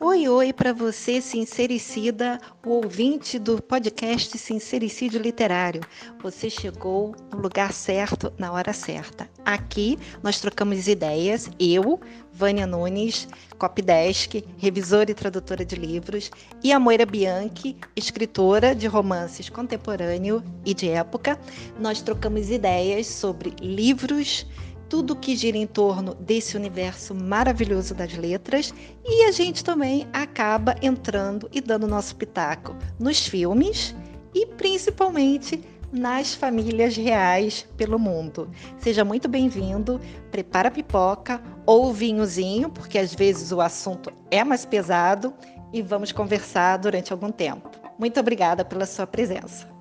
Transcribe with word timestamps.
Oi, 0.00 0.28
oi 0.28 0.52
para 0.52 0.72
você, 0.72 1.20
sincericida, 1.20 2.40
o 2.66 2.70
ouvinte 2.70 3.38
do 3.38 3.62
podcast 3.62 4.36
Sincericídio 4.36 5.20
Literário. 5.20 5.80
Você 6.20 6.50
chegou 6.50 7.14
no 7.32 7.38
lugar 7.38 7.72
certo, 7.72 8.32
na 8.36 8.50
hora 8.52 8.72
certa. 8.72 9.30
Aqui 9.44 9.98
nós 10.22 10.40
trocamos 10.40 10.88
ideias, 10.88 11.50
eu, 11.60 12.00
Vânia 12.32 12.66
Nunes, 12.66 13.28
copydesk, 13.58 14.42
revisora 14.56 15.10
e 15.10 15.14
tradutora 15.14 15.64
de 15.64 15.76
livros, 15.76 16.30
e 16.62 16.72
a 16.72 16.80
Moira 16.80 17.04
Bianchi, 17.04 17.76
escritora 17.94 18.74
de 18.74 18.86
romances 18.86 19.50
contemporâneo 19.50 20.42
e 20.64 20.72
de 20.72 20.88
época. 20.88 21.38
Nós 21.78 22.00
trocamos 22.00 22.50
ideias 22.50 23.06
sobre 23.06 23.54
livros, 23.60 24.46
tudo 24.88 25.16
que 25.16 25.36
gira 25.36 25.58
em 25.58 25.66
torno 25.66 26.14
desse 26.14 26.56
universo 26.56 27.14
maravilhoso 27.14 27.94
das 27.94 28.14
letras 28.14 28.72
e 29.04 29.24
a 29.24 29.30
gente 29.30 29.62
também 29.62 30.06
acaba 30.12 30.74
entrando 30.80 31.48
e 31.52 31.60
dando 31.60 31.86
nosso 31.86 32.16
pitaco 32.16 32.74
nos 32.98 33.26
filmes 33.26 33.94
e 34.34 34.46
principalmente 34.46 35.62
nas 35.94 36.34
famílias 36.34 36.96
reais 36.96 37.62
pelo 37.76 37.98
mundo. 37.98 38.50
Seja 38.78 39.04
muito 39.04 39.28
bem-vindo, 39.28 40.00
prepara 40.30 40.68
a 40.68 40.70
pipoca 40.70 41.40
ou 41.64 41.92
vinhozinho, 41.92 42.68
porque 42.68 42.98
às 42.98 43.14
vezes 43.14 43.52
o 43.52 43.60
assunto 43.60 44.12
é 44.30 44.42
mais 44.42 44.66
pesado 44.66 45.32
e 45.72 45.80
vamos 45.80 46.10
conversar 46.10 46.78
durante 46.78 47.12
algum 47.12 47.30
tempo. 47.30 47.70
Muito 47.96 48.18
obrigada 48.18 48.64
pela 48.64 48.86
sua 48.86 49.06
presença. 49.06 49.72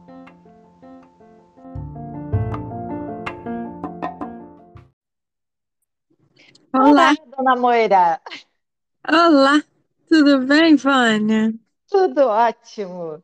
Olá, 6.75 7.11
Olá, 7.11 7.15
dona 7.35 7.55
Moira. 7.55 8.21
Olá, 9.07 9.63
tudo 10.07 10.45
bem, 10.45 10.75
Vânia? 10.75 11.53
Tudo 11.89 12.27
ótimo. 12.27 13.23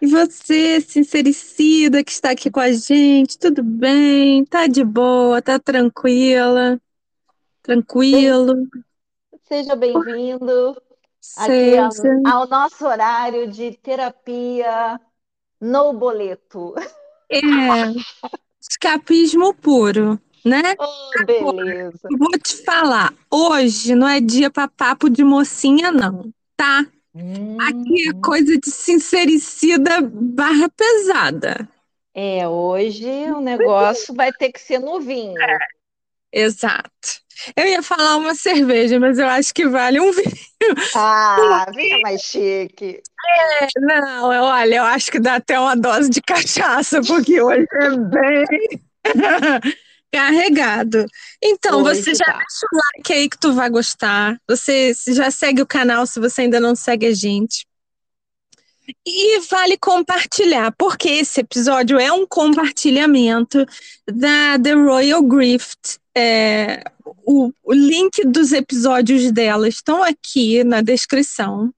E 0.00 0.06
você, 0.06 0.80
sincericida, 0.80 2.04
que 2.04 2.10
está 2.10 2.30
aqui 2.30 2.50
com 2.50 2.60
a 2.60 2.72
gente, 2.72 3.38
tudo 3.38 3.62
bem? 3.62 4.44
Tá 4.44 4.66
de 4.66 4.84
boa, 4.84 5.40
tá 5.40 5.58
tranquila? 5.58 6.80
Tranquilo? 7.62 8.68
Seja 9.44 9.74
bem-vindo 9.76 10.76
aqui 11.38 11.76
ao, 11.76 12.40
ao, 12.40 12.48
nosso 12.48 12.86
horário 12.86 13.50
de 13.50 13.72
terapia 13.78 15.00
no 15.60 15.92
boleto. 15.92 16.74
É, 17.30 17.40
escapismo 18.60 19.54
puro 19.54 20.20
né? 20.44 20.74
Oh, 20.78 21.24
beleza. 21.24 22.08
vou 22.18 22.30
te 22.32 22.62
falar, 22.64 23.14
hoje 23.30 23.94
não 23.94 24.06
é 24.06 24.20
dia 24.20 24.50
para 24.50 24.68
papo 24.68 25.08
de 25.08 25.24
mocinha, 25.24 25.90
não, 25.90 26.30
tá? 26.54 26.86
Hum, 27.14 27.58
Aqui 27.58 28.08
é 28.08 28.12
hum. 28.12 28.20
coisa 28.22 28.56
de 28.58 28.70
sincericida 28.70 30.00
barra 30.02 30.68
pesada. 30.68 31.68
É, 32.12 32.46
hoje 32.48 33.06
o 33.32 33.40
negócio 33.40 34.14
vai 34.14 34.32
ter 34.32 34.50
que 34.52 34.60
ser 34.60 34.78
no 34.80 35.00
vinho. 35.00 35.62
É, 36.32 36.40
exato. 36.46 36.90
Eu 37.56 37.66
ia 37.66 37.82
falar 37.82 38.16
uma 38.16 38.34
cerveja, 38.34 39.00
mas 39.00 39.18
eu 39.18 39.28
acho 39.28 39.52
que 39.54 39.68
vale 39.68 40.00
um 40.00 40.12
vinho. 40.12 40.24
Ah, 40.92 41.66
vinho 41.74 41.94
é 41.96 41.98
mais 41.98 42.22
chique. 42.22 43.02
É, 43.60 43.66
não, 43.80 44.28
olha, 44.28 44.76
eu 44.76 44.84
acho 44.84 45.10
que 45.10 45.18
dá 45.20 45.36
até 45.36 45.58
uma 45.58 45.76
dose 45.76 46.10
de 46.10 46.20
cachaça, 46.22 47.00
porque 47.02 47.40
hoje 47.40 47.66
é 47.72 47.90
bem. 47.90 48.46
Carregado. 50.14 51.04
Então, 51.42 51.82
você 51.82 52.14
já 52.14 52.24
tá. 52.24 52.38
deixa 52.38 52.66
o 52.72 52.76
like 52.76 53.12
aí 53.12 53.28
que 53.28 53.36
tu 53.36 53.52
vai 53.52 53.68
gostar. 53.68 54.38
Você 54.48 54.92
já 55.08 55.28
segue 55.28 55.60
o 55.60 55.66
canal 55.66 56.06
se 56.06 56.20
você 56.20 56.42
ainda 56.42 56.60
não 56.60 56.76
segue 56.76 57.06
a 57.06 57.12
gente. 57.12 57.66
E 59.04 59.40
vale 59.50 59.76
compartilhar, 59.76 60.72
porque 60.78 61.08
esse 61.08 61.40
episódio 61.40 61.98
é 61.98 62.12
um 62.12 62.26
compartilhamento 62.26 63.66
da 64.06 64.56
The 64.62 64.74
Royal 64.74 65.22
Grift. 65.22 65.98
É, 66.16 66.84
o, 67.26 67.50
o 67.64 67.72
link 67.72 68.24
dos 68.24 68.52
episódios 68.52 69.32
dela 69.32 69.66
estão 69.66 70.00
aqui 70.00 70.62
na 70.62 70.80
descrição. 70.80 71.72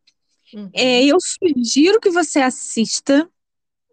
Uhum. 0.52 0.68
É, 0.74 1.04
eu 1.04 1.16
sugiro 1.20 2.00
que 2.00 2.10
você 2.10 2.40
assista 2.40 3.26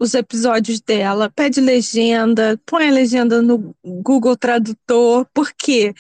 os 0.03 0.14
episódios 0.14 0.81
dela, 0.81 1.30
pede 1.30 1.62
legenda, 1.62 2.59
põe 2.66 2.90
a 2.90 2.91
legenda 2.91 3.41
no 3.41 3.74
Google 3.84 4.36
Tradutor, 4.36 5.25
porque 5.34 5.94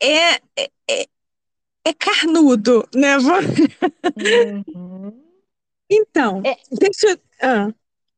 é, 0.00 0.34
é, 0.34 0.70
é, 0.90 1.06
é 1.84 1.94
carnudo, 1.94 2.86
né? 2.94 3.16
Uhum. 4.76 5.22
Então, 5.88 6.42
é, 6.44 6.56
deixa 6.72 7.10
eu. 7.10 7.18
Ah, 7.40 7.72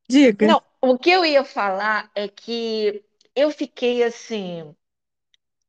diga. 0.09 0.47
Não, 0.47 0.63
o 0.81 0.99
que 0.99 1.11
eu 1.11 1.23
ia 1.25 1.45
falar 1.45 2.11
é 2.15 2.27
que 2.27 3.05
eu 3.37 3.51
fiquei 3.51 4.03
assim, 4.03 4.75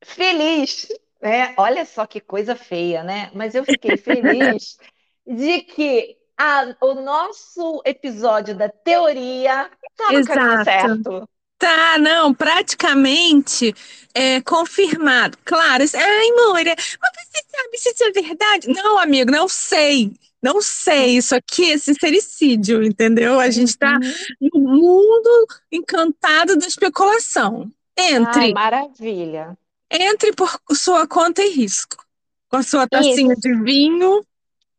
feliz, 0.01 0.88
né? 1.22 1.53
Olha 1.57 1.84
só 1.84 2.06
que 2.06 2.22
coisa 2.22 2.56
feia, 2.56 3.03
né? 3.03 3.29
Mas 3.35 3.53
eu 3.53 3.66
fiquei 3.66 3.97
feliz 3.97 4.78
de 5.28 5.61
que 5.63 6.21
a, 6.41 6.75
o 6.81 6.96
nosso 6.96 7.84
episódio 7.85 8.56
da 8.56 8.68
teoria 8.68 9.69
tá 9.96 10.12
no 10.12 10.19
Exato. 10.19 10.40
caminho 10.40 10.63
certo. 10.63 11.29
Tá, 11.59 12.00
não, 12.00 12.34
praticamente 12.34 13.75
é, 14.16 14.41
confirmado. 14.41 15.38
Claro, 15.46 15.84
ai, 15.94 16.31
Moira, 16.31 16.74
mas 16.75 17.12
você 17.13 17.44
sabe 17.47 17.78
se 17.78 17.90
isso 17.90 18.03
é 18.03 18.12
verdade? 18.12 18.68
Não, 18.69 18.97
amigo, 18.97 19.29
não 19.29 19.47
sei. 19.47 20.12
Não 20.41 20.59
sei, 20.59 21.18
isso 21.18 21.35
aqui 21.35 21.74
é 21.74 21.78
sincericídio, 21.78 22.81
entendeu? 22.81 23.40
A 23.40 23.52
gente 23.52 23.69
está 23.69 23.94
uhum. 23.94 24.50
no 24.53 24.59
mundo 24.59 25.47
encantado 25.72 26.58
da 26.58 26.66
especulação. 26.66 27.72
Entre. 27.96 28.46
Ai, 28.46 28.53
maravilha. 28.53 29.56
Entre 29.91 30.34
por 30.34 30.59
sua 30.72 31.06
conta 31.06 31.44
e 31.44 31.50
risco. 31.52 32.03
Com 32.50 32.58
a 32.58 32.63
sua 32.63 32.88
tacinha 32.88 33.34
isso. 33.34 33.41
de 33.41 33.53
vinho 33.62 34.25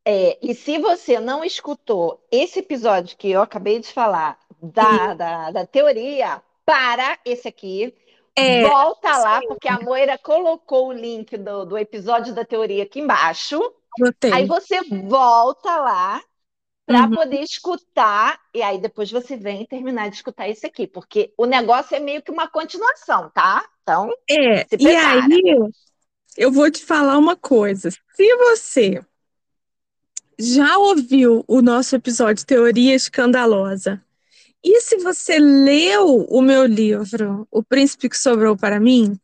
é, 0.05 0.39
e 0.43 0.55
se 0.55 0.79
você 0.79 1.21
não 1.21 1.45
escutou 1.45 2.25
esse 2.31 2.59
episódio 2.59 3.17
que 3.17 3.31
eu 3.31 3.43
acabei 3.43 3.79
de 3.79 3.93
falar 3.93 4.39
da, 4.61 5.15
da, 5.15 5.51
da 5.51 5.67
teoria, 5.67 6.43
para 6.65 7.19
esse 7.25 7.49
aqui, 7.49 7.95
é, 8.35 8.67
volta 8.67 9.17
lá, 9.19 9.41
sim. 9.41 9.49
porque 9.49 9.69
a 9.69 9.81
Moira 9.81 10.17
colocou 10.19 10.89
o 10.89 10.93
link 10.93 11.37
do, 11.37 11.65
do 11.67 11.79
episódio 11.79 12.35
da 12.35 12.45
teoria 12.45 12.85
aqui 12.85 13.01
embaixo. 13.01 13.61
Aí 14.33 14.47
você 14.47 14.81
volta 15.05 15.77
lá 15.77 16.23
para 16.87 17.03
uhum. 17.03 17.11
poder 17.11 17.41
escutar, 17.41 18.41
e 18.53 18.63
aí 18.63 18.79
depois 18.79 19.11
você 19.11 19.37
vem 19.37 19.65
terminar 19.67 20.09
de 20.09 20.17
escutar 20.17 20.49
esse 20.49 20.67
aqui, 20.67 20.87
porque 20.87 21.33
o 21.37 21.47
negócio 21.47 21.95
é 21.95 22.01
meio 22.01 22.23
que 22.23 22.31
uma 22.31 22.49
continuação, 22.49 23.31
tá? 23.31 23.65
Então, 23.83 24.11
é, 24.29 24.67
e 24.79 24.89
aí 24.89 25.71
eu 26.37 26.51
vou 26.51 26.71
te 26.71 26.85
falar 26.85 27.19
uma 27.19 27.37
coisa. 27.37 27.91
Se 27.91 28.37
você 28.37 29.05
já 30.43 30.77
ouviu 30.77 31.45
o 31.47 31.63
nosso 31.63 31.95
episódio 31.95 32.45
Teoria 32.45 32.95
Escandalosa? 32.95 34.03
E 34.65 34.81
se 34.81 34.97
você 34.99 35.39
leu 35.39 36.27
o 36.29 36.43
meu 36.43 36.67
livro, 36.67 37.47
O 37.51 37.63
Príncipe 37.63 38.09
que 38.09 38.19
Sobrou 38.19 38.57
para 38.57 38.81
Mim, 38.81 39.19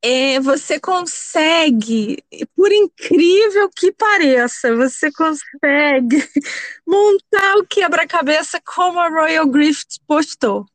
é, 0.00 0.38
você 0.40 0.78
consegue, 0.80 2.22
por 2.56 2.72
incrível 2.72 3.68
que 3.68 3.92
pareça, 3.92 4.74
você 4.74 5.10
consegue 5.12 6.28
montar 6.86 7.56
o 7.56 7.66
quebra-cabeça 7.66 8.60
como 8.64 8.98
a 8.98 9.08
Royal 9.08 9.46
Grift 9.46 10.00
postou. 10.06 10.66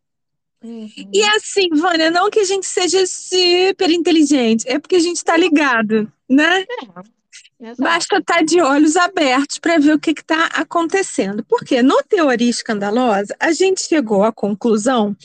Uhum. 0.63 0.89
E 1.13 1.21
é 1.21 1.35
assim, 1.35 1.69
Vânia, 1.71 2.11
não 2.11 2.29
que 2.29 2.39
a 2.39 2.45
gente 2.45 2.65
seja 2.65 3.05
super 3.05 3.89
inteligente, 3.89 4.67
é 4.67 4.79
porque 4.79 4.95
a 4.95 5.01
gente 5.01 5.17
está 5.17 5.37
ligado, 5.37 6.11
né? 6.29 6.61
É. 6.61 7.16
Exato. 7.59 7.81
Basta 7.81 8.17
estar 8.17 8.35
tá 8.35 8.41
de 8.43 8.61
olhos 8.61 8.95
abertos 8.95 9.57
para 9.57 9.79
ver 9.79 9.93
o 9.93 9.99
que 9.99 10.11
está 10.11 10.45
acontecendo. 10.47 11.43
Porque 11.43 11.81
no 11.81 12.01
Teoria 12.03 12.49
Escandalosa, 12.49 13.35
a 13.39 13.51
gente 13.51 13.81
chegou 13.81 14.23
à 14.23 14.31
conclusão 14.31 15.15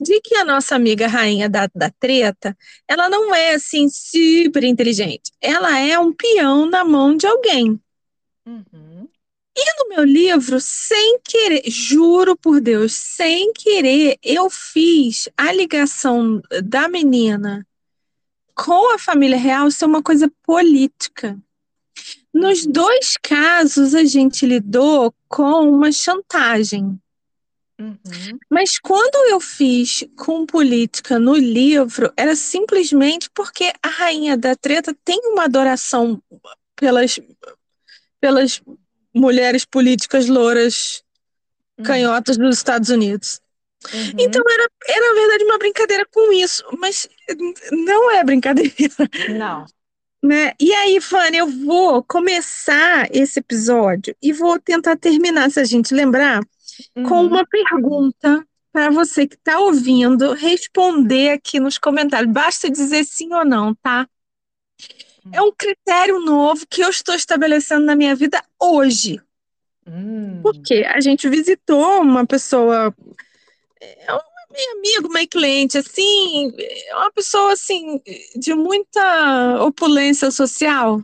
de 0.00 0.20
que 0.20 0.34
a 0.36 0.44
nossa 0.44 0.74
amiga 0.74 1.06
rainha 1.06 1.48
da, 1.48 1.68
da 1.74 1.90
treta, 1.90 2.56
ela 2.88 3.08
não 3.08 3.34
é 3.34 3.54
assim 3.54 3.88
super 3.88 4.64
inteligente. 4.64 5.30
Ela 5.40 5.78
é 5.78 5.98
um 5.98 6.12
peão 6.12 6.66
na 6.66 6.84
mão 6.84 7.16
de 7.16 7.26
alguém. 7.26 7.78
Uhum. 8.46 9.08
E 9.56 9.64
no 9.78 9.88
meu 9.90 10.04
livro, 10.04 10.58
sem 10.60 11.20
querer, 11.22 11.62
juro 11.68 12.36
por 12.36 12.60
Deus, 12.60 12.92
sem 12.92 13.52
querer, 13.52 14.18
eu 14.20 14.50
fiz 14.50 15.28
a 15.36 15.52
ligação 15.52 16.42
da 16.64 16.88
menina 16.88 17.64
com 18.54 18.92
a 18.92 18.98
família 18.98 19.38
real 19.38 19.70
ser 19.70 19.84
uma 19.84 20.02
coisa 20.02 20.30
política. 20.42 21.38
Nos 22.34 22.66
dois 22.66 23.16
casos, 23.22 23.94
a 23.94 24.04
gente 24.04 24.44
lidou 24.44 25.14
com 25.28 25.70
uma 25.70 25.92
chantagem. 25.92 26.98
Uhum. 27.78 28.38
Mas 28.50 28.78
quando 28.78 29.30
eu 29.30 29.38
fiz 29.38 30.04
com 30.16 30.44
política 30.44 31.18
no 31.18 31.36
livro, 31.36 32.12
era 32.16 32.34
simplesmente 32.34 33.30
porque 33.32 33.72
a 33.80 33.88
rainha 33.88 34.36
da 34.36 34.56
treta 34.56 34.96
tem 35.04 35.20
uma 35.26 35.44
adoração 35.44 36.20
pelas, 36.74 37.20
pelas 38.20 38.60
mulheres 39.14 39.64
políticas 39.64 40.26
louras 40.26 41.04
uhum. 41.78 41.84
canhotas 41.84 42.36
dos 42.36 42.56
Estados 42.56 42.90
Unidos. 42.90 43.40
Uhum. 43.92 44.12
Então 44.18 44.42
era, 44.50 44.68
era, 44.88 45.08
na 45.08 45.20
verdade, 45.20 45.44
uma 45.44 45.58
brincadeira 45.58 46.06
com 46.12 46.32
isso, 46.32 46.64
mas 46.78 47.08
não 47.70 48.10
é 48.10 48.24
brincadeira. 48.24 48.94
Não. 49.36 49.66
Né? 50.24 50.52
E 50.58 50.72
aí, 50.72 51.02
Fanny, 51.02 51.36
eu 51.36 51.46
vou 51.46 52.02
começar 52.02 53.14
esse 53.14 53.40
episódio 53.40 54.16
e 54.22 54.32
vou 54.32 54.58
tentar 54.58 54.96
terminar, 54.96 55.50
se 55.50 55.60
a 55.60 55.64
gente 55.64 55.92
lembrar, 55.92 56.40
uhum. 56.96 57.02
com 57.02 57.26
uma 57.26 57.46
pergunta 57.46 58.42
para 58.72 58.88
você 58.88 59.26
que 59.26 59.34
está 59.34 59.58
ouvindo 59.58 60.32
responder 60.32 61.32
aqui 61.32 61.60
nos 61.60 61.76
comentários. 61.76 62.32
Basta 62.32 62.70
dizer 62.70 63.04
sim 63.04 63.34
ou 63.34 63.44
não, 63.44 63.74
tá? 63.74 64.08
É 65.30 65.42
um 65.42 65.52
critério 65.52 66.18
novo 66.20 66.66
que 66.70 66.82
eu 66.82 66.88
estou 66.88 67.14
estabelecendo 67.14 67.84
na 67.84 67.94
minha 67.94 68.16
vida 68.16 68.42
hoje. 68.58 69.20
Hum. 69.86 70.40
Porque 70.42 70.86
a 70.88 71.02
gente 71.02 71.28
visitou 71.28 72.00
uma 72.00 72.26
pessoa, 72.26 72.94
é 73.78 74.10
meu 74.54 74.78
amigo, 74.78 75.12
meu 75.12 75.26
cliente, 75.26 75.78
assim, 75.78 76.52
é 76.56 76.94
uma 76.96 77.10
pessoa 77.10 77.52
assim 77.52 78.00
de 78.36 78.54
muita 78.54 79.64
opulência 79.64 80.30
social. 80.30 81.02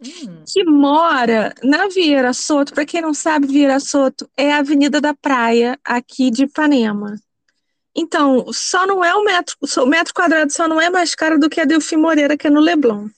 Hum. 0.00 0.44
Que 0.46 0.64
mora 0.64 1.54
na 1.62 1.88
Vieira 1.88 2.32
Soto. 2.32 2.72
Para 2.72 2.84
quem 2.84 3.00
não 3.00 3.14
sabe, 3.14 3.46
Vieira 3.46 3.80
Soto 3.80 4.28
é 4.36 4.52
a 4.52 4.58
Avenida 4.58 5.00
da 5.00 5.14
Praia 5.14 5.78
aqui 5.84 6.30
de 6.30 6.44
Ipanema. 6.44 7.16
Então, 7.94 8.46
só 8.52 8.86
não 8.86 9.04
é 9.04 9.12
o 9.14 9.24
metro, 9.24 9.56
o 9.78 9.86
metro 9.86 10.14
quadrado 10.14 10.52
só 10.52 10.68
não 10.68 10.80
é 10.80 10.88
mais 10.88 11.14
caro 11.14 11.38
do 11.38 11.50
que 11.50 11.60
a 11.60 11.64
Delfim 11.64 11.96
Moreira, 11.96 12.36
que 12.36 12.46
é 12.46 12.50
no 12.50 12.60
Leblon. 12.60 13.08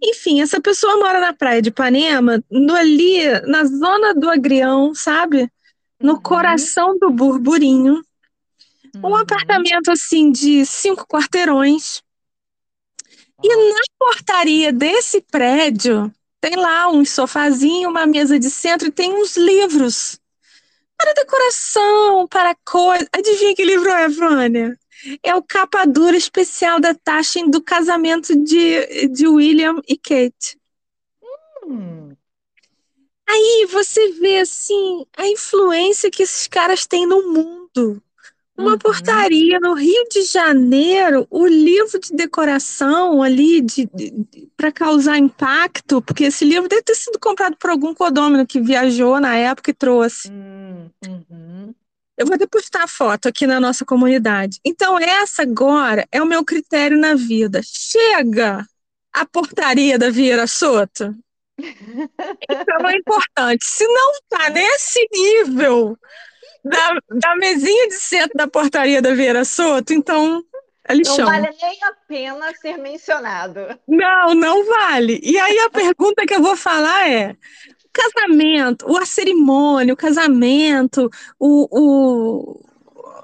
Enfim, 0.00 0.40
essa 0.40 0.60
pessoa 0.60 0.96
mora 0.96 1.18
na 1.18 1.32
praia 1.32 1.60
de 1.60 1.70
Ipanema, 1.70 2.40
no, 2.48 2.74
ali 2.74 3.24
na 3.46 3.64
zona 3.64 4.14
do 4.14 4.30
Agrião, 4.30 4.94
sabe? 4.94 5.50
No 6.00 6.14
uhum. 6.14 6.22
coração 6.22 6.96
do 6.98 7.10
burburinho. 7.10 8.00
Uhum. 9.02 9.10
Um 9.10 9.16
apartamento 9.16 9.90
assim 9.90 10.30
de 10.30 10.64
cinco 10.64 11.06
quarteirões. 11.06 12.02
E 13.42 13.48
na 13.48 13.80
portaria 13.98 14.72
desse 14.72 15.20
prédio 15.20 16.12
tem 16.40 16.56
lá 16.56 16.88
um 16.88 17.04
sofazinho, 17.04 17.90
uma 17.90 18.06
mesa 18.06 18.38
de 18.38 18.50
centro 18.50 18.88
e 18.88 18.92
tem 18.92 19.12
uns 19.12 19.36
livros 19.36 20.18
para 20.96 21.12
decoração, 21.12 22.26
para 22.26 22.54
coisa. 22.64 23.06
Adivinha 23.12 23.54
que 23.54 23.64
livro 23.64 23.90
é, 23.90 24.08
Vânia? 24.08 24.78
É 25.22 25.34
o 25.34 25.42
capa 25.42 25.84
dura 25.84 26.16
especial 26.16 26.80
da 26.80 26.94
Tashin 26.94 27.50
do 27.50 27.60
casamento 27.60 28.34
de, 28.34 29.08
de 29.08 29.28
William 29.28 29.80
e 29.86 29.96
Kate. 29.96 30.58
Hum. 31.66 32.16
Aí 33.28 33.66
você 33.70 34.12
vê 34.12 34.38
assim 34.38 35.04
a 35.16 35.26
influência 35.26 36.10
que 36.10 36.22
esses 36.22 36.46
caras 36.46 36.86
têm 36.86 37.06
no 37.06 37.32
mundo. 37.32 38.02
Uma 38.56 38.72
uhum. 38.72 38.78
portaria 38.78 39.60
no 39.60 39.74
Rio 39.74 40.04
de 40.10 40.22
Janeiro, 40.22 41.26
o 41.30 41.46
livro 41.46 41.98
de 42.00 42.14
decoração 42.14 43.22
ali 43.22 43.60
de, 43.60 43.86
de, 43.94 44.48
para 44.56 44.72
causar 44.72 45.18
impacto, 45.18 46.00
porque 46.00 46.24
esse 46.24 46.44
livro 46.44 46.68
deve 46.68 46.82
ter 46.82 46.94
sido 46.94 47.18
comprado 47.18 47.56
por 47.58 47.68
algum 47.68 47.92
codômino 47.92 48.46
que 48.46 48.60
viajou 48.60 49.20
na 49.20 49.36
época 49.36 49.70
e 49.70 49.74
trouxe. 49.74 50.28
Uhum. 50.28 50.90
uhum. 51.06 51.74
Eu 52.16 52.26
vou 52.26 52.38
depositar 52.38 52.82
a 52.82 52.88
foto 52.88 53.28
aqui 53.28 53.46
na 53.46 53.60
nossa 53.60 53.84
comunidade. 53.84 54.58
Então, 54.64 54.98
essa 54.98 55.42
agora 55.42 56.08
é 56.10 56.22
o 56.22 56.26
meu 56.26 56.42
critério 56.42 56.98
na 56.98 57.14
vida. 57.14 57.60
Chega 57.62 58.66
a 59.12 59.26
portaria 59.26 59.98
da 59.98 60.10
Vieira 60.10 60.46
Soto. 60.46 61.14
Então 62.48 62.88
é 62.88 62.96
importante. 62.96 63.64
Se 63.64 63.86
não 63.86 64.12
está 64.12 64.50
nesse 64.50 65.08
nível 65.10 65.98
da, 66.68 66.98
da 67.10 67.36
mesinha 67.36 67.88
de 67.88 67.94
centro 67.94 68.36
da 68.36 68.48
portaria 68.48 69.00
da 69.00 69.14
Vieira 69.14 69.44
Soto, 69.44 69.92
então 69.92 70.44
é 70.88 70.94
lixão. 70.94 71.18
Não 71.18 71.26
vale 71.26 71.48
nem 71.60 71.84
a 71.84 71.92
pena 72.06 72.54
ser 72.54 72.76
mencionado. 72.78 73.60
Não, 73.86 74.34
não 74.34 74.64
vale. 74.66 75.20
E 75.22 75.38
aí 75.38 75.58
a 75.60 75.70
pergunta 75.70 76.26
que 76.26 76.34
eu 76.34 76.42
vou 76.42 76.56
falar 76.56 77.08
é: 77.08 77.36
casamento, 77.92 78.96
a 78.96 79.06
cerimônia, 79.06 79.94
o 79.94 79.96
casamento, 79.96 81.10
o, 81.38 81.68
o, 81.70 82.60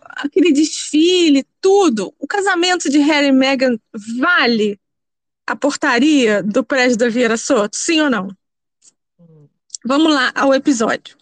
aquele 0.09 0.53
desfile, 0.53 1.45
tudo. 1.61 2.15
O 2.19 2.27
casamento 2.27 2.89
de 2.89 2.99
Harry 2.99 3.29
e 3.29 3.33
Meghan 3.33 3.79
vale 4.19 4.81
a 5.47 5.57
portaria 5.57 6.43
do 6.43 6.65
prédio 6.65 6.97
da 6.97 7.09
Vieira 7.09 7.37
Soto, 7.37 7.77
sim 7.77 8.01
ou 8.01 8.11
não? 8.11 8.29
Hum. 9.19 9.49
Vamos 9.85 10.13
lá 10.13 10.33
ao 10.35 10.55
episódio. 10.55 11.17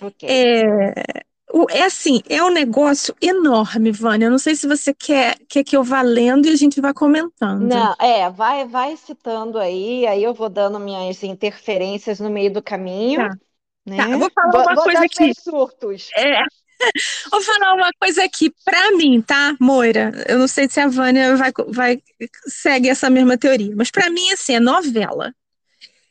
Okay. 0.00 0.28
É, 0.28 1.24
é 1.70 1.84
assim, 1.84 2.20
é 2.28 2.42
um 2.42 2.50
negócio 2.50 3.14
enorme, 3.20 3.92
Vânia. 3.92 4.26
Eu 4.26 4.30
não 4.30 4.38
sei 4.38 4.54
se 4.54 4.66
você 4.66 4.92
quer, 4.92 5.36
quer 5.48 5.62
que 5.62 5.76
eu 5.76 5.84
vá 5.84 6.02
lendo 6.02 6.46
e 6.46 6.50
a 6.50 6.56
gente 6.56 6.80
vá 6.80 6.92
comentando. 6.92 7.62
Não, 7.62 7.94
é, 8.00 8.28
vai, 8.30 8.66
vai 8.66 8.96
citando 8.96 9.58
aí, 9.58 10.06
aí 10.06 10.22
eu 10.22 10.34
vou 10.34 10.48
dando 10.48 10.78
minhas 10.80 11.22
interferências 11.22 12.18
no 12.18 12.28
meio 12.28 12.52
do 12.52 12.62
caminho. 12.62 13.28
Tá. 13.28 13.38
Né? 13.86 13.96
Tá, 13.96 14.10
eu 14.10 14.18
vou 14.18 14.30
falar 14.30 14.50
vou, 14.50 14.62
uma 14.62 14.74
vou 14.74 14.84
coisa 14.84 15.04
aqui. 15.04 15.32
surtos. 15.40 16.10
É. 16.16 16.42
Vou 17.32 17.40
falar 17.40 17.72
uma 17.72 17.90
coisa 17.98 18.22
aqui 18.22 18.52
para 18.62 18.92
mim, 18.92 19.22
tá, 19.22 19.56
Moira? 19.58 20.12
Eu 20.28 20.38
não 20.38 20.46
sei 20.46 20.68
se 20.68 20.78
a 20.78 20.86
Vânia 20.86 21.34
vai, 21.34 21.50
vai 21.68 22.02
segue 22.46 22.90
essa 22.90 23.08
mesma 23.08 23.38
teoria, 23.38 23.74
mas 23.74 23.90
para 23.90 24.10
mim 24.10 24.30
assim, 24.30 24.56
é 24.56 24.60
novela. 24.60 25.34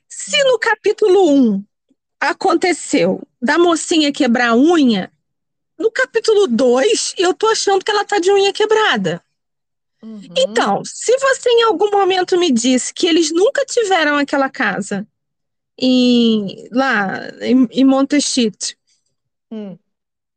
Se 0.09 0.43
no 0.43 0.57
capítulo 0.57 1.53
1 1.53 1.63
aconteceu 2.19 3.21
da 3.39 3.59
mocinha 3.59 4.11
quebrar 4.11 4.49
a 4.49 4.55
unha, 4.55 5.11
no 5.77 5.91
capítulo 5.91 6.47
2, 6.47 7.15
eu 7.17 7.33
tô 7.33 7.47
achando 7.47 7.83
que 7.83 7.91
ela 7.91 8.05
tá 8.05 8.19
de 8.19 8.31
unha 8.31 8.53
quebrada. 8.53 9.21
Uhum. 10.01 10.21
Então, 10.37 10.83
se 10.85 11.17
você 11.17 11.49
em 11.49 11.63
algum 11.63 11.89
momento 11.89 12.37
me 12.37 12.51
disse 12.51 12.93
que 12.93 13.07
eles 13.07 13.31
nunca 13.31 13.65
tiveram 13.65 14.17
aquela 14.17 14.49
casa 14.49 15.07
em, 15.77 16.67
lá 16.71 17.27
em, 17.41 17.67
em 17.71 17.83
Montechit, 17.83 18.77
hum. 19.51 19.77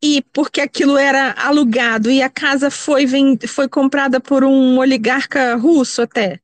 e 0.02 0.22
porque 0.32 0.60
aquilo 0.60 0.96
era 0.96 1.32
alugado 1.32 2.10
e 2.10 2.22
a 2.22 2.30
casa 2.30 2.70
foi, 2.70 3.04
vem, 3.04 3.38
foi 3.46 3.68
comprada 3.68 4.20
por 4.20 4.42
um 4.42 4.78
oligarca 4.78 5.54
russo 5.56 6.02
até, 6.02 6.40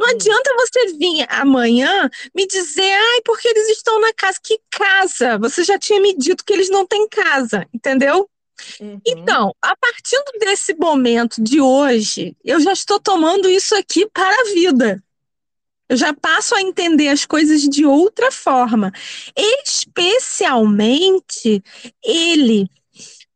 não 0.00 0.06
hum. 0.06 0.12
adianta 0.12 0.54
você 0.56 0.94
vir 0.94 1.26
amanhã 1.28 2.08
me 2.34 2.46
dizer, 2.46 2.90
ai, 2.90 3.20
porque 3.24 3.46
eles 3.46 3.68
estão 3.68 4.00
na 4.00 4.12
casa. 4.14 4.38
Que 4.42 4.58
casa? 4.70 5.38
Você 5.38 5.62
já 5.62 5.78
tinha 5.78 6.00
me 6.00 6.16
dito 6.16 6.44
que 6.44 6.52
eles 6.52 6.70
não 6.70 6.86
têm 6.86 7.08
casa, 7.08 7.68
entendeu? 7.72 8.28
Uhum. 8.80 9.00
Então, 9.06 9.54
a 9.62 9.76
partir 9.76 10.16
desse 10.38 10.74
momento 10.74 11.42
de 11.42 11.60
hoje, 11.60 12.36
eu 12.44 12.60
já 12.60 12.72
estou 12.72 12.98
tomando 12.98 13.48
isso 13.48 13.74
aqui 13.74 14.06
para 14.06 14.40
a 14.40 14.44
vida. 14.54 15.02
Eu 15.88 15.96
já 15.96 16.12
passo 16.14 16.54
a 16.54 16.62
entender 16.62 17.08
as 17.08 17.26
coisas 17.26 17.62
de 17.62 17.84
outra 17.84 18.30
forma. 18.30 18.92
Especialmente 19.36 21.62
ele 22.02 22.70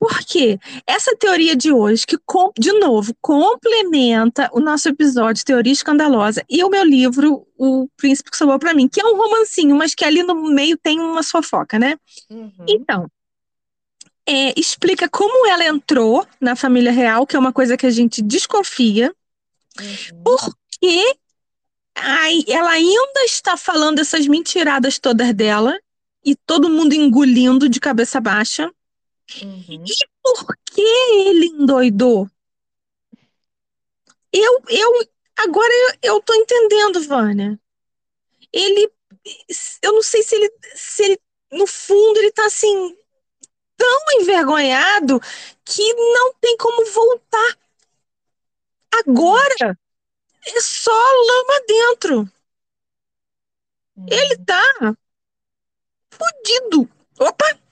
porque 0.07 0.61
essa 0.87 1.17
teoria 1.17 1.57
de 1.57 1.73
hoje, 1.73 2.07
que, 2.07 2.19
de 2.59 2.73
novo, 2.75 3.17
complementa 3.23 4.51
o 4.53 4.61
nosso 4.61 4.87
episódio 4.91 5.43
Teoria 5.43 5.73
Escandalosa 5.73 6.45
e 6.47 6.63
o 6.63 6.69
meu 6.69 6.85
livro, 6.85 7.47
O 7.57 7.89
Príncipe 7.97 8.31
que 8.31 8.37
Sobrou 8.37 8.59
para 8.59 8.75
Mim, 8.75 8.87
que 8.87 9.01
é 9.01 9.05
um 9.07 9.17
romancinho, 9.17 9.75
mas 9.75 9.95
que 9.95 10.05
ali 10.05 10.23
no 10.23 10.35
meio 10.51 10.77
tem 10.77 11.01
uma 11.01 11.23
fofoca, 11.23 11.79
né? 11.79 11.97
Uhum. 12.29 12.53
Então, 12.69 13.11
é, 14.27 14.53
explica 14.61 15.09
como 15.09 15.47
ela 15.47 15.65
entrou 15.65 16.27
na 16.39 16.55
família 16.55 16.93
real, 16.93 17.27
que 17.27 17.35
é 17.35 17.39
uma 17.39 17.53
coisa 17.53 17.75
que 17.75 17.87
a 17.87 17.91
gente 17.91 18.21
desconfia, 18.21 19.11
uhum. 19.81 20.23
porque 20.23 21.17
aí 21.95 22.45
ela 22.47 22.73
ainda 22.73 23.25
está 23.25 23.57
falando 23.57 24.01
essas 24.01 24.27
mentiradas 24.27 24.99
todas 24.99 25.33
dela 25.33 25.75
e 26.23 26.37
todo 26.37 26.69
mundo 26.69 26.93
engolindo 26.93 27.71
de 27.71 27.81
cabeça 27.81 28.21
baixa. 28.21 28.71
Uhum. 29.43 29.85
E 29.87 29.95
por 30.23 30.57
que 30.67 30.81
ele 30.81 31.47
endoidou? 31.47 32.29
Eu, 34.33 34.63
eu 34.69 35.09
agora 35.37 35.73
eu, 36.03 36.15
eu 36.15 36.23
tô 36.23 36.35
entendendo, 36.35 37.03
Vânia. 37.03 37.59
Ele, 38.53 38.91
eu 39.83 39.93
não 39.93 40.03
sei 40.03 40.23
se 40.23 40.35
ele, 40.35 40.53
se 40.75 41.03
ele, 41.05 41.21
no 41.53 41.67
fundo, 41.67 42.19
ele 42.19 42.33
tá 42.33 42.47
assim, 42.47 42.97
tão 43.77 44.21
envergonhado 44.21 45.21
que 45.65 45.95
não 45.95 46.35
tem 46.35 46.57
como 46.57 46.85
voltar. 46.87 47.59
Agora 48.93 49.79
é 50.47 50.61
só 50.61 50.93
lama 50.93 51.65
dentro. 51.67 52.19
Uhum. 53.97 54.07
Ele 54.11 54.37
tá 54.45 54.97
fudido. 56.11 56.89
Opa! 57.19 57.64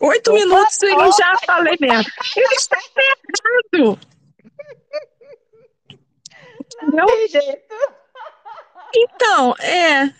Oito 0.00 0.30
Opa, 0.30 0.38
minutos 0.40 0.82
e 0.82 0.86
eu 0.86 1.12
já 1.12 1.36
falei 1.46 1.76
mesmo. 1.80 2.04
Ele 2.36 2.54
está 2.54 2.76
errado. 2.76 3.98
Entendeu? 6.82 7.06
Tem 7.06 7.28
jeito. 7.28 7.74
Então, 8.94 9.54
é. 9.58 10.12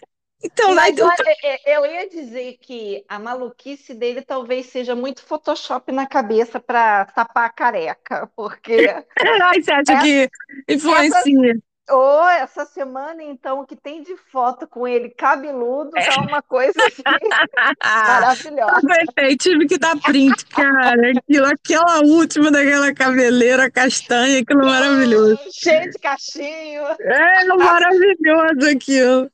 Então, 0.45 0.75
Mas 0.75 0.97
eu- 0.97 1.07
olha, 1.07 1.37
é- 1.45 1.77
eu 1.77 1.87
ia 1.87 2.09
dizer 2.09 2.59
que 2.61 3.05
a 3.09 3.19
maluquice 3.19 3.95
dele 3.95 4.23
talvez 4.23 4.67
seja 4.67 4.95
muito 4.95 5.23
Photoshop 5.23 5.91
na 5.93 6.07
cabeça 6.07 6.61
para 6.61 7.07
tapar 7.07 7.47
a 7.47 7.53
careca, 7.53 8.31
porque 8.37 8.77
Ai, 9.43 9.63
você 9.63 9.73
acha 9.73 9.93
Essa- 9.93 10.03
que 10.03 10.29
influencia? 10.69 11.55
Ou 11.89 12.29
essa 12.29 12.65
semana 12.65 13.23
então 13.23 13.61
o 13.61 13.67
que 13.67 13.77
tem 13.77 14.03
de 14.03 14.17
foto 14.17 14.67
com 14.67 14.87
ele 14.89 15.09
cabeludo 15.11 15.91
tá 15.91 16.21
uma 16.23 16.43
coisa 16.43 16.73
assim, 16.85 17.03
maravilhosa. 17.83 18.81
Perfeito, 18.87 19.43
tive 19.43 19.67
que 19.67 19.79
dar 19.79 19.97
print, 20.01 20.45
cara. 20.47 21.11
Aquilo, 21.11 21.47
aquela 21.47 22.01
última 22.01 22.51
daquela 22.51 22.93
cabeleira 22.93 23.71
castanha, 23.71 24.41
aquilo 24.41 24.63
é 24.63 24.67
maravilhoso. 24.67 25.39
Cheio 25.53 25.91
de 25.91 25.99
cachinho. 25.99 26.83
É 27.01 27.45
maravilhoso 27.45 28.71
aquilo. 28.71 29.31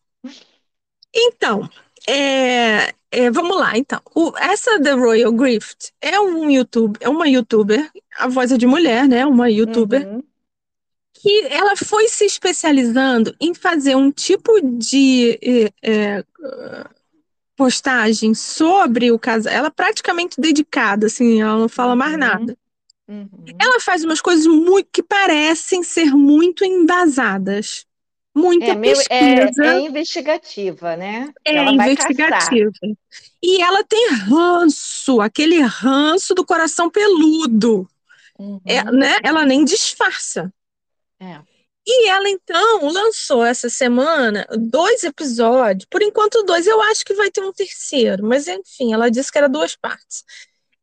Então, 1.14 1.68
é, 2.08 2.92
é, 3.10 3.30
vamos 3.30 3.56
lá, 3.58 3.76
então. 3.76 4.00
O- 4.14 4.32
essa 4.38 4.80
The 4.80 4.92
Royal 4.92 5.32
Grift 5.32 5.92
é 6.00 6.18
um 6.20 6.50
YouTube, 6.50 6.98
é 7.00 7.08
uma 7.08 7.28
youtuber, 7.28 7.90
a 8.18 8.28
voz 8.28 8.50
é 8.52 8.56
de 8.56 8.66
mulher, 8.66 9.06
né? 9.08 9.24
Uma 9.26 9.50
youtuber 9.50 10.06
Uhum, 10.06 10.22
que 11.22 11.46
ela 11.48 11.76
foi 11.76 12.08
se 12.08 12.24
especializando 12.24 13.34
em 13.40 13.54
fazer 13.54 13.94
um 13.94 14.10
tipo 14.10 14.60
de 14.60 15.38
eh, 15.82 16.24
postagem 17.56 18.34
sobre 18.34 19.10
o 19.12 19.18
casal. 19.18 19.52
Ela 19.52 19.68
é 19.68 19.70
praticamente 19.70 20.40
dedicada, 20.40 21.06
assim, 21.06 21.40
ela 21.40 21.58
não 21.58 21.68
fala 21.68 21.94
mais 21.94 22.12
Uhum. 22.12 22.18
nada. 22.18 22.58
uhum. 23.08 23.28
Ela 23.60 23.80
faz 23.80 24.04
umas 24.04 24.20
coisas 24.20 24.46
muito 24.46 24.88
que 24.92 25.02
parecem 25.02 25.82
ser 25.82 26.06
muito 26.12 26.64
embasadas. 26.64 27.86
Muita 28.34 28.72
É 28.72 28.74
meio 28.74 28.96
é, 29.10 29.44
pesquisa, 29.44 29.64
é 29.64 29.80
investigativa, 29.80 30.96
né? 30.96 31.32
é, 31.44 31.56
Ela 31.56 31.72
investigativa. 31.72 32.70
E 33.42 33.62
ela 33.62 33.84
tem 33.84 34.08
ranço, 34.10 35.20
aquele 35.20 35.60
ranço 35.60 36.34
do 36.34 36.44
coração 36.44 36.90
peludo. 36.90 37.86
Uhum, 38.38 38.60
É, 38.64 38.82
né? 38.84 39.18
Ela 39.22 39.44
nem 39.44 39.64
disfarça. 39.64 40.52
É. 41.22 41.42
E 41.86 42.08
ela 42.08 42.28
então 42.28 42.88
lançou 42.88 43.44
essa 43.44 43.68
semana 43.68 44.46
dois 44.56 45.02
episódios, 45.02 45.86
por 45.90 46.00
enquanto 46.00 46.44
dois, 46.44 46.66
eu 46.66 46.80
acho 46.82 47.04
que 47.04 47.14
vai 47.14 47.30
ter 47.30 47.42
um 47.42 47.52
terceiro, 47.52 48.24
mas 48.24 48.46
enfim, 48.46 48.92
ela 48.92 49.10
disse 49.10 49.32
que 49.32 49.38
era 49.38 49.48
duas 49.48 49.74
partes. 49.74 50.24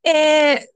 É, 0.05 0.67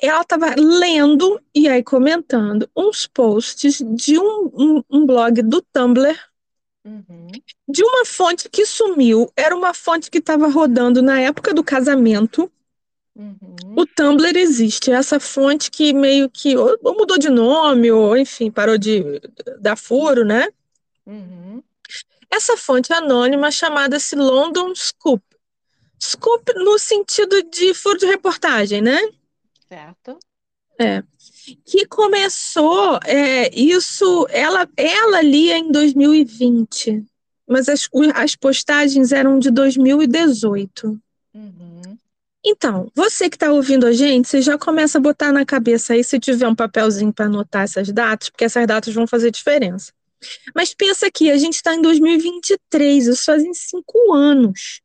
ela 0.00 0.22
estava 0.22 0.54
lendo 0.56 1.40
e 1.54 1.68
aí 1.68 1.82
comentando 1.82 2.70
uns 2.76 3.06
posts 3.06 3.82
de 3.94 4.18
um, 4.18 4.50
um, 4.54 4.82
um 4.90 5.06
blog 5.06 5.42
do 5.42 5.60
Tumblr, 5.60 6.18
Uhum, 6.86 7.28
de 7.66 7.82
uma 7.82 8.04
fonte 8.04 8.46
que 8.50 8.66
sumiu, 8.66 9.32
era 9.34 9.56
uma 9.56 9.72
fonte 9.72 10.10
que 10.10 10.18
estava 10.18 10.48
rodando 10.48 11.02
na 11.02 11.18
época 11.18 11.54
do 11.54 11.64
casamento. 11.64 12.52
Uhum, 13.16 13.74
O 13.76 13.86
Tumblr 13.86 14.36
existe, 14.36 14.90
é 14.90 14.94
essa 14.94 15.20
fonte 15.20 15.70
que 15.70 15.92
meio 15.92 16.28
que 16.30 16.56
ou 16.56 16.76
ou 16.82 16.94
mudou 16.94 17.18
de 17.18 17.28
nome, 17.28 17.90
ou 17.90 18.16
enfim, 18.16 18.50
parou 18.50 18.78
de 18.78 19.20
dar 19.60 19.76
furo, 19.76 20.24
né? 20.24 20.48
uhum. 21.06 21.62
Essa 22.30 22.56
fonte 22.56 22.92
anônima 22.92 23.50
chamada-se 23.50 24.16
London 24.16 24.74
Scoop. 24.74 25.22
Scoop 26.02 26.52
no 26.56 26.78
sentido 26.78 27.42
de 27.44 27.72
furo 27.72 27.96
de 27.96 28.06
reportagem, 28.06 28.82
né? 28.82 28.98
Certo. 29.68 30.18
Que 31.64 31.86
começou 31.86 32.98
é, 33.04 33.54
isso, 33.54 34.26
ela, 34.30 34.68
ela 34.76 35.22
lia 35.22 35.56
em 35.56 35.70
2020, 35.70 37.04
mas 37.46 37.68
as, 37.68 37.88
as 38.14 38.34
postagens 38.34 39.12
eram 39.12 39.38
de 39.38 39.50
2018. 39.50 41.00
Uhum. 41.32 41.73
Então, 42.44 42.90
você 42.94 43.30
que 43.30 43.36
está 43.36 43.50
ouvindo 43.50 43.86
a 43.86 43.92
gente, 43.92 44.28
você 44.28 44.42
já 44.42 44.58
começa 44.58 44.98
a 44.98 45.00
botar 45.00 45.32
na 45.32 45.46
cabeça 45.46 45.94
aí, 45.94 46.04
se 46.04 46.20
tiver 46.20 46.46
um 46.46 46.54
papelzinho 46.54 47.12
para 47.12 47.24
anotar 47.24 47.62
essas 47.62 47.90
datas, 47.90 48.28
porque 48.28 48.44
essas 48.44 48.66
datas 48.66 48.92
vão 48.92 49.06
fazer 49.06 49.30
diferença. 49.30 49.92
Mas 50.54 50.74
pensa 50.74 51.06
aqui, 51.06 51.30
a 51.30 51.38
gente 51.38 51.54
está 51.54 51.74
em 51.74 51.80
2023, 51.80 53.06
isso 53.06 53.24
fazem 53.24 53.54
cinco 53.54 54.12
anos. 54.12 54.80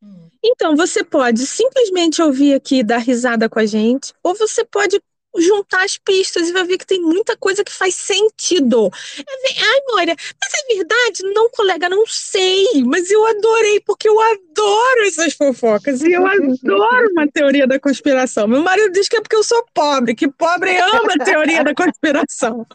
Hum. 0.00 0.28
Então, 0.44 0.76
você 0.76 1.02
pode 1.02 1.46
simplesmente 1.46 2.22
ouvir 2.22 2.54
aqui 2.54 2.76
e 2.76 2.84
dar 2.84 2.98
risada 2.98 3.48
com 3.48 3.58
a 3.58 3.66
gente, 3.66 4.12
ou 4.22 4.34
você 4.36 4.64
pode 4.64 5.00
juntar 5.40 5.84
as 5.84 5.96
pistas 5.96 6.48
e 6.48 6.52
vai 6.52 6.64
ver 6.64 6.78
que 6.78 6.86
tem 6.86 7.00
muita 7.00 7.36
coisa 7.36 7.64
que 7.64 7.72
faz 7.72 7.94
sentido. 7.94 8.90
É 9.18 9.62
Ai, 9.62 9.80
Moira, 9.88 10.14
mas 10.40 10.52
é 10.54 10.74
verdade? 10.74 11.22
Não, 11.34 11.48
colega, 11.50 11.88
não 11.88 12.04
sei, 12.06 12.82
mas 12.84 13.10
eu 13.10 13.24
adorei, 13.26 13.80
porque 13.80 14.08
eu 14.08 14.20
adoro 14.20 15.02
essas 15.06 15.34
fofocas 15.34 16.02
e 16.02 16.12
eu 16.12 16.26
adoro 16.26 17.10
uma 17.12 17.26
teoria 17.28 17.66
da 17.66 17.78
conspiração. 17.78 18.46
Meu 18.48 18.62
marido 18.62 18.92
diz 18.92 19.08
que 19.08 19.16
é 19.16 19.20
porque 19.20 19.36
eu 19.36 19.44
sou 19.44 19.64
pobre, 19.74 20.14
que 20.14 20.28
pobre 20.28 20.76
ama 20.78 21.14
a 21.20 21.24
teoria 21.24 21.64
da 21.64 21.74
conspiração. 21.74 22.66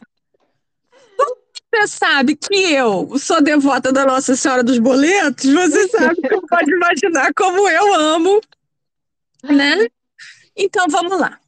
Você 1.74 1.88
sabe 1.88 2.36
que 2.36 2.54
eu 2.74 3.18
sou 3.18 3.42
devota 3.42 3.92
da 3.92 4.06
Nossa 4.06 4.36
Senhora 4.36 4.64
dos 4.64 4.78
Boletos, 4.78 5.52
você 5.52 5.88
sabe 5.88 6.22
que 6.22 6.48
pode 6.48 6.72
imaginar 6.72 7.34
como 7.34 7.68
eu 7.68 7.94
amo, 7.96 8.40
né? 9.44 9.88
Então 10.56 10.86
vamos 10.88 11.20
lá. 11.20 11.40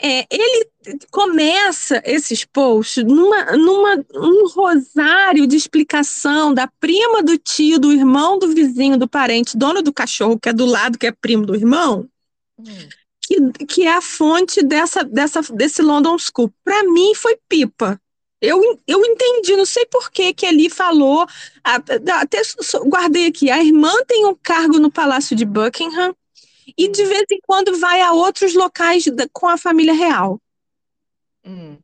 É, 0.00 0.26
ele 0.30 0.68
começa 1.10 2.00
esses 2.04 2.44
posts 2.44 3.04
numa, 3.04 3.56
numa 3.56 4.04
um 4.14 4.46
rosário 4.48 5.46
de 5.46 5.56
explicação 5.56 6.54
da 6.54 6.68
prima 6.80 7.22
do 7.22 7.36
tio, 7.36 7.78
do 7.78 7.92
irmão 7.92 8.38
do 8.38 8.48
vizinho, 8.54 8.96
do 8.96 9.08
parente, 9.08 9.56
dono 9.56 9.82
do 9.82 9.92
cachorro, 9.92 10.38
que 10.38 10.48
é 10.48 10.52
do 10.52 10.66
lado, 10.66 10.98
que 10.98 11.06
é 11.06 11.12
primo 11.12 11.44
do 11.44 11.54
irmão, 11.54 12.08
Hum. 12.58 12.88
que, 13.22 13.66
que 13.66 13.86
é 13.86 13.92
a 13.92 14.00
fonte 14.00 14.64
dessa, 14.64 15.04
dessa, 15.04 15.40
desse 15.52 15.80
London 15.82 16.16
School. 16.18 16.52
Para 16.64 16.84
mim 16.84 17.14
foi 17.14 17.38
pipa. 17.48 18.00
Eu, 18.40 18.60
eu 18.86 19.04
entendi, 19.04 19.56
não 19.56 19.66
sei 19.66 19.84
por 19.86 20.10
que 20.12 20.32
que 20.32 20.46
ali 20.46 20.70
falou, 20.70 21.26
até 21.64 22.40
guardei 22.86 23.26
aqui, 23.26 23.50
a 23.50 23.62
irmã 23.62 23.92
tem 24.06 24.24
um 24.26 24.34
cargo 24.34 24.78
no 24.78 24.92
Palácio 24.92 25.34
de 25.34 25.44
Buckingham 25.44 26.14
e 26.78 26.88
de 26.88 27.04
vez 27.04 27.24
em 27.30 27.40
quando 27.46 27.76
vai 27.78 28.00
a 28.00 28.12
outros 28.12 28.54
locais 28.54 29.04
da- 29.06 29.28
com 29.32 29.48
a 29.48 29.58
família 29.58 29.92
real. 29.92 30.40
Hum. 31.44 31.76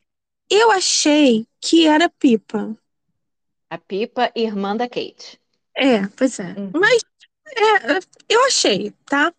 Eu 0.49 0.71
achei 0.71 1.47
que 1.61 1.87
era 1.87 2.09
pipa. 2.09 2.77
A 3.69 3.79
Pipa, 3.79 4.31
irmã 4.37 4.77
da 4.77 4.89
Kate. 4.89 5.41
É, 5.77 6.07
pois 6.17 6.39
é. 6.39 6.55
Uhum. 6.57 6.71
Mas 6.75 7.03
é, 7.57 7.99
eu 8.29 8.45
achei, 8.47 8.93
tá? 9.07 9.35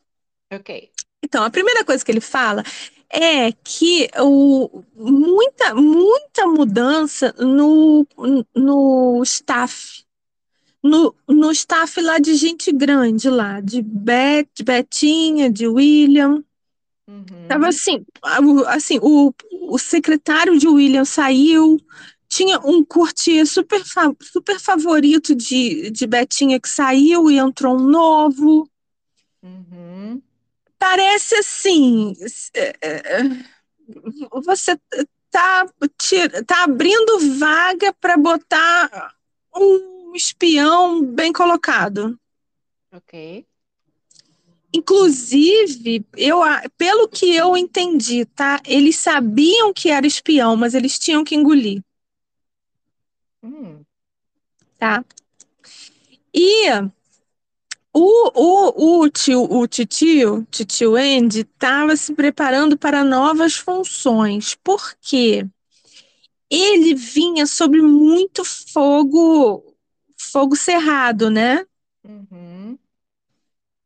Ok. 0.52 0.92
Então, 1.24 1.44
a 1.44 1.50
primeira 1.50 1.86
coisa 1.86 2.04
que 2.04 2.12
ele 2.12 2.22
fala 2.22 2.62
é 3.10 3.52
que 3.52 4.10
o, 4.20 4.84
muita, 4.94 5.74
muita 5.74 6.46
mudança 6.48 7.34
no, 7.40 8.06
no 8.54 9.24
staff. 9.24 10.05
No, 10.88 11.16
no 11.28 11.52
staff 11.52 12.00
lá 12.00 12.20
de 12.20 12.36
gente 12.36 12.72
grande 12.72 13.28
lá, 13.28 13.60
de 13.60 13.82
Beth, 13.82 14.48
de 14.54 14.64
Betinha, 14.64 15.50
de 15.50 15.68
William. 15.68 16.44
Uhum. 17.08 17.48
Tava 17.48 17.70
assim, 17.70 18.06
assim 18.68 19.00
o, 19.02 19.34
o 19.64 19.80
secretário 19.80 20.60
de 20.60 20.68
William 20.68 21.04
saiu, 21.04 21.80
tinha 22.28 22.60
um 22.60 22.86
courtier 22.86 23.48
super, 23.48 23.82
super 24.22 24.60
favorito 24.60 25.34
de, 25.34 25.90
de 25.90 26.06
Betinha 26.06 26.60
que 26.60 26.70
saiu 26.70 27.32
e 27.32 27.40
entrou 27.40 27.76
um 27.76 27.88
novo. 27.88 28.70
Uhum. 29.42 30.22
Parece 30.78 31.34
assim, 31.34 32.16
é, 32.54 32.76
é, 32.82 33.24
você 34.44 34.80
tá, 35.32 35.66
tá 36.46 36.64
abrindo 36.64 37.40
vaga 37.40 37.92
para 37.94 38.18
botar 38.18 39.16
um 39.56 39.95
espião 40.16 41.04
bem 41.04 41.32
colocado. 41.34 42.18
Ok. 42.92 43.14
Inclusive, 44.74 46.06
eu, 46.18 46.40
pelo 46.78 47.08
que 47.08 47.34
eu 47.34 47.56
entendi, 47.56 48.26
tá? 48.26 48.60
Eles 48.66 48.98
sabiam 48.98 49.74
que 49.74 49.90
era 49.90 50.06
espião, 50.06 50.56
mas 50.58 50.74
eles 50.74 51.00
tinham 51.00 51.24
que 51.24 51.34
engolir, 51.36 51.82
Hum. 53.42 53.86
tá? 54.78 55.04
E 56.34 56.70
o, 57.94 58.32
o, 58.36 59.02
o 59.04 59.10
tio, 59.10 59.44
o 59.44 59.68
titio, 59.68 60.46
titio 60.52 60.96
Andy, 60.96 61.42
estava 61.42 61.96
se 61.96 62.14
preparando 62.14 62.78
para 62.78 63.04
novas 63.04 63.56
funções. 63.56 64.56
Por 64.64 64.96
quê? 65.02 65.48
Ele 66.50 66.94
vinha 66.96 67.46
sob 67.46 67.82
muito 67.82 68.44
fogo, 68.46 69.65
fogo 70.36 70.54
cerrado, 70.54 71.30
né? 71.30 71.66
Uhum. 72.04 72.78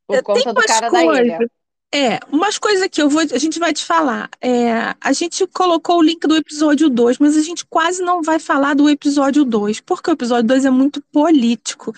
Tem 0.08 0.18
Por 0.18 0.24
conta 0.24 0.52
do 0.52 0.58
umas 0.58 0.66
cara 0.66 0.90
da 0.90 1.00
coisas- 1.04 1.26
ilha. 1.26 1.52
É, 1.92 2.20
umas 2.32 2.60
coisas 2.60 2.88
que 2.88 3.02
eu 3.02 3.10
vou, 3.10 3.22
a 3.22 3.38
gente 3.40 3.58
vai 3.58 3.74
te 3.74 3.84
falar. 3.84 4.30
É, 4.40 4.94
a 5.02 5.12
gente 5.12 5.48
colocou 5.48 5.98
o 5.98 6.04
link 6.04 6.20
do 6.28 6.36
episódio 6.36 6.88
2, 6.88 7.18
mas 7.18 7.36
a 7.36 7.42
gente 7.42 7.66
quase 7.66 8.04
não 8.04 8.22
vai 8.22 8.38
falar 8.38 8.76
do 8.76 8.88
episódio 8.88 9.44
2, 9.44 9.80
porque 9.82 10.12
o 10.12 10.14
episódio 10.14 10.48
2 10.48 10.66
é 10.66 10.70
muito 10.70 11.02
político. 11.12 11.92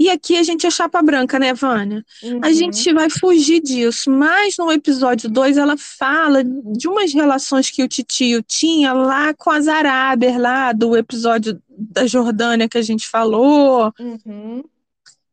E 0.00 0.10
aqui 0.10 0.36
a 0.36 0.42
gente 0.42 0.66
é 0.66 0.70
chapa 0.70 1.00
branca, 1.00 1.38
né, 1.38 1.54
Vânia? 1.54 2.04
Uhum. 2.24 2.40
A 2.42 2.52
gente 2.52 2.92
vai 2.92 3.08
fugir 3.08 3.60
disso, 3.60 4.10
mas 4.10 4.56
no 4.58 4.72
episódio 4.72 5.30
2 5.30 5.56
ela 5.58 5.76
fala 5.76 6.42
de 6.42 6.88
umas 6.88 7.14
relações 7.14 7.70
que 7.70 7.84
o 7.84 7.88
titio 7.88 8.42
tinha 8.42 8.92
lá 8.92 9.32
com 9.32 9.50
as 9.50 9.68
Arábias, 9.68 10.36
lá 10.40 10.72
do 10.72 10.96
episódio 10.96 11.60
da 11.68 12.04
Jordânia 12.06 12.68
que 12.68 12.78
a 12.78 12.82
gente 12.82 13.06
falou. 13.06 13.92
Uhum. 14.00 14.64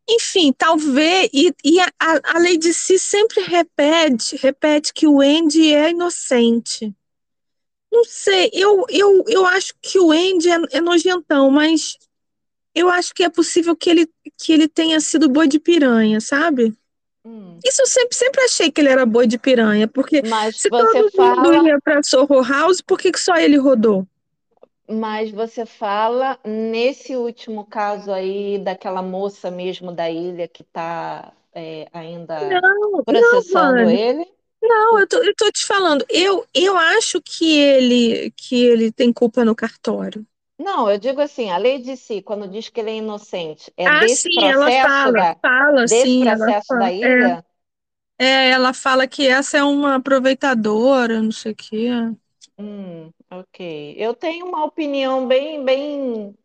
Enfim, 0.10 0.54
talvez. 0.54 1.30
E, 1.34 1.54
e 1.64 1.80
a, 1.80 1.90
a 2.00 2.40
Lady 2.40 2.74
Si 2.74 3.00
sempre 3.00 3.42
repete, 3.42 4.36
repete 4.36 4.94
que 4.94 5.08
o 5.08 5.22
Andy 5.22 5.74
é 5.74 5.92
inocente. 5.92 6.94
Não 7.92 8.04
sei, 8.06 8.50
eu, 8.52 8.86
eu, 8.90 9.24
eu 9.28 9.46
acho 9.46 9.74
que 9.80 10.00
o 10.00 10.12
Andy 10.12 10.50
é, 10.50 10.78
é 10.78 10.82
nojentão, 10.82 11.52
mas 11.52 11.96
eu 12.74 12.90
acho 12.90 13.14
que 13.14 13.24
é 13.24 13.30
possível 13.30 13.76
que 13.76 13.90
ele, 13.90 14.10
que 14.38 14.52
ele 14.52 14.68
tenha 14.68 15.00
sido 15.00 15.30
boi 15.30 15.48
de 15.48 15.60
piranha, 15.60 16.20
sabe? 16.20 16.76
Hum. 17.24 17.60
Isso 17.64 17.84
eu 17.84 17.86
sempre, 17.86 18.18
sempre 18.18 18.42
achei 18.44 18.72
que 18.72 18.82
ele 18.82 18.90
era 18.90 19.06
boi 19.06 19.28
de 19.28 19.38
piranha, 19.38 19.88
porque 19.88 20.24
Mas 20.24 20.60
se 20.60 20.70
todo 20.70 21.12
fala. 21.12 21.36
mundo 21.36 21.68
ia 21.68 21.80
pra 21.80 22.02
Sorro 22.04 22.42
House, 22.42 22.82
por 22.82 23.00
que, 23.00 23.12
que 23.12 23.20
só 23.20 23.36
ele 23.36 23.58
rodou? 23.58 24.08
Mas 24.90 25.32
você 25.32 25.66
fala 25.66 26.40
nesse 26.46 27.16
último 27.16 27.66
caso 27.66 28.12
aí 28.12 28.60
daquela 28.60 29.02
moça 29.02 29.50
mesmo 29.52 29.92
da 29.94 30.10
ilha 30.10 30.48
que 30.48 30.62
está 30.64 31.34
ainda 31.94 32.62
Não, 32.62 33.04
não, 33.08 33.44
processando 33.46 33.90
mano. 33.90 33.90
ele? 33.90 34.26
Não, 34.64 35.00
eu 35.00 35.08
tô, 35.08 35.18
eu 35.24 35.36
tô 35.36 35.52
te 35.52 35.66
falando, 35.68 36.06
eu, 36.10 36.46
eu 36.54 36.78
acho 36.78 37.22
que 37.22 37.46
ele, 37.60 38.32
que 38.34 38.56
ele 38.66 38.92
tem 38.92 39.14
culpa 39.14 39.46
no 39.46 39.56
cartório. 39.56 40.26
Não, 40.58 40.90
eu 40.90 40.98
digo 40.98 41.22
assim, 41.22 41.50
a 41.52 41.58
lei 41.58 41.80
de 41.82 41.96
si, 41.98 42.20
quando 42.22 42.48
diz 42.48 42.68
que 42.70 42.80
ele 42.80 42.90
é 42.92 42.96
inocente, 42.98 43.72
é 43.78 43.88
Ah, 43.88 43.92
desse 43.92 44.30
sim, 44.30 44.48
ela 44.50 44.72
processo 44.72 45.12
fala, 45.12 45.14
da, 45.14 45.38
fala, 45.42 45.88
desse 45.88 46.16
sim, 46.16 46.30
ela 46.30 46.54
processo 46.56 46.68
fala. 46.68 46.78
da 46.78 46.92
É, 47.02 47.28
ilha? 47.28 47.46
é, 48.20 48.50
ela 48.52 48.74
fala 48.74 49.08
que 49.08 49.28
essa 49.28 49.58
é 49.58 49.64
uma 49.64 49.96
aproveitadora, 49.96 51.22
não 51.22 51.32
sei 51.32 51.54
o 51.54 51.56
quê. 51.56 51.90
Hum, 52.58 53.12
ok. 53.40 53.96
Eu 53.98 54.14
tenho 54.16 54.46
uma 54.48 54.64
opinião 54.66 55.28
bem, 55.28 55.64
bem 55.64 56.36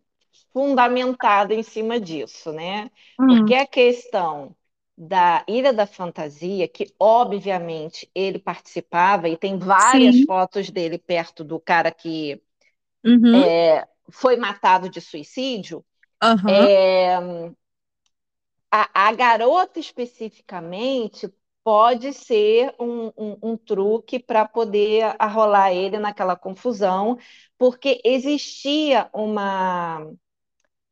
fundamentada 0.53 1.55
em 1.55 1.63
cima 1.63 2.01
disso, 2.01 2.53
né? 2.53 2.91
Hum, 3.19 3.29
Porque 3.29 3.55
a 3.55 3.67
questão 3.67 4.57
da 4.97 5.45
Ilha 5.49 5.73
da 5.73 5.87
Fantasia, 5.87 6.69
que 6.69 6.95
obviamente 6.99 8.11
ele 8.15 8.39
participava, 8.39 9.29
e 9.29 9.37
tem 9.37 9.59
várias 9.59 10.21
sim, 10.21 10.27
fotos 10.27 10.71
dele 10.71 10.99
perto 10.99 11.45
do 11.45 11.61
cara 11.61 11.91
que 11.93 12.43
uhum, 13.05 13.53
foi 14.11 14.37
matado 14.37 14.89
de 14.89 15.01
suicídio, 15.01 15.85
aham, 16.21 16.71
a, 18.71 19.09
a 19.09 19.13
garota 19.15 19.79
especificamente 19.81 21.29
pode 21.69 22.15
ser 22.15 22.75
um, 22.81 23.09
um, 23.19 23.39
um 23.43 23.57
truque 23.59 24.19
para 24.19 24.49
poder 24.49 25.15
arrolar 25.19 25.71
ele 25.75 25.99
naquela 25.99 26.35
confusão, 26.37 27.19
porque 27.59 28.01
existia 28.05 29.11
uma 29.13 30.01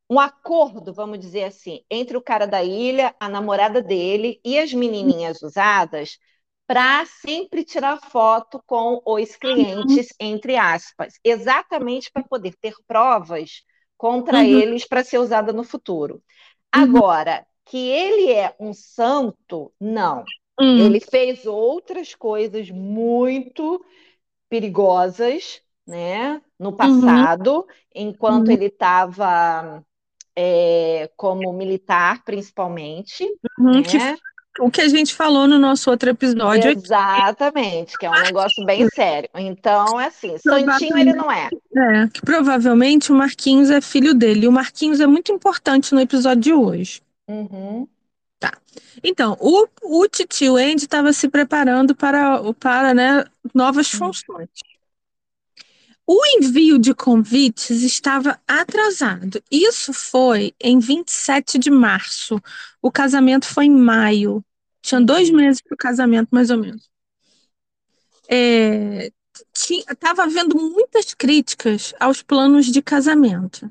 um 0.08 0.20
acordo, 0.20 0.92
vamos 0.92 1.18
dizer 1.18 1.44
assim, 1.44 1.84
entre 1.90 2.16
o 2.16 2.22
cara 2.22 2.46
da 2.46 2.62
ilha, 2.62 3.14
a 3.20 3.28
namorada 3.28 3.82
dele 3.82 4.40
e 4.44 4.58
as 4.58 4.72
menininhas 4.72 5.42
usadas 5.42 6.18
para 6.66 7.04
sempre 7.06 7.64
tirar 7.64 7.98
foto 8.10 8.62
com 8.66 9.00
os 9.06 9.36
clientes, 9.36 10.08
entre 10.20 10.56
aspas, 10.56 11.14
exatamente 11.24 12.10
para 12.12 12.24
poder 12.24 12.54
ter 12.60 12.74
provas 12.86 13.62
contra 13.96 14.44
uhum, 14.44 14.62
eles 14.62 14.86
para 14.86 15.04
ser 15.04 15.18
usada 15.18 15.52
no 15.52 15.64
futuro. 15.64 16.22
uhum, 16.76 17.02
Agora, 17.02 17.46
que 17.66 17.76
ele 17.78 18.32
é 18.32 18.54
um 18.60 18.72
santo, 18.74 19.72
não. 19.80 20.30
Hum, 20.60 20.78
Ele 20.78 21.00
fez 21.00 21.46
outras 21.46 22.14
coisas 22.14 22.70
muito 22.70 23.84
perigosas, 24.48 25.60
né, 25.86 26.40
no 26.58 26.70
uhum, 26.70 26.76
passado, 26.76 27.66
enquanto 27.94 28.48
uhum, 28.48 28.52
ele 28.54 28.66
estava 28.66 29.84
é, 30.34 31.10
como 31.16 31.52
militar, 31.52 32.22
principalmente, 32.24 33.24
uhum, 33.58 33.82
que 33.82 33.96
né? 33.96 34.16
o 34.58 34.70
que 34.70 34.80
a 34.80 34.88
gente 34.88 35.14
falou 35.14 35.46
no 35.46 35.58
nosso 35.58 35.90
outro 35.90 36.10
episódio 36.10 36.70
Exatamente, 36.70 37.96
que 37.98 38.06
é 38.06 38.10
um 38.10 38.22
negócio 38.22 38.64
bem 38.64 38.88
sério. 38.88 39.28
Então, 39.34 40.00
é 40.00 40.06
assim, 40.06 40.36
santinho 40.38 40.96
ele 40.96 41.12
não 41.12 41.30
é. 41.30 41.48
é, 41.76 42.08
que 42.08 42.20
provavelmente 42.22 43.12
o 43.12 43.14
Marquinhos 43.14 43.70
é 43.70 43.80
filho 43.80 44.14
dele. 44.14 44.46
E 44.46 44.48
o 44.48 44.52
Marquinhos 44.52 45.00
é 45.00 45.06
muito 45.06 45.32
importante 45.32 45.94
no 45.94 46.00
episódio 46.00 46.42
de 46.42 46.52
hoje. 46.52 47.02
Uhum, 47.28 47.86
Então, 49.02 49.36
o, 49.40 49.66
o 49.82 50.08
titio 50.08 50.56
Andy 50.56 50.84
estava 50.84 51.12
se 51.12 51.28
preparando 51.28 51.94
para, 51.94 52.42
para 52.54 52.94
né, 52.94 53.24
novas 53.54 53.90
uhum, 53.92 53.92
funções. 53.92 54.48
O 56.06 56.24
envio 56.38 56.78
de 56.78 56.94
convites 56.94 57.82
estava 57.82 58.40
atrasado. 58.46 59.42
Isso 59.50 59.92
foi 59.92 60.54
em 60.60 60.78
27 60.78 61.58
de 61.58 61.70
março. 61.70 62.40
O 62.80 62.90
casamento 62.92 63.46
foi 63.46 63.66
em 63.66 63.76
maio. 63.76 64.44
Tinha 64.82 65.00
dois 65.00 65.30
uhum, 65.30 65.30
meses 65.30 65.60
para 65.60 65.74
o 65.74 65.78
casamento, 65.78 66.28
mais 66.30 66.50
ou 66.50 66.58
menos. 66.58 66.88
É, 68.28 69.12
Estava 69.54 70.24
havendo 70.24 70.56
muitas 70.56 71.12
críticas 71.14 71.92
aos 72.00 72.22
planos 72.22 72.66
de 72.66 72.80
casamento, 72.82 73.70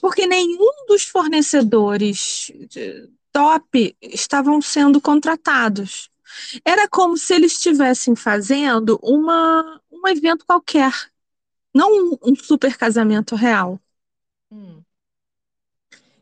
porque 0.00 0.26
nenhum 0.26 0.86
dos 0.88 1.04
fornecedores 1.04 2.50
de- 2.68 3.08
top 3.36 3.94
estavam 4.00 4.62
sendo 4.62 4.98
contratados. 4.98 6.10
Era 6.64 6.88
como 6.88 7.18
se 7.18 7.34
eles 7.34 7.52
estivessem 7.52 8.16
fazendo 8.16 8.98
uma, 9.02 9.78
um 9.92 10.08
evento 10.08 10.46
qualquer, 10.46 10.92
não 11.74 12.12
um, 12.14 12.18
um 12.22 12.34
super 12.34 12.78
casamento 12.78 13.34
real. 13.36 13.78
uhum, 14.50 14.84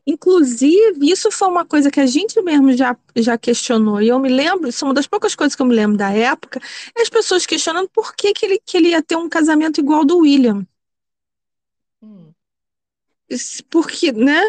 Inclusive, 0.06 1.10
isso 1.10 1.30
foi 1.30 1.48
uma 1.48 1.64
coisa 1.64 1.90
que 1.90 2.00
a 2.00 2.06
gente 2.06 2.40
mesmo 2.42 2.72
já, 2.74 2.96
já 3.16 3.38
questionou. 3.38 4.02
E 4.02 4.08
eu 4.08 4.18
me 4.18 4.28
lembro, 4.28 4.68
isso 4.68 4.84
é 4.84 4.88
uma 4.88 4.94
das 4.94 5.06
poucas 5.06 5.34
coisas 5.34 5.54
que 5.56 5.62
eu 5.62 5.66
me 5.66 5.74
lembro 5.74 5.96
da 5.96 6.10
época, 6.10 6.60
é 6.96 7.00
as 7.02 7.08
pessoas 7.08 7.46
questionando 7.46 7.88
por 7.88 8.14
que, 8.14 8.34
que, 8.34 8.44
ele, 8.44 8.60
que 8.64 8.76
ele 8.76 8.88
ia 8.90 9.02
ter 9.02 9.16
um 9.16 9.28
casamento 9.28 9.80
igual 9.80 10.00
ao 10.00 10.04
do 10.04 10.18
William. 10.18 10.66
Isso 13.28 13.64
Porque, 13.70 14.12
né? 14.12 14.42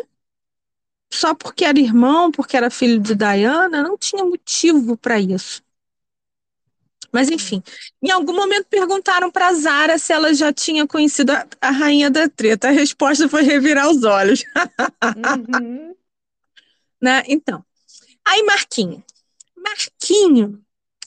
Só 1.15 1.34
porque 1.34 1.63
era 1.63 1.80
irmão, 1.80 2.30
porque 2.30 2.58
era 2.58 2.69
filho 2.69 2.99
de 2.99 3.15
Diana, 3.15 3.82
não 3.82 3.97
tinha 3.97 4.23
motivo 4.23 4.97
para 4.97 5.19
isso. 5.19 5.63
Mas 7.12 7.30
uhum, 7.30 7.36
enfim, 7.36 7.63
em 8.04 8.12
algum 8.12 8.36
momento 8.36 8.65
perguntaram 8.69 9.32
para 9.32 9.54
Zara 9.54 9.97
se 9.97 10.12
ela 10.12 10.34
já 10.34 10.51
tinha 10.51 10.86
conhecido 10.86 11.32
a, 11.32 11.47
a 11.62 11.71
rainha 11.71 12.12
da 12.12 12.28
treta. 12.28 12.67
A 12.67 12.71
resposta 12.71 13.30
foi 13.30 13.43
revirar 13.43 13.89
os 13.89 14.04
olhos, 14.04 14.43
uhum, 15.04 15.95
né? 17.01 17.23
Então, 17.28 17.63
aí 18.28 18.43
Marquinho. 18.43 19.01
Marquinho, 19.56 20.62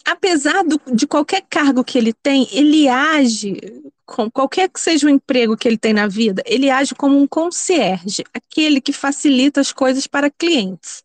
apesar 0.05 0.65
do, 0.65 0.81
de 0.95 1.07
qualquer 1.07 1.43
cargo 1.43 1.85
que 1.85 1.99
ele 1.99 2.15
tem, 2.15 2.49
ele 2.51 2.89
age, 2.89 3.61
com 4.09 4.31
qualquer 4.31 4.71
que 4.71 4.81
seja 4.81 5.07
o 5.07 5.11
emprego 5.11 5.57
que 5.57 5.69
ele 5.69 5.79
tem 5.79 5.93
na 5.93 6.09
vida, 6.09 6.43
ele 6.47 6.71
age 6.71 6.95
como 6.95 7.19
um 7.21 7.27
concierge, 7.29 8.25
aquele 8.35 8.81
que 8.81 8.93
facilita 8.93 9.61
as 9.61 9.73
coisas 9.73 10.07
para 10.07 10.31
clientes. 10.31 11.05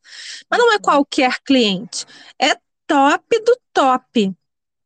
Mas 0.49 0.59
não 0.59 0.73
é 0.73 0.79
qualquer 0.79 1.39
cliente, 1.43 2.05
é 2.39 2.55
top 2.87 3.23
do 3.45 3.57
top. 3.73 4.33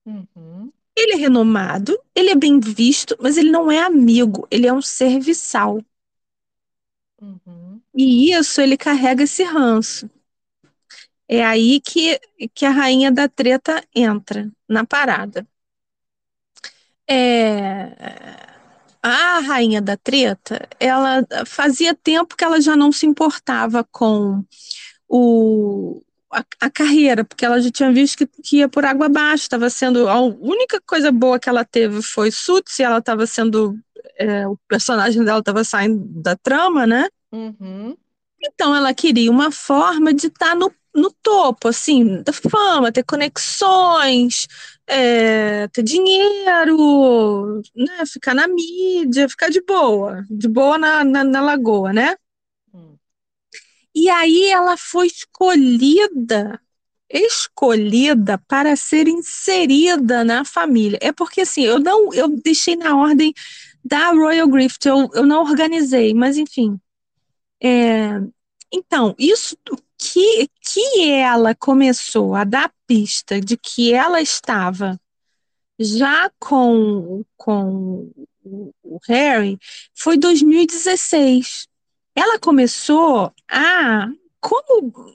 uhum, 0.05 0.73
Ele 0.97 1.13
é 1.13 1.15
renomado, 1.15 1.97
ele 2.13 2.29
é 2.29 2.35
bem 2.35 2.59
visto, 2.59 3.15
mas 3.21 3.37
ele 3.37 3.49
não 3.49 3.71
é 3.71 3.79
amigo, 3.79 4.45
ele 4.51 4.67
é 4.67 4.73
um 4.73 4.81
serviçal. 4.81 5.79
uhum, 7.21 7.83
E 7.93 8.31
isso 8.33 8.61
ele 8.61 8.77
carrega 8.77 9.23
esse 9.23 9.43
ranço. 9.43 10.09
É 11.29 11.43
aí 11.45 11.81
que, 11.81 12.19
que 12.55 12.65
a 12.65 12.71
rainha 12.71 13.11
da 13.11 13.27
treta 13.27 13.83
entra 13.95 14.49
na 14.67 14.85
parada. 14.85 15.45
É, 17.09 17.91
a 19.01 19.39
rainha 19.39 19.81
da 19.81 19.95
treta, 19.97 20.67
ela 20.79 21.25
fazia 21.45 21.95
tempo 21.95 22.35
que 22.35 22.43
ela 22.43 22.59
já 22.59 22.75
não 22.75 22.91
se 22.91 23.05
importava 23.05 23.83
com 23.91 24.43
o, 25.07 26.01
a, 26.31 26.43
a 26.61 26.69
carreira, 26.69 27.23
porque 27.23 27.45
ela 27.45 27.61
já 27.61 27.71
tinha 27.71 27.91
visto 27.91 28.17
que, 28.17 28.27
que 28.27 28.57
ia 28.57 28.69
por 28.69 28.85
água 28.85 29.05
abaixo, 29.07 29.43
estava 29.43 29.69
sendo 29.69 30.09
a 30.09 30.19
única 30.21 30.81
coisa 30.85 31.11
boa 31.11 31.39
que 31.39 31.49
ela 31.49 31.63
teve 31.65 32.01
foi 32.01 32.31
Suits, 32.31 32.79
e 32.79 32.83
ela 32.83 32.97
estava 32.99 33.25
sendo 33.25 33.77
é, 34.17 34.47
o 34.47 34.57
personagem 34.67 35.23
dela 35.23 35.39
estava 35.39 35.63
saindo 35.63 36.03
da 36.21 36.35
trama, 36.35 36.85
né? 36.87 37.07
uhum, 37.31 37.97
Então 38.41 38.75
ela 38.75 38.93
queria 38.93 39.31
uma 39.31 39.51
forma 39.51 40.13
de 40.13 40.27
estar 40.27 40.55
no, 40.55 40.71
no 40.93 41.11
topo, 41.21 41.67
assim, 41.67 42.21
da 42.23 42.31
fama, 42.33 42.91
ter 42.91 43.03
conexões, 43.03 44.47
é, 44.87 45.67
ter 45.67 45.83
dinheiro, 45.83 47.61
né, 47.75 48.05
ficar 48.05 48.33
na 48.33 48.47
mídia, 48.47 49.27
ficar 49.27 49.49
de 49.49 49.61
boa, 49.61 50.25
de 50.29 50.47
boa 50.47 50.77
na, 50.77 51.03
na, 51.03 51.23
na 51.23 51.41
lagoa, 51.41 51.91
né? 51.91 52.15
Hum. 52.73 52.95
E 53.93 54.09
aí 54.09 54.47
ela 54.49 54.77
foi 54.77 55.07
escolhida, 55.07 56.59
escolhida 57.09 58.37
para 58.47 58.75
ser 58.75 59.07
inserida 59.07 60.23
na 60.23 60.45
família. 60.45 60.97
É 61.01 61.11
porque 61.11 61.41
assim, 61.41 61.63
eu 61.63 61.79
não, 61.79 62.13
eu 62.13 62.29
deixei 62.29 62.75
na 62.75 62.97
ordem 62.97 63.33
da 63.83 64.11
Royal 64.11 64.47
Grift, 64.47 64.85
eu, 64.85 65.09
eu 65.13 65.25
não 65.25 65.41
organizei, 65.41 66.13
mas 66.13 66.37
enfim. 66.37 66.79
É, 67.61 68.21
então, 68.71 69.15
isso 69.17 69.57
que, 69.97 70.49
que 70.73 71.09
ela 71.11 71.55
começou 71.55 72.35
a 72.35 72.43
dar 72.43 72.71
pista 72.85 73.39
de 73.39 73.57
que 73.57 73.93
ela 73.93 74.21
estava 74.21 74.99
já 75.79 76.31
com, 76.39 77.23
com 77.35 78.11
o 78.83 78.99
Harry 79.07 79.59
foi 79.93 80.17
2016. 80.17 81.67
Ela 82.15 82.39
começou 82.39 83.31
a, 83.49 84.07
como 84.39 85.13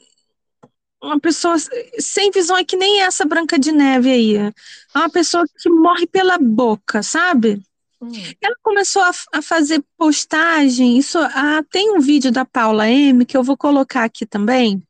uma 1.03 1.19
pessoa 1.19 1.57
sem 1.99 2.31
visão, 2.31 2.57
é 2.57 2.65
que 2.65 2.77
nem 2.77 3.03
essa 3.03 3.25
Branca 3.25 3.59
de 3.59 3.73
Neve 3.73 4.11
aí. 4.11 4.37
É 4.37 4.53
uma 4.95 5.11
pessoa 5.11 5.45
que 5.59 5.69
morre 5.69 6.07
pela 6.07 6.38
boca, 6.38 7.03
sabe? 7.03 7.61
Hum. 8.01 8.12
Ela 8.41 8.55
começou 8.62 9.03
a, 9.03 9.11
a, 9.33 9.43
fazer 9.43 9.83
postagem. 9.97 10.97
Isso, 10.97 11.19
ah, 11.19 11.62
tem 11.71 11.91
um 11.91 12.01
vídeo 12.01 12.31
da 12.31 12.45
Paula 12.45 12.88
M 12.88 13.25
que 13.27 13.37
eu 13.37 13.43
vou 13.43 13.57
colocar 13.57 14.05
aqui 14.05 14.25
também. 14.25 14.83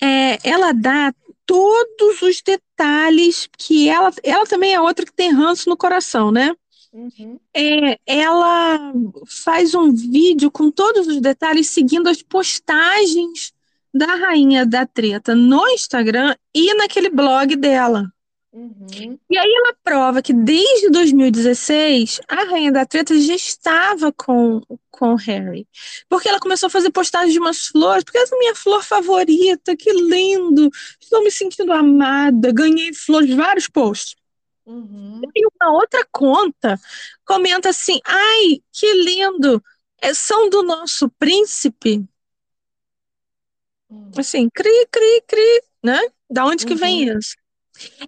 É, 0.00 0.38
ela 0.48 0.72
dá 0.72 1.12
todos 1.46 2.22
os 2.22 2.42
detalhes 2.42 3.48
que 3.58 3.88
ela. 3.88 4.10
Ela 4.22 4.46
também 4.46 4.74
é 4.74 4.80
outra 4.80 5.04
que 5.04 5.12
tem 5.12 5.32
ranço 5.32 5.68
no 5.68 5.76
coração, 5.76 6.30
né? 6.30 6.54
Uhum. 6.92 7.38
É, 7.54 7.98
ela 8.06 8.92
faz 9.26 9.74
um 9.74 9.92
vídeo 9.92 10.50
com 10.50 10.70
todos 10.70 11.06
os 11.06 11.20
detalhes 11.20 11.70
seguindo 11.70 12.08
as 12.08 12.22
postagens 12.22 13.52
da 13.94 14.14
rainha 14.14 14.66
da 14.66 14.86
treta 14.86 15.34
no 15.34 15.66
Instagram 15.68 16.34
e 16.54 16.74
naquele 16.74 17.08
blog 17.08 17.56
dela. 17.56 18.12
Uhum. 18.52 19.18
E 19.30 19.38
aí 19.38 19.50
ela 19.50 19.74
prova 19.82 20.20
que 20.20 20.32
desde 20.34 20.90
2016 20.90 22.20
a 22.28 22.44
Rainha 22.44 22.70
da 22.70 22.84
Treta 22.84 23.18
já 23.18 23.34
estava 23.34 24.12
com, 24.12 24.60
com 24.90 25.14
Harry. 25.14 25.66
Porque 26.06 26.28
ela 26.28 26.38
começou 26.38 26.66
a 26.66 26.70
fazer 26.70 26.90
postagens 26.90 27.32
de 27.32 27.38
umas 27.38 27.66
flores, 27.68 28.04
porque 28.04 28.18
essa 28.18 28.34
é 28.34 28.36
a 28.36 28.38
minha 28.38 28.54
flor 28.54 28.84
favorita, 28.84 29.74
que 29.74 29.90
lindo, 29.92 30.68
estou 31.00 31.24
me 31.24 31.30
sentindo 31.30 31.72
amada, 31.72 32.52
ganhei 32.52 32.92
flores, 32.92 33.34
vários 33.34 33.68
posts. 33.68 34.16
Uhum. 34.66 35.22
E 35.34 35.46
uma 35.46 35.72
outra 35.72 36.06
conta 36.12 36.78
comenta 37.24 37.70
assim: 37.70 38.00
ai, 38.04 38.60
que 38.70 38.92
lindo, 38.92 39.62
é, 40.00 40.12
são 40.12 40.50
do 40.50 40.62
nosso 40.62 41.08
príncipe. 41.18 42.04
Uhum. 43.88 44.10
Assim, 44.16 44.48
cri, 44.50 44.86
cri, 44.90 45.22
cri, 45.26 45.62
né? 45.82 46.00
Da 46.30 46.44
onde 46.44 46.66
que 46.66 46.74
vem 46.74 47.10
uhum. 47.10 47.18
isso? 47.18 47.41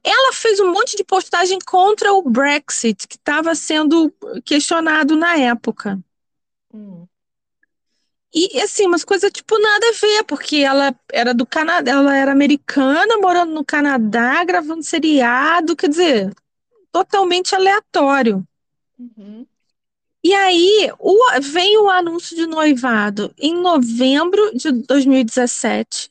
Ela 0.03 0.33
fez 0.33 0.61
um 0.61 0.73
monte 0.73 0.97
de 0.97 1.05
postagem 1.05 1.59
contra 1.65 2.13
o 2.13 2.23
Brexit, 2.23 3.07
que 3.09 3.17
estava 3.17 3.55
sendo 3.55 4.13
questionado 4.45 5.17
na 5.17 5.37
época. 5.37 5.99
Hum. 6.73 7.07
E 8.35 8.61
assim, 8.61 8.87
umas 8.87 9.05
coisas 9.05 9.31
tipo 9.31 9.57
nada 9.61 9.89
a 9.89 9.93
ver, 9.93 10.25
porque 10.25 10.57
ela 10.57 10.93
era 11.13 11.33
do 11.33 11.47
Canadá, 11.47 11.93
ela 11.93 12.17
era 12.17 12.33
americana, 12.33 13.17
morando 13.19 13.55
no 13.55 13.65
Canadá, 13.65 14.43
gravando 14.43 14.83
seriado, 14.83 15.77
quer 15.77 15.89
dizer, 15.89 16.35
totalmente 16.91 17.55
aleatório. 17.55 18.45
Uhum. 18.99 19.47
E 20.23 20.35
aí 20.35 20.91
o, 20.99 21.17
vem 21.43 21.79
o 21.79 21.89
anúncio 21.89 22.35
de 22.35 22.47
noivado 22.47 23.33
em 23.39 23.55
novembro 23.55 24.57
de 24.57 24.73
2017. 24.73 26.11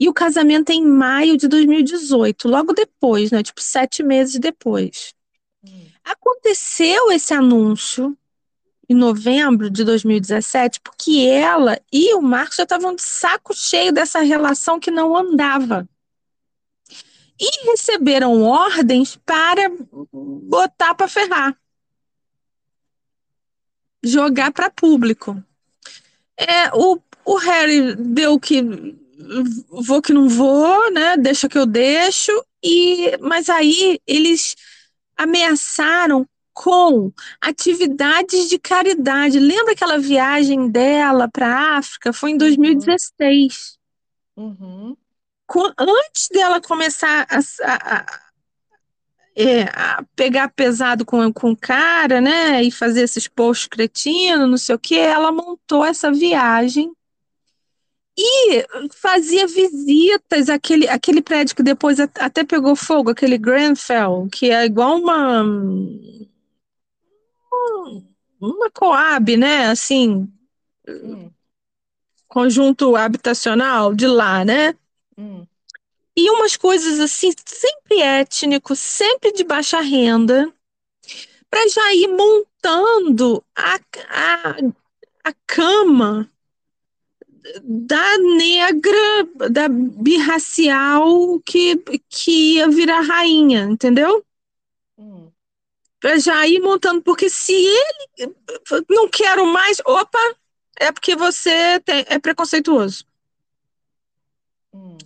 E 0.00 0.08
o 0.08 0.14
casamento 0.14 0.70
é 0.70 0.74
em 0.74 0.86
maio 0.86 1.36
de 1.36 1.46
2018, 1.46 2.48
logo 2.48 2.72
depois, 2.72 3.30
né? 3.30 3.42
Tipo, 3.42 3.60
sete 3.60 4.02
meses 4.02 4.38
depois. 4.38 5.14
Hum. 5.62 5.86
Aconteceu 6.02 7.12
esse 7.12 7.34
anúncio 7.34 8.16
em 8.88 8.94
novembro 8.94 9.70
de 9.70 9.84
2017, 9.84 10.80
porque 10.80 11.20
ela 11.28 11.78
e 11.92 12.14
o 12.14 12.22
Marcos 12.22 12.56
já 12.56 12.62
estavam 12.62 12.94
de 12.94 13.02
saco 13.02 13.54
cheio 13.54 13.92
dessa 13.92 14.20
relação 14.20 14.80
que 14.80 14.90
não 14.90 15.14
andava. 15.14 15.86
E 17.38 17.70
receberam 17.70 18.42
ordens 18.42 19.16
para 19.16 19.70
botar 20.12 20.94
para 20.94 21.08
ferrar. 21.08 21.56
Jogar 24.02 24.50
para 24.50 24.70
público. 24.70 25.42
É, 26.36 26.74
o, 26.74 26.98
o 27.24 27.36
Harry 27.36 27.94
deu 27.94 28.40
que 28.40 28.62
vou 29.68 30.00
que 30.02 30.12
não 30.12 30.28
vou, 30.28 30.90
né? 30.92 31.16
Deixa 31.16 31.48
que 31.48 31.58
eu 31.58 31.66
deixo. 31.66 32.32
E 32.62 33.16
mas 33.20 33.48
aí 33.48 34.00
eles 34.06 34.54
ameaçaram 35.16 36.26
com 36.52 37.12
atividades 37.40 38.48
de 38.48 38.58
caridade. 38.58 39.38
Lembra 39.38 39.72
aquela 39.72 39.98
viagem 39.98 40.68
dela 40.68 41.28
para 41.28 41.46
a 41.46 41.78
África? 41.78 42.12
Foi 42.12 42.30
em 42.30 42.36
2016. 42.36 43.78
Uhum. 44.36 44.56
uhum. 44.60 44.96
Com, 45.46 45.64
antes 45.76 46.28
dela 46.30 46.60
começar 46.60 47.26
a, 47.28 47.38
a, 47.38 47.96
a, 47.96 48.20
é, 49.34 49.62
a, 49.62 50.04
pegar 50.14 50.48
pesado 50.50 51.04
com, 51.04 51.32
com 51.32 51.50
o 51.50 51.56
cara, 51.56 52.20
né? 52.20 52.62
E 52.62 52.70
fazer 52.70 53.02
esses 53.02 53.26
posts 53.26 53.66
cretinos, 53.66 54.48
não 54.48 54.56
sei 54.56 54.76
o 54.76 54.78
que, 54.78 54.96
ela 54.96 55.32
montou 55.32 55.84
essa 55.84 56.12
viagem 56.12 56.92
e 58.16 58.66
fazia 58.92 59.46
visitas 59.46 60.48
àquele, 60.48 60.88
àquele 60.88 61.22
prédio 61.22 61.56
que 61.56 61.62
depois 61.62 61.98
até 62.00 62.44
pegou 62.44 62.76
fogo, 62.76 63.10
aquele 63.10 63.38
Grenfell, 63.38 64.28
que 64.30 64.50
é 64.50 64.64
igual 64.64 64.98
uma. 64.98 65.42
Uma 68.40 68.70
Coab, 68.70 69.36
né? 69.36 69.66
Assim. 69.66 70.28
Hum. 70.88 71.30
Conjunto 72.26 72.96
habitacional 72.96 73.94
de 73.94 74.06
lá, 74.06 74.44
né? 74.44 74.74
Hum. 75.16 75.46
E 76.16 76.30
umas 76.30 76.56
coisas 76.56 77.00
assim, 77.00 77.32
sempre 77.46 78.02
étnico, 78.02 78.74
sempre 78.76 79.32
de 79.32 79.44
baixa 79.44 79.80
renda, 79.80 80.52
para 81.48 81.68
já 81.68 81.94
ir 81.94 82.08
montando 82.08 83.42
a, 83.56 83.74
a, 84.08 84.56
a 85.24 85.32
cama 85.46 86.30
da 87.62 88.18
negra, 88.18 89.48
da 89.50 89.68
birracial 89.68 91.40
que, 91.44 91.76
que 92.08 92.54
ia 92.54 92.68
virar 92.68 93.00
rainha, 93.00 93.64
entendeu? 93.64 94.24
Hum. 94.98 95.30
Pra 95.98 96.18
já 96.18 96.46
ir 96.46 96.60
montando, 96.60 97.02
porque 97.02 97.28
se 97.28 97.52
ele 97.52 98.34
não 98.88 99.08
quero 99.08 99.46
mais, 99.46 99.78
opa, 99.84 100.18
é 100.78 100.90
porque 100.90 101.14
você 101.14 101.78
tem, 101.80 102.04
é 102.08 102.18
preconceituoso. 102.18 103.04
Hum. 104.72 104.96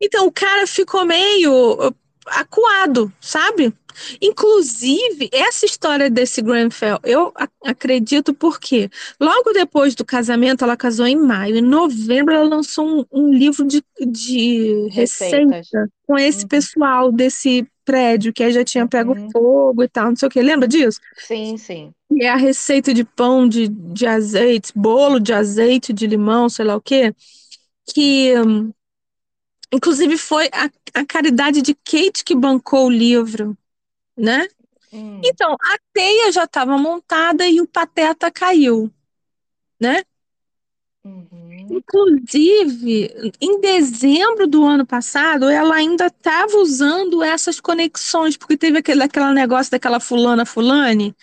Então 0.00 0.26
o 0.26 0.32
cara 0.32 0.66
ficou 0.66 1.04
meio 1.04 1.94
acuado, 2.26 3.12
sabe? 3.20 3.74
Inclusive, 4.20 5.28
essa 5.32 5.66
história 5.66 6.10
desse 6.10 6.42
Grenfell, 6.42 6.98
eu 7.04 7.32
acredito 7.64 8.32
porque 8.34 8.90
logo 9.20 9.52
depois 9.52 9.94
do 9.94 10.04
casamento, 10.04 10.64
ela 10.64 10.76
casou 10.76 11.06
em 11.06 11.16
maio, 11.16 11.56
em 11.56 11.62
novembro 11.62 12.34
ela 12.34 12.48
lançou 12.48 12.86
um, 12.86 13.04
um 13.12 13.32
livro 13.32 13.66
de, 13.66 13.82
de 14.00 14.88
receita 14.90 15.62
com 16.06 16.18
esse 16.18 16.42
uhum. 16.42 16.48
pessoal 16.48 17.12
desse 17.12 17.66
prédio 17.84 18.32
que 18.32 18.42
aí 18.42 18.52
já 18.52 18.64
tinha 18.64 18.86
pego 18.86 19.12
uhum. 19.12 19.30
fogo 19.30 19.82
e 19.82 19.88
tal, 19.88 20.10
não 20.10 20.16
sei 20.16 20.28
o 20.28 20.30
que. 20.30 20.40
Lembra 20.40 20.68
disso? 20.68 21.00
Sim, 21.16 21.56
sim. 21.56 21.92
E 22.10 22.24
é 22.24 22.28
a 22.30 22.36
receita 22.36 22.94
de 22.94 23.04
pão 23.04 23.48
de, 23.48 23.68
de 23.68 24.06
azeite, 24.06 24.72
bolo 24.74 25.18
de 25.18 25.32
azeite, 25.32 25.92
de 25.92 26.06
limão, 26.06 26.48
sei 26.48 26.64
lá 26.64 26.76
o 26.76 26.80
quê, 26.80 27.14
que 27.92 28.32
inclusive 29.72 30.16
foi 30.16 30.48
a, 30.52 30.70
a 30.94 31.04
caridade 31.04 31.62
de 31.62 31.74
Kate 31.74 32.24
que 32.24 32.34
bancou 32.34 32.86
o 32.86 32.90
livro 32.90 33.56
né? 34.20 34.46
Hum. 34.92 35.20
Então, 35.24 35.52
a 35.52 35.78
teia 35.92 36.32
já 36.32 36.44
estava 36.44 36.76
montada 36.76 37.46
e 37.46 37.60
o 37.60 37.66
pateta 37.66 38.30
caiu, 38.30 38.90
né? 39.80 40.02
Uhum. 41.02 41.66
Inclusive, 41.70 43.32
em 43.40 43.60
dezembro 43.60 44.46
do 44.46 44.64
ano 44.64 44.84
passado, 44.84 45.48
ela 45.48 45.76
ainda 45.76 46.06
estava 46.06 46.56
usando 46.58 47.22
essas 47.22 47.58
conexões, 47.60 48.36
porque 48.36 48.56
teve 48.56 48.78
aquele, 48.78 49.02
aquele 49.02 49.32
negócio 49.32 49.70
daquela 49.70 50.00
fulana 50.00 50.44
fulane, 50.44 51.14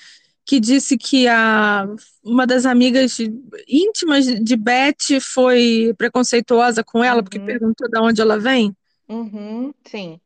que 0.45 0.59
disse 0.59 0.97
que 0.97 1.27
a, 1.27 1.87
uma 2.23 2.47
das 2.47 2.65
amigas 2.65 3.17
íntimas 3.67 4.25
de 4.25 4.55
Beth 4.55 5.19
foi 5.21 5.93
preconceituosa 5.97 6.83
com 6.83 7.03
ela, 7.03 7.17
uhum. 7.17 7.23
porque 7.23 7.39
perguntou 7.39 7.89
de 7.89 7.99
onde 7.99 8.21
ela 8.21 8.39
vem. 8.39 8.75
Uhum. 9.09 9.73
Sim. 9.85 10.19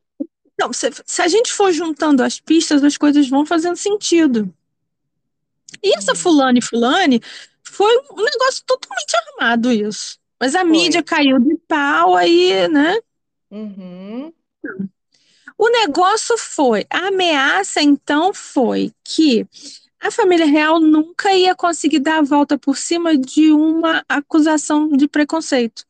Não, 0.62 0.71
se, 0.71 0.91
se 1.08 1.21
a 1.24 1.28
gente 1.28 1.52
for 1.52 1.71
juntando 1.71 2.21
as 2.21 2.39
pistas, 2.39 2.84
as 2.84 2.95
coisas 2.95 3.28
vão 3.28 3.43
fazendo 3.47 3.76
sentido. 3.76 4.54
E 5.82 5.97
essa 5.97 6.12
Hum. 6.12 6.15
fulana 6.15 6.60
e 6.60 6.62
fulane 6.62 7.19
foi 7.63 7.97
um 8.12 8.24
negócio 8.24 8.63
totalmente 8.67 9.15
armado 9.15 9.71
isso. 9.71 10.19
Mas 10.39 10.54
a 10.54 10.60
Foi. 10.60 10.69
mídia 10.69 11.02
caiu 11.02 11.39
de 11.39 11.56
pau 11.67 12.15
aí, 12.15 12.67
né? 12.67 12.95
Uhum. 13.50 14.32
O 15.58 15.69
negócio 15.69 16.38
foi, 16.38 16.86
a 16.89 17.08
ameaça 17.08 17.82
então 17.82 18.32
foi 18.32 18.93
que 19.04 19.47
a 20.00 20.12
família 20.12 20.45
real 20.45 20.80
nunca 20.80 21.34
ia 21.34 21.56
conseguir 21.56 22.00
dar 22.00 22.19
a 22.19 22.24
volta 22.24 22.58
por 22.58 22.78
cima 22.78 23.17
de 23.17 23.52
uma 23.52 24.04
acusação 24.08 24.89
de 24.89 25.08
preconceito. 25.08 25.86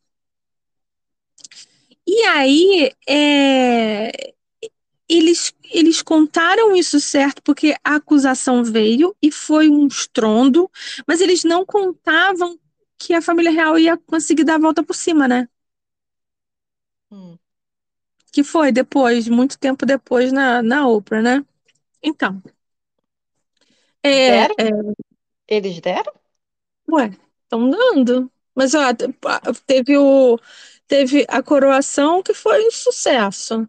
E 2.07 2.23
aí, 2.23 2.91
é, 3.07 4.33
eles, 5.17 5.53
eles 5.71 6.01
contaram 6.01 6.75
isso 6.75 6.99
certo 6.99 7.41
porque 7.43 7.75
a 7.83 7.95
acusação 7.95 8.63
veio 8.63 9.15
e 9.21 9.31
foi 9.31 9.69
um 9.69 9.87
estrondo, 9.87 10.69
mas 11.07 11.21
eles 11.21 11.43
não 11.43 11.65
contavam 11.65 12.59
que 12.97 13.13
a 13.13 13.21
família 13.21 13.51
real 13.51 13.77
ia 13.79 13.97
conseguir 13.97 14.43
dar 14.43 14.55
a 14.55 14.59
volta 14.59 14.83
por 14.83 14.95
cima, 14.95 15.27
né? 15.27 15.47
Hum. 17.09 17.39
Que 18.33 18.43
foi 18.43 18.71
depois, 18.71 19.27
muito 19.29 19.57
tempo 19.59 19.85
depois 19.85 20.31
na, 20.33 20.61
na 20.61 20.87
Oprah, 20.87 21.21
né? 21.21 21.45
Então. 22.03 22.41
É, 24.03 24.09
Deram? 24.25 24.55
é, 24.57 24.71
Eles 25.47 25.81
deram? 25.81 26.13
ué, 26.89 27.11
estão 27.43 27.69
dando. 27.69 28.31
Mas 28.55 28.73
ó, 28.73 28.93
te- 28.93 29.07
teve 29.65 29.97
o 29.97 30.37
teve 30.87 31.25
a 31.29 31.41
coroação 31.41 32.21
que 32.23 32.33
foi 32.33 32.67
um 32.67 32.71
sucesso. 32.71 33.67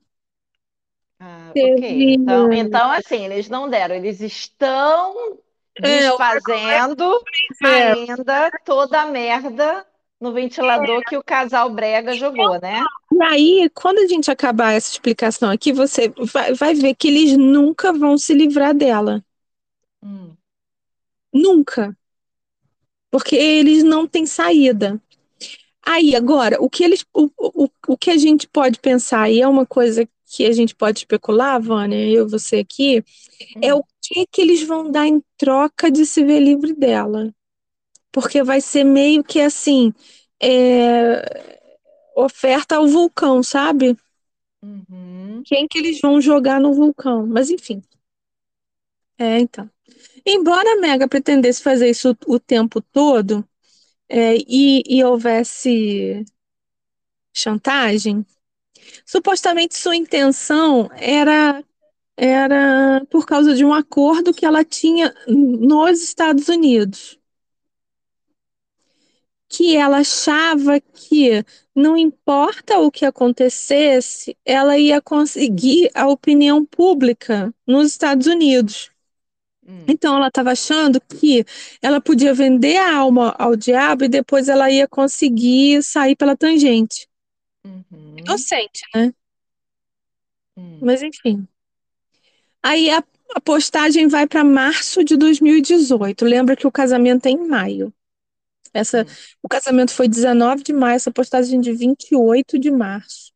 Ah, 1.25 1.51
ok. 1.51 2.15
Então, 2.15 2.53
então, 2.53 2.91
assim, 2.91 3.25
eles 3.25 3.49
não 3.49 3.71
deram, 3.71 3.95
eles 3.95 4.21
estão 4.21 5.39
É, 5.77 6.11
o 6.11 6.17
desfazendo 6.17 7.23
é. 7.65 7.93
ainda 7.93 8.51
toda 8.65 9.03
a 9.03 9.07
merda 9.07 9.87
no 10.21 10.33
ventilador 10.33 11.03
que 11.03 11.17
o 11.17 11.23
casal 11.23 11.71
Brega 11.71 12.13
jogou, 12.15 12.61
né? 12.61 12.83
E 13.13 13.23
aí, 13.23 13.71
quando 13.75 13.99
a 13.99 14.07
gente 14.07 14.31
acabar 14.31 14.73
essa 14.73 14.91
explicação 14.91 15.51
aqui, 15.51 15.73
você 15.73 16.13
vai, 16.33 16.55
vai 16.55 16.75
ver 16.75 16.95
que 16.95 17.09
eles 17.09 17.37
nunca 17.37 17.93
vão 17.93 18.19
se 18.19 18.35
livrar 18.35 18.75
dela. 18.75 19.23
Hum. 20.03 20.35
Nunca. 21.33 21.97
Porque 23.11 23.37
eles 23.37 23.85
não 23.85 24.07
têm 24.07 24.27
saída. 24.27 25.01
Aí, 25.85 26.15
agora, 26.15 26.63
o 26.63 26.71
que 26.71 26.85
eles, 26.85 27.05
o, 27.13 27.29
o, 27.37 27.69
o 27.89 27.97
que 27.97 28.11
a 28.11 28.17
gente 28.17 28.49
pode 28.49 28.79
pensar, 28.79 29.31
e 29.31 29.41
é 29.41 29.49
uma 29.49 29.67
coisa 29.67 30.09
que 30.33 30.47
a 30.47 30.53
gente 30.53 30.75
pode 30.75 31.01
especular, 31.01 31.61
Vânia, 31.61 32.09
eu 32.09 32.27
e 32.27 32.31
você 32.31 32.57
aqui, 32.57 33.05
é 33.61 33.75
Hum. 33.75 33.81
o 33.81 33.85
que 34.01 34.27
que 34.27 34.41
eles 34.41 34.63
vão 34.63 34.91
dar 34.91 35.07
em 35.07 35.23
troca 35.37 35.91
de 35.91 36.07
se 36.07 36.25
ver 36.25 36.41
livre 36.41 36.73
dela. 36.73 37.31
Porque 38.11 38.43
vai 38.43 38.61
ser 38.61 38.83
meio 38.85 39.23
que 39.23 39.41
assim, 39.41 39.93
é, 40.43 41.61
oferta 42.17 42.77
ao 42.77 42.89
vulcão, 42.89 43.43
sabe? 43.43 43.95
Uhum. 44.63 45.43
Quem 45.45 45.69
que 45.69 45.77
eles 45.79 46.01
vão 46.01 46.19
jogar 46.19 46.59
no 46.59 46.73
vulcão? 46.73 47.27
Mas 47.27 47.51
enfim. 47.51 47.83
É, 49.19 49.39
então. 49.39 49.71
Embora 50.25 50.73
a 50.73 50.81
Mega 50.81 51.07
pretendesse 51.07 51.63
fazer 51.63 51.91
isso 51.91 52.17
o 52.27 52.41
tempo 52.41 52.81
todo, 52.81 53.47
é, 54.09 54.37
e, 54.37 54.83
e 54.87 55.05
houvesse 55.05 56.25
chantagem, 57.35 58.25
supostamente 59.05 59.77
sua 59.77 59.97
intenção 59.97 60.89
era 60.97 61.63
era 62.17 63.05
por 63.11 63.27
causa 63.27 63.55
de 63.55 63.65
um 63.65 63.73
acordo 63.73 64.35
que 64.35 64.45
ela 64.45 64.65
tinha 64.65 65.15
nos 65.27 66.03
Estados 66.03 66.49
Unidos. 66.49 67.19
Que 69.49 69.77
ela 69.77 69.99
achava 69.99 70.81
que 70.81 71.45
não 71.75 71.97
importa 71.97 72.79
o 72.79 72.91
que 72.91 73.05
acontecesse, 73.05 74.37
ela 74.45 74.79
ia 74.79 75.01
conseguir 75.01 75.91
a 75.95 76.07
opinião 76.09 76.65
pública 76.65 77.53
nos 77.67 77.89
Estados 77.89 78.27
Unidos. 78.27 78.91
Hum. 79.67 79.85
Então 79.87 80.17
ela 80.17 80.29
estava 80.29 80.53
achando 80.53 81.01
que 81.01 81.45
ela 81.81 82.01
podia 82.01 82.35
vender 82.35 82.77
a 82.77 82.97
alma 82.97 83.35
ao 83.39 83.55
diabo 83.57 84.05
e 84.05 84.09
depois 84.09 84.49
ela 84.49 84.71
ia 84.71 84.89
conseguir 84.89 85.83
sair 85.83 86.17
pela 86.17 86.37
tangente. 86.37 87.09
Uhum. 87.65 88.17
Inocente, 88.19 88.83
né? 88.95 89.13
Hum. 90.57 90.79
Mas 90.83 91.03
enfim. 91.03 91.47
Aí 92.63 92.91
a, 92.91 93.03
a 93.35 93.41
postagem 93.41 94.07
vai 94.09 94.27
para 94.27 94.45
março 94.45 95.05
de 95.05 95.17
2018. 95.17 96.25
Lembra 96.25 96.57
que 96.57 96.67
o 96.67 96.73
casamento 96.73 97.27
é 97.27 97.31
em 97.31 97.47
maio. 97.47 97.93
Essa, 98.75 99.03
Hum. 99.03 99.07
o 99.43 99.49
casamento 99.49 99.93
foi 99.93 100.09
19 100.09 100.63
de 100.63 100.73
maio, 100.73 100.97
essa 100.97 101.11
postagem 101.11 101.61
de 101.61 101.73
28 101.73 102.59
de 102.59 102.71
março. 102.71 103.33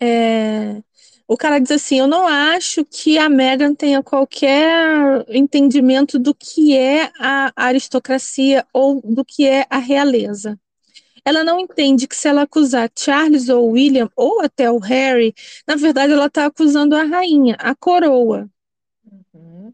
É, 0.00 0.82
o 1.28 1.36
cara 1.36 1.58
diz 1.60 1.70
assim: 1.70 2.00
Eu 2.00 2.06
não 2.08 2.26
acho 2.26 2.84
que 2.84 3.18
a 3.18 3.28
Meghan 3.28 3.74
tenha 3.74 4.02
qualquer 4.02 5.24
entendimento 5.28 6.18
do 6.18 6.34
que 6.34 6.76
é 6.76 7.10
a 7.18 7.52
aristocracia 7.56 8.66
ou 8.72 9.00
do 9.02 9.24
que 9.24 9.46
é 9.46 9.66
a 9.70 9.78
realeza. 9.78 10.58
Ela 11.24 11.44
não 11.44 11.60
entende 11.60 12.08
que 12.08 12.16
se 12.16 12.28
ela 12.28 12.42
acusar 12.42 12.90
Charles 12.98 13.48
ou 13.48 13.70
William 13.70 14.10
ou 14.16 14.40
até 14.40 14.70
o 14.70 14.78
Harry, 14.78 15.34
na 15.66 15.76
verdade 15.76 16.12
ela 16.12 16.26
está 16.26 16.46
acusando 16.46 16.96
a 16.96 17.04
rainha, 17.04 17.56
a 17.58 17.74
coroa. 17.74 18.48
Uhum. 19.34 19.72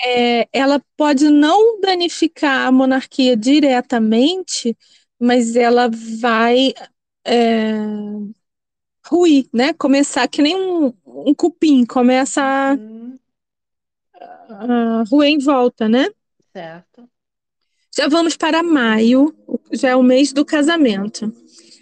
É, 0.00 0.48
ela 0.52 0.80
pode 0.96 1.28
não 1.28 1.80
danificar 1.80 2.66
a 2.66 2.72
monarquia 2.72 3.36
diretamente, 3.36 4.76
mas 5.20 5.56
ela 5.56 5.88
vai 6.20 6.72
é, 7.24 7.72
ruir, 9.06 9.48
né? 9.52 9.72
Começar 9.72 10.28
que 10.28 10.42
nem 10.42 10.56
um, 10.56 10.92
um 11.06 11.34
cupim, 11.34 11.84
começa 11.84 12.42
a, 12.42 12.74
Uhum. 12.74 13.18
a 14.50 15.04
ruir 15.10 15.28
em 15.30 15.38
volta, 15.38 15.88
né? 15.88 16.06
Certo. 16.52 17.07
Já 17.96 18.08
vamos 18.08 18.36
para 18.36 18.62
maio, 18.62 19.34
já 19.72 19.90
é 19.90 19.96
o 19.96 20.02
mês 20.02 20.32
do 20.32 20.44
casamento. 20.44 21.32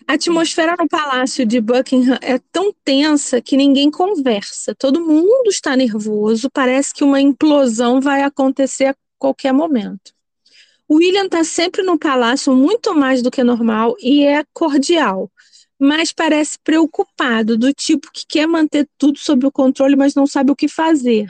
A 0.09 0.14
atmosfera 0.14 0.77
no 0.79 0.88
palácio 0.88 1.45
de 1.45 1.61
Buckingham 1.61 2.16
é 2.23 2.38
tão 2.53 2.73
tensa 2.85 3.40
que 3.42 3.57
ninguém 3.57 3.90
conversa. 3.90 4.75
Todo 4.75 5.01
mundo 5.01 5.49
está 5.49 5.77
nervoso, 5.77 6.49
parece 6.49 6.95
que 6.95 7.03
uma 7.03 7.21
implosão 7.21 8.01
vai 8.01 8.23
acontecer 8.23 8.87
a 8.87 8.97
qualquer 9.19 9.53
momento. 9.53 10.14
O 10.88 10.97
William 10.97 11.25
está 11.25 11.42
sempre 11.42 11.83
no 11.83 11.99
palácio 11.99 12.55
muito 12.55 12.95
mais 12.95 13.21
do 13.21 13.33
que 13.33 13.42
normal 13.42 13.97
e 14.01 14.25
é 14.25 14.45
cordial, 14.55 15.29
mas 15.77 16.12
parece 16.12 16.57
preocupado, 16.62 17.59
do 17.59 17.73
tipo 17.73 18.12
que 18.12 18.25
quer 18.29 18.47
manter 18.47 18.88
tudo 18.97 19.19
sob 19.19 19.45
o 19.45 19.51
controle, 19.51 19.97
mas 19.97 20.14
não 20.14 20.27
sabe 20.27 20.53
o 20.53 20.57
que 20.57 20.69
fazer. 20.69 21.29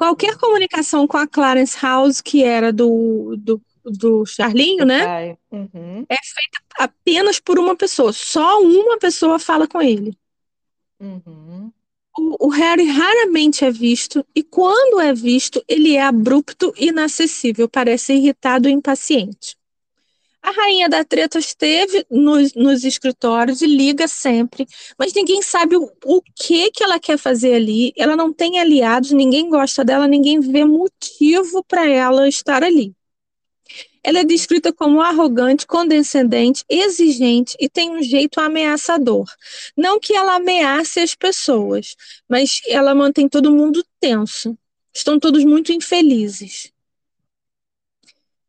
Qualquer 0.00 0.38
comunicação 0.38 1.06
com 1.06 1.18
a 1.18 1.26
Clarence 1.26 1.76
House, 1.78 2.22
que 2.22 2.42
era 2.42 2.72
do, 2.72 3.36
do, 3.36 3.60
do 3.84 4.24
Charlinho, 4.24 4.86
né? 4.86 5.36
Uhum. 5.52 6.06
Apenas 6.78 7.38
por 7.38 7.58
uma 7.58 7.76
pessoa. 7.76 8.10
Só 8.10 8.62
uma 8.62 8.96
pessoa 8.96 9.38
fala 9.38 9.68
com 9.68 9.82
ele. 9.82 10.16
Uhum. 10.98 11.70
O, 12.18 12.46
o 12.46 12.48
Harry 12.48 12.86
raramente 12.86 13.62
é 13.62 13.70
visto, 13.70 14.24
e 14.34 14.42
quando 14.42 15.00
é 15.00 15.12
visto, 15.12 15.62
ele 15.68 15.94
é 15.94 16.02
abrupto 16.02 16.72
e 16.78 16.86
inacessível, 16.88 17.68
parece 17.68 18.14
irritado 18.14 18.70
e 18.70 18.72
impaciente. 18.72 19.54
A 20.42 20.50
rainha 20.52 20.88
da 20.88 21.04
treta 21.04 21.38
esteve 21.38 22.06
nos, 22.10 22.54
nos 22.54 22.82
escritórios 22.82 23.60
e 23.60 23.66
liga 23.66 24.08
sempre, 24.08 24.66
mas 24.98 25.12
ninguém 25.12 25.42
sabe 25.42 25.76
o, 25.76 25.90
o 26.04 26.22
que, 26.34 26.70
que 26.70 26.82
ela 26.82 26.98
quer 26.98 27.18
fazer 27.18 27.54
ali. 27.54 27.92
Ela 27.96 28.16
não 28.16 28.32
tem 28.32 28.58
aliados, 28.58 29.10
ninguém 29.10 29.50
gosta 29.50 29.84
dela, 29.84 30.06
ninguém 30.08 30.40
vê 30.40 30.64
motivo 30.64 31.62
para 31.64 31.86
ela 31.88 32.26
estar 32.26 32.64
ali. 32.64 32.94
Ela 34.02 34.20
é 34.20 34.24
descrita 34.24 34.72
como 34.72 35.02
arrogante, 35.02 35.66
condescendente, 35.66 36.64
exigente 36.68 37.54
e 37.60 37.68
tem 37.68 37.90
um 37.90 38.02
jeito 38.02 38.40
ameaçador. 38.40 39.26
Não 39.76 40.00
que 40.00 40.14
ela 40.14 40.36
ameace 40.36 41.00
as 41.00 41.14
pessoas, 41.14 41.94
mas 42.28 42.60
ela 42.66 42.94
mantém 42.94 43.28
todo 43.28 43.52
mundo 43.52 43.84
tenso. 44.00 44.56
Estão 44.92 45.20
todos 45.20 45.44
muito 45.44 45.70
infelizes. 45.72 46.72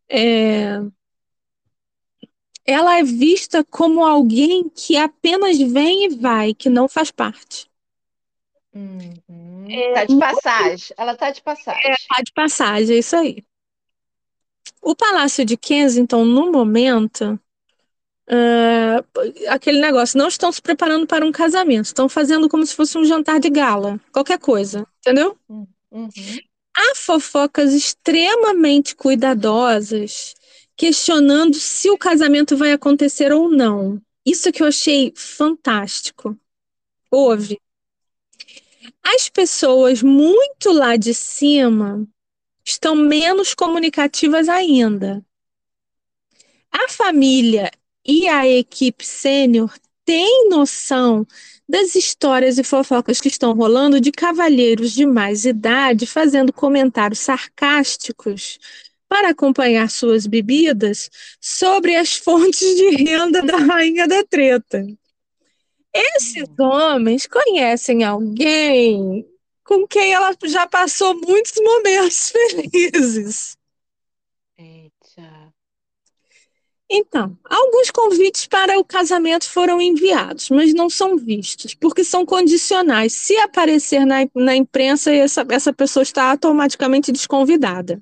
É... 0.10 0.80
Ela 2.72 3.00
é 3.00 3.04
vista 3.04 3.64
como 3.64 4.06
alguém 4.06 4.70
que 4.70 4.98
apenas 4.98 5.58
vem 5.58 6.06
e 6.06 6.10
vai, 6.16 6.54
que 6.54 6.70
não 6.70 6.88
faz 6.88 7.12
parte. 7.12 7.70
Uhum. 8.74 9.68
Tá 9.94 10.06
de 10.06 10.18
passagem. 10.18 10.96
Ela 10.98 11.16
tá 11.16 11.32
de 11.32 11.42
passagem. 11.42 11.96
Tá 12.08 12.24
de 12.24 12.32
passagem, 12.34 12.96
é 12.96 13.00
isso 13.00 13.16
aí. 13.16 13.44
O 14.82 14.96
Palácio 14.96 15.46
de 15.46 15.58
Kensington, 15.58 16.26
no 16.26 16.52
momento, 16.52 17.40
Uh, 18.32 19.04
aquele 19.50 19.82
negócio, 19.82 20.18
não 20.18 20.30
estão 20.30 20.50
se 20.54 20.62
preparando 20.62 21.06
para 21.06 21.26
um 21.26 21.34
casamento, 21.34 21.88
estão 21.88 22.08
fazendo 22.08 22.48
como 22.48 22.66
se 22.66 22.74
fosse 22.74 22.98
um 22.98 23.04
jantar 23.04 23.42
de 23.42 23.50
gala, 23.50 24.00
qualquer 24.10 24.40
coisa, 24.40 24.88
entendeu? 25.00 25.38
Uhum. 25.50 25.68
uhum. 25.92 26.10
Há 26.74 26.96
fofocas 26.96 27.74
extremamente 27.74 28.96
cuidadosas, 28.96 30.34
questionando 30.76 31.56
se 31.56 31.90
o 31.90 31.98
casamento 31.98 32.58
vai 32.58 32.72
acontecer 32.72 33.32
ou 33.32 33.50
não. 33.50 34.02
Isso 34.26 34.52
que 34.52 34.62
eu 34.62 34.68
achei 34.68 35.14
fantástico. 35.16 36.38
Houve. 37.10 37.60
As 39.04 39.30
pessoas 39.30 40.02
muito 40.02 40.72
lá 40.72 40.96
de 40.96 41.14
cima 41.14 42.08
estão 42.66 42.96
menos 42.96 43.54
comunicativas 43.54 44.48
ainda. 44.48 45.24
A 46.72 46.88
família 46.88 47.70
e 48.06 48.28
a 48.28 48.48
equipe 48.48 49.06
sênior 49.06 49.74
têm 50.06 50.50
noção 50.50 51.26
das 51.68 51.96
histórias 51.96 52.58
e 52.58 52.64
fofocas 52.64 53.22
que 53.22 53.28
estão 53.28 53.54
rolando 53.54 54.00
de 54.00 54.12
cavalheiros 54.12 54.92
de 54.92 55.06
mais 55.06 55.46
idade 55.46 56.06
fazendo 56.06 56.52
comentários 56.52 57.20
sarcásticos 57.20 58.60
para 59.12 59.32
acompanhar 59.32 59.90
suas 59.90 60.26
bebidas 60.26 61.10
sobre 61.42 61.98
as 61.98 62.16
fontes 62.16 62.62
de 62.78 63.04
renda 63.04 63.42
da 63.42 63.58
rainha 63.58 64.08
da 64.08 64.24
treta. 64.24 64.88
Esses 65.94 66.48
hum. 66.58 66.64
homens 66.64 67.28
conhecem 67.28 68.06
alguém 68.06 69.28
com 69.66 69.86
quem 69.86 70.14
ela 70.14 70.34
já 70.46 70.66
passou 70.66 71.14
muitos 71.14 71.52
momentos 71.62 72.32
felizes. 72.72 73.58
Eita. 74.58 75.54
Então, 76.90 77.38
alguns 77.44 77.92
convites 77.92 78.48
para 78.48 78.80
o 78.80 78.86
casamento 78.86 79.46
foram 79.46 79.82
enviados, 79.82 80.50
mas 80.50 80.74
não 80.74 80.90
são 80.90 81.18
vistos, 81.18 81.76
porque 81.76 82.06
são 82.06 82.26
condicionais. 82.26 83.12
Se 83.12 83.36
aparecer 83.40 84.06
na, 84.06 84.20
na 84.34 84.56
imprensa, 84.56 85.14
essa, 85.14 85.46
essa 85.50 85.74
pessoa 85.74 86.02
está 86.02 86.32
automaticamente 86.32 87.12
desconvidada. 87.12 88.02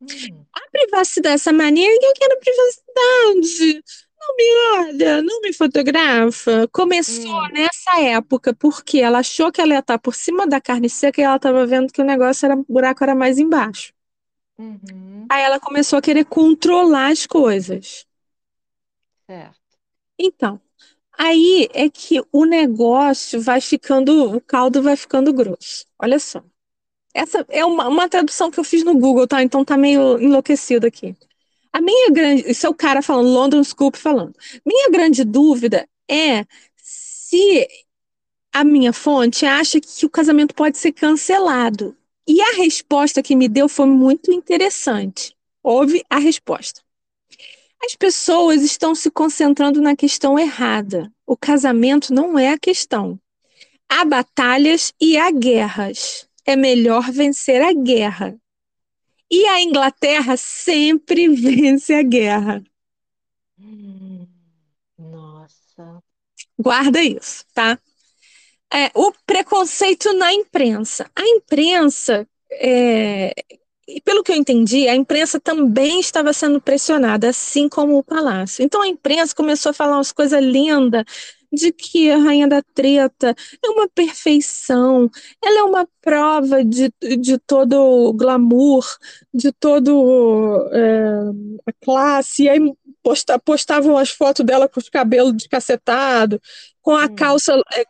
Hum. 0.00 0.44
A 0.52 0.70
privacidade, 0.70 1.34
essa 1.34 1.52
mania, 1.52 1.88
eu 1.90 2.12
quero 2.14 2.38
privacidade. 2.40 3.82
Não 4.20 4.36
me 4.36 4.44
olha, 4.78 5.22
não 5.22 5.40
me 5.40 5.52
fotografa. 5.52 6.68
Começou 6.72 7.30
hum. 7.30 7.48
nessa 7.52 8.00
época, 8.00 8.54
porque 8.54 8.98
ela 8.98 9.18
achou 9.18 9.50
que 9.50 9.60
ela 9.60 9.74
ia 9.74 9.78
estar 9.80 9.98
por 9.98 10.14
cima 10.14 10.46
da 10.46 10.60
carne 10.60 10.88
seca 10.88 11.20
e 11.20 11.24
ela 11.24 11.36
estava 11.36 11.66
vendo 11.66 11.92
que 11.92 12.00
o 12.00 12.04
negócio 12.04 12.46
era, 12.46 12.56
o 12.56 12.64
buraco 12.68 13.02
era 13.02 13.14
mais 13.14 13.38
embaixo. 13.38 13.92
Uhum. 14.58 15.26
Aí 15.30 15.42
ela 15.42 15.60
começou 15.60 15.98
a 15.98 16.02
querer 16.02 16.24
controlar 16.24 17.12
as 17.12 17.26
coisas. 17.26 18.04
Certo. 19.26 19.58
Então, 20.18 20.60
aí 21.16 21.68
é 21.72 21.88
que 21.88 22.20
o 22.32 22.44
negócio 22.44 23.40
vai 23.40 23.60
ficando, 23.60 24.34
o 24.34 24.40
caldo 24.40 24.82
vai 24.82 24.96
ficando 24.96 25.32
grosso. 25.32 25.86
Olha 25.98 26.18
só. 26.18 26.42
Essa 27.14 27.44
é 27.48 27.64
uma, 27.64 27.88
uma 27.88 28.08
tradução 28.08 28.50
que 28.50 28.60
eu 28.60 28.64
fiz 28.64 28.84
no 28.84 28.94
Google, 28.94 29.26
tá? 29.26 29.42
Então 29.42 29.64
tá 29.64 29.76
meio 29.76 30.20
enlouquecido 30.20 30.86
aqui. 30.86 31.16
A 31.72 31.80
minha 31.80 32.10
grande. 32.10 32.50
Isso 32.50 32.66
é 32.66 32.70
o 32.70 32.74
cara 32.74 33.02
falando, 33.02 33.28
London 33.28 33.64
Scoop 33.64 33.98
falando. 33.98 34.34
Minha 34.64 34.90
grande 34.90 35.24
dúvida 35.24 35.88
é 36.08 36.44
se 36.76 37.68
a 38.52 38.64
minha 38.64 38.92
fonte 38.92 39.46
acha 39.46 39.80
que 39.80 40.06
o 40.06 40.10
casamento 40.10 40.54
pode 40.54 40.78
ser 40.78 40.92
cancelado. 40.92 41.96
E 42.26 42.40
a 42.40 42.56
resposta 42.56 43.22
que 43.22 43.34
me 43.34 43.48
deu 43.48 43.68
foi 43.68 43.86
muito 43.86 44.30
interessante. 44.32 45.34
Houve 45.62 46.04
a 46.10 46.18
resposta. 46.18 46.82
As 47.82 47.94
pessoas 47.94 48.62
estão 48.62 48.94
se 48.94 49.10
concentrando 49.10 49.80
na 49.80 49.94
questão 49.94 50.38
errada. 50.38 51.10
O 51.26 51.36
casamento 51.36 52.12
não 52.12 52.38
é 52.38 52.50
a 52.50 52.58
questão. 52.58 53.18
Há 53.88 54.04
batalhas 54.04 54.92
e 55.00 55.16
há 55.16 55.30
guerras. 55.30 56.27
É 56.48 56.56
melhor 56.56 57.12
vencer 57.12 57.60
a 57.60 57.74
guerra. 57.74 58.34
E 59.30 59.44
a 59.44 59.60
Inglaterra 59.60 60.34
sempre 60.38 61.28
vence 61.36 61.92
a 61.92 62.02
guerra. 62.02 62.64
Nossa. 64.98 66.02
Guarda 66.58 67.02
isso, 67.02 67.44
tá? 67.52 67.78
É, 68.72 68.90
o 68.94 69.12
preconceito 69.26 70.10
na 70.14 70.32
imprensa. 70.32 71.10
A 71.14 71.22
imprensa, 71.22 72.26
é, 72.50 73.34
pelo 74.02 74.22
que 74.22 74.32
eu 74.32 74.36
entendi, 74.36 74.88
a 74.88 74.96
imprensa 74.96 75.38
também 75.38 76.00
estava 76.00 76.32
sendo 76.32 76.62
pressionada, 76.62 77.28
assim 77.28 77.68
como 77.68 77.98
o 77.98 78.02
palácio. 78.02 78.64
Então 78.64 78.80
a 78.80 78.88
imprensa 78.88 79.34
começou 79.34 79.68
a 79.68 79.74
falar 79.74 79.98
umas 79.98 80.12
coisas 80.12 80.42
lindas 80.42 81.04
de 81.52 81.72
que 81.72 82.10
a 82.10 82.18
Rainha 82.18 82.48
da 82.48 82.62
Treta 82.62 83.34
é 83.64 83.68
uma 83.68 83.88
perfeição, 83.88 85.10
ela 85.42 85.60
é 85.60 85.62
uma 85.62 85.88
prova 86.00 86.64
de, 86.64 86.92
de 87.18 87.38
todo 87.38 87.74
o 87.74 88.12
glamour, 88.12 88.84
de 89.32 89.52
todo 89.52 90.68
é, 90.72 91.10
a 91.66 91.72
classe, 91.84 92.44
e 92.44 92.48
aí 92.48 92.60
posta, 93.02 93.38
postavam 93.38 93.96
as 93.96 94.10
fotos 94.10 94.44
dela 94.44 94.68
com 94.68 94.80
os 94.80 94.88
cabelos 94.88 95.32
descacetados, 95.32 96.38
com 96.82 96.96
a 96.96 97.04
hum. 97.06 97.14
calça 97.14 97.60
é, 97.74 97.84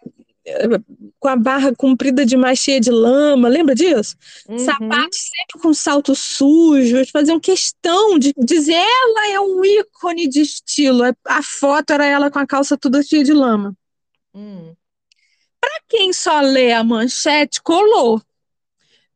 com 1.19 1.29
a 1.29 1.37
barra 1.37 1.75
comprida 1.75 2.25
demais 2.25 2.59
cheia 2.59 2.81
de 2.81 2.91
lama, 2.91 3.49
lembra 3.49 3.75
disso? 3.75 4.17
Uhum. 4.49 4.59
Sapatos 4.59 5.19
sempre 5.19 5.63
com 5.63 5.75
saltos 5.75 6.19
sujos, 6.19 7.11
faziam 7.11 7.41
questão 7.41 8.19
de 8.19 8.33
dizer 8.37 8.75
ela 8.75 9.31
é 9.33 9.41
um 9.41 9.65
ícone 9.65 10.29
de 10.29 10.41
estilo. 10.41 11.03
A 11.25 11.43
foto 11.43 11.93
era 11.93 12.07
ela 12.07 12.31
com 12.31 12.39
a 12.39 12.47
calça 12.47 12.77
toda 12.77 13.03
cheia 13.03 13.25
de 13.25 13.33
lama. 13.33 13.77
Uhum. 14.35 14.75
Para 15.61 15.81
quem 15.89 16.13
só 16.13 16.41
lê 16.41 16.73
a 16.73 16.85
manchete, 16.85 17.61
colou. 17.63 18.23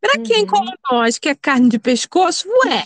Para 0.00 0.18
uhum. 0.18 0.24
quem, 0.24 0.46
como 0.46 0.72
nós, 0.90 1.18
que 1.18 1.28
é 1.28 1.34
carne 1.34 1.68
de 1.68 1.78
pescoço, 1.78 2.48
ué. 2.64 2.84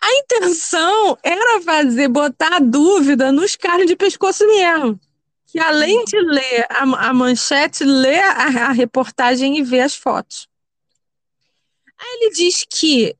A 0.00 0.14
intenção 0.18 1.18
era 1.22 1.62
fazer, 1.62 2.08
botar 2.08 2.56
a 2.56 2.58
dúvida 2.58 3.32
nos 3.32 3.56
carnes 3.56 3.86
de 3.86 3.96
pescoço 3.96 4.46
mesmo 4.46 5.00
que 5.54 5.60
além 5.60 6.04
de 6.04 6.20
ler 6.20 6.66
a, 6.68 6.82
a 6.82 7.14
manchete, 7.14 7.84
lê 7.84 8.18
a, 8.18 8.70
a, 8.70 8.72
reportagem 8.72 9.56
e 9.56 9.62
vê 9.62 9.82
as 9.82 9.94
fotos. 9.94 10.48
Aí 11.96 12.18
ele 12.20 12.30
diz 12.32 12.66
que 12.68 13.16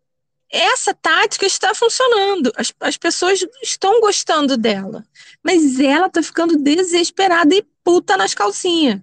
essa 0.50 0.92
tática 0.92 1.46
está 1.46 1.72
funcionando, 1.76 2.52
as, 2.56 2.74
as 2.80 2.96
pessoas 2.96 3.46
estão 3.62 4.00
gostando 4.00 4.56
dela, 4.56 5.06
mas 5.44 5.78
ela 5.78 6.08
está 6.08 6.20
ficando 6.24 6.56
desesperada 6.56 7.54
e 7.54 7.64
puta 7.84 8.16
nas 8.16 8.34
calcinhas. 8.34 9.00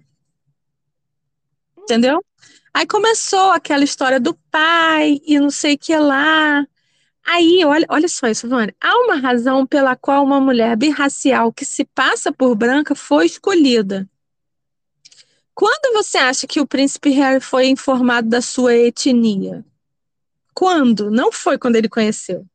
Entendeu? 1.78 2.22
Aí 2.74 2.86
começou 2.86 3.50
aquela 3.50 3.82
história 3.82 4.20
do 4.20 4.34
pai 4.50 5.22
e 5.26 5.40
não 5.40 5.50
sei 5.50 5.76
o 5.76 5.78
que 5.78 5.96
lá. 5.96 6.66
Aí, 7.24 7.64
olha, 7.64 7.86
olha 7.88 8.08
só 8.08 8.26
isso, 8.26 8.48
Vânia. 8.48 8.74
Há 8.80 8.96
uma 9.04 9.16
razão 9.16 9.66
pela 9.66 9.94
qual 9.94 10.24
uma 10.24 10.40
mulher 10.40 10.76
birracial 10.76 11.52
que 11.52 11.64
se 11.64 11.84
passa 11.84 12.32
por 12.32 12.54
branca 12.54 12.94
foi 12.94 13.26
escolhida. 13.26 14.08
Quando 15.54 15.94
você 15.94 16.18
acha 16.18 16.46
que 16.46 16.60
o 16.60 16.66
príncipe 16.66 17.10
Harry 17.10 17.40
foi 17.40 17.66
informado 17.66 18.28
da 18.28 18.40
sua 18.40 18.74
etnia? 18.74 19.64
Quando? 20.54 21.10
Não 21.10 21.30
foi 21.30 21.58
quando 21.58 21.76
ele 21.76 21.88
conheceu. 21.88 22.46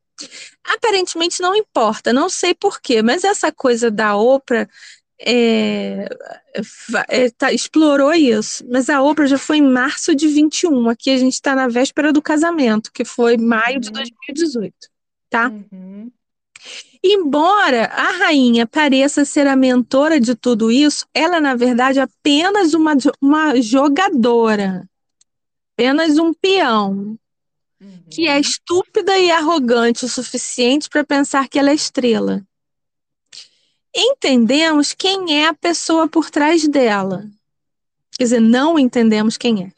Aparentemente 0.64 1.40
não 1.40 1.54
importa, 1.54 2.12
não 2.12 2.28
sei 2.28 2.52
porquê, 2.54 3.02
mas 3.02 3.24
essa 3.24 3.52
coisa 3.52 3.90
da 3.90 4.16
Oprah 4.16 4.68
é, 5.20 6.08
é, 7.08 7.30
tá, 7.30 7.52
explorou 7.52 8.12
isso. 8.14 8.64
Mas 8.68 8.88
a 8.88 9.02
Oprah 9.02 9.26
já 9.26 9.38
foi 9.38 9.58
em 9.58 9.68
março 9.68 10.14
de 10.14 10.28
21. 10.28 10.88
Aqui 10.88 11.10
a 11.10 11.16
gente 11.16 11.34
está 11.34 11.54
na 11.54 11.68
véspera 11.68 12.12
do 12.12 12.22
casamento, 12.22 12.92
que 12.92 13.04
foi 13.04 13.36
maio 13.36 13.74
uhum. 13.74 13.80
de 13.80 13.90
2018, 13.90 14.74
tá? 15.28 15.48
Uhum. 15.48 16.10
Embora 17.02 17.86
a 17.86 18.10
rainha 18.18 18.66
pareça 18.66 19.24
ser 19.24 19.46
a 19.46 19.54
mentora 19.54 20.20
de 20.20 20.34
tudo 20.34 20.70
isso, 20.70 21.06
ela 21.14 21.36
é, 21.36 21.40
na 21.40 21.54
verdade, 21.54 22.00
apenas 22.00 22.74
uma, 22.74 22.94
uma 23.20 23.60
jogadora, 23.60 24.88
apenas 25.74 26.18
um 26.18 26.34
peão, 26.34 27.16
uhum. 27.80 28.02
que 28.10 28.26
é 28.26 28.38
estúpida 28.40 29.16
e 29.16 29.30
arrogante 29.30 30.04
o 30.04 30.08
suficiente 30.08 30.88
para 30.88 31.04
pensar 31.04 31.48
que 31.48 31.58
ela 31.58 31.70
é 31.70 31.74
estrela 31.74 32.44
entendemos 33.98 34.94
quem 34.94 35.42
é 35.42 35.48
a 35.48 35.54
pessoa 35.54 36.08
por 36.08 36.30
trás 36.30 36.66
dela. 36.68 37.28
Quer 38.16 38.24
dizer, 38.24 38.40
não 38.40 38.78
entendemos 38.78 39.36
quem 39.36 39.64
é. 39.64 39.72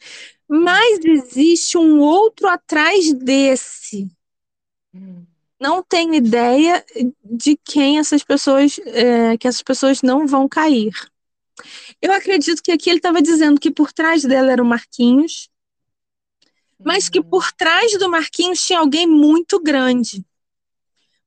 Mas 0.47 0.99
existe 1.03 1.77
um 1.77 1.99
outro 1.99 2.47
atrás 2.47 3.13
desse. 3.13 4.11
Não 5.59 5.83
tenho 5.83 6.13
ideia 6.13 6.83
de 7.23 7.57
quem 7.63 7.99
essas 7.99 8.23
pessoas, 8.23 8.79
é, 8.85 9.37
que 9.37 9.47
essas 9.47 9.61
pessoas 9.61 10.01
não 10.01 10.27
vão 10.27 10.47
cair. 10.47 10.91
Eu 12.01 12.11
acredito 12.11 12.61
que 12.61 12.71
aqui 12.71 12.89
ele 12.89 12.97
estava 12.97 13.21
dizendo 13.21 13.59
que 13.59 13.71
por 13.71 13.93
trás 13.93 14.23
dela 14.23 14.51
era 14.51 14.61
o 14.61 14.65
Marquinhos, 14.65 15.49
mas 16.83 17.07
que 17.07 17.21
por 17.21 17.51
trás 17.51 17.97
do 17.99 18.09
Marquinhos 18.09 18.65
tinha 18.65 18.79
alguém 18.79 19.05
muito 19.05 19.59
grande. 19.59 20.25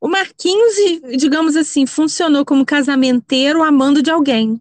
O 0.05 0.09
Marquinhos, 0.09 0.75
digamos 1.17 1.57
assim, 1.57 1.87
funcionou 1.87 2.45
como 2.45 2.67
casamenteiro 2.67 3.63
amando 3.63 4.03
de 4.03 4.11
alguém. 4.11 4.61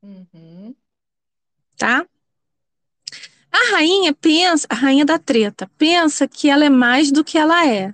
Uhum. 0.00 0.72
Tá? 1.76 2.06
A 3.50 3.72
rainha 3.72 4.14
pensa, 4.14 4.64
a 4.70 4.74
rainha 4.76 5.04
da 5.04 5.18
treta, 5.18 5.68
pensa 5.76 6.28
que 6.28 6.48
ela 6.48 6.64
é 6.64 6.68
mais 6.68 7.10
do 7.10 7.24
que 7.24 7.36
ela 7.36 7.66
é. 7.66 7.92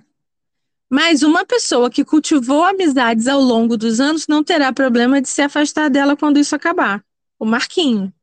Mas 0.87 1.23
uma 1.23 1.43
pessoa 1.43 1.89
que 1.89 2.05
cultivou 2.05 2.63
amizades 2.63 3.25
ao 3.25 3.41
longo 3.41 3.75
dos 3.75 3.99
anos 3.99 4.27
não 4.27 4.43
terá 4.43 4.71
problema 4.71 5.19
de 5.19 5.27
se 5.27 5.41
afastar 5.41 5.89
dela 5.89 6.15
quando 6.15 6.37
isso 6.37 6.55
acabar. 6.55 7.03
O 7.39 7.45
Marquinho. 7.45 8.13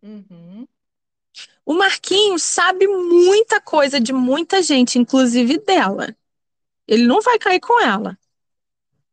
Uhum. 0.00 0.68
O 1.66 1.74
Marquinho 1.74 2.38
sabe 2.38 2.86
muita 2.86 3.60
coisa 3.60 3.98
de 3.98 4.12
muita 4.12 4.62
gente, 4.62 5.00
inclusive 5.00 5.58
dela. 5.58 6.16
Ele 6.88 7.06
não 7.06 7.20
vai 7.20 7.38
cair 7.38 7.60
com 7.60 7.78
ela. 7.80 8.18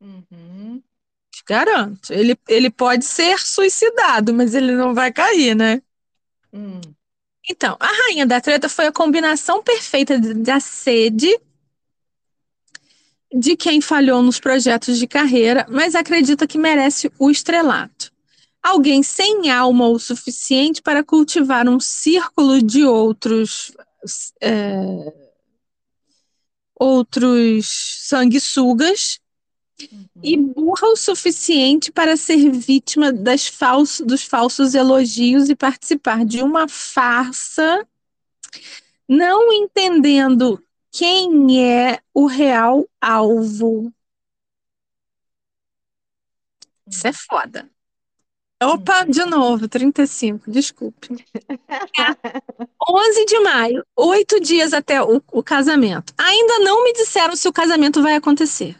Uhum. 0.00 0.82
Te 1.30 1.44
garanto. 1.46 2.10
Ele, 2.12 2.36
ele 2.48 2.70
pode 2.70 3.04
ser 3.04 3.38
suicidado, 3.38 4.32
mas 4.32 4.54
ele 4.54 4.72
não 4.72 4.94
vai 4.94 5.12
cair, 5.12 5.54
né? 5.54 5.82
Hum. 6.52 6.80
Então, 7.48 7.76
a 7.78 7.86
rainha 7.86 8.26
da 8.26 8.40
treta 8.40 8.68
foi 8.68 8.86
a 8.86 8.92
combinação 8.92 9.62
perfeita 9.62 10.18
da 10.18 10.58
sede 10.58 11.38
de 13.32 13.56
quem 13.56 13.80
falhou 13.80 14.22
nos 14.22 14.40
projetos 14.40 14.98
de 14.98 15.06
carreira, 15.06 15.66
mas 15.68 15.94
acredita 15.94 16.46
que 16.46 16.58
merece 16.58 17.12
o 17.18 17.30
estrelato. 17.30 18.10
Alguém 18.62 19.02
sem 19.02 19.50
alma 19.50 19.88
o 19.88 19.98
suficiente 19.98 20.80
para 20.82 21.04
cultivar 21.04 21.68
um 21.68 21.78
círculo 21.78 22.62
de 22.62 22.84
outros 22.84 23.72
é, 24.40 25.12
outros 26.78 27.66
sanguessugas 28.06 29.18
Uhum. 29.78 30.08
e 30.22 30.36
burra 30.38 30.88
o 30.88 30.96
suficiente 30.96 31.92
para 31.92 32.16
ser 32.16 32.50
vítima 32.50 33.12
das 33.12 33.46
fals- 33.46 34.00
dos 34.00 34.22
falsos 34.22 34.74
elogios 34.74 35.50
e 35.50 35.54
participar 35.54 36.24
de 36.24 36.42
uma 36.42 36.66
farsa, 36.66 37.86
não 39.06 39.52
entendendo 39.52 40.64
quem 40.90 41.62
é 41.62 42.00
o 42.14 42.24
real 42.26 42.88
alvo. 42.98 43.92
Isso 46.86 47.06
é 47.06 47.12
foda. 47.12 47.70
Opa, 48.62 49.04
de 49.04 49.24
novo, 49.26 49.68
35, 49.68 50.50
desculpe. 50.50 51.08
É 51.98 52.92
11 52.92 53.24
de 53.26 53.38
maio, 53.40 53.84
oito 53.96 54.40
dias 54.40 54.72
até 54.72 55.02
o, 55.02 55.20
o 55.32 55.42
casamento. 55.42 56.12
Ainda 56.16 56.58
não 56.60 56.84
me 56.84 56.92
disseram 56.92 57.34
se 57.36 57.48
o 57.48 57.52
casamento 57.52 58.02
vai 58.02 58.14
acontecer. 58.14 58.76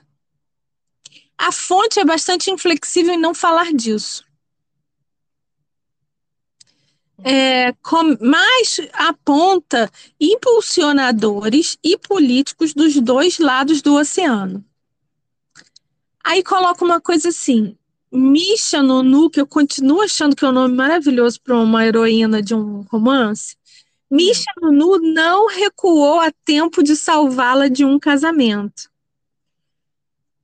A 1.38 1.50
fonte 1.50 1.98
é 1.98 2.04
bastante 2.04 2.50
inflexível 2.50 3.14
em 3.14 3.18
não 3.18 3.34
falar 3.34 3.72
disso. 3.72 4.22
É, 7.24 7.72
com- 7.82 8.16
mas 8.20 8.78
aponta 8.92 9.90
impulsionadores 10.20 11.78
e 11.82 11.96
políticos 11.98 12.74
dos 12.74 12.94
dois 13.00 13.38
lados 13.38 13.80
do 13.82 13.94
oceano. 13.94 14.64
Aí 16.24 16.42
coloca 16.42 16.84
uma 16.84 17.00
coisa 17.00 17.28
assim: 17.30 17.76
Misha 18.16 18.82
Nonu, 18.82 19.28
que 19.28 19.38
eu 19.38 19.46
continuo 19.46 20.00
achando 20.00 20.34
que 20.34 20.42
é 20.42 20.48
um 20.48 20.52
nome 20.52 20.74
maravilhoso 20.74 21.38
para 21.38 21.54
uma 21.54 21.84
heroína 21.84 22.42
de 22.42 22.54
um 22.54 22.80
romance. 22.82 23.56
Misha 24.10 24.50
Nonu 24.60 24.98
não 24.98 25.48
recuou 25.48 26.20
a 26.20 26.32
tempo 26.44 26.82
de 26.82 26.96
salvá-la 26.96 27.68
de 27.68 27.84
um 27.84 27.98
casamento. 27.98 28.90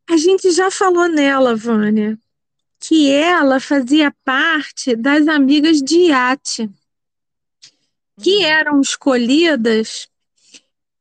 A 0.06 0.18
gente 0.18 0.50
já 0.50 0.70
falou 0.70 1.08
nela, 1.08 1.56
Vânia, 1.56 2.18
que 2.78 3.10
ela 3.10 3.58
fazia 3.58 4.14
parte 4.22 4.94
das 4.94 5.26
amigas 5.26 5.80
de 5.80 6.08
iate, 6.08 6.70
que 8.20 8.44
eram 8.44 8.82
escolhidas 8.82 10.08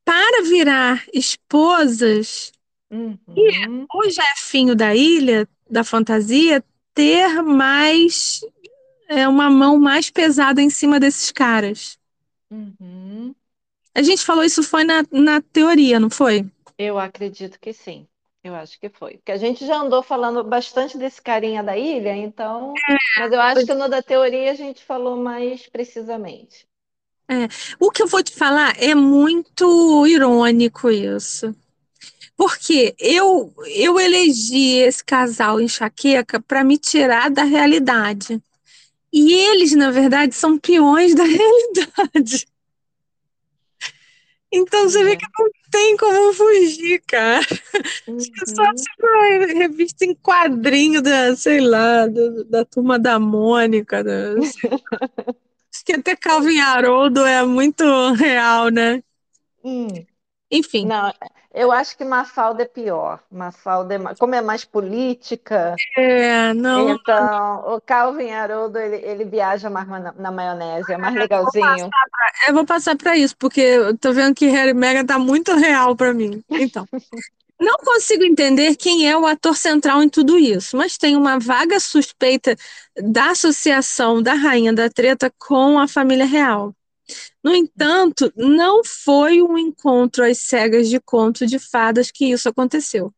para 0.05 0.43
virar 0.43 1.03
esposas 1.13 2.53
Uhum. 2.91 3.87
o 3.93 4.09
Jefinho 4.09 4.75
da 4.75 4.93
ilha, 4.93 5.47
da 5.71 5.83
fantasia, 5.83 6.63
ter 6.93 7.41
mais 7.41 8.41
é, 9.07 9.27
uma 9.27 9.49
mão 9.49 9.79
mais 9.79 10.09
pesada 10.09 10.61
em 10.61 10.69
cima 10.69 10.99
desses 10.99 11.31
caras. 11.31 11.97
Uhum. 12.51 13.33
A 13.95 14.01
gente 14.01 14.23
falou 14.23 14.43
isso 14.43 14.61
foi 14.61 14.83
na, 14.83 15.03
na 15.11 15.41
teoria, 15.41 15.99
não 15.99 16.09
foi? 16.09 16.45
Eu 16.77 16.99
acredito 16.99 17.59
que 17.59 17.73
sim. 17.73 18.05
Eu 18.43 18.55
acho 18.55 18.79
que 18.79 18.89
foi. 18.89 19.17
Porque 19.17 19.31
a 19.31 19.37
gente 19.37 19.65
já 19.65 19.77
andou 19.77 20.01
falando 20.01 20.43
bastante 20.43 20.97
desse 20.97 21.21
carinha 21.21 21.61
da 21.61 21.77
ilha, 21.77 22.15
então. 22.15 22.73
Mas 23.17 23.31
eu 23.31 23.39
acho 23.39 23.65
que 23.65 23.73
no 23.73 23.87
da 23.87 24.01
teoria 24.01 24.51
a 24.51 24.55
gente 24.55 24.83
falou 24.83 25.15
mais 25.15 25.67
precisamente. 25.67 26.67
O 27.79 27.89
que 27.91 28.03
eu 28.03 28.07
vou 28.07 28.21
te 28.21 28.33
falar 28.33 28.73
é 28.77 28.93
muito 28.93 30.05
irônico 30.05 30.89
isso. 30.89 31.55
Porque 32.41 32.95
eu, 32.97 33.53
eu 33.67 33.99
elegi 33.99 34.77
esse 34.79 35.03
casal 35.03 35.61
enxaqueca 35.61 36.41
para 36.41 36.63
me 36.63 36.75
tirar 36.75 37.29
da 37.29 37.43
realidade. 37.43 38.41
E 39.13 39.31
eles, 39.31 39.73
na 39.73 39.91
verdade, 39.91 40.33
são 40.33 40.57
peões 40.57 41.13
da 41.13 41.21
realidade. 41.23 42.47
Então 44.51 44.89
você 44.89 45.03
vê 45.03 45.15
que 45.15 45.25
não 45.37 45.47
tem 45.69 45.95
como 45.97 46.33
fugir, 46.33 47.03
cara. 47.05 47.45
É 48.07 48.45
só 48.55 48.63
Uhum. 48.63 48.75
tipo 48.75 49.05
uma 49.05 49.45
revista 49.59 50.03
em 50.03 50.15
quadrinho 50.15 50.99
da, 50.99 51.35
sei 51.35 51.61
lá, 51.61 52.07
do- 52.07 52.43
da 52.45 52.65
turma 52.65 52.97
da 52.97 53.19
Mônica. 53.19 54.03
da-. 54.03 54.33
Acho 54.39 55.85
que 55.85 55.93
até 55.93 56.15
Calvin 56.15 56.59
Haroldo 56.59 57.23
é 57.23 57.45
muito 57.45 57.83
real, 58.13 58.69
né? 58.69 59.03
Hum. 59.63 59.87
Enfim, 60.49 60.87
Não, 60.87 61.13
eu 61.53 61.71
acho 61.71 61.97
que 61.97 62.03
Mafalda 62.05 62.63
é 62.63 62.65
pior. 62.65 63.21
Mafalda 63.31 63.95
é 63.95 63.97
ma- 63.97 64.15
como 64.15 64.35
é 64.35 64.41
mais 64.41 64.65
política, 64.65 65.81
é, 65.97 66.53
não, 66.53 66.87
então 66.89 67.75
o 67.75 67.81
Calvin 67.81 68.31
Haroldo 68.31 68.77
ele, 68.79 68.97
ele 68.97 69.25
viaja 69.25 69.69
mais 69.69 69.87
na, 69.87 70.11
na 70.13 70.31
maionese, 70.31 70.93
é 70.93 70.97
mais 70.97 71.15
legalzinho. 71.15 71.93
eu 72.47 72.53
vou 72.53 72.65
passar 72.65 72.95
para 72.95 73.17
isso, 73.17 73.35
porque 73.37 73.61
eu 73.61 73.97
tô 73.97 74.13
vendo 74.13 74.35
que 74.35 74.47
Harry 74.47 74.73
Meghan 74.73 75.05
tá 75.05 75.17
muito 75.19 75.53
real 75.55 75.95
para 75.95 76.13
mim. 76.13 76.43
Então, 76.51 76.87
não 77.59 77.77
consigo 77.79 78.23
entender 78.23 78.75
quem 78.75 79.07
é 79.09 79.17
o 79.17 79.25
ator 79.25 79.55
central 79.55 80.01
em 80.03 80.09
tudo 80.09 80.37
isso, 80.37 80.77
mas 80.77 80.97
tem 80.97 81.15
uma 81.15 81.39
vaga 81.39 81.79
suspeita 81.79 82.55
da 82.97 83.31
associação 83.31 84.21
da 84.21 84.33
Rainha 84.33 84.73
da 84.73 84.89
Treta 84.89 85.31
com 85.39 85.79
a 85.79 85.87
família 85.87 86.25
real. 86.25 86.75
No 87.43 87.53
entanto, 87.53 88.31
não 88.35 88.83
foi 88.83 89.41
um 89.41 89.57
encontro 89.57 90.23
às 90.23 90.39
cegas 90.39 90.89
de 90.89 90.99
conto 90.99 91.45
de 91.45 91.59
fadas 91.59 92.11
que 92.11 92.25
isso 92.25 92.47
aconteceu. 92.47 93.13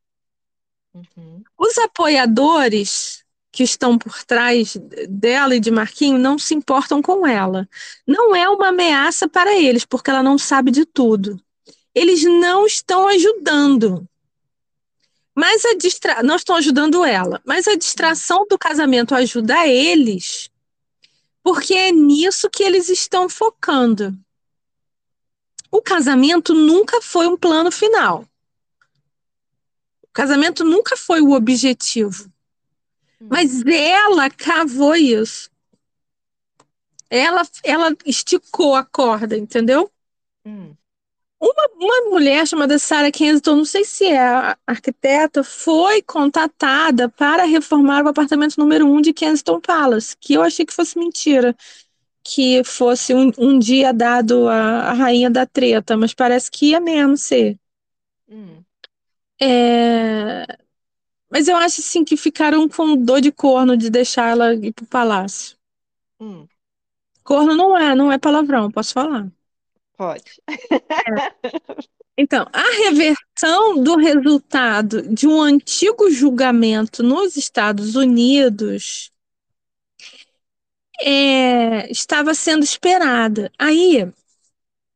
Uhum. 0.93 1.43
Os 1.57 1.77
apoiadores 1.77 3.23
que 3.53 3.63
estão 3.63 3.99
por 3.99 4.23
trás 4.23 4.75
dela 5.07 5.55
e 5.55 5.59
de 5.59 5.69
Marquinho 5.69 6.17
não 6.17 6.39
se 6.39 6.55
importam 6.55 7.01
com 7.01 7.25
ela. 7.25 7.69
Não 8.05 8.35
é 8.35 8.49
uma 8.49 8.69
ameaça 8.69 9.29
para 9.29 9.55
eles, 9.55 9.85
porque 9.85 10.09
ela 10.09 10.23
não 10.23 10.39
sabe 10.39 10.71
de 10.71 10.85
tudo. 10.85 11.39
Eles 11.93 12.23
não 12.23 12.65
estão 12.65 13.07
ajudando. 13.07 14.07
Mas 15.35 15.63
a 15.65 15.75
distra... 15.75 16.23
não 16.23 16.35
estão 16.35 16.55
ajudando 16.55 17.05
ela. 17.05 17.39
Mas 17.45 17.67
a 17.67 17.75
distração 17.75 18.45
do 18.49 18.57
casamento 18.57 19.13
ajuda 19.13 19.67
eles, 19.67 20.49
porque 21.43 21.73
é 21.73 21.91
nisso 21.91 22.49
que 22.49 22.63
eles 22.63 22.89
estão 22.89 23.27
focando. 23.27 24.17
O 25.69 25.81
casamento 25.81 26.53
nunca 26.53 27.01
foi 27.01 27.27
um 27.27 27.35
plano 27.35 27.71
final. 27.71 28.25
O 30.01 30.07
casamento 30.13 30.63
nunca 30.63 30.95
foi 30.95 31.21
o 31.21 31.31
objetivo. 31.31 32.31
Mas 33.19 33.65
ela 33.65 34.29
cavou 34.29 34.95
isso. 34.95 35.49
Ela, 37.09 37.43
ela 37.63 37.95
esticou 38.05 38.75
a 38.75 38.83
corda, 38.85 39.37
entendeu? 39.37 39.91
Hum. 40.45 40.75
Uma, 41.45 41.67
uma 41.75 42.09
mulher 42.09 42.47
chamada 42.47 42.79
Sarah 42.79 43.11
Kensington, 43.11 43.57
não 43.57 43.65
sei 43.65 43.83
se 43.83 44.05
é 44.05 44.17
a 44.17 44.57
arquiteta, 44.65 45.43
foi 45.43 46.01
contratada 46.01 47.09
para 47.09 47.43
reformar 47.43 48.05
o 48.05 48.07
apartamento 48.07 48.57
número 48.57 48.85
1 48.87 48.95
um 48.95 49.01
de 49.01 49.11
Kensington 49.11 49.59
Palace, 49.59 50.15
que 50.21 50.35
eu 50.35 50.41
achei 50.41 50.65
que 50.65 50.73
fosse 50.73 50.97
mentira, 50.97 51.53
que 52.23 52.63
fosse 52.63 53.13
um, 53.13 53.29
um 53.37 53.59
dia 53.59 53.93
dado 53.93 54.47
à, 54.47 54.91
à 54.91 54.93
rainha 54.93 55.29
da 55.29 55.45
treta, 55.45 55.97
mas 55.97 56.13
parece 56.13 56.49
que 56.49 56.67
ia 56.67 56.79
mesmo 56.79 57.17
ser. 57.17 57.59
Hum. 58.29 58.63
É, 59.41 60.45
Mas 61.29 61.47
eu 61.49 61.57
acho 61.57 61.81
assim 61.81 62.05
que 62.05 62.15
ficaram 62.15 62.69
com 62.69 62.95
dor 62.95 63.19
de 63.19 63.31
corno 63.31 63.75
de 63.75 63.89
deixar 63.89 64.29
ela 64.31 64.53
ir 64.55 64.71
pro 64.71 64.85
palácio. 64.85 65.57
Hum. 66.21 66.47
Corno 67.23 67.55
não 67.55 67.77
é, 67.77 67.95
não 67.95 68.11
é 68.11 68.17
palavrão, 68.17 68.71
posso 68.71 68.93
falar. 68.93 69.29
Pode. 70.03 70.41
Então, 72.15 72.45
a 72.53 72.61
reversão 72.83 73.83
do 73.83 73.95
resultado 73.95 75.01
de 75.01 75.27
um 75.27 75.41
antigo 75.41 76.11
julgamento 76.11 77.01
nos 77.01 77.35
Estados 77.35 77.95
Unidos 77.95 79.11
é, 81.01 81.91
estava 81.91 82.35
sendo 82.35 82.63
esperada. 82.63 83.51
Aí, 83.57 84.07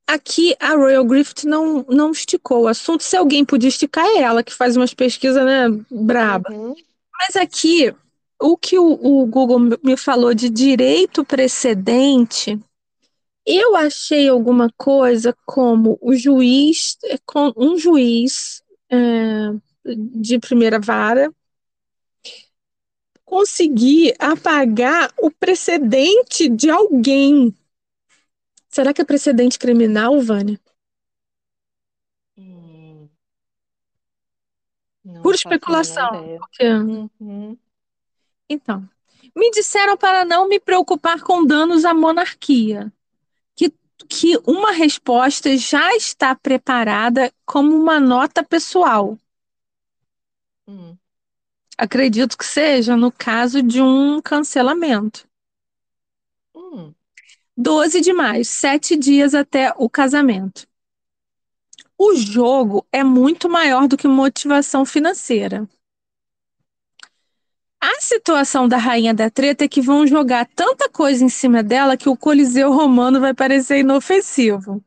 aqui 0.05 0.55
a 0.59 0.75
Royal 0.75 1.03
Griffith 1.05 1.45
não, 1.45 1.83
não 1.89 2.11
esticou 2.11 2.63
o 2.63 2.67
assunto. 2.67 3.03
Se 3.03 3.17
alguém 3.17 3.43
podia 3.43 3.69
esticar, 3.69 4.05
é 4.05 4.21
ela 4.21 4.43
que 4.43 4.53
faz 4.53 4.77
umas 4.77 4.93
pesquisas 4.93 5.43
né, 5.43 5.69
braba. 5.89 6.53
Uhum. 6.53 6.75
Mas 7.19 7.35
aqui, 7.35 7.91
o 8.39 8.55
que 8.55 8.77
o, 8.77 8.91
o 8.91 9.25
Google 9.25 9.59
me 9.83 9.97
falou 9.97 10.35
de 10.35 10.49
direito 10.49 11.25
precedente 11.25 12.59
eu 13.47 13.77
achei 13.77 14.27
alguma 14.27 14.69
coisa 14.77 15.33
como 15.45 15.97
o 16.01 16.13
juiz, 16.13 16.97
um 17.55 17.77
juiz 17.77 18.61
é, 18.89 18.97
de 19.85 20.37
primeira 20.37 20.81
vara 20.81 21.33
conseguir 23.23 24.13
apagar 24.19 25.13
o 25.17 25.31
precedente 25.31 26.49
de 26.49 26.69
alguém. 26.69 27.55
Será 28.67 28.93
que 28.93 29.01
é 29.01 29.05
precedente 29.05 29.57
criminal, 29.57 30.19
Vânia? 30.19 30.59
Hum. 32.37 33.07
Por 35.23 35.35
especulação. 35.35 36.37
Porque... 36.37 36.67
Uhum. 37.19 37.57
Então, 38.49 38.89
me 39.33 39.51
disseram 39.51 39.95
para 39.95 40.25
não 40.25 40.49
me 40.49 40.59
preocupar 40.59 41.21
com 41.21 41.45
danos 41.45 41.85
à 41.85 41.93
monarquia 41.93 42.91
que 44.09 44.37
uma 44.45 44.71
resposta 44.71 45.55
já 45.57 45.95
está 45.95 46.35
preparada 46.35 47.31
como 47.45 47.75
uma 47.75 47.99
nota 47.99 48.43
pessoal. 48.43 49.17
Hum. 50.67 50.97
Acredito 51.77 52.37
que 52.37 52.45
seja 52.45 52.97
no 52.97 53.11
caso 53.11 53.61
de 53.61 53.81
um 53.81 54.21
cancelamento. 54.21 55.27
Hum. 56.53 56.93
12 57.55 58.01
de 58.01 58.13
maio, 58.13 58.45
sete 58.45 58.95
dias 58.95 59.33
até 59.33 59.73
o 59.77 59.89
casamento. 59.89 60.67
O 61.97 62.15
jogo 62.15 62.85
é 62.91 63.03
muito 63.03 63.49
maior 63.49 63.87
do 63.87 63.97
que 63.97 64.07
motivação 64.07 64.85
financeira. 64.85 65.67
A 67.79 68.01
situação 68.01 68.67
da 68.67 68.77
rainha 68.77 69.13
da 69.13 69.29
treta 69.29 69.65
é 69.65 69.67
que 69.67 69.81
vão 69.81 70.07
jogar 70.07 70.47
tanta 70.55 70.89
coisa 70.89 71.23
em 71.23 71.29
cima 71.29 71.61
dela 71.61 71.95
que 71.95 72.09
o 72.09 72.17
Coliseu 72.17 72.71
Romano 72.71 73.19
vai 73.19 73.33
parecer 73.33 73.79
inofensivo. 73.79 74.83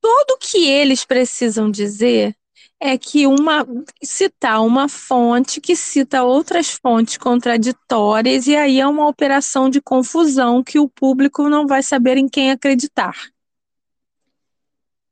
Tudo 0.00 0.38
que 0.38 0.66
eles 0.66 1.04
precisam 1.04 1.70
dizer 1.70 2.36
é 2.80 2.96
que 2.96 3.26
uma 3.26 3.66
citar 4.02 4.64
uma 4.64 4.88
fonte 4.88 5.60
que 5.60 5.74
cita 5.74 6.22
outras 6.22 6.70
fontes 6.70 7.16
contraditórias 7.16 8.46
e 8.46 8.56
aí 8.56 8.80
é 8.80 8.86
uma 8.86 9.08
operação 9.08 9.68
de 9.68 9.80
confusão 9.80 10.62
que 10.62 10.78
o 10.78 10.88
público 10.88 11.48
não 11.48 11.66
vai 11.66 11.82
saber 11.82 12.16
em 12.16 12.28
quem 12.28 12.50
acreditar. 12.50 13.14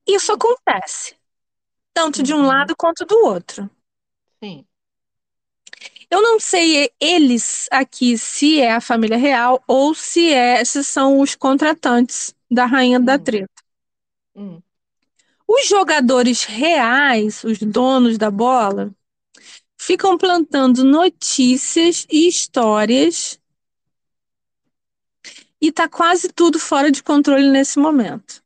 Isso 0.06 0.32
acontece, 0.32 1.16
tanto 1.92 2.22
de 2.22 2.32
um 2.32 2.38
uhum. 2.38 2.46
lado 2.46 2.76
quanto 2.76 3.04
do 3.04 3.16
outro. 3.24 3.68
Sim. 4.42 4.64
Eu 6.10 6.22
não 6.22 6.38
sei 6.38 6.90
eles 7.00 7.66
aqui 7.70 8.16
se 8.16 8.60
é 8.60 8.72
a 8.72 8.80
família 8.80 9.16
real 9.16 9.62
ou 9.66 9.94
se 9.94 10.32
é 10.32 10.64
se 10.64 10.84
são 10.84 11.20
os 11.20 11.34
contratantes 11.34 12.34
da 12.50 12.64
rainha 12.64 12.98
hum. 12.98 13.04
da 13.04 13.18
treta. 13.18 13.62
Hum. 14.34 14.62
Os 15.48 15.68
jogadores 15.68 16.44
reais, 16.44 17.44
os 17.44 17.58
donos 17.58 18.18
da 18.18 18.30
bola, 18.30 18.92
ficam 19.76 20.18
plantando 20.18 20.84
notícias 20.84 22.06
e 22.10 22.28
histórias 22.28 23.38
e 25.60 25.72
tá 25.72 25.88
quase 25.88 26.28
tudo 26.28 26.58
fora 26.58 26.90
de 26.90 27.02
controle 27.02 27.48
nesse 27.48 27.78
momento. 27.78 28.42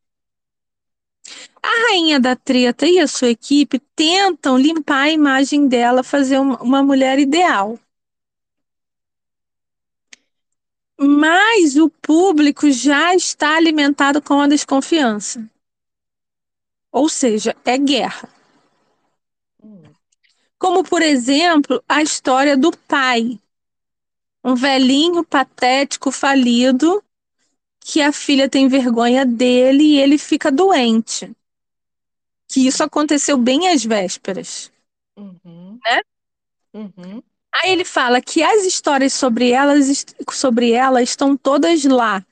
Rainha 1.91 2.21
da 2.21 2.37
treta 2.37 2.87
e 2.87 2.99
a 2.99 3.05
sua 3.05 3.31
equipe 3.31 3.77
tentam 3.77 4.57
limpar 4.57 5.01
a 5.01 5.11
imagem 5.11 5.67
dela, 5.67 6.01
fazer 6.01 6.39
uma 6.39 6.81
mulher 6.81 7.19
ideal. 7.19 7.77
Mas 10.97 11.75
o 11.75 11.89
público 11.89 12.71
já 12.71 13.13
está 13.13 13.57
alimentado 13.57 14.21
com 14.21 14.39
a 14.39 14.47
desconfiança. 14.47 15.45
Ou 16.93 17.09
seja, 17.09 17.57
é 17.65 17.77
guerra. 17.77 18.29
Como, 20.57 20.85
por 20.85 21.01
exemplo, 21.01 21.83
a 21.89 22.01
história 22.01 22.55
do 22.55 22.71
pai. 22.71 23.37
Um 24.41 24.55
velhinho 24.55 25.25
patético, 25.25 26.09
falido, 26.09 27.03
que 27.81 28.01
a 28.01 28.13
filha 28.13 28.47
tem 28.47 28.69
vergonha 28.69 29.25
dele 29.25 29.83
e 29.83 29.99
ele 29.99 30.17
fica 30.17 30.49
doente 30.49 31.35
que 32.51 32.67
isso 32.67 32.83
aconteceu 32.83 33.37
bem 33.37 33.69
às 33.69 33.85
vésperas. 33.85 34.69
Uhum. 35.17 35.79
Né? 35.85 36.01
Uhum. 36.73 37.23
Aí 37.53 37.71
ele 37.71 37.85
fala 37.85 38.21
que 38.21 38.43
as 38.43 38.65
histórias 38.65 39.13
sobre 39.13 39.51
elas, 39.51 40.05
sobre 40.31 40.71
ela 40.71 41.01
estão 41.01 41.35
todas 41.37 41.83
lá, 41.85 42.25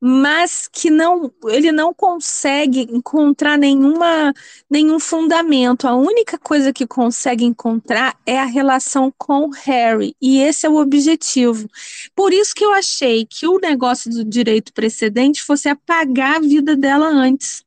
mas 0.00 0.68
que 0.68 0.90
não, 0.90 1.32
ele 1.46 1.72
não 1.72 1.92
consegue 1.92 2.82
encontrar 2.90 3.58
nenhuma, 3.58 4.32
nenhum 4.70 4.98
fundamento. 4.98 5.88
A 5.88 5.94
única 5.94 6.38
coisa 6.38 6.72
que 6.72 6.86
consegue 6.86 7.44
encontrar 7.44 8.18
é 8.26 8.38
a 8.38 8.44
relação 8.44 9.12
com 9.16 9.48
Harry, 9.50 10.14
e 10.20 10.40
esse 10.40 10.66
é 10.66 10.70
o 10.70 10.76
objetivo. 10.76 11.68
Por 12.14 12.32
isso 12.32 12.54
que 12.54 12.64
eu 12.64 12.72
achei 12.72 13.26
que 13.26 13.46
o 13.46 13.58
negócio 13.58 14.10
do 14.10 14.24
direito 14.24 14.72
precedente 14.72 15.42
fosse 15.42 15.68
apagar 15.68 16.36
a 16.36 16.40
vida 16.40 16.76
dela 16.76 17.08
antes. 17.08 17.65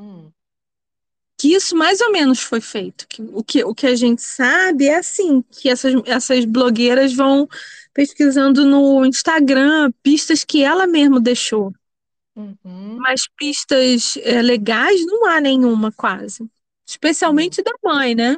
Hum. 0.00 0.32
Que 1.36 1.54
isso 1.54 1.76
mais 1.76 2.00
ou 2.00 2.10
menos 2.10 2.40
foi 2.40 2.60
feito. 2.60 3.06
Que, 3.06 3.22
o, 3.22 3.44
que, 3.44 3.64
o 3.64 3.74
que 3.74 3.86
a 3.86 3.94
gente 3.94 4.22
sabe 4.22 4.86
é 4.86 4.96
assim, 4.96 5.42
que 5.42 5.68
essas, 5.68 5.94
essas 6.06 6.44
blogueiras 6.44 7.14
vão 7.14 7.48
pesquisando 7.92 8.64
no 8.64 9.04
Instagram 9.04 9.92
pistas 10.02 10.44
que 10.44 10.62
ela 10.62 10.86
mesma 10.86 11.20
deixou. 11.20 11.72
Uhum. 12.36 12.96
Mas 12.98 13.22
pistas 13.36 14.16
é, 14.22 14.40
legais 14.40 15.04
não 15.06 15.26
há 15.26 15.40
nenhuma 15.40 15.92
quase. 15.92 16.48
Especialmente 16.86 17.62
da 17.62 17.72
mãe, 17.84 18.14
né? 18.14 18.36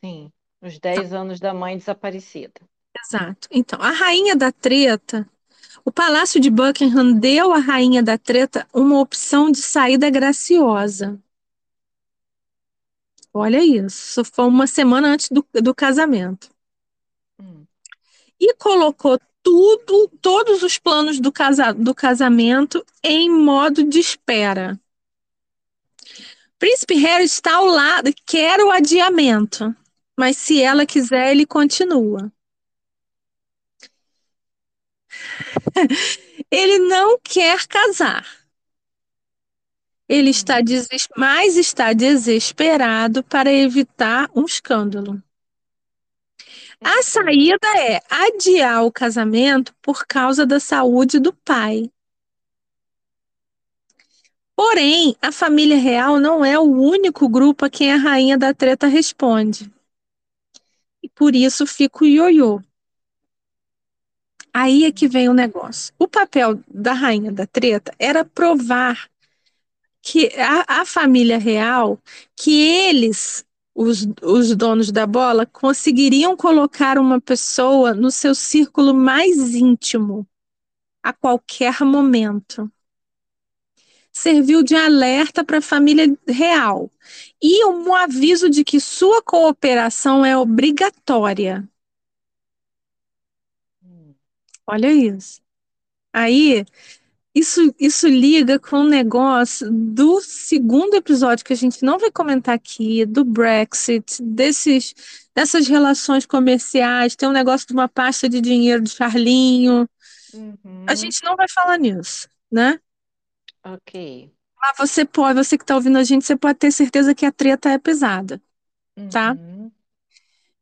Sim, 0.00 0.30
os 0.60 0.78
10 0.78 1.10
tá. 1.10 1.18
anos 1.18 1.40
da 1.40 1.52
mãe 1.52 1.76
desaparecida. 1.76 2.60
Exato. 3.06 3.48
Então, 3.50 3.80
a 3.80 3.90
rainha 3.90 4.36
da 4.36 4.52
treta 4.52 5.28
o 5.84 5.92
Palácio 5.92 6.40
de 6.40 6.50
Buckingham 6.50 7.12
deu 7.12 7.52
à 7.52 7.58
rainha 7.58 8.02
da 8.02 8.16
treta 8.16 8.66
uma 8.72 8.98
opção 9.00 9.50
de 9.50 9.58
saída 9.58 10.08
graciosa. 10.08 11.20
Olha 13.32 13.62
isso, 13.62 14.24
foi 14.24 14.46
uma 14.46 14.66
semana 14.66 15.08
antes 15.08 15.28
do, 15.28 15.46
do 15.60 15.74
casamento. 15.74 16.48
Hum. 17.38 17.66
E 18.40 18.54
colocou 18.54 19.18
tudo, 19.42 20.08
todos 20.22 20.62
os 20.62 20.78
planos 20.78 21.20
do, 21.20 21.30
casa, 21.30 21.74
do 21.74 21.94
casamento 21.94 22.84
em 23.02 23.28
modo 23.28 23.84
de 23.84 23.98
espera. 23.98 24.80
Príncipe 26.58 26.94
Harry 26.94 27.24
está 27.24 27.56
ao 27.56 27.66
lado, 27.66 28.10
quer 28.24 28.60
o 28.60 28.70
adiamento, 28.70 29.76
mas 30.16 30.38
se 30.38 30.62
ela 30.62 30.86
quiser, 30.86 31.32
ele 31.32 31.44
continua. 31.44 32.32
Ele 36.50 36.78
não 36.80 37.18
quer 37.18 37.66
casar. 37.66 38.26
Ele 40.08 40.30
está 40.30 40.60
des... 40.60 40.88
mais 41.16 41.56
está 41.56 41.92
desesperado 41.92 43.22
para 43.24 43.52
evitar 43.52 44.30
um 44.34 44.44
escândalo. 44.44 45.22
A 46.80 47.02
saída 47.02 47.66
é 47.78 48.02
adiar 48.10 48.84
o 48.84 48.92
casamento 48.92 49.74
por 49.80 50.06
causa 50.06 50.44
da 50.44 50.60
saúde 50.60 51.18
do 51.18 51.32
pai. 51.32 51.90
Porém, 54.54 55.16
a 55.20 55.32
família 55.32 55.76
real 55.76 56.20
não 56.20 56.44
é 56.44 56.58
o 56.58 56.62
único 56.62 57.28
grupo 57.28 57.64
a 57.64 57.70
quem 57.70 57.92
a 57.92 57.96
rainha 57.96 58.38
da 58.38 58.54
treta 58.54 58.86
responde. 58.86 59.72
E 61.02 61.08
por 61.08 61.34
isso 61.34 61.66
fica 61.66 62.04
o 62.04 62.06
ioiô. 62.06 62.60
Aí 64.54 64.84
é 64.84 64.92
que 64.92 65.08
vem 65.08 65.28
o 65.28 65.34
negócio. 65.34 65.94
O 65.98 66.08
papel 66.08 66.60
da 66.68 66.92
rainha 66.94 67.32
da 67.32 67.46
treta 67.46 67.92
era 67.98 68.24
provar 68.24 69.10
que 70.02 70.30
a, 70.38 70.82
a 70.82 70.86
família 70.86 71.38
real, 71.38 71.98
que 72.36 72.60
eles, 72.60 73.44
os, 73.74 74.06
os 74.22 74.54
donos 74.56 74.92
da 74.92 75.06
bola, 75.06 75.46
conseguiriam 75.46 76.36
colocar 76.36 76.98
uma 76.98 77.20
pessoa 77.20 77.94
no 77.94 78.10
seu 78.10 78.34
círculo 78.34 78.94
mais 78.94 79.54
íntimo 79.54 80.26
a 81.02 81.12
qualquer 81.12 81.80
momento. 81.82 82.70
serviu 84.12 84.62
de 84.62 84.74
alerta 84.74 85.44
para 85.44 85.58
a 85.58 85.62
família 85.62 86.06
real 86.26 86.90
e 87.42 87.64
um 87.66 87.94
aviso 87.94 88.48
de 88.48 88.64
que 88.64 88.80
sua 88.80 89.22
cooperação 89.22 90.24
é 90.24 90.36
obrigatória. 90.36 91.68
Olha 94.66 94.92
isso. 94.92 95.40
Aí, 96.12 96.64
isso, 97.34 97.74
isso 97.78 98.06
liga 98.06 98.58
com 98.58 98.76
o 98.76 98.88
negócio 98.88 99.68
do 99.70 100.20
segundo 100.20 100.94
episódio 100.94 101.44
que 101.44 101.52
a 101.52 101.56
gente 101.56 101.82
não 101.82 101.98
vai 101.98 102.10
comentar 102.10 102.54
aqui, 102.54 103.04
do 103.04 103.24
Brexit, 103.24 104.22
desses, 104.22 104.94
dessas 105.34 105.66
relações 105.66 106.24
comerciais, 106.24 107.16
tem 107.16 107.28
um 107.28 107.32
negócio 107.32 107.66
de 107.66 107.72
uma 107.72 107.88
pasta 107.88 108.28
de 108.28 108.40
dinheiro 108.40 108.82
de 108.82 108.90
Charlinho. 108.90 109.88
Uhum. 110.32 110.84
A 110.86 110.94
gente 110.94 111.24
não 111.24 111.34
vai 111.34 111.46
falar 111.52 111.76
nisso, 111.76 112.28
né? 112.50 112.78
Ok. 113.64 114.30
Mas 114.60 114.76
você 114.78 115.04
pode, 115.04 115.34
você 115.34 115.58
que 115.58 115.64
está 115.64 115.74
ouvindo 115.74 115.98
a 115.98 116.04
gente, 116.04 116.24
você 116.24 116.36
pode 116.36 116.58
ter 116.58 116.70
certeza 116.70 117.14
que 117.14 117.26
a 117.26 117.32
treta 117.32 117.68
é 117.68 117.78
pesada, 117.78 118.40
tá? 119.10 119.36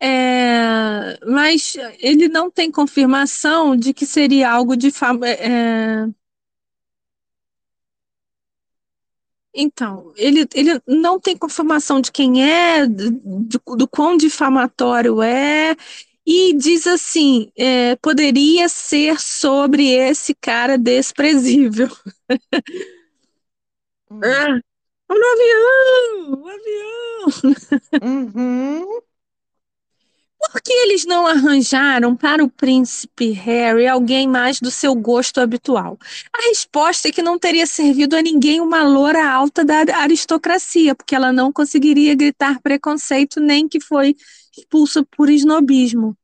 Uhum. 0.03 0.09
É, 0.09 1.19
mas 1.27 1.77
ele 2.01 2.29
não 2.29 2.51
tem 2.51 2.71
confirmação 2.71 3.77
de 3.77 3.95
que 3.95 4.07
seria 4.07 4.51
algo 4.51 4.77
de 4.77 4.89
é, 5.25 6.07
Então, 9.55 10.13
ele, 10.17 10.47
ele 10.55 10.81
não 10.87 11.21
tem 11.21 11.37
confirmação 11.37 12.01
de 12.01 12.11
quem 12.11 12.43
é, 12.51 12.87
do, 12.87 13.61
do 13.77 13.87
quão 13.89 14.17
difamatório 14.17 15.21
é, 15.23 15.77
e 16.27 16.55
diz 16.57 16.87
assim: 16.87 17.51
é, 17.57 17.95
poderia 17.97 18.67
ser 18.69 19.21
sobre 19.21 19.89
esse 19.91 20.35
cara 20.35 20.79
desprezível. 20.79 21.89
Hum. 24.11 24.21
Ah, 25.09 25.15
no 25.19 25.27
avião! 25.33 26.43
O 26.43 26.49
avião! 26.49 26.93
Uhum. 28.03 29.03
Por 30.53 30.61
que 30.61 30.71
eles 30.71 31.07
não 31.07 31.27
arranjaram 31.27 32.15
para 32.15 32.45
o 32.45 32.51
príncipe 32.51 33.31
Harry 33.31 33.87
alguém 33.87 34.29
mais 34.29 34.61
do 34.61 34.71
seu 34.71 34.95
gosto 34.95 35.41
habitual? 35.41 35.99
A 36.31 36.49
resposta 36.49 37.09
é 37.09 37.11
que 37.11 37.23
não 37.23 37.39
teria 37.39 37.65
servido 37.65 38.15
a 38.15 38.21
ninguém 38.21 38.61
uma 38.61 38.83
loura 38.83 39.27
alta 39.27 39.65
da 39.65 39.79
aristocracia, 39.97 40.95
porque 40.95 41.15
ela 41.15 41.33
não 41.33 41.51
conseguiria 41.51 42.15
gritar 42.15 42.61
preconceito 42.61 43.41
nem 43.41 43.67
que 43.67 43.81
foi 43.81 44.15
expulsa 44.55 45.03
por 45.17 45.31
esnobismo. 45.31 46.15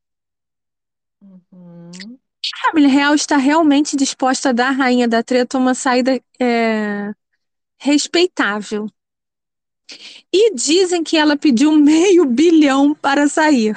Uhum. 1.22 2.18
A 2.54 2.68
família 2.68 2.90
real 2.90 3.14
está 3.14 3.38
realmente 3.38 3.96
disposta 3.96 4.50
a 4.50 4.52
dar 4.52 4.68
à 4.68 4.72
rainha 4.72 5.08
da 5.08 5.22
treta 5.22 5.56
uma 5.56 5.72
saída 5.74 6.20
é, 6.38 7.14
respeitável. 7.78 8.90
E 10.30 10.54
dizem 10.54 11.02
que 11.02 11.16
ela 11.16 11.34
pediu 11.34 11.72
meio 11.72 12.26
bilhão 12.28 12.94
para 12.94 13.26
sair. 13.26 13.74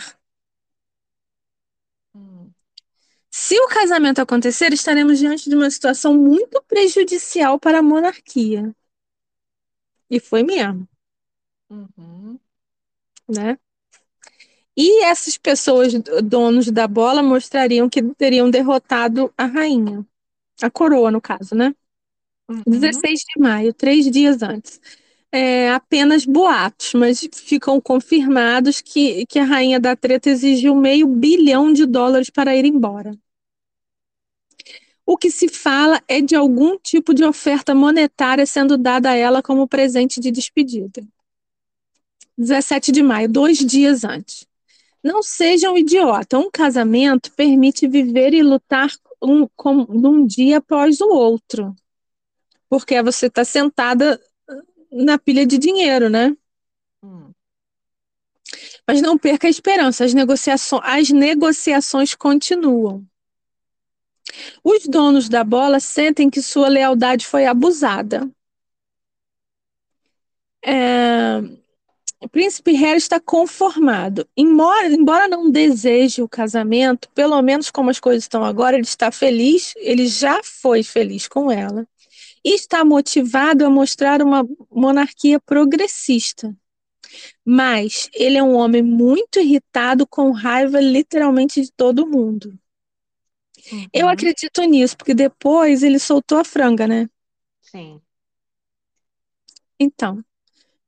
Se 3.32 3.58
o 3.58 3.68
casamento 3.70 4.20
acontecer, 4.20 4.74
estaremos 4.74 5.18
diante 5.18 5.50
de 5.50 5.56
uma 5.56 5.72
situação 5.72 6.14
muito 6.14 6.62
prejudicial 6.68 7.58
para 7.58 7.80
a 7.80 7.82
monarquia. 7.82 8.76
E 10.10 10.20
foi 10.20 10.44
mesmo. 10.44 10.86
Uhum. 11.70 12.38
Né? 13.30 13.58
E 14.76 15.06
essas 15.06 15.38
pessoas, 15.38 15.94
donos 16.24 16.70
da 16.70 16.88
bola, 16.88 17.24
mostrariam 17.24 17.90
que 17.90 18.04
teriam 18.16 18.50
derrotado 18.50 19.34
a 19.38 19.46
rainha. 19.46 20.06
A 20.62 20.70
coroa, 20.70 21.10
no 21.10 21.22
caso, 21.22 21.56
né? 21.56 21.74
Uhum. 22.50 22.64
16 22.68 23.22
de 23.22 23.42
maio, 23.42 23.74
três 23.74 24.12
dias 24.12 24.42
antes. 24.42 24.82
É, 25.34 25.72
apenas 25.72 26.26
boatos, 26.26 26.94
mas 26.94 27.26
ficam 27.34 27.80
confirmados 27.80 28.82
que, 28.82 29.26
que 29.28 29.40
a 29.40 29.46
rainha 29.46 29.80
da 29.80 29.96
treta 29.96 30.30
exigiu 30.30 30.76
meio 30.76 31.08
bilhão 31.08 31.72
de 31.72 31.86
dólares 31.86 32.30
para 32.30 32.56
ir 32.56 32.66
embora. 32.66 33.18
O 35.06 35.18
que 35.18 35.32
se 35.32 35.48
fala 35.48 36.02
é 36.08 36.22
de 36.22 36.36
algum 36.36 36.78
tipo 36.78 37.14
de 37.14 37.24
oferta 37.24 37.74
monetária 37.74 38.46
sendo 38.46 38.78
dada 38.78 39.12
a 39.12 39.16
ela 39.16 39.42
como 39.42 39.68
presente 39.68 40.20
de 40.20 40.32
despedida. 40.32 41.02
17 42.38 42.92
de 42.92 43.04
maio, 43.04 43.30
dois 43.30 43.58
dias 43.58 44.04
antes. 44.04 44.48
Não 45.04 45.24
seja 45.24 45.72
um 45.72 45.78
idiota. 45.78 46.38
Um 46.38 46.50
casamento 46.50 47.32
permite 47.34 47.88
viver 47.88 48.34
e 48.34 48.44
lutar 48.44 48.90
um, 49.22 49.48
com, 49.56 49.86
um 49.90 50.26
dia 50.26 50.58
após 50.58 51.02
o 51.02 51.10
outro. 51.10 51.76
Porque 52.70 53.02
você 53.02 53.28
está 53.28 53.44
sentada 53.44 54.20
na 54.92 55.18
pilha 55.18 55.46
de 55.46 55.58
dinheiro, 55.58 56.10
né? 56.10 56.36
Hum. 57.04 57.32
Mas 58.86 59.02
não 59.02 59.18
perca 59.18 59.48
a 59.48 59.50
esperança, 59.50 60.04
as 60.04 60.14
negociações, 60.14 60.82
as 60.84 61.10
negociações 61.10 62.14
continuam. 62.14 63.06
Os 64.64 64.86
donos 64.88 65.30
da 65.30 65.44
bola 65.44 65.80
sentem 65.80 66.30
que 66.30 66.42
sua 66.42 66.68
lealdade 66.68 67.26
foi 67.26 67.46
abusada. 67.46 68.30
É, 70.64 71.42
o 72.20 72.30
príncipe 72.30 72.72
Harry 72.74 72.98
está 72.98 73.20
conformado. 73.20 74.28
Embora, 74.38 74.88
embora 74.88 75.28
não 75.28 75.50
deseje 75.50 76.22
o 76.22 76.30
casamento, 76.30 77.10
pelo 77.10 77.42
menos 77.42 77.72
como 77.72 77.90
as 77.90 78.00
coisas 78.00 78.24
estão 78.24 78.44
agora, 78.44 78.76
ele 78.76 78.86
está 78.86 79.12
feliz, 79.12 79.74
ele 79.78 80.08
já 80.08 80.42
foi 80.44 80.84
feliz 80.84 81.28
com 81.28 81.52
ela 81.52 81.88
e 82.44 82.56
está 82.56 82.84
motivado 82.84 83.66
a 83.66 83.70
mostrar 83.70 84.22
uma 84.22 84.48
monarquia 84.70 85.40
progressista. 85.40 86.56
Mas 87.46 88.10
ele 88.14 88.38
é 88.38 88.44
um 88.44 88.56
homem 88.56 88.82
muito 88.82 89.40
irritado, 89.40 90.08
com 90.08 90.32
raiva 90.32 90.80
literalmente 90.80 91.62
de 91.62 91.72
todo 91.72 92.08
mundo. 92.08 92.58
Uhum. 93.72 93.88
Eu 93.94 94.08
acredito 94.08 94.62
nisso, 94.64 94.98
porque 94.98 95.14
depois 95.14 95.84
ele 95.84 96.00
soltou 96.00 96.38
a 96.38 96.44
franga, 96.44 96.88
né? 96.88 97.10
Sim. 97.62 98.02
Então, 99.80 100.24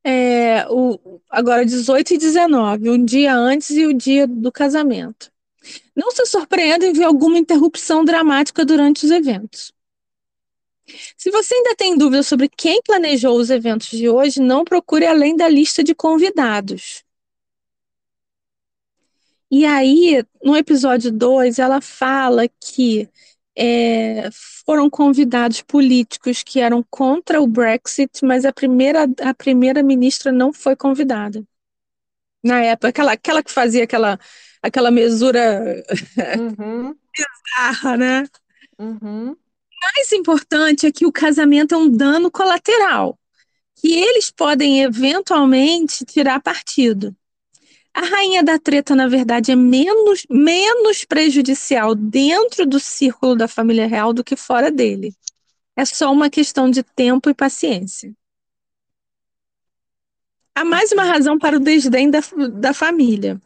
é, 0.03 0.67
o, 0.69 1.21
agora 1.29 1.65
18 1.65 2.13
e 2.13 2.17
19, 2.17 2.89
um 2.89 3.03
dia 3.03 3.35
antes 3.35 3.71
e 3.71 3.85
o 3.85 3.93
dia 3.93 4.27
do 4.27 4.51
casamento. 4.51 5.31
Não 5.95 6.11
se 6.11 6.25
surpreenda 6.25 6.85
em 6.85 6.93
ver 6.93 7.03
alguma 7.03 7.37
interrupção 7.37 8.03
dramática 8.03 8.65
durante 8.65 9.05
os 9.05 9.11
eventos. 9.11 9.71
Se 11.17 11.31
você 11.31 11.55
ainda 11.55 11.75
tem 11.75 11.97
dúvidas 11.97 12.27
sobre 12.27 12.49
quem 12.49 12.81
planejou 12.81 13.37
os 13.37 13.49
eventos 13.49 13.89
de 13.89 14.09
hoje, 14.09 14.41
não 14.41 14.65
procure 14.65 15.05
além 15.05 15.35
da 15.35 15.47
lista 15.47 15.83
de 15.83 15.95
convidados. 15.95 17.03
E 19.49 19.65
aí, 19.65 20.25
no 20.43 20.57
episódio 20.57 21.11
2, 21.11 21.59
ela 21.59 21.79
fala 21.79 22.47
que 22.59 23.07
é, 23.55 24.29
foram 24.65 24.89
convidados 24.89 25.61
políticos 25.61 26.41
que 26.41 26.59
eram 26.59 26.83
contra 26.89 27.39
o 27.39 27.47
Brexit, 27.47 28.25
mas 28.25 28.45
a 28.45 28.51
primeira, 28.51 29.07
a 29.21 29.33
primeira 29.33 29.83
ministra 29.83 30.31
não 30.31 30.51
foi 30.51 30.75
convidada. 30.75 31.43
Na 32.43 32.61
época, 32.61 32.89
aquela, 32.89 33.11
aquela 33.13 33.43
que 33.43 33.51
fazia 33.51 33.83
aquela, 33.83 34.19
aquela 34.61 34.91
mesura 34.91 35.83
uhum. 36.59 36.95
bizarra, 37.15 37.95
né? 37.95 38.23
Uhum 38.77 39.37
mais 39.95 40.11
importante 40.11 40.85
é 40.85 40.91
que 40.91 41.05
o 41.05 41.11
casamento 41.11 41.75
é 41.75 41.77
um 41.77 41.89
dano 41.89 42.31
colateral, 42.31 43.17
que 43.75 43.93
eles 43.93 44.31
podem 44.31 44.83
eventualmente 44.83 46.05
tirar 46.05 46.41
partido. 46.41 47.15
A 47.93 48.01
rainha 48.01 48.43
da 48.43 48.57
treta, 48.57 48.95
na 48.95 49.07
verdade, 49.07 49.51
é 49.51 49.55
menos, 49.55 50.25
menos 50.29 51.05
prejudicial 51.05 51.93
dentro 51.93 52.65
do 52.65 52.79
círculo 52.79 53.35
da 53.35 53.47
família 53.47 53.85
real 53.85 54.11
do 54.13 54.23
que 54.23 54.35
fora 54.35 54.71
dele. 54.71 55.13
É 55.75 55.85
só 55.85 56.11
uma 56.11 56.29
questão 56.29 56.71
de 56.71 56.81
tempo 56.81 57.29
e 57.29 57.33
paciência. 57.33 58.13
Há 60.55 60.63
mais 60.63 60.91
uma 60.91 61.03
razão 61.03 61.37
para 61.37 61.57
o 61.57 61.59
desdém 61.59 62.09
da, 62.09 62.19
da 62.51 62.73
família. 62.73 63.39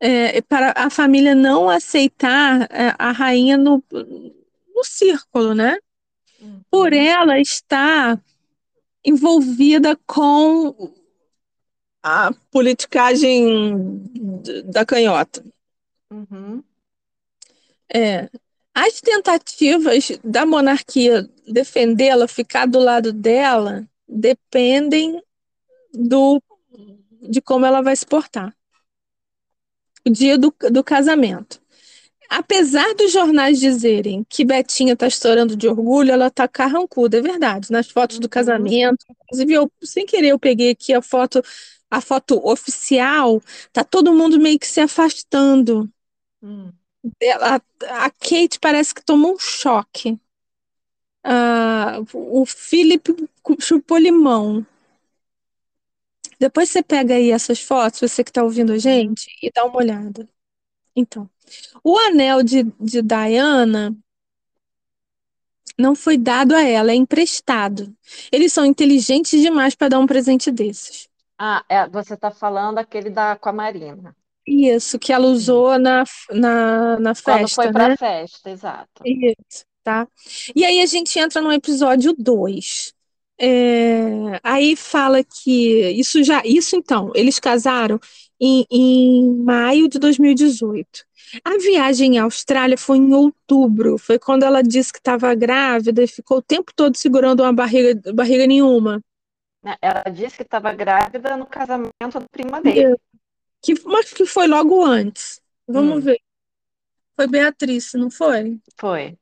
É, 0.00 0.40
para 0.42 0.72
a 0.76 0.88
família 0.88 1.34
não 1.34 1.68
aceitar 1.68 2.68
é, 2.70 2.94
a 2.98 3.10
rainha 3.10 3.58
no, 3.58 3.82
no 4.78 4.84
círculo, 4.84 5.54
né? 5.54 5.76
Uhum. 6.40 6.62
Por 6.70 6.92
ela 6.92 7.40
estar 7.40 8.22
envolvida 9.04 9.96
com 10.06 10.94
a 12.02 12.32
politicagem 12.50 13.76
da 14.66 14.86
canhota. 14.86 15.44
Uhum. 16.10 16.62
É. 17.92 18.30
As 18.72 19.00
tentativas 19.00 20.12
da 20.22 20.46
monarquia 20.46 21.28
defendê-la, 21.48 22.28
ficar 22.28 22.66
do 22.66 22.78
lado 22.78 23.12
dela, 23.12 23.88
dependem 24.06 25.20
do, 25.92 26.40
de 27.28 27.40
como 27.40 27.66
ela 27.66 27.82
vai 27.82 27.96
se 27.96 28.06
portar. 28.06 28.54
O 30.06 30.10
dia 30.10 30.38
do, 30.38 30.54
do 30.70 30.84
casamento 30.84 31.60
apesar 32.28 32.94
dos 32.94 33.12
jornais 33.12 33.58
dizerem 33.60 34.24
que 34.28 34.44
Betinha 34.44 34.96
tá 34.96 35.06
estourando 35.06 35.56
de 35.56 35.68
orgulho, 35.68 36.12
ela 36.12 36.30
tá 36.30 36.46
carrancuda, 36.48 37.18
é 37.18 37.22
verdade. 37.22 37.70
Nas 37.70 37.88
fotos 37.90 38.18
do 38.18 38.24
Uhum. 38.24 38.30
casamento, 38.30 39.04
inclusive 39.10 39.52
eu, 39.54 39.70
sem 39.82 40.06
querer, 40.06 40.28
eu 40.28 40.38
peguei 40.38 40.70
aqui 40.70 40.92
a 40.94 41.02
foto, 41.02 41.42
a 41.90 42.00
foto 42.00 42.40
oficial, 42.46 43.40
tá 43.72 43.84
todo 43.84 44.14
mundo 44.14 44.38
meio 44.40 44.58
que 44.58 44.66
se 44.66 44.80
afastando. 44.80 45.90
Hum. 46.42 46.72
Ela- 47.20 47.62
a 47.90 48.10
Kate 48.10 48.58
parece 48.60 48.92
que 48.94 49.04
tomou 49.04 49.34
um 49.34 49.38
choque. 49.38 50.18
Ah, 51.24 52.00
o 52.14 52.44
Philip 52.46 53.04
chupou 53.60 53.98
limão. 53.98 54.66
Depois 56.40 56.68
você 56.68 56.82
pega 56.82 57.14
aí 57.14 57.30
essas 57.30 57.60
fotos, 57.60 58.00
você 58.00 58.24
que 58.24 58.30
está 58.30 58.42
ouvindo 58.42 58.72
a 58.72 58.78
gente, 58.78 59.28
e 59.40 59.50
dá 59.54 59.64
uma 59.64 59.76
olhada. 59.78 60.28
Então, 60.98 61.30
o 61.84 61.96
anel 61.96 62.42
de, 62.42 62.64
de 62.80 63.00
Diana 63.02 63.96
não 65.78 65.94
foi 65.94 66.18
dado 66.18 66.56
a 66.56 66.62
ela, 66.62 66.90
é 66.90 66.94
emprestado. 66.96 67.94
Eles 68.32 68.52
são 68.52 68.64
inteligentes 68.64 69.40
demais 69.40 69.76
para 69.76 69.90
dar 69.90 70.00
um 70.00 70.06
presente 70.06 70.50
desses. 70.50 71.08
Ah, 71.38 71.64
é, 71.68 71.88
você 71.88 72.14
está 72.14 72.32
falando 72.32 72.78
aquele 72.78 73.10
da 73.10 73.36
com 73.36 73.48
a 73.48 73.52
Marina. 73.52 74.14
Isso, 74.44 74.98
que 74.98 75.12
ela 75.12 75.26
usou 75.26 75.78
na, 75.78 76.04
na, 76.30 76.98
na 76.98 77.14
Quando 77.14 77.48
festa, 77.48 77.62
foi 77.62 77.72
para 77.72 77.84
a 77.84 77.88
né? 77.90 77.96
festa, 77.96 78.50
exato. 78.50 79.02
Isso, 79.04 79.64
tá? 79.84 80.08
E 80.56 80.64
aí 80.64 80.80
a 80.80 80.86
gente 80.86 81.16
entra 81.18 81.40
no 81.40 81.52
episódio 81.52 82.12
2. 82.18 82.92
É, 83.40 84.40
aí 84.42 84.74
fala 84.76 85.22
que 85.22 85.90
isso 85.92 86.22
já, 86.24 86.42
isso 86.44 86.74
então, 86.76 87.12
eles 87.14 87.38
casaram 87.38 88.00
em, 88.40 88.66
em 88.70 89.34
maio 89.44 89.88
de 89.88 89.98
2018. 89.98 91.04
A 91.44 91.58
viagem 91.58 92.18
à 92.18 92.24
Austrália 92.24 92.76
foi 92.78 92.96
em 92.98 93.12
outubro, 93.12 93.98
foi 93.98 94.18
quando 94.18 94.44
ela 94.44 94.62
disse 94.62 94.92
que 94.92 94.98
estava 94.98 95.34
grávida 95.34 96.02
e 96.02 96.08
ficou 96.08 96.38
o 96.38 96.42
tempo 96.42 96.72
todo 96.74 96.96
segurando 96.96 97.42
uma 97.42 97.52
barriga, 97.52 98.12
barriga 98.12 98.46
nenhuma. 98.46 99.00
Né, 99.62 99.76
Ela 99.82 100.04
disse 100.04 100.36
que 100.36 100.42
estava 100.42 100.72
grávida 100.72 101.36
no 101.36 101.46
casamento 101.46 101.92
da 102.20 102.26
prima 102.30 102.60
dele. 102.60 102.96
Que, 103.62 103.74
mas 103.84 104.12
que 104.12 104.24
foi 104.24 104.46
logo 104.46 104.84
antes. 104.84 105.40
Vamos 105.66 105.96
Hum. 105.96 106.00
ver. 106.00 106.20
Foi 107.16 107.26
Beatriz, 107.26 107.92
não 107.94 108.10
foi? 108.10 108.58
Foi. 108.78 109.18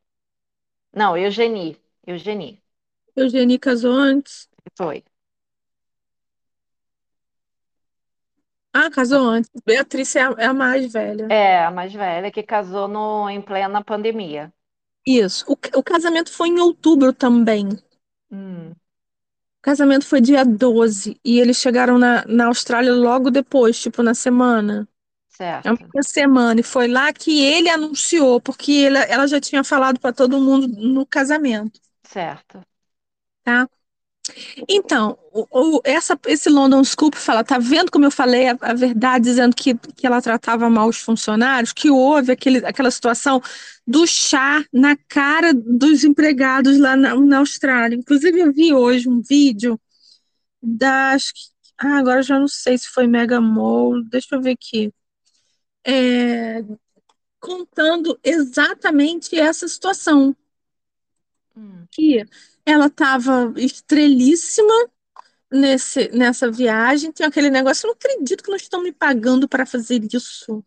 Não, 0.93 1.17
Eugenie. 1.17 1.77
Eugenie. 2.07 2.63
Eugenie 3.17 3.59
casou 3.59 3.93
antes. 3.95 4.49
Foi. 4.77 5.05
Ah, 8.73 8.91
casou 8.91 9.29
antes. 9.29 9.51
Beatriz 9.65 10.15
é 10.17 10.23
a, 10.23 10.35
é 10.39 10.47
a 10.47 10.55
mais 10.55 10.93
velha. 10.93 11.27
É, 11.29 11.65
a 11.65 11.71
mais 11.71 11.93
velha 11.93 12.31
que 12.31 12.43
casou 12.43 12.89
no, 12.89 13.29
em 13.31 13.41
plena 13.43 13.83
pandemia. 13.85 14.53
Isso. 15.07 15.45
O, 15.49 15.57
o 15.79 15.83
casamento 15.83 16.31
foi 16.31 16.49
em 16.49 16.61
outubro 16.61 17.11
também. 17.13 17.67
Hum, 18.31 18.77
O 19.61 19.63
casamento 19.63 20.07
foi 20.07 20.21
dia 20.21 20.45
12 20.45 21.19
e 21.25 21.41
eles 21.41 21.57
chegaram 21.57 21.99
na, 21.99 22.25
na 22.27 22.47
Austrália 22.47 22.93
logo 22.95 23.31
depois, 23.31 23.79
tipo 23.81 24.03
na 24.03 24.15
semana. 24.15 24.89
É 25.65 25.71
certo. 25.71 25.93
uma 25.95 26.05
semana. 26.05 26.61
E 26.61 26.65
foi 26.65 26.89
lá 26.89 27.13
que 27.13 27.43
ele 27.45 27.69
anunciou, 27.71 28.41
porque 28.41 28.73
ele- 28.73 28.99
ela 29.09 29.27
já 29.29 29.41
tinha 29.41 29.65
falado 29.65 30.01
para 30.01 30.13
todo 30.15 30.41
mundo 30.41 30.69
no 30.69 31.07
casamento, 31.07 31.81
Certo. 32.03 32.65
Tá? 33.47 33.69
Então, 34.69 35.19
o, 35.33 35.47
o- 35.79 35.81
essa, 35.85 36.19
esse 36.27 36.49
London 36.49 36.83
Scoop 36.85 37.17
fala, 37.17 37.45
tá 37.45 37.59
vendo 37.59 37.91
como 37.91 38.05
eu 38.05 38.11
falei 38.11 38.49
a, 38.49 38.57
a 38.61 38.75
verdade, 38.75 39.25
dizendo 39.25 39.55
que, 39.55 39.75
que 39.97 40.07
ela 40.07 40.21
tratava 40.23 40.69
mal 40.71 40.89
os 40.89 40.99
funcionários, 40.99 41.73
que 41.73 41.91
houve 41.91 42.33
aquele, 42.33 42.59
aquela 42.67 42.91
situação 42.91 43.41
do 43.87 44.07
chá 44.07 44.65
na 44.73 44.97
cara 45.09 45.53
dos 45.55 46.05
empregados 46.05 46.79
lá 46.79 46.97
na, 46.97 47.15
na 47.17 47.39
Austrália. 47.39 47.97
Inclusive, 47.97 48.41
eu 48.41 48.53
vi 48.53 48.73
hoje 48.73 49.09
um 49.09 49.21
vídeo 49.23 49.81
das. 50.63 51.33
Ah, 51.79 51.99
agora 51.99 52.23
já 52.23 52.39
não 52.39 52.49
sei 52.49 52.79
se 52.79 52.89
foi 52.89 53.07
Mega 53.07 53.41
Mole, 53.41 54.05
deixa 54.09 54.37
eu 54.37 54.43
ver 54.43 54.53
aqui. 54.53 54.93
É, 55.87 56.65
contando 57.41 58.19
exatamente 58.25 59.39
essa 59.39 59.69
situação 59.69 60.37
Hum, 61.57 61.87
que 61.91 62.23
ela 62.67 62.87
estava 62.89 63.55
estrelíssima 63.57 64.73
nesse, 65.53 66.09
nessa 66.11 66.51
viagem. 66.51 67.13
Tem 67.13 67.27
aquele 67.27 67.51
negócio, 67.51 67.87
eu 67.87 67.89
não 67.91 67.97
acredito 67.97 68.45
que 68.45 68.51
não 68.51 68.57
estão 68.59 68.83
me 68.83 68.93
pagando 68.93 69.49
para 69.49 69.67
fazer 69.67 70.03
isso. 70.13 70.65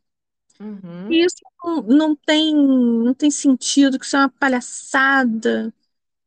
uhum, 0.59 1.19
Isso 1.23 1.37
não, 1.63 1.81
não 1.83 2.15
tem, 2.15 2.55
não 2.55 3.13
tem 3.13 3.31
sentido, 3.31 3.97
que 3.99 4.05
isso 4.05 4.15
é 4.15 4.19
uma 4.19 4.29
palhaçada 4.29 5.73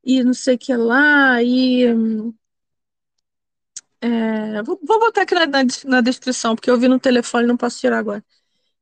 e 0.05 0.25
não 0.25 0.35
sei 0.35 0.57
o 0.57 0.59
que 0.59 0.75
lá. 0.77 1.43
E 1.43 1.87
é, 4.01 4.63
vou, 4.63 4.79
vou 4.83 4.99
botar 5.01 5.23
aqui 5.23 5.35
na, 5.35 5.47
na, 5.47 5.63
na 5.87 6.01
descrição, 6.01 6.55
porque 6.55 6.71
eu 6.71 6.79
vi 6.79 6.89
no 6.89 6.99
telefone, 7.01 7.47
não 7.47 7.57
posso 7.57 7.79
tirar 7.81 7.99
agora. 7.99 8.25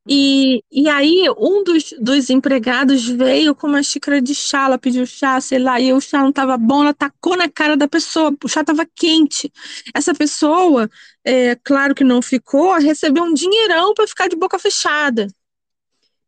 E, 0.09 0.63
e 0.71 0.89
aí, 0.89 1.25
um 1.37 1.63
dos, 1.63 1.93
dos 1.99 2.29
empregados 2.31 3.07
veio 3.07 3.53
com 3.53 3.67
uma 3.67 3.83
xícara 3.83 4.19
de 4.19 4.33
chá, 4.33 4.65
ela 4.65 4.77
pediu 4.77 5.05
chá, 5.05 5.39
sei 5.39 5.59
lá, 5.59 5.79
e 5.79 5.93
o 5.93 6.01
chá 6.01 6.19
não 6.21 6.29
estava 6.29 6.57
bom, 6.57 6.81
ela 6.81 6.93
tacou 6.93 7.37
na 7.37 7.47
cara 7.47 7.77
da 7.77 7.87
pessoa, 7.87 8.35
o 8.43 8.47
chá 8.47 8.61
estava 8.61 8.83
quente. 8.95 9.51
Essa 9.93 10.13
pessoa, 10.13 10.89
é, 11.23 11.55
claro 11.63 11.93
que 11.93 12.03
não 12.03 12.21
ficou, 12.21 12.73
recebeu 12.79 13.23
um 13.23 13.33
dinheirão 13.33 13.93
para 13.93 14.07
ficar 14.07 14.27
de 14.27 14.35
boca 14.35 14.57
fechada. 14.57 15.27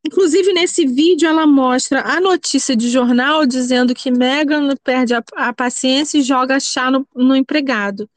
Inclusive, 0.05 0.51
nesse 0.51 0.85
vídeo, 0.85 1.27
ela 1.29 1.47
mostra 1.47 2.01
a 2.01 2.19
notícia 2.19 2.75
de 2.75 2.89
jornal 2.89 3.45
dizendo 3.45 3.95
que 3.95 4.11
Meghan 4.11 4.75
perde 4.83 5.13
a, 5.13 5.23
a 5.35 5.53
paciência 5.53 6.17
e 6.17 6.21
joga 6.21 6.59
chá 6.59 6.91
no, 6.91 7.07
no 7.15 7.35
empregado. 7.35 8.09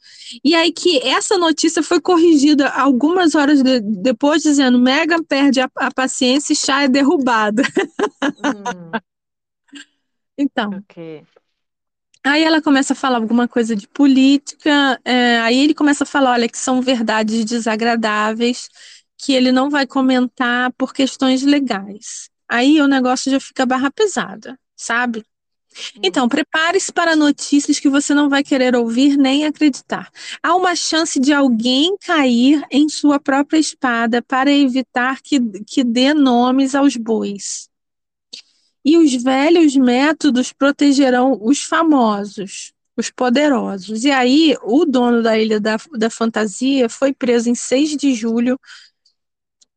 E 0.44 0.54
aí 0.56 0.72
que 0.72 0.98
essa 1.06 1.38
notícia 1.38 1.82
foi 1.84 2.00
corrigida 2.00 2.68
algumas 2.70 3.36
horas 3.36 3.62
de- 3.62 3.80
depois, 3.80 4.42
dizendo 4.42 4.80
Meghan 4.80 5.22
perde 5.22 5.60
a, 5.60 5.70
a 5.76 5.92
paciência 5.94 6.52
e 6.52 6.56
chá 6.56 6.82
é 6.82 6.88
derrubado. 6.88 7.62
hum, 8.36 9.00
Então, 10.38 10.70
ok. 10.70 11.26
aí 12.24 12.42
ela 12.42 12.60
começa 12.60 12.92
a 12.92 12.96
falar 12.96 13.18
alguma 13.18 13.46
coisa 13.48 13.76
de 13.76 13.86
política, 13.88 15.00
é, 15.04 15.38
aí 15.40 15.58
ele 15.58 15.74
começa 15.74 16.02
a 16.04 16.06
falar, 16.06 16.32
olha, 16.32 16.48
que 16.48 16.58
são 16.58 16.80
verdades 16.82 17.44
desagradáveis, 17.44 18.68
que 19.18 19.32
ele 19.32 19.52
não 19.52 19.70
vai 19.70 19.86
comentar 19.86 20.72
por 20.74 20.92
questões 20.92 21.42
legais. 21.42 22.28
Aí 22.48 22.80
o 22.80 22.86
negócio 22.86 23.30
já 23.30 23.40
fica 23.40 23.66
barra 23.66 23.90
pesada, 23.90 24.58
sabe? 24.76 25.24
Hum, 25.94 26.00
Então, 26.02 26.28
prepare-se 26.28 26.92
para 26.92 27.16
notícias 27.16 27.78
que 27.80 27.88
você 27.88 28.14
não 28.14 28.28
vai 28.28 28.42
querer 28.44 28.74
ouvir 28.76 29.16
nem 29.16 29.44
acreditar. 29.44 30.10
Há 30.42 30.54
uma 30.54 30.74
chance 30.76 31.20
de 31.20 31.32
alguém 31.32 31.96
cair 31.98 32.62
em 32.70 32.88
sua 32.88 33.20
própria 33.20 33.58
espada 33.58 34.22
para 34.22 34.50
evitar 34.50 35.20
que, 35.22 35.40
que 35.66 35.84
dê 35.84 36.14
nomes 36.14 36.74
aos 36.74 36.96
bois. 36.96 37.68
E 38.84 38.96
os 38.96 39.12
velhos 39.22 39.74
métodos 39.76 40.52
protegerão 40.52 41.38
os 41.42 41.62
famosos, 41.62 42.72
os 42.96 43.10
poderosos. 43.10 44.04
E 44.04 44.10
aí, 44.10 44.56
o 44.62 44.84
dono 44.84 45.22
da 45.22 45.38
Ilha 45.38 45.60
da, 45.60 45.76
da 45.98 46.08
Fantasia 46.08 46.88
foi 46.88 47.12
preso 47.12 47.50
em 47.50 47.54
6 47.54 47.96
de 47.96 48.14
julho 48.14 48.58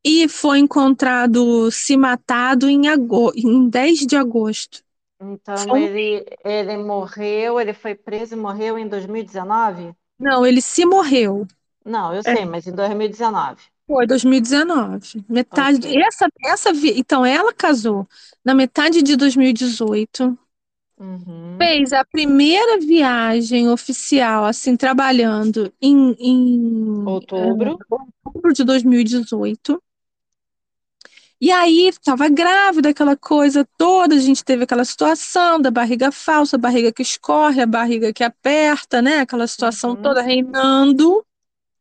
e 0.06 0.28
foi 0.30 0.60
encontrado 0.60 1.72
se 1.72 1.98
matado 1.98 2.70
em, 2.70 2.82
em 3.36 3.70
10 3.70 4.00
de 4.06 4.16
agosto. 4.16 4.84
Então 5.22 5.66
Foi 5.70 5.78
ele, 5.78 6.26
ele 6.44 6.78
morreu, 6.78 7.60
ele 7.60 7.74
foi 7.74 7.96
preso 7.96 8.34
e 8.36 8.38
morreu 8.38 8.78
em 8.78 8.88
2019? 8.88 9.94
Não, 10.20 10.46
ele 10.46 10.62
se 10.62 10.86
morreu. 10.86 11.48
Não, 11.86 12.14
eu 12.16 12.24
É. 12.26 12.36
sei, 12.36 12.46
mas 12.46 12.68
em 12.68 12.72
2019. 12.74 13.62
Foi 13.88 14.06
2019. 14.06 15.26
Metade. 15.28 15.80
Ok. 15.82 15.98
Essa, 15.98 16.28
essa, 16.46 16.70
então, 16.96 17.26
ela 17.26 17.54
casou 17.54 18.08
na 18.46 18.54
metade 18.54 19.02
de 19.02 19.16
2018, 19.16 20.38
Uhum, 20.98 21.62
fez 21.62 21.94
a 21.94 22.04
primeira 22.06 22.80
viagem 22.80 23.70
oficial, 23.70 24.46
assim, 24.46 24.76
trabalhando 24.78 25.74
em, 25.82 26.14
em 26.20 27.04
Outubro. 27.04 27.74
outubro 27.90 28.54
de 28.54 28.64
2018. 28.64 29.82
E 31.42 31.52
aí 31.52 31.88
estava 31.88 32.28
grávida, 32.28 32.90
aquela 32.90 33.16
coisa 33.16 33.66
toda, 33.78 34.14
a 34.16 34.20
gente 34.20 34.44
teve 34.44 34.66
aquela 34.66 34.84
situação 34.84 35.60
da 35.62 35.72
barriga 35.72 36.12
falsa, 36.12 36.58
a 36.58 36.60
barriga 36.60 36.92
que 36.92 37.02
escorre, 37.02 37.62
a 37.62 37.66
barriga 37.66 38.12
que 38.12 38.24
aperta, 38.24 39.02
né? 39.02 39.20
Aquela 39.20 39.48
situação 39.48 39.92
Uhum. 39.92 40.02
toda 40.02 40.22
reinando, 40.22 41.26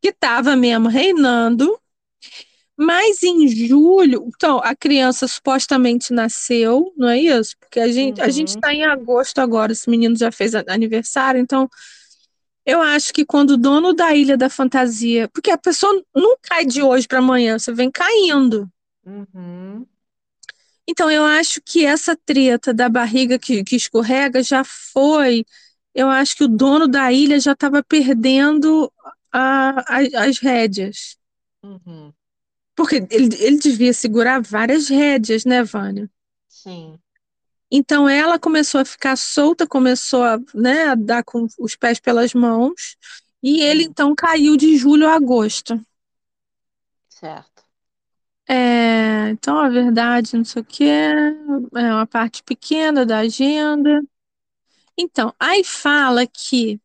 que 0.00 0.10
estava 0.10 0.54
mesmo 0.56 0.88
reinando. 0.88 1.78
Mas 2.76 3.24
em 3.24 3.48
julho, 3.48 4.30
então, 4.36 4.60
a 4.62 4.76
criança 4.76 5.26
supostamente 5.26 6.12
nasceu, 6.12 6.92
não 6.96 7.08
é 7.08 7.18
isso? 7.18 7.56
Porque 7.58 7.80
a 7.80 7.90
gente, 7.90 8.20
a 8.20 8.28
gente 8.28 8.50
Uhum. 8.50 8.54
está 8.54 8.72
em 8.72 8.84
agosto 8.84 9.40
agora, 9.40 9.72
esse 9.72 9.90
menino 9.90 10.16
já 10.16 10.30
fez 10.30 10.54
aniversário, 10.54 11.40
então 11.40 11.68
eu 12.64 12.80
acho 12.80 13.12
que 13.12 13.24
quando 13.24 13.50
o 13.52 13.56
dono 13.56 13.92
da 13.94 14.14
Ilha 14.14 14.36
da 14.36 14.48
Fantasia, 14.48 15.28
porque 15.28 15.50
a 15.50 15.58
pessoa 15.58 16.00
não 16.14 16.36
cai 16.40 16.64
de 16.64 16.80
hoje 16.82 17.08
para 17.08 17.18
amanhã, 17.18 17.58
você 17.58 17.72
vem 17.72 17.90
caindo. 17.90 18.70
Uhum. 19.08 19.88
Então, 20.86 21.10
eu 21.10 21.24
acho 21.24 21.60
que 21.62 21.84
essa 21.84 22.16
treta 22.16 22.72
da 22.72 22.88
barriga 22.88 23.38
que, 23.38 23.62
que 23.64 23.76
escorrega 23.76 24.42
já 24.42 24.64
foi. 24.64 25.44
Eu 25.94 26.08
acho 26.08 26.36
que 26.36 26.44
o 26.44 26.48
dono 26.48 26.88
da 26.88 27.12
ilha 27.12 27.38
já 27.40 27.52
estava 27.52 27.82
perdendo 27.82 28.92
a, 29.32 29.98
a- 29.98 30.24
as 30.26 30.38
rédeas. 30.38 31.18
Uhum, 31.62 32.14
Porque 32.74 33.06
ele, 33.10 33.28
ele 33.44 33.58
devia 33.58 33.92
segurar 33.92 34.40
várias 34.40 34.88
rédeas, 34.88 35.44
né, 35.44 35.62
Vânia? 35.62 36.10
sim, 36.48 37.00
Então 37.70 38.08
ela 38.08 38.38
começou 38.38 38.80
a 38.80 38.84
ficar 38.84 39.16
solta, 39.16 39.66
começou 39.66 40.22
a, 40.24 40.38
né, 40.54 40.86
a 40.86 40.94
dar 40.94 41.22
com 41.22 41.46
os 41.58 41.76
pés 41.76 42.00
pelas 42.00 42.32
mãos, 42.32 42.96
e 43.42 43.60
ele 43.62 43.84
então 43.84 44.14
caiu 44.14 44.56
de 44.56 44.76
julho 44.76 45.06
a 45.08 45.14
agosto. 45.14 45.80
certo. 47.08 47.57
É, 48.50 49.28
então 49.30 49.58
a 49.58 49.68
verdade, 49.68 50.36
não 50.36 50.44
sei 50.44 50.62
o 50.62 50.64
quê, 50.64 50.84
é 50.84 51.92
uma 51.92 52.06
parte 52.06 52.42
pequena 52.42 53.04
da 53.04 53.18
agenda. 53.18 54.00
Então, 54.96 55.34
aí 55.38 55.64
fala 55.64 56.26
que 56.26 56.80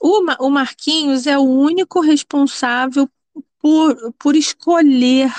o, 0.00 0.20
o 0.46 0.50
Marquinhos 0.50 1.26
é 1.26 1.38
o 1.38 1.42
único 1.42 2.00
responsável 2.00 3.08
por, 3.60 4.12
por 4.14 4.36
escolher. 4.36 5.32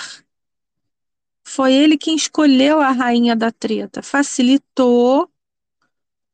Foi 1.46 1.74
ele 1.74 1.98
quem 1.98 2.16
escolheu 2.18 2.82
a 2.82 2.92
rainha 2.92 3.34
da 3.36 3.50
treta, 3.50 4.02
facilitou 4.04 5.32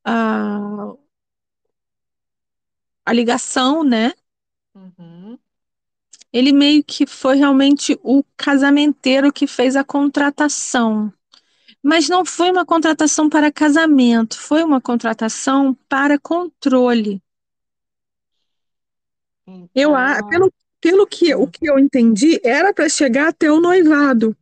a, 0.04 0.96
a 3.06 3.14
ligação, 3.14 3.84
né? 3.84 4.14
Uhum, 4.76 5.09
Ele 6.32 6.52
meio 6.52 6.84
que 6.84 7.08
foi 7.08 7.36
realmente 7.38 8.00
o 8.04 8.24
casamenteiro 8.38 9.34
que 9.34 9.48
fez 9.48 9.76
a 9.76 9.84
contratação. 9.84 11.12
Mas 11.82 12.10
não 12.10 12.26
foi 12.26 12.52
uma 12.52 12.66
contratação 12.66 13.30
para 13.30 13.52
casamento, 13.52 14.38
foi 14.38 14.64
uma 14.64 14.82
contratação 14.82 15.76
para 15.88 16.20
controle. 16.20 17.22
Eu, 19.74 19.92
então, 19.96 20.30
pelo, 20.30 20.54
pelo 20.82 21.08
que, 21.08 21.34
o 21.34 21.48
que 21.48 21.70
eu 21.70 21.80
entendi, 21.80 22.40
era 22.44 22.74
para 22.74 22.90
chegar 22.90 23.30
até 23.30 23.52
o 23.52 23.60
noivado 23.60 24.36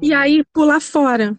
e 0.00 0.14
hum, 0.14 0.18
aí 0.18 0.44
pular 0.52 0.80
fora. 0.80 1.38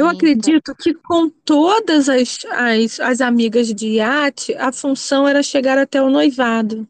Eu 0.00 0.08
então, 0.08 0.08
acredito 0.08 0.74
que 0.74 0.94
com 0.94 1.28
todas 1.28 2.08
as, 2.08 2.38
as, 2.50 2.98
as 3.00 3.20
amigas 3.20 3.66
de 3.74 3.86
iate, 3.96 4.54
a 4.54 4.72
função 4.72 5.28
era 5.28 5.42
chegar 5.42 5.76
até 5.76 6.00
o 6.00 6.08
noivado. 6.08 6.88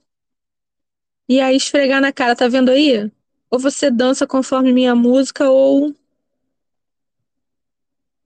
E 1.26 1.40
aí 1.40 1.56
esfregar 1.56 1.98
na 2.02 2.12
cara, 2.12 2.36
tá 2.36 2.46
vendo 2.46 2.70
aí? 2.70 3.10
Ou 3.50 3.58
você 3.58 3.90
dança 3.90 4.26
conforme 4.26 4.70
minha 4.70 4.94
música, 4.94 5.48
ou. 5.48 5.94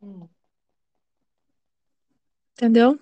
hum, 0.01 0.29
Entendeu? 2.57 2.99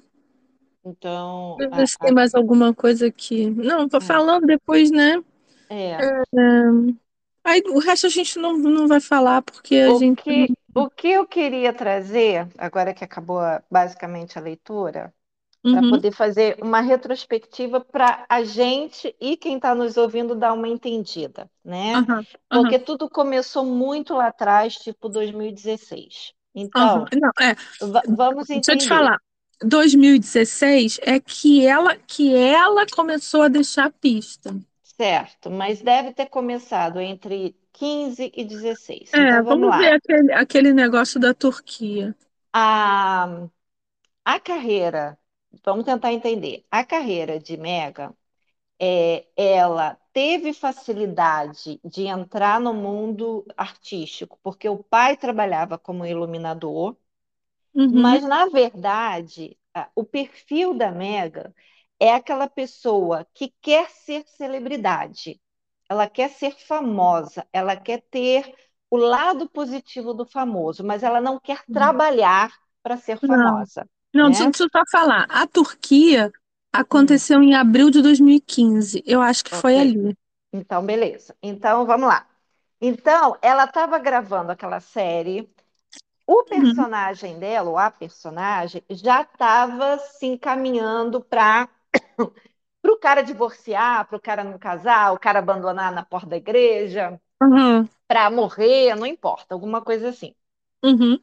então, 0.85 1.57
Deixa 1.57 1.71
eu 1.71 1.75
ver 1.75 1.87
a, 1.87 1.89
se 1.89 1.99
tem 1.99 2.13
a- 2.13 2.15
mais 2.15 2.35
alguma 2.35 2.75
coisa 2.75 3.07
aqui. 3.07 3.49
Não, 3.51 3.89
tô 3.89 4.01
hum, 4.01 4.03
falando 4.03 4.47
depois, 4.47 4.91
né? 4.91 5.23
é. 5.69 6.13
Aí 7.45 7.63
o 7.69 7.79
resto 7.79 8.07
a 8.07 8.11
gente 8.11 8.39
não, 8.39 8.57
não 8.59 8.87
vai 8.89 9.01
falar, 9.01 9.43
porque 9.43 9.77
a 9.77 9.93
O 9.93 9.95
gente. 9.95 10.23
que, 10.23 10.53
o 10.75 10.89
que 10.91 11.09
eu 11.09 11.27
queria 11.27 11.73
trazer, 11.75 12.49
agora 12.59 12.95
que 12.95 13.05
acabou 13.05 13.41
basicamente 13.71 14.39
a 14.39 14.43
leitura, 14.43 15.15
para 15.71 15.83
Uhum, 15.83 15.85
poder 15.85 16.13
fazer 16.13 16.59
uma 16.63 16.81
retrospectiva 16.81 17.81
para 17.81 18.27
a 18.29 18.45
gente 18.45 19.17
e 19.21 19.37
quem 19.37 19.57
está 19.57 19.75
nos 19.75 19.97
ouvindo 19.99 20.35
dar 20.37 20.53
uma 20.55 20.69
entendida, 20.69 21.51
né? 21.65 22.01
aham, 22.01 22.27
aham, 22.51 22.75
Porque 22.75 22.79
tudo 22.79 23.11
começou 23.11 23.65
muito 23.67 24.15
lá 24.15 24.29
atrás, 24.29 24.75
tipo 24.77 25.09
2016. 25.09 26.35
aham. 26.75 27.05
Então, 27.05 27.13
Não, 27.21 27.31
é, 27.41 27.55
va- 27.81 28.05
vamos 28.09 28.51
deixa 28.53 28.73
eu 28.73 28.79
te 28.79 28.87
entender, 28.87 28.89
falar. 28.89 29.19
2016 29.65 30.99
é 31.03 31.21
que 31.21 31.67
ela 31.67 31.97
que 31.99 32.35
ela 32.35 32.87
começou 32.89 33.43
a 33.43 33.49
deixar 33.49 33.87
a 33.87 33.91
pista. 33.93 34.55
Certo? 35.03 35.51
Mas 35.51 35.81
deve 35.83 36.13
ter 36.15 36.27
começado 36.29 37.01
entre 37.01 37.57
15 37.73 38.31
e 38.35 38.45
16. 38.45 39.15
É, 39.15 39.19
Então, 39.19 39.43
vamos 39.43 39.63
vamos 39.63 39.75
ver 39.77 39.95
aquele, 39.95 40.33
aquele 40.33 40.73
negócio 40.73 41.21
da 41.21 41.35
Turquia. 41.35 42.15
A, 42.53 43.49
a 44.25 44.41
carreira, 44.41 45.19
vamos 45.65 45.85
tentar 45.85 46.13
entender. 46.13 46.67
A 46.71 46.85
carreira 46.85 47.39
de 47.41 47.57
Megan 47.59 48.15
é, 48.81 49.27
ela 49.37 49.97
teve 50.13 50.53
facilidade 50.55 51.81
de 51.85 52.05
entrar 52.07 52.61
no 52.61 52.75
mundo 52.75 53.47
artístico, 53.57 54.39
porque 54.43 54.69
o 54.69 54.83
pai 54.85 55.17
trabalhava 55.17 55.79
como 55.79 56.07
iluminador, 56.07 56.97
Uhum, 57.75 58.19
mas, 58.19 58.23
na 58.25 58.47
verdade, 58.49 59.59
o 59.95 60.05
perfil 60.05 60.75
da 60.75 60.91
Mega 60.93 61.55
é 62.03 62.15
aquela 62.15 62.49
pessoa 62.49 63.27
que 63.35 63.55
quer 63.63 63.91
ser 63.91 64.25
celebridade, 64.29 65.41
ela 65.89 66.09
quer 66.09 66.31
ser 66.31 66.53
famosa, 66.59 67.47
ela 67.53 67.77
quer 67.77 68.03
ter 68.11 68.55
o 68.91 68.97
lado 68.99 69.49
positivo 69.51 70.15
do 70.15 70.27
famoso, 70.27 70.85
mas 70.85 71.03
ela 71.05 71.21
não 71.21 71.41
quer 71.41 71.65
trabalhar 71.71 72.53
para 72.83 72.97
ser 72.99 73.19
não. 73.23 73.67
famosa, 73.67 73.89
Não, 74.15 74.29
deixa, 74.31 74.45
né? 74.45 74.51
deixa 74.51 74.65
eu 74.65 74.69
só 74.71 74.83
falar. 74.91 75.25
A 75.31 75.47
Turquia 75.47 76.33
aconteceu 76.73 77.43
em 77.43 77.55
abril 77.55 77.91
de 77.91 78.03
2015. 78.03 79.03
Eu 79.07 79.21
acho 79.21 79.45
que 79.45 79.51
foi 79.55 79.79
ok. 79.79 79.79
ali. 79.79 80.17
Então, 80.53 80.85
beleza. 80.85 81.37
Então, 81.43 81.87
vamos 81.87 82.09
lá. 82.09 82.29
Então, 82.81 83.37
ela 83.43 83.65
estava 83.65 83.99
gravando 83.99 84.53
aquela 84.53 84.81
série. 84.81 85.51
O 86.27 86.45
Uhum, 86.51 86.87
personagem 86.87 87.39
dela, 87.39 87.71
ou 87.71 87.79
a 87.79 87.91
personagem, 87.91 88.85
já 88.91 89.23
estava 89.23 89.99
se 89.99 90.27
encaminhando 90.27 91.23
para 91.23 91.69
o 92.87 92.97
cara 92.99 93.23
divorciar, 93.23 94.07
para 94.09 94.17
o 94.17 94.21
cara 94.21 94.45
não 94.45 94.59
casar, 94.59 95.13
o 95.13 95.19
cara 95.19 95.39
abandonar 95.41 95.93
na 95.93 96.05
porta 96.05 96.29
da 96.29 96.37
igreja, 96.37 97.21
uhum, 97.43 97.89
para 98.09 98.31
morrer, 98.31 98.95
não 98.97 99.07
importa, 99.07 99.55
alguma 99.55 99.83
coisa 99.83 100.11
assim. 100.11 100.35
uhum, 100.83 101.19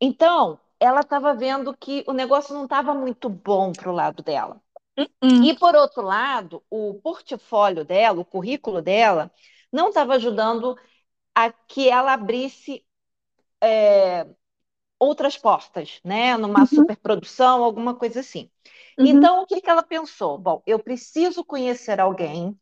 Então, 0.00 0.58
ela 0.80 1.00
estava 1.00 1.34
vendo 1.34 1.76
que 1.76 2.04
o 2.06 2.12
negócio 2.12 2.54
não 2.54 2.64
estava 2.64 2.94
muito 2.94 3.28
bom 3.28 3.72
para 3.74 3.90
o 3.90 3.94
lado 3.94 4.22
dela. 4.22 4.60
uhum, 5.22 5.42
E, 5.42 5.54
por 5.58 5.74
outro 5.76 6.02
lado, 6.02 6.64
o 6.70 6.94
portfólio 7.02 7.84
dela, 7.84 8.20
o 8.20 8.24
currículo 8.24 8.82
dela, 8.82 9.32
não 9.72 9.88
estava 9.90 10.14
ajudando 10.16 10.76
a 11.34 11.52
que 11.52 11.88
ela 11.90 12.14
abrisse 12.14 12.84
outras 14.98 15.36
portas, 15.38 16.00
né? 16.04 16.36
Numa 16.36 16.66
uhum, 16.72 16.90
superprodução, 17.06 17.64
alguma 17.64 17.94
coisa 17.94 18.20
assim. 18.20 18.50
uhum, 18.98 19.28
Então, 19.28 19.42
o 19.42 19.46
que 19.46 19.60
que 19.60 19.70
ela 19.70 19.82
pensou? 19.82 20.38
Bom, 20.38 20.62
eu 20.66 20.78
preciso 20.78 21.44
conhecer 21.44 22.00
alguém 22.00 22.58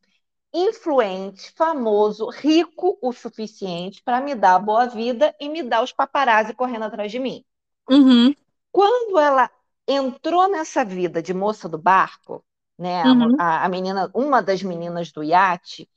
influente, 0.54 1.52
famoso, 1.56 2.28
rico 2.30 2.98
o 3.02 3.12
suficiente 3.12 4.02
para 4.02 4.20
me 4.20 4.34
dar 4.34 4.58
boa 4.60 4.86
vida 4.88 5.34
e 5.40 5.48
me 5.48 5.62
dar 5.62 5.82
os 5.84 5.92
paparazzi 5.92 6.54
correndo 6.54 6.84
atrás 6.84 7.12
de 7.12 7.18
mim. 7.20 7.44
uhum, 7.90 8.34
Quando 8.70 9.18
ela 9.18 9.50
entrou 9.86 10.48
nessa 10.48 10.84
vida 10.84 11.22
de 11.22 11.34
moça 11.34 11.68
do 11.68 11.78
barco, 11.78 12.44
né, 12.78 13.02
a, 13.04 13.12
uhum, 13.12 13.42
a- 13.62 13.64
a 13.66 13.68
menina, 13.68 14.10
uma 14.14 14.42
das 14.42 14.62
meninas 14.62 15.12
do 15.12 15.22
iate, 15.22 15.88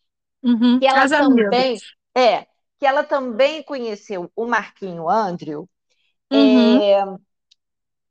uhum. 0.44 0.82
que 0.82 0.88
ela 0.88 1.08
As 1.08 1.12
amigas. 1.20 1.66
também 1.66 1.84
é, 2.18 2.44
que 2.80 2.86
ela 2.88 3.04
também 3.04 3.64
conheceu 3.64 4.32
o 4.36 4.46
Marquinho 4.48 5.10
Andrew, 5.10 5.70
Uhum, 6.32 6.80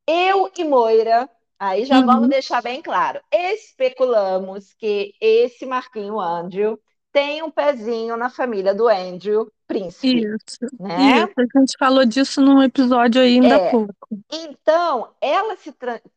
Eu 0.07 0.51
e 0.57 0.65
Moira, 0.65 1.29
aí 1.59 1.85
já 1.85 2.01
vamos 2.01 2.23
uhum. 2.23 2.29
deixar 2.29 2.63
bem 2.63 2.83
claro, 2.83 3.21
especulamos 3.33 4.73
que 4.75 5.15
esse 5.21 5.65
Marquinho 5.67 6.21
Andrew 6.21 6.79
tem 7.13 7.43
um 7.43 7.51
pezinho 7.51 8.17
na 8.17 8.29
família 8.31 8.75
do 8.75 8.89
Andrew 8.89 9.51
Príncipe, 9.67 10.27
Isso, 10.27 10.59
né? 10.79 11.27
isso. 11.27 11.33
A 11.39 11.59
gente 11.59 11.75
falou 11.79 12.05
disso 12.05 12.41
num 12.41 12.63
episódio 12.63 13.21
ainda 13.23 13.57
há 13.57 13.61
É. 13.61 13.71
pouco. 13.71 13.95
Então, 14.31 15.15
ela 15.21 15.57
se 15.57 15.73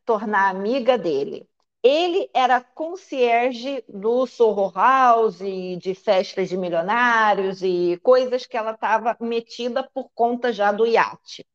tornar 0.06 0.50
amiga 0.50 0.98
dele. 0.98 1.48
Ele 1.84 2.30
era 2.34 2.62
concierge 2.62 3.84
do 3.88 4.26
Soho 4.26 4.72
House, 4.74 5.42
e 5.42 5.78
de 5.78 5.94
festas 5.96 6.50
de 6.50 6.58
milionários 6.58 7.62
e 7.62 8.00
coisas 8.04 8.46
que 8.46 8.58
ela 8.58 8.72
estava 8.72 9.16
metida 9.22 9.88
por 9.94 10.10
conta 10.14 10.52
já 10.52 10.72
do 10.72 10.86
iate. 10.86 11.46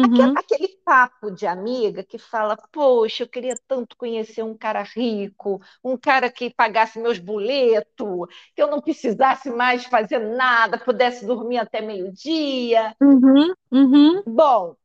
Aquele, 0.00 0.28
Uhum, 0.28 0.36
aquele 0.36 0.68
papo 0.84 1.30
de 1.30 1.46
amiga 1.46 2.04
que 2.04 2.18
fala, 2.18 2.56
poxa, 2.72 3.22
eu 3.24 3.28
queria 3.28 3.54
tanto 3.66 3.96
conhecer 3.96 4.42
um 4.42 4.56
cara 4.56 4.82
rico, 4.82 5.60
um 5.82 5.96
cara 5.96 6.30
que 6.30 6.50
pagasse 6.54 6.98
meus 7.00 7.18
boletos, 7.18 8.28
que 8.54 8.62
eu 8.62 8.68
não 8.70 8.80
precisasse 8.82 9.50
mais 9.50 9.84
fazer 9.86 10.18
nada, 10.18 10.78
pudesse 10.78 11.26
dormir 11.26 11.58
até 11.58 11.80
meio-dia. 11.80 12.94
uhum, 13.00 13.54
uhum, 13.72 14.24
Bom, 14.26 14.76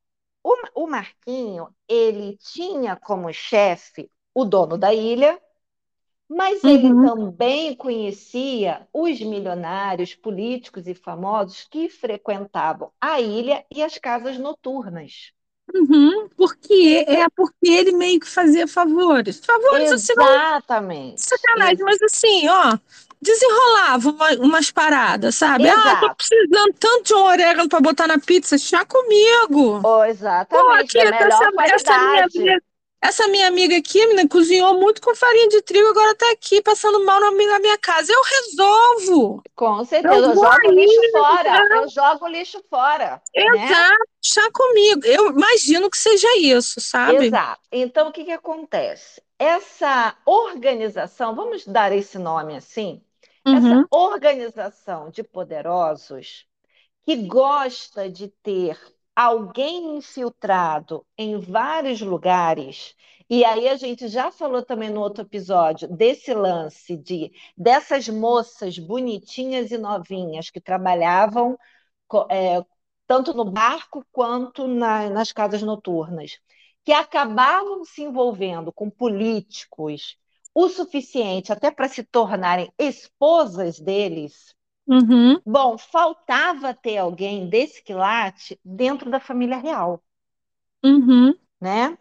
o, 0.44 0.56
o 0.84 0.88
Marquinho, 0.88 1.74
ele 1.88 2.38
tinha 2.38 2.96
como 2.98 3.34
chefe 3.34 4.12
o 4.34 4.46
dono 4.46 4.78
da 4.78 4.94
ilha 4.94 5.42
Mas 6.30 6.64
ele 6.64 6.88
uhum. 6.88 7.06
também 7.06 7.76
conhecia 7.76 8.88
os 8.94 9.20
milionários, 9.20 10.14
políticos 10.14 10.88
e 10.88 10.94
famosos 10.94 11.68
que 11.70 11.90
frequentavam 11.90 12.92
a 13.02 13.20
ilha 13.20 13.66
e 13.74 13.82
as 13.82 13.98
casas 13.98 14.38
noturnas. 14.38 15.34
Uhum, 15.74 16.30
porque 16.36 17.06
é 17.08 17.28
porque 17.36 17.68
ele 17.68 17.92
meio 17.92 18.20
que 18.20 18.28
fazia 18.28 18.68
favores. 18.68 19.40
Favores 19.44 19.92
Exatamente. 19.92 21.16
Assim, 21.16 21.18
sacanagem, 21.18 21.78
Exatamente. 21.78 21.84
mas 21.84 22.02
assim, 22.02 22.48
ó, 22.48 22.78
desenrolava 23.22 24.10
uma, 24.10 24.32
umas 24.46 24.72
paradas, 24.72 25.36
sabe? 25.36 25.66
Exato. 25.66 26.06
Ah, 26.06 26.10
tô 26.10 26.16
precisando 26.16 26.74
tanto 26.80 27.04
de 27.04 27.14
um 27.14 27.24
orégano 27.24 27.70
para 27.70 27.82
botar 27.82 28.08
na 28.08 28.20
pizza, 28.20 28.58
chá 28.58 28.86
comigo. 28.86 29.82
Oh, 29.84 30.04
exatamente, 30.04 30.98
Pô, 30.98 31.00
aqui, 31.00 31.00
essa, 31.00 31.52
essa, 31.66 31.98
minha 31.98 32.60
essa 33.02 33.28
minha 33.30 33.48
amiga 33.48 33.78
aqui, 33.78 34.06
menina, 34.08 34.28
cozinhou 34.28 34.78
muito 34.78 35.02
com 35.02 35.16
farinha 35.16 35.48
de 35.48 35.62
trigo, 35.62 35.88
agora 35.88 36.14
tá 36.16 36.30
aqui 36.32 36.62
passando 36.62 37.04
mal 37.06 37.20
na 37.22 37.32
minha, 37.32 37.54
na 37.54 37.60
minha 37.60 37.78
casa. 37.78 38.12
Eu 38.12 38.22
resolvo. 38.22 39.42
Com 39.56 39.86
certeza, 39.86 40.16
eu, 40.16 40.24
eu 40.24 40.36
jogo 40.36 40.68
aí, 40.68 40.76
lixo 40.76 41.12
fora. 41.12 41.68
Eu 41.72 41.90
jogo 41.90 42.28
lixo 42.28 42.64
fora. 42.70 43.22
Né? 43.34 43.44
Exato, 43.44 43.92
né? 43.92 43.98
chá 44.22 44.50
comigo. 44.54 45.06
Eu 45.06 45.32
imagino 45.32 45.90
que 45.90 45.98
seja 45.98 46.28
isso, 46.38 46.82
sabe? 46.82 47.28
Exato. 47.28 47.62
Então, 47.72 48.10
o 48.10 48.12
que, 48.12 48.26
que 48.26 48.34
acontece? 48.34 49.22
Essa 49.38 50.18
organização, 50.26 51.34
vamos 51.34 51.66
dar 51.66 51.94
esse 51.94 52.18
nome 52.18 52.58
assim, 52.58 53.02
uhum. 53.48 53.56
essa 53.56 53.88
organização 53.92 55.10
de 55.10 55.24
poderosos 55.24 56.46
que 57.06 57.16
gosta 57.16 58.10
de 58.10 58.28
ter 58.28 58.78
alguém 59.20 59.98
infiltrado 59.98 61.06
em 61.18 61.38
vários 61.38 62.00
lugares. 62.00 62.96
E 63.30 63.44
aí 63.44 63.68
a 63.68 63.76
gente 63.76 64.08
já 64.08 64.32
falou 64.32 64.64
também 64.64 64.90
no 64.90 65.02
outro 65.02 65.24
episódio 65.24 65.90
desse 65.90 66.34
lance 66.34 66.96
de 66.96 67.30
dessas 67.58 68.08
moças 68.08 68.80
bonitinhas 68.80 69.72
e 69.72 69.78
novinhas 69.78 70.50
que 70.50 70.62
trabalhavam 70.62 71.58
é, 72.32 72.64
tanto 73.06 73.34
no 73.34 73.44
barco 73.44 74.06
quanto 74.12 74.68
na, 74.68 75.10
nas 75.10 75.34
casas 75.34 75.62
noturnas, 75.62 76.40
que 76.86 76.94
acabavam 76.94 77.84
se 77.84 78.04
envolvendo 78.04 78.72
com 78.72 78.90
políticos 78.90 80.18
o 80.56 80.70
suficiente 80.70 81.52
até 81.52 81.70
para 81.70 81.90
se 81.90 82.04
tornarem 82.06 82.72
esposas 82.80 83.80
deles 83.82 84.56
Uhum. 84.90 85.40
Bom, 85.46 85.78
faltava 85.78 86.74
ter 86.74 86.98
alguém 86.98 87.48
desse 87.48 87.84
quilate 87.84 88.60
dentro 88.66 89.12
da 89.12 89.20
família 89.20 89.58
real. 89.58 90.02
Uhum. 90.84 91.36
Né? 91.62 91.96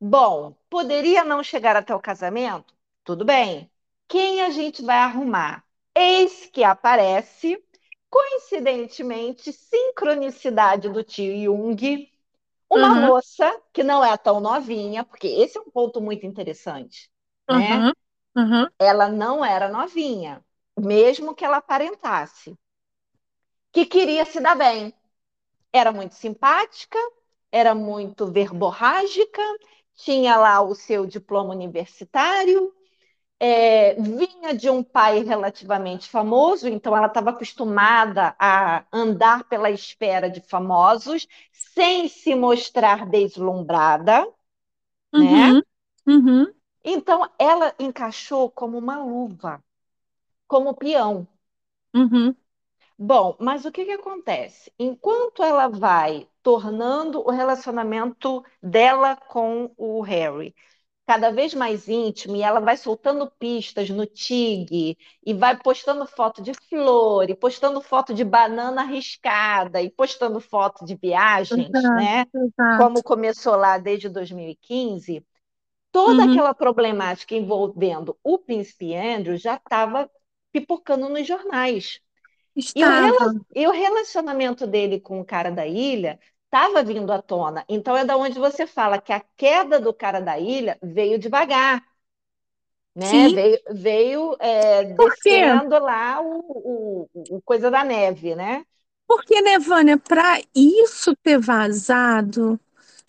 Bom, 0.00 0.56
poderia 0.70 1.22
não 1.22 1.42
chegar 1.42 1.76
até 1.76 1.94
o 1.94 2.00
casamento? 2.00 2.74
Tudo 3.04 3.26
bem. 3.26 3.70
Quem 4.08 4.40
a 4.40 4.48
gente 4.48 4.82
vai 4.82 4.96
arrumar? 4.96 5.62
Eis 5.94 6.46
que 6.46 6.64
aparece, 6.64 7.62
coincidentemente, 8.08 9.52
sincronicidade 9.52 10.88
do 10.88 11.04
tio 11.04 11.44
Jung, 11.44 12.10
uma 12.70 12.88
uhum. 12.88 13.06
moça 13.08 13.54
que 13.70 13.82
não 13.82 14.02
é 14.02 14.16
tão 14.16 14.40
novinha, 14.40 15.04
porque 15.04 15.26
esse 15.26 15.58
é 15.58 15.60
um 15.60 15.70
ponto 15.70 16.00
muito 16.00 16.24
interessante. 16.24 17.10
Né? 17.50 17.92
Uhum. 18.34 18.66
Ela 18.78 19.10
não 19.10 19.44
era 19.44 19.68
novinha 19.68 20.42
mesmo 20.80 21.34
que 21.34 21.44
ela 21.44 21.58
aparentasse, 21.58 22.56
que 23.72 23.86
queria 23.86 24.24
se 24.24 24.40
dar 24.40 24.56
bem. 24.56 24.92
Era 25.72 25.92
muito 25.92 26.14
simpática, 26.14 26.98
era 27.52 27.74
muito 27.74 28.26
verborrágica, 28.26 29.42
tinha 29.94 30.36
lá 30.36 30.60
o 30.60 30.74
seu 30.74 31.06
diploma 31.06 31.54
universitário, 31.54 32.74
é, 33.38 33.94
vinha 33.94 34.54
de 34.54 34.68
um 34.68 34.82
pai 34.82 35.22
relativamente 35.22 36.08
famoso, 36.08 36.68
então 36.68 36.96
ela 36.96 37.06
estava 37.06 37.30
acostumada 37.30 38.34
a 38.38 38.84
andar 38.92 39.44
pela 39.44 39.70
espera 39.70 40.28
de 40.28 40.40
famosos, 40.40 41.26
sem 41.52 42.08
se 42.08 42.34
mostrar 42.34 43.06
deslumbrada, 43.06 44.26
uhum, 45.14 45.54
né? 45.54 45.62
Uhum. 46.06 46.52
Então 46.84 47.28
ela 47.38 47.74
encaixou 47.78 48.50
como 48.50 48.76
uma 48.76 49.02
luva 49.02 49.62
como 50.50 50.74
peão. 50.74 51.28
Uhum. 51.94 52.34
Bom, 52.98 53.36
mas 53.38 53.64
o 53.64 53.70
que, 53.70 53.84
que 53.84 53.92
acontece? 53.92 54.72
Enquanto 54.76 55.44
ela 55.44 55.68
vai 55.68 56.28
tornando 56.42 57.20
o 57.20 57.30
relacionamento 57.30 58.44
dela 58.60 59.14
com 59.14 59.70
o 59.76 60.00
Harry 60.00 60.52
cada 61.06 61.30
vez 61.30 61.54
mais 61.54 61.88
íntimo 61.88 62.34
e 62.34 62.42
ela 62.42 62.58
vai 62.58 62.76
soltando 62.76 63.30
pistas 63.30 63.90
no 63.90 64.06
TIG 64.06 64.98
e 65.24 65.34
vai 65.34 65.56
postando 65.56 66.04
foto 66.04 66.42
de 66.42 66.52
flor 66.68 67.30
e 67.30 67.34
postando 67.34 67.80
foto 67.80 68.12
de 68.12 68.24
banana 68.24 68.82
arriscada 68.82 69.80
e 69.80 69.88
postando 69.88 70.40
foto 70.40 70.84
de 70.84 70.96
viagens, 70.96 71.68
exato, 71.68 71.94
né? 71.94 72.26
Exato. 72.34 72.78
Como 72.78 73.02
começou 73.04 73.54
lá 73.54 73.78
desde 73.78 74.08
2015, 74.08 75.24
toda 75.92 76.24
uhum. 76.24 76.32
aquela 76.32 76.54
problemática 76.54 77.36
envolvendo 77.36 78.16
o 78.22 78.36
príncipe 78.36 78.94
Andrew 78.94 79.36
já 79.36 79.54
estava 79.54 80.10
pipocando 80.52 81.08
nos 81.08 81.26
jornais. 81.26 82.00
E 82.74 82.84
o, 82.84 83.44
e 83.54 83.66
o, 83.66 83.70
relacionamento 83.70 84.66
dele 84.66 85.00
com 85.00 85.20
o 85.20 85.24
cara 85.24 85.50
da 85.50 85.66
ilha 85.66 86.18
estava 86.44 86.82
vindo 86.82 87.12
à 87.12 87.22
tona. 87.22 87.64
Então 87.68 87.96
é 87.96 88.04
da 88.04 88.16
onde 88.16 88.38
você 88.38 88.66
fala 88.66 89.00
que 89.00 89.12
a 89.12 89.22
queda 89.36 89.78
do 89.78 89.94
cara 89.94 90.20
da 90.20 90.38
ilha 90.38 90.76
veio 90.82 91.18
devagar. 91.18 91.82
Né? 92.94 93.06
Sim. 93.06 93.34
Veio, 93.34 93.58
veio 93.70 94.36
é, 94.40 94.84
descendo 94.84 95.78
lá 95.78 96.20
o, 96.20 97.08
o, 97.14 97.36
o, 97.36 97.42
coisa 97.42 97.70
da 97.70 97.84
neve, 97.84 98.34
né? 98.34 98.64
Porque, 99.06 99.40
né, 99.40 99.58
Vânia, 99.58 99.96
para 99.96 100.40
isso 100.54 101.16
ter 101.16 101.38
vazado, 101.38 102.58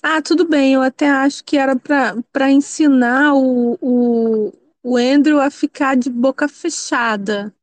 ah, 0.01 0.21
tudo 0.21 0.47
bem, 0.47 0.73
eu 0.73 0.81
até 0.81 1.09
acho 1.09 1.43
que 1.43 1.57
era 1.57 1.75
para 1.75 2.51
ensinar 2.51 3.35
o, 3.35 3.77
o, 3.79 4.53
o 4.83 4.97
Andrew 4.97 5.39
a 5.39 5.49
ficar 5.51 5.95
de 5.95 6.09
boca 6.09 6.47
fechada. 6.47 7.53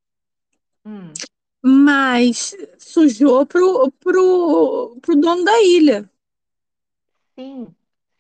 Hum. 0.85 1.13
Mas 1.63 2.57
sujou 2.79 3.45
pro, 3.45 3.91
pro, 3.99 4.97
pro 5.03 5.17
dono 5.17 5.45
da 5.45 5.63
ilha. 5.63 6.09
Sim, 7.35 7.69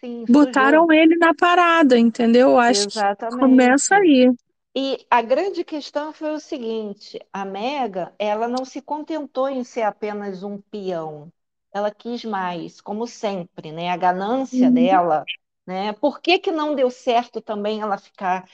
sim. 0.00 0.24
Botaram 0.28 0.82
sujou. 0.82 0.92
ele 0.92 1.16
na 1.16 1.34
parada, 1.34 1.98
entendeu? 1.98 2.58
Acho 2.58 2.88
Exatamente. 2.88 3.34
que 3.34 3.40
começa 3.40 3.94
aí. 3.94 4.32
E 4.74 5.04
a 5.10 5.22
grande 5.22 5.64
questão 5.64 6.12
foi 6.12 6.30
o 6.30 6.40
seguinte: 6.40 7.18
a 7.32 7.44
Mega, 7.44 8.12
ela 8.18 8.46
não 8.46 8.64
se 8.64 8.80
contentou 8.80 9.48
em 9.48 9.64
ser 9.64 9.82
apenas 9.82 10.42
um 10.42 10.58
peão. 10.58 11.32
Ela 11.72 11.90
quis 11.90 12.24
mais, 12.24 12.80
como 12.80 13.06
sempre, 13.06 13.72
né? 13.72 13.90
A 13.90 13.96
ganância 13.96 14.68
uhum. 14.68 14.74
dela, 14.74 15.24
né? 15.66 15.92
Por 15.92 16.20
que, 16.20 16.38
que 16.38 16.50
não 16.50 16.74
deu 16.74 16.90
certo 16.90 17.40
também 17.40 17.80
ela 17.80 17.98
ficar 17.98 18.48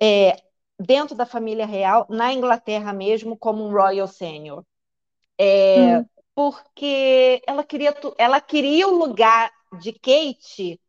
é, 0.00 0.36
dentro 0.78 1.14
da 1.14 1.26
família 1.26 1.66
real, 1.66 2.06
na 2.08 2.32
Inglaterra 2.32 2.92
mesmo, 2.92 3.36
como 3.36 3.64
um 3.64 3.72
Royal 3.72 4.08
Senior. 4.08 4.64
É, 5.38 5.98
hum. 5.98 6.06
Porque 6.34 7.42
ela 7.46 7.62
queria, 7.62 7.94
ela 8.16 8.40
queria 8.40 8.88
o 8.88 8.96
lugar 8.96 9.52
de 9.78 9.92
Kate, 9.92 10.80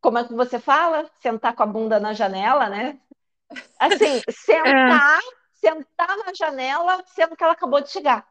como 0.00 0.18
é 0.18 0.24
que 0.24 0.34
você 0.34 0.58
fala? 0.58 1.10
Sentar 1.20 1.54
com 1.54 1.62
a 1.62 1.66
bunda 1.66 1.98
na 1.98 2.12
janela, 2.12 2.68
né? 2.68 3.00
Assim, 3.78 4.20
sentar, 4.30 5.18
é. 5.18 5.22
sentar 5.52 6.16
na 6.18 6.32
janela, 6.34 7.02
sendo 7.06 7.36
que 7.36 7.42
ela 7.42 7.52
acabou 7.52 7.80
de 7.80 7.90
chegar. 7.90 8.26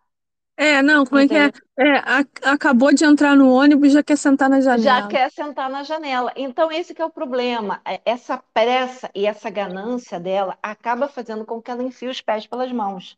É, 0.57 0.81
não, 0.81 1.05
como 1.05 1.19
é 1.19 1.27
que 1.27 1.35
é? 1.35 1.51
é 1.77 1.97
a, 1.97 2.19
acabou 2.53 2.93
de 2.93 3.03
entrar 3.03 3.35
no 3.35 3.53
ônibus 3.53 3.91
já 3.91 4.01
quer 4.01 4.17
sentar 4.17 4.49
na 4.49 4.61
janela. 4.61 4.83
Já 4.83 5.07
quer 5.07 5.29
sentar 5.29 5.69
na 5.69 5.83
janela. 5.83 6.31
Então, 6.35 6.71
esse 6.71 6.93
que 6.93 7.01
é 7.01 7.05
o 7.05 7.09
problema. 7.09 7.81
É, 7.85 8.01
essa 8.05 8.41
pressa 8.53 9.11
e 9.13 9.25
essa 9.25 9.49
ganância 9.49 10.17
dela 10.19 10.57
acaba 10.63 11.09
fazendo 11.09 11.45
com 11.45 11.61
que 11.61 11.69
ela 11.69 11.83
enfie 11.83 12.07
os 12.07 12.21
pés 12.21 12.47
pelas 12.47 12.71
mãos. 12.71 13.17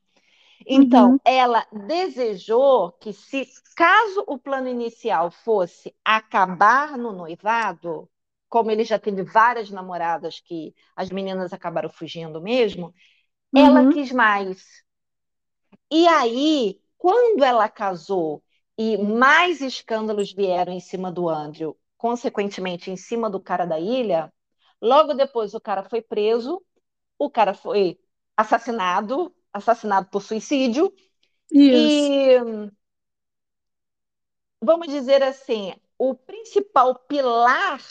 Então, 0.65 1.11
uhum. 1.11 1.19
ela 1.23 1.65
desejou 1.71 2.91
que, 2.93 3.13
se 3.13 3.47
caso 3.75 4.23
o 4.25 4.39
plano 4.39 4.67
inicial 4.67 5.29
fosse 5.29 5.93
acabar 6.03 6.97
no 6.97 7.11
noivado, 7.13 8.09
como 8.49 8.71
ele 8.71 8.83
já 8.83 8.97
teve 8.97 9.21
várias 9.21 9.69
namoradas 9.69 10.39
que 10.39 10.73
as 10.95 11.11
meninas 11.11 11.53
acabaram 11.53 11.89
fugindo 11.89 12.41
mesmo, 12.41 12.93
uhum. 13.53 13.65
ela 13.65 13.93
quis 13.93 14.11
mais. 14.11 14.65
E 15.91 16.07
aí 16.07 16.81
quando 16.97 17.43
ela 17.43 17.69
casou 17.69 18.43
e 18.77 18.97
mais 18.97 19.61
escândalos 19.61 20.31
vieram 20.33 20.73
em 20.73 20.79
cima 20.79 21.11
do 21.11 21.29
Andrew, 21.29 21.77
consequentemente 21.97 22.91
em 22.91 22.97
cima 22.97 23.29
do 23.29 23.39
cara 23.39 23.65
da 23.65 23.79
ilha, 23.79 24.31
logo 24.81 25.13
depois 25.13 25.53
o 25.53 25.61
cara 25.61 25.83
foi 25.83 26.01
preso, 26.01 26.63
o 27.19 27.29
cara 27.29 27.53
foi 27.53 27.99
assassinado, 28.37 29.33
assassinado 29.53 30.09
por 30.09 30.21
suicídio. 30.21 30.93
Isso. 31.51 32.13
E 32.29 32.37
vamos 34.61 34.87
dizer 34.87 35.23
assim, 35.23 35.73
o 35.97 36.13
principal 36.15 36.95
pilar 36.95 37.81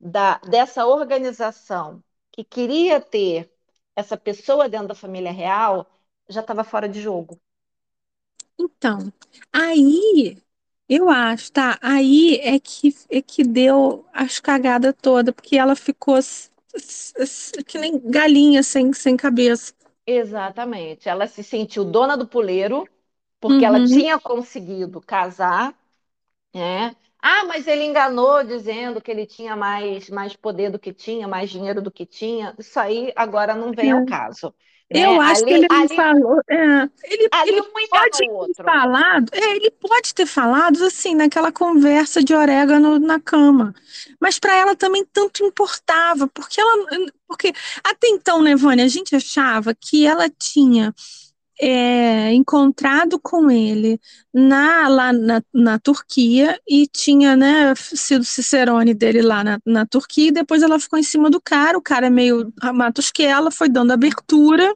da, 0.00 0.38
dessa 0.40 0.86
organização 0.86 2.02
que 2.32 2.44
queria 2.44 3.00
ter 3.00 3.52
essa 3.96 4.16
pessoa 4.16 4.68
dentro 4.68 4.88
da 4.88 4.94
família 4.94 5.32
real 5.32 5.86
já 6.28 6.40
estava 6.40 6.64
fora 6.64 6.88
de 6.88 7.00
jogo. 7.00 7.40
Então, 8.60 9.12
aí 9.52 10.36
eu 10.88 11.08
acho, 11.08 11.50
tá? 11.52 11.78
Aí 11.80 12.36
é 12.42 12.58
que 12.60 12.94
é 13.08 13.22
que 13.22 13.42
deu 13.42 14.04
as 14.12 14.38
cagadas 14.38 14.94
toda, 15.00 15.32
porque 15.32 15.56
ela 15.56 15.74
ficou 15.74 16.18
que 17.66 17.78
nem 17.78 17.98
galinha 17.98 18.62
sem, 18.62 18.92
sem 18.92 19.16
cabeça. 19.16 19.72
Exatamente. 20.06 21.08
Ela 21.08 21.26
se 21.26 21.42
sentiu 21.42 21.84
dona 21.84 22.16
do 22.16 22.26
puleiro, 22.26 22.88
porque 23.40 23.64
uhum. 23.64 23.68
ela 23.68 23.80
tinha 23.80 24.18
conseguido 24.18 25.00
casar, 25.00 25.74
né? 26.54 26.96
Ah, 27.22 27.44
mas 27.46 27.66
ele 27.66 27.84
enganou 27.84 28.44
dizendo 28.44 29.00
que 29.00 29.10
ele 29.10 29.26
tinha 29.26 29.56
mais, 29.56 30.10
mais 30.10 30.36
poder 30.36 30.70
do 30.70 30.78
que 30.78 30.92
tinha, 30.92 31.28
mais 31.28 31.50
dinheiro 31.50 31.82
do 31.82 31.90
que 31.90 32.06
tinha. 32.06 32.54
Isso 32.58 32.78
aí 32.80 33.12
agora 33.16 33.54
não 33.54 33.72
vem 33.72 33.90
é. 33.90 33.92
ao 33.92 34.02
caso. 34.02 34.54
Né? 34.92 35.06
Eu 35.06 35.20
acho 35.20 35.42
ali, 35.42 35.52
que 35.52 35.58
ele 35.58 35.66
ali, 35.70 35.96
falou. 35.96 36.40
É, 36.48 36.88
ele, 37.04 37.28
ele 37.46 37.62
pode 37.88 38.18
ter 38.18 38.62
falado. 38.64 39.30
É, 39.32 39.56
ele 39.56 39.70
pode 39.70 40.14
ter 40.14 40.26
falado 40.26 40.84
assim 40.84 41.14
naquela 41.14 41.52
conversa 41.52 42.22
de 42.22 42.34
orégano 42.34 42.98
na 42.98 43.20
cama. 43.20 43.72
Mas 44.20 44.38
para 44.38 44.56
ela 44.56 44.74
também 44.74 45.04
tanto 45.12 45.44
importava, 45.44 46.26
porque 46.26 46.60
ela, 46.60 46.86
porque 47.28 47.52
até 47.84 48.08
então, 48.08 48.42
né, 48.42 48.56
Vânia, 48.56 48.84
a 48.84 48.88
gente 48.88 49.14
achava 49.14 49.72
que 49.74 50.06
ela 50.06 50.28
tinha 50.28 50.92
é, 51.60 52.32
encontrado 52.32 53.20
com 53.20 53.50
ele 53.50 54.00
na, 54.32 54.88
lá 54.88 55.12
na, 55.12 55.42
na 55.52 55.78
Turquia 55.78 56.58
e 56.66 56.86
tinha 56.86 57.36
né, 57.36 57.74
sido 57.76 58.24
Cicerone 58.24 58.94
dele 58.94 59.20
lá 59.20 59.44
na, 59.44 59.60
na 59.66 59.86
Turquia, 59.86 60.28
e 60.28 60.32
depois 60.32 60.62
ela 60.62 60.80
ficou 60.80 60.98
em 60.98 61.02
cima 61.02 61.28
do 61.28 61.40
cara, 61.40 61.76
o 61.76 61.82
cara 61.82 62.06
é 62.06 62.10
meio 62.10 62.52
matos 62.74 63.10
que 63.10 63.22
ela, 63.22 63.50
foi 63.50 63.68
dando 63.68 63.92
abertura. 63.92 64.74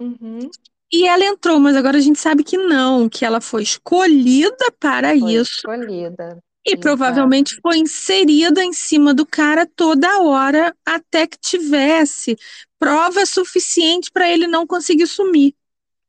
Uhum. 0.00 0.50
E 0.92 1.06
ela 1.06 1.24
entrou, 1.24 1.60
mas 1.60 1.76
agora 1.76 1.98
a 1.98 2.00
gente 2.00 2.18
sabe 2.18 2.42
que 2.42 2.56
não, 2.56 3.08
que 3.08 3.24
ela 3.24 3.40
foi 3.40 3.62
escolhida 3.62 4.72
para 4.80 5.16
foi 5.16 5.32
isso. 5.34 5.58
Escolhida. 5.58 6.42
E 6.66 6.72
Exato. 6.72 6.80
provavelmente 6.80 7.58
foi 7.62 7.78
inserida 7.78 8.62
em 8.62 8.72
cima 8.72 9.14
do 9.14 9.24
cara 9.24 9.66
toda 9.66 10.20
hora 10.20 10.74
até 10.84 11.26
que 11.26 11.38
tivesse 11.38 12.36
prova 12.78 13.24
suficiente 13.24 14.10
para 14.10 14.28
ele 14.28 14.46
não 14.46 14.66
conseguir 14.66 15.06
sumir. 15.06 15.54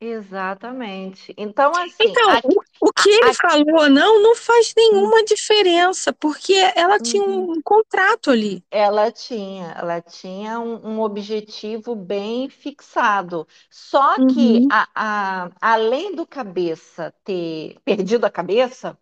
Exatamente. 0.04 1.32
Então, 1.38 1.72
assim. 1.76 2.10
Então, 2.10 2.32
aqui, 2.32 2.56
o 2.82 2.92
que 2.92 3.08
ele 3.08 3.30
aqui... 3.30 3.38
falou 3.38 3.88
não, 3.88 4.24
não 4.24 4.36
faz 4.36 4.74
nenhuma 4.76 5.20
hum. 5.20 5.26
diferença, 5.26 6.12
porque 6.12 6.56
ela 6.76 6.98
tinha 7.00 7.22
uhum. 7.24 7.52
um 7.52 7.62
contrato 7.62 8.32
ali. 8.32 8.64
Ela 8.72 9.12
tinha, 9.12 9.74
ela 9.78 10.02
tinha 10.02 10.60
um, 10.60 10.94
um 10.94 11.02
objetivo 11.02 11.94
bem 11.94 12.50
fixado. 12.50 13.48
Só 13.70 14.16
uhum. 14.18 14.28
que, 14.28 14.68
a, 14.72 14.88
a, 14.96 15.52
além 15.62 16.16
do 16.16 16.26
cabeça 16.26 17.14
ter 17.24 17.78
perdido 17.86 18.26
a 18.26 18.32
cabeça, 18.32 18.98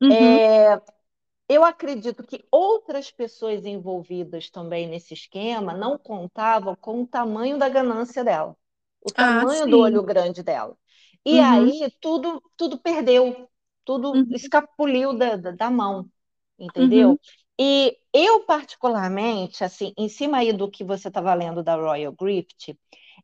uhum. 0.00 0.12
é, 0.12 0.80
eu 1.48 1.64
acredito 1.64 2.22
que 2.22 2.44
outras 2.48 3.10
pessoas 3.10 3.66
envolvidas 3.66 4.50
também 4.50 4.86
nesse 4.86 5.14
esquema 5.14 5.74
não 5.74 5.98
contavam 5.98 6.76
com 6.76 7.02
o 7.02 7.06
tamanho 7.08 7.58
da 7.58 7.68
ganância 7.68 8.22
dela 8.22 8.56
o 9.04 9.10
ah, 9.10 9.40
tamanho 9.40 9.64
ah, 9.64 9.66
do 9.66 9.78
olho 9.78 10.02
grande 10.02 10.42
dela. 10.42 10.76
E 11.24 11.38
uhum. 11.38 11.44
aí 11.44 11.92
tudo, 12.00 12.42
tudo 12.56 12.78
perdeu, 12.78 13.48
tudo 13.84 14.12
uhum. 14.12 14.26
escapuliu 14.30 15.16
da, 15.16 15.36
da, 15.36 15.50
da 15.52 15.70
mão, 15.70 16.08
entendeu? 16.58 17.10
Uhum. 17.10 17.18
E 17.58 17.96
eu, 18.12 18.40
particularmente, 18.40 19.62
assim, 19.62 19.92
em 19.96 20.08
cima 20.08 20.38
aí 20.38 20.52
do 20.52 20.70
que 20.70 20.82
você 20.82 21.08
estava 21.08 21.32
lendo 21.34 21.62
da 21.62 21.76
Royal 21.76 22.12
Grift, 22.12 22.76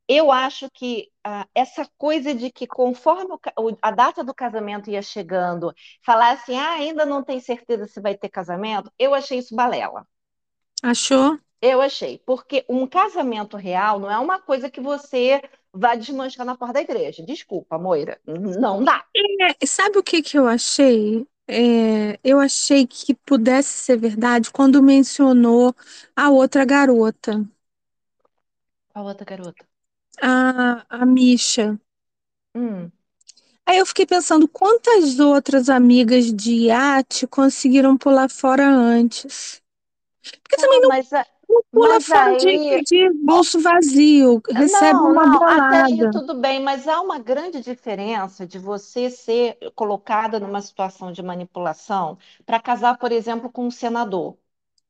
eu 0.07 0.31
acho 0.31 0.70
que 0.70 1.09
ah, 1.24 1.47
essa 1.55 1.89
coisa 1.99 2.35
de 2.35 2.51
que 2.51 2.66
conforme 2.66 3.35
o, 3.59 3.76
a 3.83 3.91
data 3.91 4.22
do 4.22 4.35
casamento 4.35 4.91
ia 4.91 5.03
chegando, 5.03 5.74
falar 6.03 6.33
assim, 6.33 6.57
ah, 6.57 6.72
ainda 6.72 7.05
não 7.05 7.22
tem 7.22 7.41
certeza 7.41 7.87
se 7.87 8.01
vai 8.01 8.16
ter 8.16 8.28
casamento, 8.28 8.91
eu 8.99 9.14
achei 9.14 9.39
isso 9.39 9.55
balela. 9.55 10.07
Achou? 10.83 11.39
Eu 11.61 11.81
achei, 11.83 12.18
porque 12.24 12.64
um 12.68 12.87
casamento 12.87 13.57
real 13.57 14.01
não 14.01 14.11
é 14.11 14.18
uma 14.18 14.41
coisa 14.41 14.70
que 14.70 14.81
você 14.81 15.43
vai 15.73 15.97
desmanchar 15.97 16.45
na 16.45 16.57
porta 16.57 16.75
da 16.75 16.81
igreja. 16.81 17.25
Desculpa, 17.25 17.79
Moira, 17.79 18.21
não 18.27 18.83
dá. 18.83 19.05
É, 19.14 19.66
sabe 19.66 19.99
o 19.99 20.03
que, 20.03 20.23
que 20.23 20.39
eu 20.39 20.47
achei? 20.47 21.27
É, 21.49 22.18
eu 22.23 22.39
achei 22.39 22.87
que 22.87 23.14
pudesse 23.14 23.71
ser 23.71 23.97
verdade 23.97 24.51
quando 24.51 24.83
mencionou 24.83 25.75
a 26.14 26.31
outra 26.31 26.64
garota. 26.64 27.45
A 28.95 29.03
outra 29.03 29.25
garota? 29.25 29.66
A, 30.21 30.85
a 30.89 31.07
Misha. 31.07 31.81
Hum. 32.55 32.91
Aí 33.66 33.79
eu 33.79 33.87
fiquei 33.87 34.05
pensando 34.05 34.49
quantas 34.49 35.21
outras 35.21 35.68
amigas 35.68 36.33
de 36.33 36.66
iate 36.66 37.27
conseguiram 37.27 37.97
pular 37.97 38.29
fora 38.29 38.66
antes. 38.68 39.62
Porque 40.43 40.57
também 40.57 40.79
ah, 40.79 40.83
não, 40.83 40.89
mas 40.89 41.12
a, 41.12 41.27
pula 41.70 41.94
mas 41.94 42.07
fora 42.07 42.30
aí... 42.30 42.36
de, 42.36 42.82
de, 42.82 43.11
bolso 43.24 43.61
vazio, 43.61 44.40
recebe 44.51 44.94
não, 44.94 45.12
uma 45.12 45.26
não, 45.26 45.38
bolada. 45.38 45.66
Até 45.66 45.82
aí 45.82 46.11
tudo 46.11 46.34
bem, 46.34 46.61
mas 46.61 46.86
há 46.86 47.01
uma 47.01 47.18
grande 47.18 47.61
diferença 47.61 48.46
de 48.46 48.59
você 48.59 49.11
ser 49.11 49.59
colocada 49.74 50.38
numa 50.38 50.61
situação 50.61 51.12
de 51.12 51.22
manipulação 51.22 52.18
para 52.44 52.61
casar, 52.61 52.98
por 52.98 53.12
exemplo, 53.12 53.51
com 53.51 53.66
um 53.66 53.70
senador. 53.70 54.36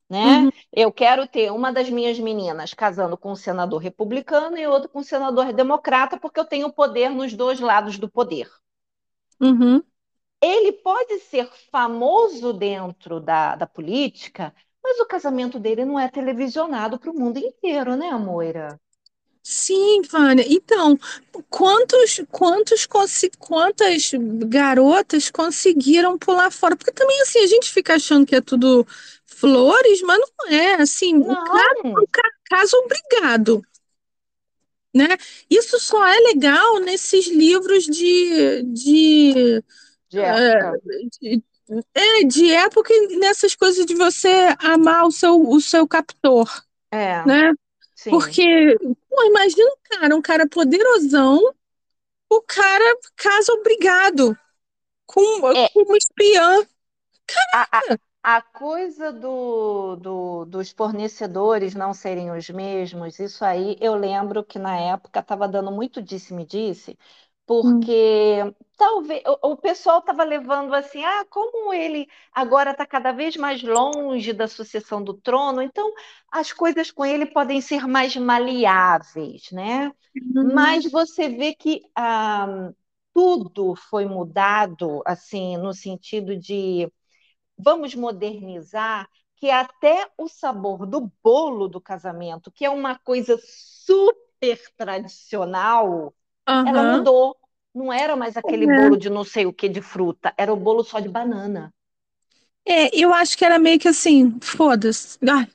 Né? 0.08 0.38
Uhum. 0.38 0.50
Eu 0.72 0.90
quero 0.90 1.26
ter 1.28 1.52
uma 1.52 1.72
das 1.72 1.88
minhas 1.88 2.18
meninas 2.18 2.74
casando 2.74 3.16
com 3.16 3.30
um 3.30 3.36
senador 3.36 3.80
republicano 3.80 4.58
e 4.58 4.66
outra 4.66 4.88
com 4.88 4.98
um 4.98 5.04
senador 5.04 5.52
democrata, 5.52 6.18
porque 6.18 6.40
eu 6.40 6.44
tenho 6.44 6.72
poder 6.72 7.10
nos 7.10 7.32
dois 7.32 7.60
lados 7.60 7.96
do 7.96 8.10
poder. 8.10 8.50
Uhum. 9.40 9.80
Ele 10.42 10.72
pode 10.72 11.18
ser 11.20 11.48
famoso 11.70 12.52
dentro 12.52 13.20
da, 13.20 13.54
da 13.54 13.66
política, 13.66 14.52
mas 14.82 14.98
o 15.00 15.06
casamento 15.06 15.58
dele 15.58 15.84
não 15.84 15.98
é 15.98 16.08
televisionado 16.08 16.98
para 16.98 17.10
o 17.10 17.14
mundo 17.14 17.38
inteiro, 17.38 17.96
né, 17.96 18.10
Moira? 18.12 18.78
Sim, 19.42 20.02
Vânia. 20.02 20.44
Então, 20.48 20.98
quantos, 21.48 22.20
quantos, 22.30 22.86
quantas 23.38 24.10
garotas 24.46 25.30
conseguiram 25.30 26.18
pular 26.18 26.50
fora? 26.50 26.76
Porque 26.76 26.92
também, 26.92 27.20
assim, 27.22 27.40
a 27.40 27.46
gente 27.46 27.70
fica 27.70 27.94
achando 27.94 28.26
que 28.26 28.36
é 28.36 28.40
tudo 28.40 28.86
flores, 29.26 30.02
mas 30.02 30.20
não 30.20 30.54
é. 30.54 30.74
Assim, 30.74 31.14
não. 31.14 31.32
o 31.32 31.44
caso, 31.44 31.80
o 31.84 32.06
caso 32.44 32.76
obrigado. 32.76 33.62
Né? 34.94 35.06
Isso 35.48 35.78
só 35.78 36.04
é 36.06 36.18
legal 36.18 36.80
nesses 36.80 37.28
livros 37.28 37.84
de, 37.84 38.62
de, 38.64 39.62
de, 40.08 40.18
época. 40.18 40.80
É, 40.92 40.98
de, 41.20 41.44
é, 41.94 42.24
de 42.24 42.52
época 42.52 42.92
nessas 43.18 43.54
coisas 43.54 43.86
de 43.86 43.94
você 43.94 44.54
amar 44.58 45.06
o 45.06 45.12
seu, 45.12 45.40
o 45.40 45.60
seu 45.60 45.86
captor. 45.86 46.48
É. 46.90 47.24
Né? 47.24 47.52
Sim. 47.94 48.10
Porque, 48.10 48.78
pô, 49.08 49.24
imagina 49.24 49.70
um 49.70 49.76
cara, 49.82 50.16
um 50.16 50.22
cara 50.22 50.48
poderosão, 50.48 51.38
o 52.28 52.40
cara 52.42 52.98
casa 53.16 53.52
obrigado 53.52 54.36
com, 55.06 55.50
é. 55.52 55.68
com 55.68 55.82
uma 55.82 55.96
espiã. 55.96 56.66
Caraca! 57.26 57.68
A, 57.72 57.94
a, 58.24 58.36
a 58.38 58.42
coisa 58.42 59.12
do, 59.12 59.96
do, 59.96 60.44
dos 60.44 60.70
fornecedores 60.70 61.74
não 61.74 61.94
serem 61.94 62.30
os 62.30 62.48
mesmos, 62.50 63.18
isso 63.18 63.44
aí 63.44 63.76
eu 63.80 63.94
lembro 63.94 64.44
que 64.44 64.58
na 64.58 64.78
época 64.78 65.20
estava 65.20 65.48
dando 65.48 65.70
muito 65.70 66.02
disse-me-disse, 66.02 66.98
porque 67.46 68.42
hum. 68.44 68.54
talvez 68.76 69.22
o, 69.26 69.52
o 69.52 69.56
pessoal 69.56 69.98
estava 69.98 70.22
levando 70.24 70.74
assim, 70.74 71.04
ah, 71.04 71.24
como 71.28 71.72
ele 71.72 72.06
agora 72.32 72.70
está 72.70 72.86
cada 72.86 73.12
vez 73.12 73.36
mais 73.36 73.62
longe 73.62 74.32
da 74.32 74.46
sucessão 74.46 75.02
do 75.02 75.14
trono, 75.14 75.60
então 75.62 75.92
as 76.30 76.52
coisas 76.52 76.90
com 76.90 77.04
ele 77.04 77.26
podem 77.26 77.60
ser 77.60 77.86
mais 77.86 78.16
maleáveis, 78.16 79.50
né? 79.50 79.92
Uhum. 80.14 80.54
Mas 80.54 80.90
você 80.90 81.28
vê 81.28 81.54
que 81.54 81.82
ah, 81.96 82.70
tudo 83.12 83.74
foi 83.74 84.06
mudado, 84.06 85.02
assim, 85.04 85.56
no 85.56 85.74
sentido 85.74 86.36
de 86.36 86.90
vamos 87.56 87.94
modernizar, 87.94 89.08
que 89.36 89.50
até 89.50 90.08
o 90.18 90.28
sabor 90.28 90.86
do 90.86 91.10
bolo 91.22 91.68
do 91.68 91.80
casamento, 91.80 92.50
que 92.50 92.64
é 92.64 92.70
uma 92.70 92.98
coisa 92.98 93.38
super 93.42 94.60
tradicional, 94.76 96.14
Uhum. 96.48 96.68
Ela 96.68 96.96
mudou. 96.96 97.36
Não 97.72 97.92
era 97.92 98.16
mais 98.16 98.36
aquele 98.36 98.66
uhum. 98.66 98.76
bolo 98.76 98.96
de 98.96 99.08
não 99.08 99.22
sei 99.22 99.46
o 99.46 99.52
que 99.52 99.68
de 99.68 99.80
fruta, 99.80 100.34
era 100.36 100.52
o 100.52 100.56
bolo 100.56 100.82
só 100.82 100.98
de 100.98 101.08
banana. 101.08 101.72
É, 102.66 102.94
eu 102.96 103.14
acho 103.14 103.38
que 103.38 103.44
era 103.44 103.58
meio 103.58 103.78
que 103.78 103.88
assim, 103.88 104.36
foda-se. 104.40 105.18
Ah, 105.28 105.46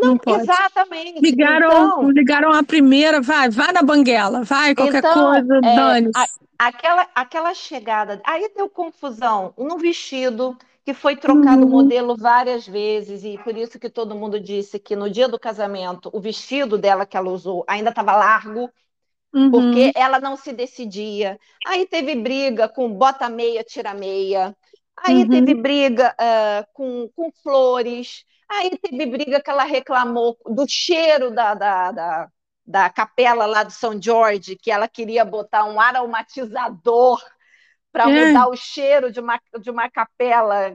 não, 0.00 0.18
não 0.26 0.40
exatamente. 0.40 1.20
Ligaram, 1.20 1.68
então, 1.68 2.10
ligaram 2.10 2.52
a 2.52 2.62
primeira, 2.62 3.20
vai, 3.20 3.50
vai 3.50 3.72
na 3.72 3.82
banguela, 3.82 4.42
vai, 4.42 4.74
qualquer 4.74 4.98
então, 4.98 5.32
coisa, 5.32 5.56
é, 5.56 5.76
dane 5.76 6.10
Aquela, 6.58 7.08
aquela 7.14 7.54
chegada, 7.54 8.20
aí 8.24 8.50
deu 8.54 8.68
confusão 8.68 9.54
no 9.56 9.78
vestido, 9.78 10.56
que 10.84 10.92
foi 10.92 11.16
trocado 11.16 11.62
o 11.62 11.64
uhum. 11.64 11.70
modelo 11.70 12.16
várias 12.16 12.66
vezes, 12.66 13.24
e 13.24 13.38
por 13.38 13.56
isso 13.56 13.78
que 13.78 13.88
todo 13.88 14.14
mundo 14.14 14.38
disse 14.38 14.78
que 14.78 14.94
no 14.94 15.08
dia 15.08 15.28
do 15.28 15.38
casamento 15.38 16.10
o 16.12 16.20
vestido 16.20 16.76
dela 16.76 17.06
que 17.06 17.16
ela 17.16 17.30
usou 17.30 17.64
ainda 17.66 17.90
estava 17.90 18.16
largo, 18.16 18.70
uhum. 19.32 19.50
porque 19.50 19.92
ela 19.94 20.20
não 20.20 20.36
se 20.36 20.52
decidia. 20.52 21.38
Aí 21.66 21.86
teve 21.86 22.14
briga 22.14 22.68
com 22.68 22.92
bota 22.92 23.28
meia, 23.28 23.64
tira 23.64 23.94
meia. 23.94 24.56
Aí 24.96 25.22
uhum. 25.22 25.28
teve 25.28 25.54
briga 25.54 26.14
uh, 26.20 26.66
com, 26.72 27.08
com 27.14 27.30
flores. 27.42 28.24
Aí 28.48 28.76
teve 28.78 29.06
briga 29.06 29.40
que 29.40 29.50
ela 29.50 29.64
reclamou 29.64 30.36
do 30.44 30.66
cheiro 30.68 31.30
da, 31.30 31.54
da, 31.54 31.92
da, 31.92 32.28
da 32.66 32.90
capela 32.90 33.46
lá 33.46 33.62
do 33.62 33.72
São 33.72 34.00
Jorge, 34.00 34.56
que 34.56 34.70
ela 34.70 34.88
queria 34.88 35.24
botar 35.24 35.64
um 35.64 35.80
aromatizador 35.80 37.22
para 37.92 38.10
é. 38.10 38.26
mudar 38.26 38.48
o 38.48 38.56
cheiro 38.56 39.10
de 39.10 39.20
uma, 39.20 39.40
de 39.60 39.70
uma 39.70 39.88
capela 39.90 40.74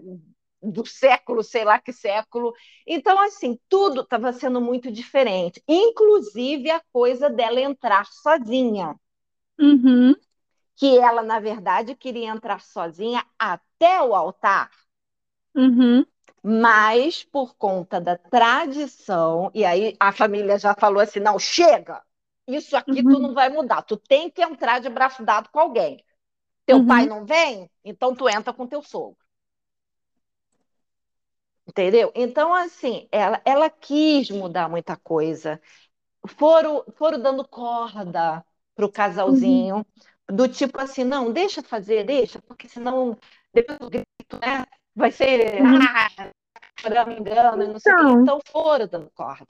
do 0.61 0.85
século, 0.85 1.43
sei 1.43 1.63
lá 1.63 1.79
que 1.79 1.93
século. 1.93 2.53
Então, 2.85 3.19
assim, 3.21 3.59
tudo 3.69 4.01
estava 4.01 4.33
sendo 4.33 4.59
muito 4.59 4.91
diferente, 4.91 5.61
inclusive 5.67 6.71
a 6.71 6.81
coisa 6.91 7.29
dela 7.29 7.59
entrar 7.59 8.05
sozinha. 8.05 8.95
Uhum. 9.59 10.15
Que 10.75 10.97
ela, 10.97 11.23
na 11.23 11.39
verdade, 11.39 11.95
queria 11.95 12.29
entrar 12.29 12.61
sozinha 12.61 13.25
até 13.39 14.01
o 14.01 14.13
altar. 14.13 14.69
Uhum. 15.55 16.05
Mas, 16.43 17.23
por 17.23 17.55
conta 17.55 17.99
da 17.99 18.17
tradição, 18.17 19.49
e 19.53 19.63
aí 19.65 19.95
a 19.99 20.11
família 20.11 20.59
já 20.59 20.75
falou 20.75 21.01
assim: 21.01 21.19
não, 21.19 21.39
chega, 21.39 22.03
isso 22.47 22.77
aqui 22.77 23.01
uhum. 23.01 23.13
tu 23.13 23.19
não 23.19 23.33
vai 23.33 23.49
mudar, 23.49 23.81
tu 23.81 23.97
tem 23.97 24.29
que 24.29 24.43
entrar 24.43 24.79
de 24.79 24.89
braço 24.89 25.23
dado 25.23 25.49
com 25.49 25.59
alguém. 25.59 26.03
Teu 26.65 26.77
uhum. 26.77 26.87
pai 26.87 27.05
não 27.05 27.25
vem? 27.25 27.69
Então 27.83 28.15
tu 28.15 28.29
entra 28.29 28.53
com 28.53 28.67
teu 28.67 28.81
sogro. 28.81 29.24
Entendeu? 31.67 32.11
Então, 32.13 32.53
assim, 32.53 33.07
ela, 33.11 33.41
ela 33.43 33.69
quis 33.69 34.29
mudar 34.29 34.69
muita 34.69 34.95
coisa. 34.95 35.59
Foram, 36.27 36.83
foram 36.95 37.19
dando 37.19 37.47
corda 37.47 38.45
para 38.75 38.85
o 38.85 38.91
casalzinho, 38.91 39.77
uhum. 39.77 40.35
do 40.35 40.47
tipo 40.47 40.79
assim, 40.79 41.03
não, 41.03 41.31
deixa 41.31 41.63
fazer, 41.63 42.03
deixa, 42.03 42.41
porque 42.41 42.67
senão 42.67 43.17
depois 43.53 43.79
do 43.79 43.89
grito, 43.89 44.05
né? 44.41 44.65
Vai 44.95 45.11
ser 45.11 45.61
uhum. 45.61 45.79
ah, 45.81 47.05
me 47.05 47.19
engano, 47.19 47.67
não 47.67 47.79
sei 47.79 47.93
o 47.93 47.95
quê. 47.95 48.01
Então, 48.03 48.21
então 48.21 48.41
foram 48.51 48.87
dando 48.87 49.09
corda. 49.15 49.47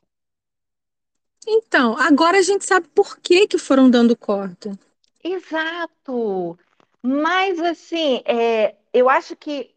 Então, 1.48 1.98
agora 1.98 2.40
a 2.40 2.42
gente 2.42 2.66
sabe 2.66 2.88
por 2.88 3.18
que, 3.20 3.48
que 3.48 3.58
foram 3.58 3.90
dando 3.90 4.16
corda. 4.16 4.78
Exato. 5.24 6.58
Mas, 7.02 7.60
assim, 7.60 8.22
é, 8.26 8.76
eu 8.92 9.08
acho 9.10 9.36
que 9.36 9.75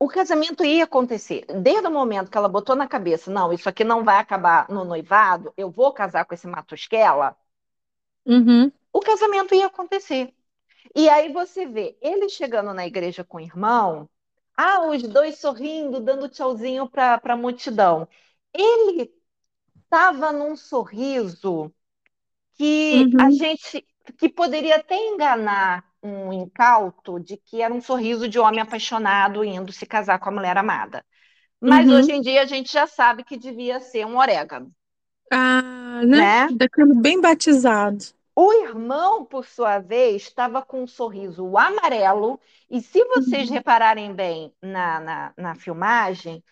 o 0.00 0.08
casamento 0.08 0.64
ia 0.64 0.84
acontecer. 0.84 1.44
Desde 1.60 1.86
o 1.86 1.90
momento 1.90 2.30
que 2.30 2.38
ela 2.38 2.48
botou 2.48 2.74
na 2.74 2.88
cabeça, 2.88 3.30
não, 3.30 3.52
isso 3.52 3.68
aqui 3.68 3.84
não 3.84 4.02
vai 4.02 4.16
acabar 4.16 4.66
no 4.70 4.82
noivado, 4.82 5.52
eu 5.58 5.70
vou 5.70 5.92
casar 5.92 6.24
com 6.24 6.32
esse 6.32 6.46
Matusquela, 6.46 7.36
uhum. 8.24 8.72
o 8.90 9.00
casamento 9.00 9.54
ia 9.54 9.66
acontecer. 9.66 10.34
E 10.96 11.06
aí 11.10 11.30
você 11.30 11.66
vê 11.66 11.98
ele 12.00 12.30
chegando 12.30 12.72
na 12.72 12.86
igreja 12.86 13.22
com 13.22 13.36
o 13.36 13.40
irmão, 13.40 14.08
ah, 14.56 14.86
os 14.86 15.02
dois 15.02 15.38
sorrindo, 15.38 16.00
dando 16.00 16.30
tchauzinho 16.30 16.88
para 16.88 17.20
a 17.22 17.36
multidão. 17.36 18.08
Ele 18.54 19.12
estava 19.84 20.32
num 20.32 20.56
sorriso 20.56 21.70
que 22.54 23.04
uhum. 23.14 23.26
a 23.26 23.30
gente 23.30 23.86
que 24.16 24.28
poderia 24.30 24.76
até 24.76 24.96
enganar 24.96 25.89
um 26.02 26.32
incauto 26.32 27.20
de 27.20 27.36
que 27.36 27.62
era 27.62 27.72
um 27.72 27.80
sorriso 27.80 28.28
de 28.28 28.38
homem 28.38 28.60
apaixonado 28.60 29.44
indo 29.44 29.72
se 29.72 29.86
casar 29.86 30.18
com 30.18 30.28
a 30.28 30.32
mulher 30.32 30.56
amada. 30.56 31.04
Mas 31.60 31.88
uhum. 31.88 31.96
hoje 31.96 32.12
em 32.12 32.20
dia 32.20 32.42
a 32.42 32.46
gente 32.46 32.72
já 32.72 32.86
sabe 32.86 33.22
que 33.22 33.36
devia 33.36 33.80
ser 33.80 34.06
um 34.06 34.16
orégano. 34.16 34.72
Ah, 35.30 36.00
né? 36.04 36.46
né? 36.46 36.48
Daquele 36.52 36.94
bem 36.94 37.20
batizado. 37.20 38.04
O 38.34 38.52
irmão, 38.52 39.24
por 39.24 39.44
sua 39.44 39.78
vez, 39.78 40.22
estava 40.22 40.62
com 40.62 40.84
um 40.84 40.86
sorriso 40.86 41.56
amarelo, 41.58 42.40
e 42.70 42.80
se 42.80 43.04
vocês 43.04 43.48
uhum. 43.48 43.54
repararem 43.54 44.14
bem 44.14 44.54
na, 44.62 45.00
na, 45.00 45.32
na, 45.36 45.54
filmagem, 45.54 46.42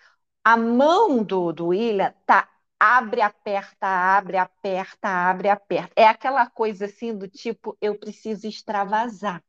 a 0.44 0.56
mão 0.56 1.22
do, 1.22 1.52
do 1.52 1.68
William 1.68 2.12
tá 2.26 2.48
abre, 2.78 3.20
aperta, 3.20 3.86
abre, 3.86 4.36
aperta, 4.38 5.08
abre, 5.08 5.48
aperta. 5.48 5.92
É 5.96 6.06
aquela 6.06 6.48
coisa 6.48 6.86
assim 6.86 7.16
do 7.16 7.28
tipo, 7.28 7.76
eu 7.80 7.98
preciso 7.98 8.46
extravasar. 8.46 9.42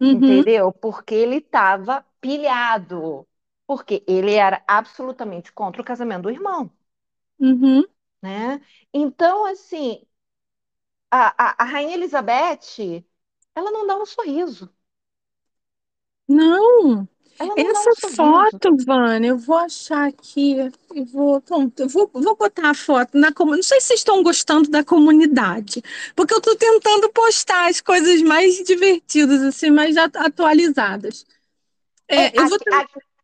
Uhum. 0.00 0.14
Entendeu? 0.14 0.72
Porque 0.72 1.14
ele 1.14 1.36
estava 1.36 2.04
pilhado. 2.20 3.26
Porque 3.66 4.04
ele 4.08 4.34
era 4.34 4.62
absolutamente 4.66 5.52
contra 5.52 5.80
o 5.82 5.84
casamento 5.84 6.22
do 6.22 6.30
irmão. 6.30 6.70
Uhum. 7.38 7.84
Né? 8.22 8.60
Então, 8.92 9.44
assim, 9.46 10.06
a, 11.10 11.28
a, 11.38 11.62
a 11.62 11.64
Rainha 11.64 11.94
Elizabeth, 11.94 13.04
ela 13.54 13.70
não 13.70 13.86
dá 13.86 13.96
um 13.96 14.06
sorriso. 14.06 14.72
Não. 16.28 17.06
Essa 17.56 18.08
foto, 18.14 18.76
Vânia, 18.84 19.28
eu 19.28 19.38
vou 19.38 19.56
achar 19.56 20.08
aqui, 20.08 20.56
eu 20.94 21.04
vou, 21.06 21.42
eu 21.78 21.88
vou, 21.88 22.10
vou 22.12 22.36
botar 22.36 22.70
a 22.70 22.74
foto 22.74 23.16
na 23.16 23.32
comunidade. 23.32 23.62
Não 23.62 23.68
sei 23.68 23.80
se 23.80 23.86
vocês 23.88 24.00
estão 24.00 24.22
gostando 24.22 24.68
da 24.68 24.84
comunidade, 24.84 25.82
porque 26.14 26.34
eu 26.34 26.38
estou 26.38 26.54
tentando 26.54 27.10
postar 27.10 27.70
as 27.70 27.80
coisas 27.80 28.20
mais 28.20 28.56
divertidas, 28.62 29.40
assim, 29.42 29.70
mais 29.70 29.96
atualizadas. 29.96 31.24
É, 32.06 32.26
é, 32.26 32.32
eu 32.34 32.48
vou 32.48 32.58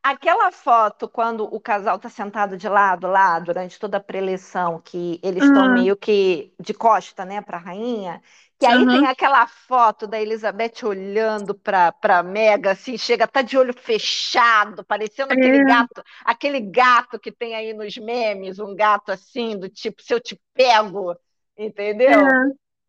Aquela 0.02 0.52
foto, 0.52 1.08
quando 1.08 1.42
o 1.52 1.58
casal 1.58 1.96
está 1.96 2.08
sentado 2.08 2.56
de 2.56 2.68
lado 2.68 3.08
lá, 3.08 3.40
durante 3.40 3.76
toda 3.76 3.96
a 3.96 4.00
preleção, 4.00 4.80
que 4.80 5.18
eles 5.20 5.42
estão 5.42 5.64
ah. 5.64 5.68
meio 5.70 5.96
que 5.96 6.52
de 6.60 6.72
costa, 6.72 7.24
né, 7.24 7.40
para 7.40 7.56
a 7.56 7.60
rainha, 7.60 8.22
que 8.58 8.64
aí 8.64 8.78
uhum. 8.78 8.88
tem 8.88 9.06
aquela 9.06 9.46
foto 9.46 10.06
da 10.06 10.20
Elizabeth 10.20 10.84
olhando 10.84 11.54
para 11.54 11.92
para 11.92 12.22
Mega, 12.22 12.72
assim, 12.72 12.96
chega 12.96 13.26
tá 13.26 13.42
de 13.42 13.58
olho 13.58 13.74
fechado, 13.74 14.84
parecendo 14.84 15.32
é. 15.32 15.36
aquele 15.36 15.64
gato, 15.64 16.04
aquele 16.24 16.60
gato 16.60 17.18
que 17.18 17.30
tem 17.30 17.54
aí 17.54 17.74
nos 17.74 17.96
memes, 17.98 18.58
um 18.58 18.74
gato 18.74 19.12
assim, 19.12 19.58
do 19.58 19.68
tipo, 19.68 20.02
se 20.02 20.14
eu 20.14 20.20
te 20.20 20.40
pego, 20.54 21.14
entendeu? 21.56 22.26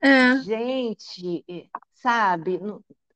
É. 0.01 0.09
é. 0.09 0.37
Gente, 0.43 1.45
sabe, 1.95 2.59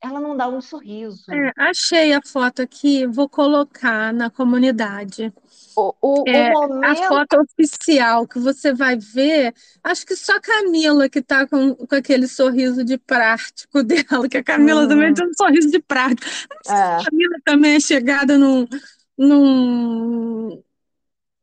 ela 0.03 0.19
não 0.19 0.35
dá 0.35 0.47
um 0.47 0.59
sorriso. 0.59 1.31
É, 1.31 1.51
achei 1.55 2.11
a 2.13 2.21
foto 2.21 2.61
aqui, 2.61 3.05
vou 3.05 3.29
colocar 3.29 4.11
na 4.11 4.29
comunidade. 4.29 5.31
O, 5.75 5.93
o, 6.01 6.23
é, 6.27 6.49
o 6.49 6.67
momento... 6.67 6.85
A 6.85 6.95
foto 7.07 7.41
oficial 7.41 8.27
que 8.27 8.39
você 8.39 8.73
vai 8.73 8.97
ver, 8.97 9.53
acho 9.83 10.05
que 10.05 10.15
só 10.15 10.35
a 10.35 10.41
Camila 10.41 11.07
que 11.07 11.19
está 11.19 11.47
com, 11.47 11.75
com 11.75 11.95
aquele 11.95 12.27
sorriso 12.27 12.83
de 12.83 12.97
prático 12.97 13.83
dela, 13.85 14.27
que 14.27 14.37
a 14.37 14.43
Camila 14.43 14.85
hum. 14.85 14.87
também 14.87 15.13
tem 15.13 15.25
um 15.25 15.33
sorriso 15.33 15.69
de 15.69 15.79
prático. 15.79 16.27
É. 16.67 16.73
A 16.73 17.03
Camila 17.03 17.37
também 17.45 17.75
é 17.75 17.79
chegada 17.79 18.39
num, 18.39 18.67
num, 19.15 20.63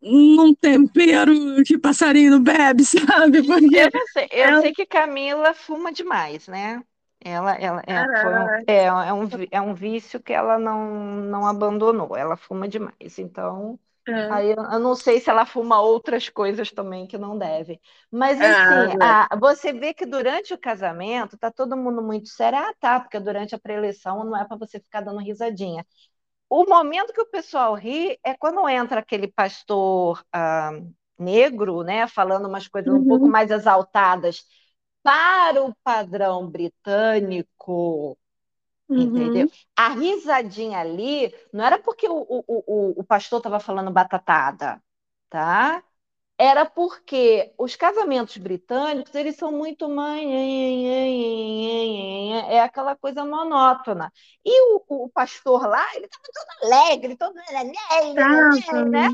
num 0.02 0.54
tempero 0.54 1.32
que 1.64 1.78
passarinho 1.78 2.40
bebe, 2.40 2.82
sabe? 2.84 3.42
Porque 3.44 3.76
eu, 3.76 4.06
sei, 4.12 4.28
eu 4.32 4.44
ela... 4.44 4.62
sei 4.62 4.72
que 4.72 4.84
Camila 4.84 5.54
fuma 5.54 5.92
demais, 5.92 6.48
né? 6.48 6.82
Ela, 7.20 7.54
ela 7.56 7.82
é, 7.86 8.00
um, 8.00 8.48
é, 8.66 8.84
é, 8.84 9.12
um, 9.12 9.28
é 9.50 9.60
um 9.60 9.74
vício 9.74 10.22
que 10.22 10.32
ela 10.32 10.58
não, 10.58 11.16
não 11.22 11.46
abandonou. 11.46 12.16
Ela 12.16 12.36
fuma 12.36 12.68
demais. 12.68 13.18
Então, 13.18 13.78
é. 14.06 14.30
aí 14.30 14.50
eu, 14.50 14.62
eu 14.62 14.78
não 14.78 14.94
sei 14.94 15.20
se 15.20 15.28
ela 15.28 15.44
fuma 15.44 15.80
outras 15.80 16.28
coisas 16.28 16.70
também 16.70 17.06
que 17.06 17.18
não 17.18 17.36
deve. 17.36 17.80
Mas, 18.10 18.40
assim, 18.40 18.96
ah, 19.00 19.26
a, 19.30 19.36
você 19.36 19.72
vê 19.72 19.92
que 19.92 20.06
durante 20.06 20.54
o 20.54 20.58
casamento 20.58 21.36
tá 21.36 21.50
todo 21.50 21.76
mundo 21.76 22.00
muito 22.00 22.28
sério. 22.28 22.58
Ah, 22.58 22.72
tá, 22.78 23.00
porque 23.00 23.18
durante 23.18 23.54
a 23.54 23.58
preleção 23.58 24.24
não 24.24 24.36
é 24.36 24.44
para 24.44 24.56
você 24.56 24.78
ficar 24.78 25.00
dando 25.00 25.18
risadinha. 25.18 25.84
O 26.48 26.64
momento 26.64 27.12
que 27.12 27.20
o 27.20 27.30
pessoal 27.30 27.74
ri 27.74 28.18
é 28.24 28.34
quando 28.34 28.66
entra 28.68 29.00
aquele 29.00 29.28
pastor 29.28 30.24
ah, 30.32 30.70
negro, 31.18 31.82
né, 31.82 32.06
falando 32.06 32.46
umas 32.48 32.68
coisas 32.68 32.92
uhum. 32.92 33.00
um 33.00 33.06
pouco 33.06 33.24
uhum. 33.26 33.30
mais 33.30 33.50
exaltadas 33.50 34.44
para 35.08 35.64
o 35.64 35.74
padrão 35.82 36.46
britânico, 36.46 38.18
uhum. 38.86 38.98
entendeu? 38.98 39.50
A 39.74 39.88
risadinha 39.88 40.80
ali 40.80 41.34
não 41.50 41.64
era 41.64 41.78
porque 41.78 42.06
o, 42.06 42.14
o, 42.14 42.44
o, 42.46 43.00
o 43.00 43.04
pastor 43.04 43.38
estava 43.38 43.58
falando 43.58 43.90
batatada, 43.90 44.82
tá? 45.30 45.82
Era 46.36 46.66
porque 46.66 47.54
os 47.56 47.74
casamentos 47.74 48.36
britânicos 48.36 49.14
eles 49.14 49.36
são 49.36 49.50
muito 49.50 49.88
é 52.54 52.60
aquela 52.60 52.94
coisa 52.94 53.24
monótona. 53.24 54.12
E 54.44 54.74
o, 54.74 54.84
o 55.06 55.08
pastor 55.08 55.66
lá, 55.66 55.86
ele 55.94 56.04
estava 56.04 56.24
todo 56.34 56.66
alegre, 56.66 57.16
todo 57.16 57.34
né? 58.90 59.08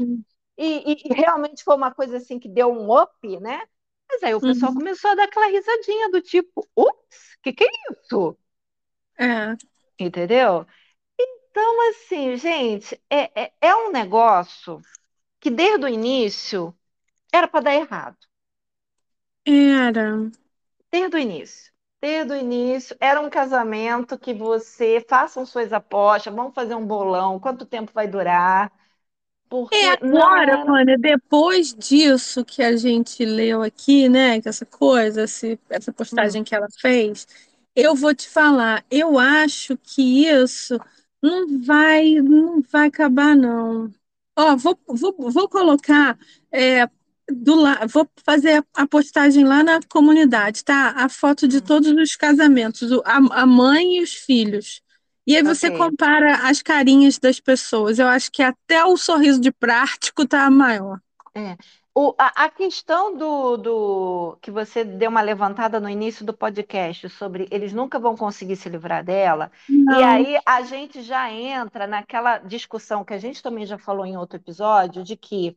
E, 0.59 0.93
e, 0.93 1.03
e 1.05 1.15
realmente 1.15 1.63
foi 1.63 1.77
uma 1.77 1.95
coisa 1.95 2.17
assim 2.17 2.41
que 2.41 2.49
deu 2.49 2.73
um 2.73 2.93
up, 3.01 3.39
né? 3.39 3.63
Mas 4.09 4.23
aí 4.23 4.35
o 4.35 4.41
pessoal 4.41 4.73
uhum. 4.73 4.79
começou 4.79 5.11
a 5.11 5.15
dar 5.15 5.25
aquela 5.25 5.47
risadinha 5.47 6.11
do 6.11 6.21
tipo, 6.21 6.69
ups, 6.77 7.35
o 7.39 7.43
que, 7.43 7.53
que 7.53 7.65
é 7.65 7.69
isso? 7.91 8.37
É. 9.19 9.57
Entendeu? 9.99 10.67
Então, 11.19 11.91
assim, 11.91 12.37
gente, 12.37 13.01
é, 13.09 13.45
é, 13.45 13.53
é 13.61 13.77
um 13.77 13.93
negócio 13.93 14.81
que 15.41 15.51
desde 15.51 15.85
o 15.85 15.89
início 15.89 16.75
era 17.33 17.47
para 17.49 17.61
dar 17.61 17.75
errado. 17.75 18.17
Era. 19.47 20.31
Desde 20.91 21.17
o 21.17 21.19
início. 21.19 21.73
Desde 22.01 22.33
o 22.33 22.37
início, 22.37 22.97
era 23.01 23.21
um 23.21 23.31
casamento 23.31 24.19
que 24.19 24.35
você 24.35 25.05
façam 25.09 25.47
suas 25.47 25.73
apostas, 25.73 26.35
vamos 26.35 26.55
fazer 26.55 26.75
um 26.75 26.87
bolão, 26.87 27.41
quanto 27.41 27.65
tempo 27.65 27.93
vai 27.95 28.07
durar? 28.07 28.71
É 29.73 29.77
Porque 29.79 30.07
não 30.07 30.23
agora, 30.33 30.57
era. 30.57 30.67
Vânia, 30.67 30.97
depois 30.99 31.75
disso 31.75 32.45
que 32.45 32.63
a 32.63 32.77
gente 32.77 33.25
leu 33.25 33.63
aqui, 33.63 34.09
né, 34.09 34.41
que 34.41 34.49
essa 34.49 34.65
coisa, 34.65 35.25
esse- 35.25 35.59
essa 35.69 35.93
Hum, 36.11 36.33
postagem 36.33 36.45
que 36.45 36.55
ela 36.55 36.69
fez, 36.81 37.27
eu 37.75 37.95
vou 37.97 38.15
te 38.15 38.29
falar, 38.29 38.85
eu 38.91 39.19
acho 39.19 39.77
que 39.79 40.27
isso 40.29 40.79
não 41.23 41.61
vai, 41.63 42.15
não 42.21 42.63
vai 42.63 42.87
acabar, 42.89 43.35
não. 43.37 43.93
Ó, 44.37 44.57
vou, 44.57 44.79
vou, 44.89 45.15
vou 45.33 45.49
colocar, 45.49 46.17
é, 46.53 46.89
do 47.29 47.55
la... 47.57 47.87
vou 47.87 48.09
fazer 48.25 48.65
a 48.75 48.87
postagem 48.87 49.45
lá 49.45 49.63
na 49.65 49.81
comunidade, 49.89 50.63
tá? 50.65 50.91
A 50.97 51.09
foto 51.09 51.49
de 51.49 51.61
hum, 51.61 51.61
todos 51.61 51.91
os 51.91 52.15
casamentos, 52.17 52.91
a, 53.05 53.17
a 53.43 53.47
mãe 53.47 53.97
e 53.99 54.03
os 54.03 54.15
filhos. 54.15 54.83
E 55.27 55.37
aí 55.37 55.43
você 55.43 55.71
ok. 55.71 55.79
compara 55.79 56.49
as 56.49 56.63
carinhas 56.63 57.19
das 57.19 57.41
pessoas. 57.41 57.99
Eu 57.99 58.09
acho 58.09 58.31
que 58.31 58.43
até 58.43 58.85
o 58.85 58.97
sorriso 58.97 59.41
de 59.41 59.51
prático 59.53 60.27
tá 60.27 60.51
maior. 60.51 61.01
É. 61.35 61.57
O, 61.97 62.15
a, 62.19 62.45
a 62.45 62.51
questão 62.51 63.17
do, 63.17 63.57
do 63.57 64.39
que 64.43 64.51
você 64.51 64.85
deu 64.85 65.11
uma 65.11 65.21
levantada 65.21 65.79
no 65.81 65.89
início 65.89 66.25
do 66.25 66.33
podcast 66.35 67.09
sobre 67.09 67.49
eles 67.51 67.73
nunca 67.73 67.99
vão 68.01 68.17
conseguir 68.17 68.57
se 68.57 68.69
livrar 68.69 69.05
dela, 69.05 69.51
e 69.89 70.03
Não. 70.03 70.03
aí 70.03 70.37
a 70.45 70.63
gente 70.63 71.03
já 71.03 71.31
entra 71.31 71.87
naquela 71.87 72.39
discussão 72.39 73.05
que 73.05 73.15
a 73.15 73.19
gente 73.19 73.41
também 73.43 73.65
já 73.67 73.79
falou 73.79 74.05
em 74.07 74.17
outro 74.17 74.37
episódio, 74.39 75.05
de 75.05 75.17
que 75.17 75.57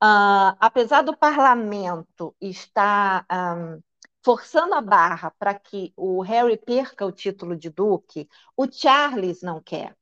ah, 0.00 0.56
apesar 0.60 1.02
do 1.02 1.16
parlamento 1.16 2.34
estar 2.40 3.24
ah, 3.28 3.78
forçando 4.24 4.74
a 4.74 4.80
barra 4.80 5.30
para 5.38 5.54
que 5.58 5.92
o 5.96 6.22
Harry 6.22 6.56
perca 6.56 7.06
o 7.06 7.12
título 7.12 7.56
de 7.56 7.70
duque, 7.70 8.28
o 8.56 8.70
Charles 8.70 9.42
não 9.42 9.62
quer. 9.62 9.96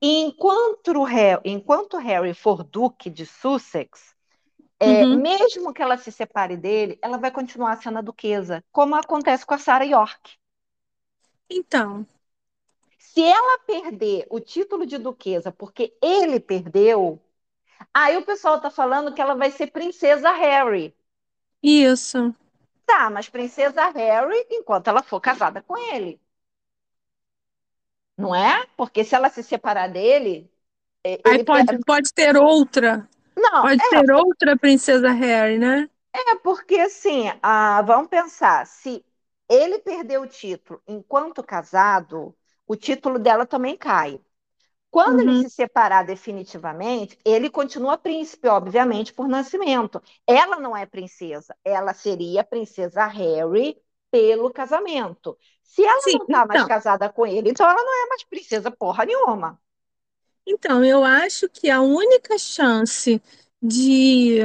E 0.00 0.20
enquanto 0.22 0.92
o 0.92 1.04
Harry, 1.04 1.40
enquanto 1.44 1.94
o 1.94 2.00
Harry 2.00 2.32
for 2.34 2.62
duque 2.62 3.10
de 3.10 3.26
Sussex, 3.26 4.14
é, 4.80 5.06
Uhum. 5.06 5.16
mesmo 5.16 5.72
que 5.74 5.82
ela 5.82 5.98
se 5.98 6.12
separe 6.12 6.56
dele, 6.56 6.98
ela 7.02 7.18
vai 7.18 7.30
continuar 7.32 7.76
sendo 7.82 7.98
a 7.98 8.02
duquesa, 8.02 8.64
como 8.72 8.94
acontece 8.96 9.46
com 9.46 9.54
a 9.54 9.58
Sarah 9.58 9.84
York. 9.86 10.36
Então, 11.48 12.06
Se 12.98 13.22
ela 13.22 13.58
perder 13.60 14.26
o 14.30 14.40
título 14.40 14.84
de 14.86 14.98
duquesa 14.98 15.52
porque 15.52 15.96
ele 16.02 16.40
perdeu, 16.40 17.22
aí 17.94 18.16
o 18.18 18.26
pessoal 18.26 18.60
tá 18.60 18.70
falando 18.70 19.14
que 19.14 19.20
ela 19.22 19.34
vai 19.36 19.50
ser 19.52 19.68
princesa 19.72 20.32
Harry. 20.32 20.96
isso. 21.62 22.32
Tá, 22.86 23.10
mas 23.10 23.28
princesa 23.28 23.90
Harry 23.90 24.46
enquanto 24.50 24.88
ela 24.88 25.02
for 25.02 25.20
casada 25.20 25.62
com 25.62 25.76
ele. 25.76 26.18
Não 28.16 28.34
é? 28.34 28.66
Porque 28.76 29.04
se 29.04 29.14
ela 29.14 29.28
se 29.30 29.42
separar 29.42 29.88
dele, 29.88 30.50
é, 31.04 31.18
Aí 31.26 31.38
pode, 31.40 31.78
pode 31.86 32.12
ter 32.14 32.36
outra. 32.36 33.08
Não, 33.36 33.60
Pode 33.60 33.82
ter 33.88 34.10
outra 34.12 34.56
princesa 34.58 35.10
Harry, 35.10 35.58
né? 35.58 35.88
É 36.12 36.36
porque 36.36 36.76
assim, 36.76 37.24
ah, 37.42 37.82
vamos 37.82 38.08
pensar, 38.08 38.66
se 38.66 39.04
ele 39.48 39.78
perdeu 39.78 40.22
o 40.22 40.26
título 40.26 40.80
enquanto 40.86 41.42
casado, 41.42 42.36
o 42.66 42.76
título 42.76 43.18
dela 43.18 43.46
também 43.46 43.76
cai. 43.76 44.20
Quando 44.94 45.20
ele 45.20 45.32
Uhum. 45.32 45.34
se 45.34 45.50
separar 45.50 46.04
definitivamente, 46.06 47.18
ele 47.24 47.50
continua 47.50 47.98
príncipe, 47.98 48.46
obviamente, 48.48 49.12
por 49.12 49.26
nascimento. 49.28 50.00
Ela 50.26 50.58
não 50.60 50.76
é 50.76 50.86
princesa, 50.86 51.56
ela 51.64 51.92
seria 51.94 52.44
princesa 52.44 53.04
Harry 53.06 53.76
pelo 54.10 54.52
casamento. 54.52 55.36
Se 55.64 55.84
ela 55.84 56.00
Sim, 56.04 56.18
não 56.18 56.24
está 56.26 56.46
mais 56.46 56.62
então. 56.62 56.64
casada 56.64 57.10
com 57.12 57.26
ele, 57.26 57.50
então 57.50 57.68
ela 57.68 57.82
não 57.82 58.04
é 58.04 58.08
mais 58.08 58.24
princesa 58.24 58.70
porra 58.70 59.04
nenhuma. 59.04 59.60
Então, 60.46 60.84
eu 60.84 61.04
acho 61.04 61.48
que 61.48 61.70
a 61.70 61.80
única 61.80 62.38
chance 62.38 63.20
de 63.62 64.40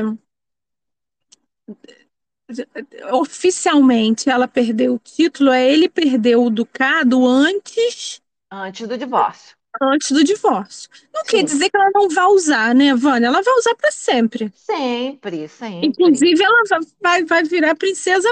oficialmente 3.11 4.29
ela 4.29 4.47
perder 4.47 4.89
o 4.89 4.99
título 4.99 5.51
é 5.51 5.67
ele 5.71 5.87
perder 5.89 6.35
o 6.37 6.49
ducado 6.49 7.25
antes 7.27 8.21
Antes 8.51 8.87
do 8.87 8.95
divórcio. 8.97 9.57
Antes 9.81 10.11
do 10.11 10.23
divórcio. 10.23 10.89
Não 11.13 11.23
quer 11.25 11.43
Sim, 11.43 11.45
dizer 11.45 11.69
que 11.69 11.77
ela 11.77 11.91
não 11.93 12.09
vai 12.09 12.25
usar, 12.27 12.75
né, 12.75 12.93
Vânia? 12.95 13.27
Ela 13.27 13.41
vai 13.41 13.53
usar 13.55 13.75
para 13.75 13.91
sempre. 13.91 14.51
sempre, 14.53 15.47
sempre. 15.47 16.21
Inclusive, 16.21 16.43
ela 16.43 16.63
va- 16.69 16.79
vai, 17.01 17.23
vai 17.25 17.43
virar 17.43 17.75
princesa. 17.75 18.29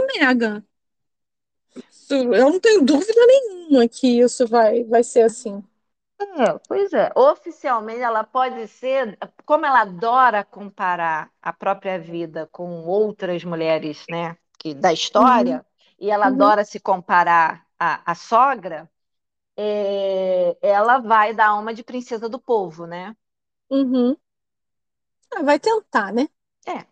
Isso- 1.90 2.14
Eu 2.34 2.52
não 2.52 2.60
tenho 2.60 2.84
dúvida 2.84 3.20
nenhuma 3.26 3.88
que 3.88 4.20
isso 4.22 4.48
vai, 4.48 4.84
vai 4.86 5.04
ser 5.04 5.22
assim. 5.24 5.64
É, 6.20 6.58
pois 6.68 6.94
é. 6.94 7.12
Oficialmente 7.16 8.02
ela 8.02 8.24
pode 8.24 8.68
ser, 8.68 9.18
como 9.46 9.66
ela 9.66 9.82
adora 9.82 10.44
comparar 10.44 11.32
a 11.42 11.54
própria 11.54 12.00
vida 12.00 12.48
com 12.52 12.86
outras 12.86 13.44
mulheres, 13.44 14.06
né, 14.10 14.36
que, 14.60 14.74
da 14.74 14.92
Uhum, 15.18 15.62
história, 15.62 15.66
e 16.00 16.10
ela 16.10 16.26
uhum, 16.26 16.28
adora 16.28 16.64
se 16.66 16.80
comparar 16.80 17.66
à, 17.80 18.12
à 18.12 18.16
sogra, 18.16 18.90
é, 19.58 20.58
ela 20.62 21.00
vai 21.00 21.34
dar 21.34 21.56
uma 21.56 21.74
de 21.74 21.84
princesa 21.84 22.30
do 22.30 22.40
povo, 22.40 22.86
né? 22.88 23.16
uhum. 23.70 24.18
Ah, 25.36 25.42
vai 25.44 25.58
tentar, 25.60 26.12
né? 26.14 26.28
É, 26.66 26.86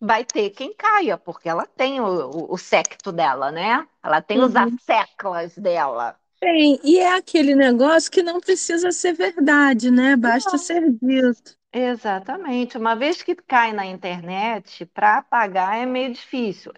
vai 0.00 0.24
ter 0.24 0.50
quem 0.50 0.74
caia, 0.74 1.16
porque 1.18 1.48
ela 1.48 1.64
tem 1.66 2.00
o, 2.00 2.04
o, 2.06 2.54
o 2.54 2.58
secto 2.58 3.12
dela, 3.12 3.50
né? 3.52 3.86
Ela 4.02 4.20
tem 4.22 4.40
os 4.40 4.54
Uhum. 4.54 4.56
asseclas 4.56 5.56
dela. 5.56 6.18
Tem, 6.40 6.80
e 6.84 6.98
é 6.98 7.14
aquele 7.14 7.54
negócio 7.54 8.10
que 8.10 8.22
não 8.24 8.40
precisa 8.40 8.90
ser 8.92 9.12
verdade, 9.12 9.88
né? 9.90 10.16
Basta 10.16 10.56
Não. 10.56 10.58
ser 10.58 10.90
dito. 11.00 11.56
Exatamente. 11.72 12.78
Uma 12.78 12.94
vez 12.96 13.22
que 13.22 13.34
cai 13.34 13.72
na 13.72 13.84
internet, 13.86 14.86
para 14.86 15.18
apagar 15.18 15.76
é 15.78 15.86
meio 15.86 16.12
difícil. 16.12 16.72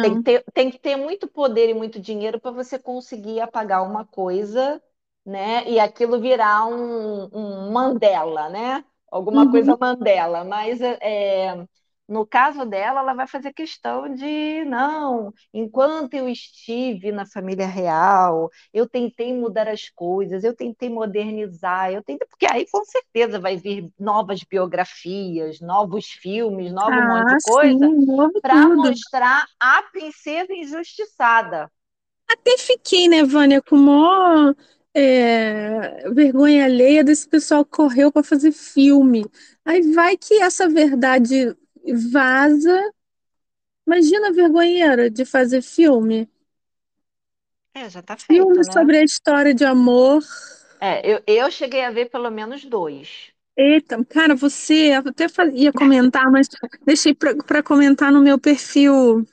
Tem 0.00 0.14
que 0.16 0.22
ter, 0.22 0.44
tem 0.54 0.70
que 0.70 0.78
ter 0.78 0.96
muito 0.96 1.28
poder 1.28 1.68
e 1.68 1.74
muito 1.74 2.00
dinheiro 2.00 2.40
para 2.40 2.50
você 2.50 2.78
conseguir 2.78 3.40
apagar 3.40 3.82
uma 3.84 4.04
coisa, 4.06 4.82
né? 5.26 5.68
E 5.68 5.78
aquilo 5.78 6.20
virar 6.20 6.66
um, 6.66 7.24
um 7.32 7.70
Mandela, 7.72 8.48
né? 8.48 8.84
Alguma 9.10 9.44
Uhum. 9.44 9.46
coisa 9.46 9.76
Mandela. 9.78 10.42
Mas 10.44 10.80
é, 10.80 11.66
no 12.10 12.26
caso 12.26 12.66
dela, 12.66 13.00
ela 13.00 13.14
vai 13.14 13.26
fazer 13.26 13.52
questão 13.54 14.12
de, 14.14 14.64
não, 14.66 15.32
enquanto 15.54 16.14
eu 16.14 16.28
estive 16.28 17.12
na 17.12 17.24
família 17.26 17.66
real, 17.66 18.50
eu 18.74 18.88
tentei 18.88 19.32
mudar 19.32 19.68
as 19.68 19.88
coisas, 19.90 20.44
eu 20.44 20.54
tentei 20.54 20.90
modernizar, 20.90 21.92
eu 21.92 22.02
tentei, 22.02 22.26
porque 22.28 22.46
aí 22.46 22.66
com 22.70 22.84
certeza 22.84 23.38
vai 23.40 23.56
vir 23.56 23.90
novas 23.98 24.42
biografias, 24.42 25.60
novos 25.60 26.06
filmes, 26.08 26.72
novo 26.72 27.02
monte 27.02 27.28
de 27.28 27.36
Ah, 27.36 27.40
coisa 27.40 27.94
para 28.42 28.68
mostrar 28.70 29.46
a 29.60 29.82
princesa 29.84 30.52
injustiçada. 30.52 31.70
Até 32.28 32.56
fiquei, 32.58 33.08
né, 33.08 33.24
Vânia, 33.24 33.60
com 33.62 33.76
maior 33.76 34.54
é, 34.94 36.08
vergonha 36.10 36.64
alheia 36.64 37.02
desse 37.04 37.28
pessoal 37.28 37.64
que 37.64 37.72
correu 37.72 38.12
para 38.12 38.22
fazer 38.22 38.52
filme. 38.52 39.24
Aí 39.64 39.82
vai 39.92 40.16
que 40.16 40.34
essa 40.40 40.68
verdade 40.68 41.56
vaza. 42.12 42.92
Imagina 43.86 44.28
a 44.28 44.32
vergonheira 44.32 45.10
de 45.10 45.24
fazer 45.26 45.60
filme. 45.62 46.26
É, 47.74 47.88
já 47.90 48.02
tá 48.02 48.16
Filme 48.16 48.56
feito, 48.56 48.62
né? 48.64 48.72
sobre 48.72 48.98
a 48.98 49.04
história 49.04 49.52
de 49.52 49.64
amor. 49.64 50.22
É, 50.78 51.00
eu, 51.10 51.22
eu 51.26 51.50
cheguei 51.50 51.82
a 51.84 51.90
ver 51.90 52.10
pelo 52.10 52.30
menos 52.30 52.64
dois. 52.64 53.32
Eita, 53.56 54.02
cara, 54.06 54.34
você 54.34 54.96
eu 54.96 55.02
até 55.08 55.26
ia 55.54 55.72
comentar, 55.72 56.30
mas 56.30 56.48
deixei 56.84 57.14
para 57.14 57.62
comentar 57.62 58.10
no 58.10 58.22
meu 58.22 58.38
perfil 58.38 59.26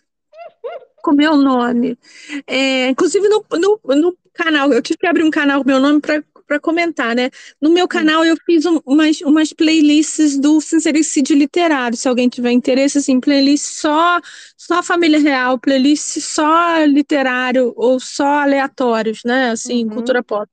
com 1.04 1.12
meu 1.14 1.36
nome. 1.38 1.98
É, 2.46 2.90
inclusive 2.90 3.28
no, 3.30 3.46
no, 3.54 3.80
no 3.96 4.18
canal, 4.34 4.72
eu 4.74 4.82
tive 4.82 4.98
que 5.00 5.08
abrir 5.08 5.24
um 5.24 5.32
canal 5.32 5.62
com 5.64 5.68
meu 5.70 5.80
nome 5.80 6.02
para 6.02 6.24
comentar, 6.62 7.16
né? 7.16 7.30
No 7.62 7.70
meu 7.70 7.88
canal 7.88 8.24
eu 8.26 8.36
fiz 8.46 8.66
um- 8.66 8.80
umas, 8.86 9.22
umas 9.22 9.52
playlists 9.54 10.38
do 10.40 10.62
Sincericídio 10.62 11.36
Literário, 11.36 11.98
se 11.98 12.08
alguém 12.08 12.30
tiver 12.30 12.52
interesse, 12.52 12.98
assim, 12.98 13.20
playlist 13.20 13.66
só, 13.66 14.20
só 14.58 14.82
família 14.82 15.20
real, 15.20 15.60
playlist 15.60 16.20
só 16.22 16.84
literário 16.86 17.74
ou 17.76 18.00
só 18.00 18.26
aleatórios, 18.26 19.22
né? 19.26 19.52
Assim, 19.52 19.84
Uhum. 19.84 19.90
cultura 19.90 20.24
pop. 20.24 20.50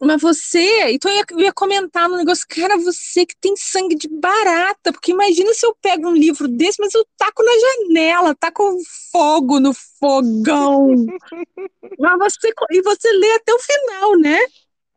Mas 0.00 0.20
você, 0.20 0.90
então 0.90 1.10
eu 1.10 1.16
ia, 1.16 1.24
eu 1.30 1.40
ia 1.40 1.52
comentar 1.54 2.06
no 2.06 2.18
negócio, 2.18 2.44
cara, 2.46 2.76
você 2.76 3.24
que 3.24 3.34
tem 3.40 3.56
sangue 3.56 3.94
de 3.94 4.08
barata, 4.08 4.92
porque 4.92 5.10
imagina 5.10 5.54
se 5.54 5.64
eu 5.64 5.74
pego 5.80 6.08
um 6.08 6.14
livro 6.14 6.46
desse, 6.46 6.78
mas 6.78 6.92
eu 6.92 7.02
taco 7.16 7.42
na 7.42 7.52
janela, 7.88 8.34
taco 8.34 8.76
fogo 9.10 9.58
no 9.58 9.72
fogão. 9.98 11.06
Mas 11.98 12.18
você, 12.18 12.52
e 12.70 12.82
você 12.82 13.10
lê 13.12 13.32
até 13.36 13.54
o 13.54 13.58
final, 13.58 14.18
né? 14.18 14.38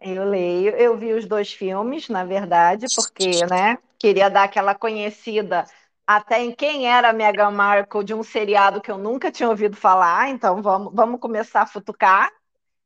Eu 0.01 0.23
leio, 0.23 0.71
eu 0.77 0.97
vi 0.97 1.13
os 1.13 1.25
dois 1.27 1.51
filmes, 1.53 2.07
na 2.09 2.23
verdade, 2.23 2.87
porque, 2.89 3.45
né, 3.45 3.77
queria 3.97 4.29
dar 4.29 4.43
aquela 4.43 4.73
conhecida 4.73 5.69
até 6.07 6.39
em 6.41 6.55
quem 6.55 6.87
era 6.89 7.09
a 7.09 7.13
Meghan 7.13 7.51
Markle 7.51 8.03
de 8.03 8.13
um 8.13 8.23
seriado 8.23 8.81
que 8.81 8.89
eu 8.89 8.97
nunca 8.97 9.29
tinha 9.31 9.49
ouvido 9.49 9.75
falar, 9.75 10.29
então 10.29 10.61
vamos, 10.61 10.93
vamos 10.95 11.19
começar 11.19 11.61
a 11.63 11.65
futucar. 11.67 12.29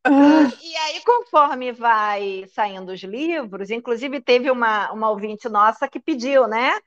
Ah, 0.04 0.52
E, 0.52 0.72
e 0.74 0.78
aí, 0.78 1.02
conforme 1.04 1.72
vai 1.74 2.46
saindo 2.50 2.92
os 2.94 3.02
livros, 3.04 3.72
inclusive 3.72 4.22
teve 4.22 4.52
uma, 4.52 4.92
uma 4.94 5.10
ouvinte 5.12 5.50
nossa 5.50 5.88
que 5.90 6.00
pediu, 6.00 6.48
né, 6.48 6.80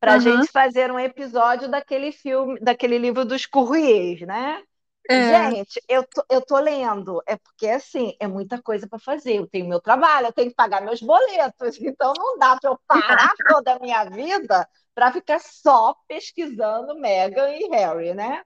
para 0.00 0.14
a 0.14 0.18
aham, 0.18 0.20
gente 0.20 0.50
fazer 0.50 0.90
um 0.92 1.00
episódio 1.00 1.70
daquele 1.70 2.12
filme, 2.12 2.60
daquele 2.60 2.98
livro 2.98 3.24
dos 3.24 3.46
Courriers, 3.46 4.22
né? 4.26 4.62
É, 5.10 5.52
Gente, 5.52 5.82
eu 5.88 6.04
tô, 6.06 6.24
eu 6.30 6.40
tô 6.40 6.58
lendo, 6.60 7.20
é 7.26 7.36
porque 7.36 7.66
assim, 7.68 8.16
é 8.20 8.28
muita 8.28 8.62
coisa 8.62 8.88
para 8.88 8.98
fazer. 8.98 9.36
Eu 9.38 9.46
tenho 9.48 9.68
meu 9.68 9.80
trabalho, 9.80 10.28
eu 10.28 10.32
tenho 10.32 10.50
que 10.50 10.54
pagar 10.56 10.82
meus 10.82 11.00
boletos, 11.02 11.78
então 11.82 12.12
não 12.16 12.38
dá 12.38 12.56
para 12.58 12.70
eu 12.70 12.78
parar 12.86 13.34
toda 13.46 13.74
a 13.74 13.78
minha 13.80 14.04
vida 14.04 14.68
para 14.94 15.12
ficar 15.12 15.40
só 15.40 15.94
pesquisando 16.08 16.94
Meghan 16.98 17.50
e 17.56 17.68
Harry, 17.70 18.14
né? 18.14 18.42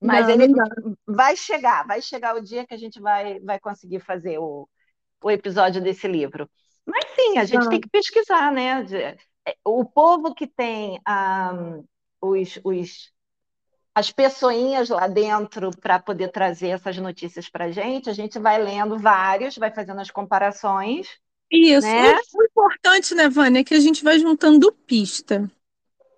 Mas 0.00 0.28
não, 0.28 0.28
ele 0.28 0.48
não 0.48 0.96
vai 1.06 1.36
chegar, 1.36 1.86
vai 1.86 2.02
chegar 2.02 2.36
o 2.36 2.42
dia 2.42 2.66
que 2.66 2.74
a 2.74 2.78
gente 2.78 3.00
vai, 3.00 3.40
vai 3.40 3.60
conseguir 3.60 4.00
fazer 4.00 4.38
o, 4.38 4.68
o 5.22 5.30
episódio 5.30 5.82
desse 5.82 6.08
livro. 6.08 6.50
Mas 6.86 7.04
sim, 7.14 7.38
a 7.38 7.44
gente 7.44 7.68
tem 7.68 7.80
Não. 7.80 7.80
que 7.80 7.88
pesquisar, 7.88 8.52
né? 8.52 8.82
É, 9.46 9.56
O 9.64 9.84
povo 9.84 10.34
que 10.34 10.46
tem 10.46 11.00
ah, 11.06 11.52
os, 12.20 12.58
os 12.64 13.12
as 13.94 14.10
pessoinhas 14.10 14.88
lá 14.88 15.06
dentro 15.06 15.70
para 15.80 15.98
poder 15.98 16.28
trazer 16.28 16.68
essas 16.68 16.96
notícias 16.98 17.48
para 17.48 17.66
a 17.66 17.70
gente, 17.70 18.08
a 18.08 18.12
gente 18.12 18.38
vai 18.38 18.62
lendo 18.62 18.98
vários, 18.98 19.56
vai 19.56 19.70
fazendo 19.70 20.00
as 20.00 20.10
comparações, 20.10 21.08
Isso. 21.50 21.86
Né? 21.86 22.14
o 22.34 22.44
importante, 22.44 23.14
né, 23.14 23.28
Vânia, 23.28 23.60
é 23.60 23.64
que 23.64 23.74
a 23.74 23.80
gente 23.80 24.04
vai 24.04 24.18
juntando 24.18 24.72
pista. 24.72 25.50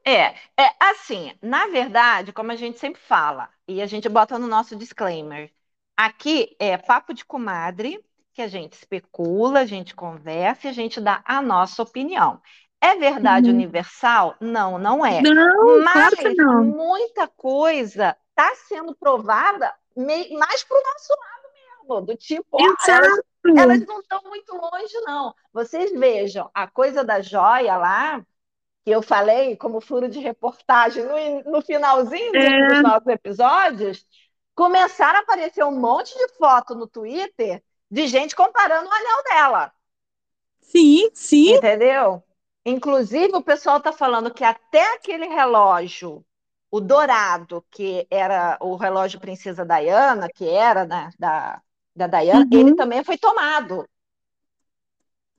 É, 0.05 0.35
é 0.57 0.75
assim, 0.81 1.33
na 1.41 1.69
verdade, 1.69 2.33
como 2.33 2.51
a 2.51 2.57
gente 2.57 2.79
sempre 2.79 3.01
fala, 3.01 3.49
e 3.69 3.81
a 3.81 3.87
gente 3.87 4.09
bota 4.09 4.39
no 4.39 4.47
nosso 4.47 4.77
disclaimer, 4.77 5.51
aqui 5.97 6.57
é 6.59 6.77
papo 6.77 7.15
de 7.15 7.25
comadre, 7.25 8.05
que 8.33 8.43
a 8.43 8.49
gente 8.49 8.73
especula, 8.73 9.61
a 9.61 9.67
gente 9.67 9.95
conversa 9.95 10.67
e 10.67 10.71
a 10.71 10.73
gente 10.73 11.01
dá 11.01 11.23
a 11.25 11.41
nossa 11.41 11.83
opinião. 11.83 12.41
É 12.83 12.97
verdade 12.97 13.51
Uhum. 13.51 13.51
universal? 13.51 14.37
Não, 14.41 14.79
não 14.79 15.07
é. 15.07 15.27
Não, 15.27 15.85
claro 15.91 16.17
que 16.19 16.29
Mas 16.29 16.37
não. 16.37 16.75
muita 16.77 17.29
coisa 17.29 18.17
está 18.31 18.55
sendo 18.69 18.95
provada 18.97 19.75
mais 19.97 20.65
para 20.65 20.79
o 20.79 20.83
nosso 20.83 21.13
lado 21.13 21.49
mesmo, 21.55 22.07
do 22.07 22.17
tipo, 22.17 22.49
ó, 22.59 22.75
elas, 22.85 23.21
elas 23.55 23.81
não 23.87 24.01
estão 24.01 24.21
muito 24.25 24.55
longe, 24.55 24.95
não. 25.03 25.35
Vocês 25.53 25.93
vejam, 25.93 26.51
a 26.55 26.67
coisa 26.69 27.05
da 27.05 27.21
joia 27.21 27.77
lá, 27.77 28.21
que 28.85 28.91
eu 28.93 29.03
falei 29.03 29.57
como 29.57 29.81
furo 29.81 30.09
de 30.09 30.21
reportagem 30.21 31.05
no, 31.05 31.53
no 31.53 31.63
finalzinho 31.63 32.37
dos 32.67 32.81
É, 32.81 32.83
nossos 32.83 33.09
episódios, 33.09 34.07
começaram 34.55 35.21
a 35.21 35.23
aparecer 35.23 35.65
um 35.65 35.79
monte 35.81 36.17
de 36.17 36.29
foto 36.37 36.75
no 36.75 36.87
Twitter 36.89 37.63
de 37.91 38.07
gente 38.09 38.37
comparando 38.37 38.89
o 38.89 38.93
anel 38.93 39.25
dela. 39.25 39.73
sim, 40.61 41.11
sim. 41.15 41.53
Entendeu? 41.57 42.25
Inclusive, 42.65 43.35
o 43.37 43.43
pessoal 43.43 43.79
está 43.79 43.93
falando 43.93 44.33
que 44.33 44.45
até 44.45 44.95
aquele 44.95 45.27
relógio, 45.27 46.25
o 46.71 46.81
dourado, 46.81 47.65
que 47.71 48.07
era 48.11 48.57
o 48.61 48.77
relógio 48.77 49.21
Princesa 49.21 49.65
Diana, 49.67 50.29
que 50.31 50.49
era 50.49 50.85
né, 50.87 51.11
da, 51.19 51.61
da 51.95 52.07
Diana, 52.07 52.47
ele 52.53 52.73
Uhum, 52.73 52.75
também 52.75 53.03
foi 53.05 53.19
tomado. 53.19 53.87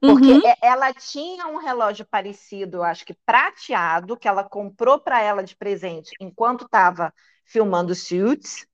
Porque 0.06 0.32
uhum, 0.32 0.42
e- 0.44 0.56
ela 0.62 0.94
tinha 0.94 1.48
um 1.48 1.58
relógio 1.58 2.06
parecido, 2.06 2.78
eu 2.78 2.84
acho 2.84 3.06
que 3.06 3.14
prateado, 3.26 4.18
que 4.18 4.28
ela 4.28 4.44
comprou 4.44 5.00
para 5.00 5.22
ela 5.22 5.44
de 5.44 5.56
presente 5.56 6.16
enquanto 6.20 6.66
estava 6.66 7.14
filmando 7.46 7.96
Suits, 7.96 8.66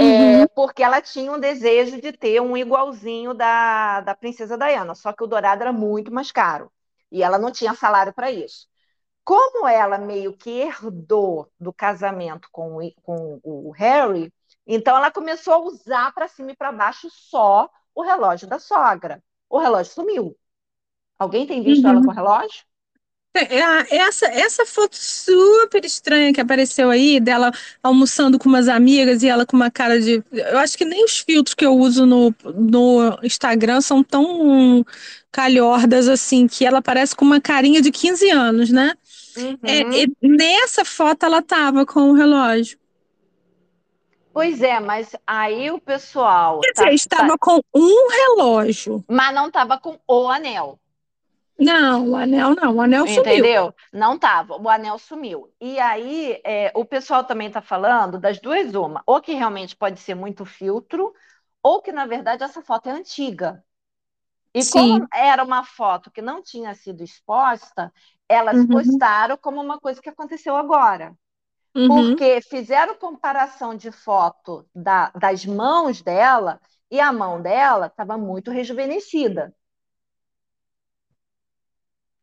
uhum, 0.00 0.44
é, 0.44 0.48
porque 0.48 0.82
ela 0.82 1.02
tinha 1.02 1.32
um 1.32 1.40
desejo 1.40 2.00
de 2.00 2.12
ter 2.12 2.40
um 2.42 2.56
igualzinho 2.56 3.34
da, 3.34 4.00
da 4.02 4.14
Princesa 4.16 4.58
Diana, 4.58 4.94
só 4.94 5.12
que 5.12 5.24
o 5.24 5.28
dourado 5.28 5.62
era 5.62 5.72
muito 5.72 6.12
mais 6.12 6.32
caro. 6.32 6.72
E 7.10 7.22
ela 7.22 7.38
não 7.38 7.52
tinha 7.52 7.74
salário 7.74 8.12
para 8.14 8.30
isso. 8.30 8.68
Como 9.24 9.66
ela 9.68 9.98
meio 9.98 10.36
que 10.36 10.50
herdou 10.50 11.50
do 11.60 11.72
casamento 11.72 12.48
com, 12.52 12.76
o- 12.78 12.94
com 13.02 13.40
o 13.44 13.70
Harry, 13.72 14.32
então 14.66 14.96
ela 14.96 15.10
começou 15.12 15.54
a 15.54 15.58
usar 15.60 16.12
para 16.14 16.28
cima 16.28 16.52
e 16.52 16.56
para 16.56 16.72
baixo 16.72 17.08
só 17.10 17.70
o 17.94 18.02
relógio 18.02 18.48
da 18.48 18.58
sogra. 18.58 19.22
O 19.48 19.58
relógio 19.58 19.92
sumiu. 19.94 20.38
Alguém 21.18 21.46
tem 21.46 21.62
visto 21.62 21.86
ela 21.86 22.02
com 22.02 22.10
uhum. 22.10 22.12
o 22.12 22.14
relógio? 22.14 22.64
É, 23.32 23.62
a- 23.62 23.86
Essa, 23.90 24.26
essa 24.26 24.66
foto 24.66 24.96
super 24.96 25.84
estranha 25.84 26.32
que 26.32 26.40
apareceu 26.40 26.90
aí, 26.90 27.20
dela 27.20 27.52
almoçando 27.82 28.38
com 28.38 28.48
umas 28.48 28.66
amigas 28.68 29.22
e 29.22 29.28
ela 29.28 29.46
com 29.46 29.56
uma 29.56 29.70
cara 29.70 30.00
de. 30.00 30.22
Eu 30.32 30.58
acho 30.58 30.76
que 30.76 30.84
nem 30.84 31.04
os 31.04 31.18
filtros 31.20 31.54
que 31.54 31.64
eu 31.64 31.72
uso 31.76 32.04
no, 32.06 32.34
no 32.56 33.18
Instagram 33.22 33.80
são 33.80 34.02
tão 34.02 34.84
calhordas 35.32 36.08
assim, 36.08 36.46
que 36.46 36.64
ela 36.66 36.82
parece 36.82 37.14
com 37.14 37.24
uma 37.24 37.40
carinha 37.40 37.80
de 37.80 37.90
15 37.90 38.28
anos, 38.30 38.70
né? 38.70 38.94
É, 39.62 39.84
Uhum. 39.84 39.92
e 39.92 40.28
nessa 40.28 40.84
foto 40.84 41.24
ela 41.24 41.40
tava 41.40 41.86
com 41.86 42.10
o 42.10 42.14
relógio. 42.14 42.78
Pois 44.32 44.62
é, 44.62 44.78
mas 44.80 45.14
aí 45.26 45.70
o 45.70 45.80
pessoal 45.80 46.60
Quer 46.60 46.70
dizer, 46.70 46.82
tá, 46.84 46.88
tá- 46.88 46.94
estava 46.94 47.38
com 47.38 47.60
um 47.74 48.08
relógio. 48.08 49.04
mas 49.08 49.34
não 49.34 49.48
estava 49.48 49.78
com 49.78 49.98
o 50.06 50.28
anel. 50.28 50.78
Não, 51.58 52.08
o 52.10 52.16
anel 52.16 52.54
não, 52.54 52.76
o 52.76 52.80
anel 52.80 53.06
sumiu. 53.06 53.22
Entendeu? 53.22 53.74
Não 53.92 54.18
tava, 54.18 54.56
o 54.56 54.68
anel 54.68 54.98
sumiu. 54.98 55.50
E 55.60 55.78
aí, 55.78 56.40
é, 56.44 56.72
o 56.74 56.84
pessoal 56.86 57.22
também 57.24 57.48
está 57.48 57.60
falando 57.60 58.18
das 58.18 58.40
duas, 58.40 58.74
uma, 58.74 59.02
ou 59.04 59.20
que 59.20 59.34
realmente 59.34 59.76
pode 59.76 60.00
ser 60.00 60.14
muito 60.14 60.44
filtro, 60.46 61.12
ou 61.62 61.82
que 61.82 61.92
na 61.92 62.06
verdade 62.06 62.42
essa 62.42 62.62
foto 62.62 62.88
é 62.88 62.92
antiga. 62.92 63.62
E 64.54 64.64
como 64.66 64.98
Sim. 64.98 65.08
era 65.14 65.44
uma 65.44 65.64
foto 65.64 66.10
que 66.10 66.22
não 66.22 66.42
tinha 66.42 66.74
sido 66.74 67.02
exposta, 67.04 67.92
elas 68.28 68.64
Uhum, 68.64 68.66
postaram 68.66 69.36
como 69.38 69.60
uma 69.60 69.78
coisa 69.80 70.00
que 70.02 70.08
aconteceu 70.08 70.56
agora. 70.56 71.14
uhum, 71.74 72.20
Porque 72.20 72.40
fizeram 72.42 72.96
comparação 72.98 73.74
de 73.76 73.92
foto 73.92 74.66
da- 74.74 75.10
das 75.12 75.44
mãos 75.46 76.02
dela 76.02 76.60
e 76.90 77.00
a 77.00 77.12
mão 77.12 77.42
dela 77.42 77.86
estava 77.88 78.16
muito 78.18 78.50
rejuvenescida. 78.50 79.54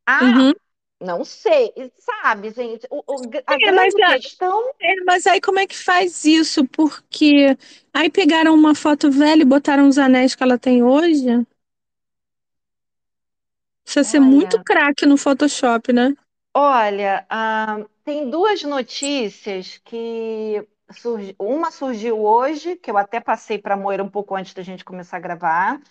Ah, 0.05 0.21
uhum. 0.21 0.53
Não 1.01 1.25
sei, 1.25 1.73
sabe, 1.99 2.51
gente, 2.51 2.87
o- 2.91 3.03
o- 3.07 3.31
a 3.47 3.57
É, 3.61 3.71
mas, 3.71 3.93
grande 3.93 3.99
a- 3.99 4.19
questão 4.19 4.73
é, 4.79 4.95
mas 5.05 5.25
aí 5.27 5.39
como 5.41 5.59
é 5.59 5.67
que 5.67 5.77
faz 5.77 6.25
isso? 6.25 6.65
Porque 6.67 7.57
aí 7.93 8.09
pegaram 8.09 8.53
uma 8.53 8.75
foto 8.75 9.09
velha 9.11 9.41
e 9.41 9.45
botaram 9.45 9.87
os 9.87 9.97
anéis 9.97 10.35
que 10.35 10.43
ela 10.43 10.57
tem 10.59 10.83
hoje. 10.83 11.45
Precisa 13.87 14.03
ser 14.03 14.19
muito 14.19 14.59
Olha, 14.59 14.63
craque 14.63 15.07
no 15.07 15.17
Photoshop, 15.17 15.91
né? 15.93 16.13
olha, 16.53 17.25
ah, 17.29 17.77
tem 18.03 18.29
duas 18.29 18.63
notícias 18.63 19.77
que 19.79 20.67
surgi- 20.91 21.35
uma 21.39 21.71
surgiu 21.71 22.19
hoje, 22.23 22.75
que 22.77 22.89
eu 22.91 22.97
até 22.97 23.19
passei 23.19 23.57
para 23.59 23.77
Moira 23.77 24.03
um 24.03 24.09
pouco 24.09 24.35
antes 24.35 24.53
da 24.53 24.63
gente 24.63 24.83
começar 24.85 25.17
a 25.17 25.19
gravar, 25.19 25.81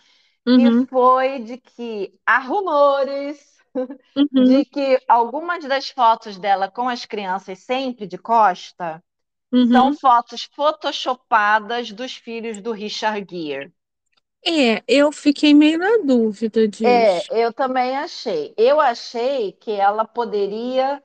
que 0.55 0.71
Uhum, 0.71 0.89
foi 0.89 1.41
de 1.41 1.59
que 1.59 2.19
há 2.27 2.41
rumores 2.41 3.59
uhum, 4.17 4.57
de 4.57 4.65
que 4.67 5.01
algumas 5.09 5.65
das 5.67 5.91
fotos 5.91 6.39
dela 6.39 6.71
com 6.71 6.89
as 6.89 7.05
crianças 7.07 7.61
sempre 7.61 8.07
de 8.07 8.19
costa 8.19 9.03
são 9.65 9.93
uhum. 9.93 9.99
fotos 10.01 10.45
photoshopadas 10.55 11.93
dos 11.93 12.17
filhos 12.17 12.61
do 12.63 12.73
Richard 12.73 13.27
Gere. 13.31 13.73
É, 14.47 14.83
eu 14.89 15.13
fiquei 15.13 15.53
meio 15.55 15.79
na 15.79 15.99
dúvida 16.05 16.67
É, 16.83 17.27
disso. 17.27 17.31
eu 17.45 17.53
também 17.53 17.97
achei. 17.97 18.55
Eu 18.57 18.81
achei 18.81 19.53
que 19.53 19.73
ela 19.73 20.05
poderia 20.07 21.03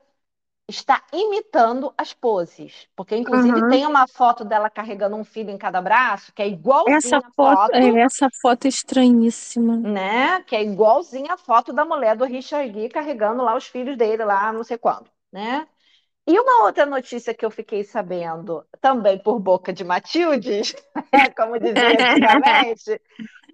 estar 0.68 1.06
imitando 1.12 1.94
as 1.98 2.14
poses, 2.14 2.88
porque 2.96 3.16
inclusive 3.16 3.62
Aham. 3.62 3.62
tem 3.62 3.86
uma 3.86 4.08
foto 4.08 4.44
dela 4.44 4.70
carregando 4.70 5.16
um 5.16 5.24
filho 5.24 5.50
em 5.50 5.58
cada 5.58 5.80
braço, 5.82 6.32
que 6.34 6.42
é 6.42 6.48
Essa 6.86 7.20
igualzinha 7.20 7.26
a 7.28 7.32
foto, 7.34 7.70
é, 7.72 7.88
foto, 7.90 8.02
essa 8.02 8.28
foto 8.40 8.66
é 8.66 8.68
estranhíssima. 8.68 9.84
né? 9.84 10.42
Que 10.44 10.56
é 10.56 10.62
igualzinha 10.62 11.34
a 11.34 11.38
foto 11.38 11.72
da 11.72 11.84
mulher 11.84 12.16
do 12.16 12.24
Richard 12.24 12.72
Gere 12.72 12.88
carregando 12.88 13.42
lá 13.42 13.56
os 13.56 13.66
filhos 13.66 13.96
dele 13.96 14.24
lá, 14.24 14.52
não 14.52 14.62
sei 14.64 14.78
quando, 14.78 15.10
né? 15.32 15.66
E 16.26 16.38
uma 16.38 16.64
outra 16.64 16.86
notícia 16.86 17.34
que 17.34 17.44
eu 17.44 17.50
fiquei 17.50 17.82
sabendo, 17.82 18.64
também 18.80 19.18
por 19.18 19.40
boca 19.40 19.72
de 19.72 19.84
Matildes, 19.84 20.74
como 21.36 21.58
dizia 21.58 21.90
antigamente, 21.90 23.00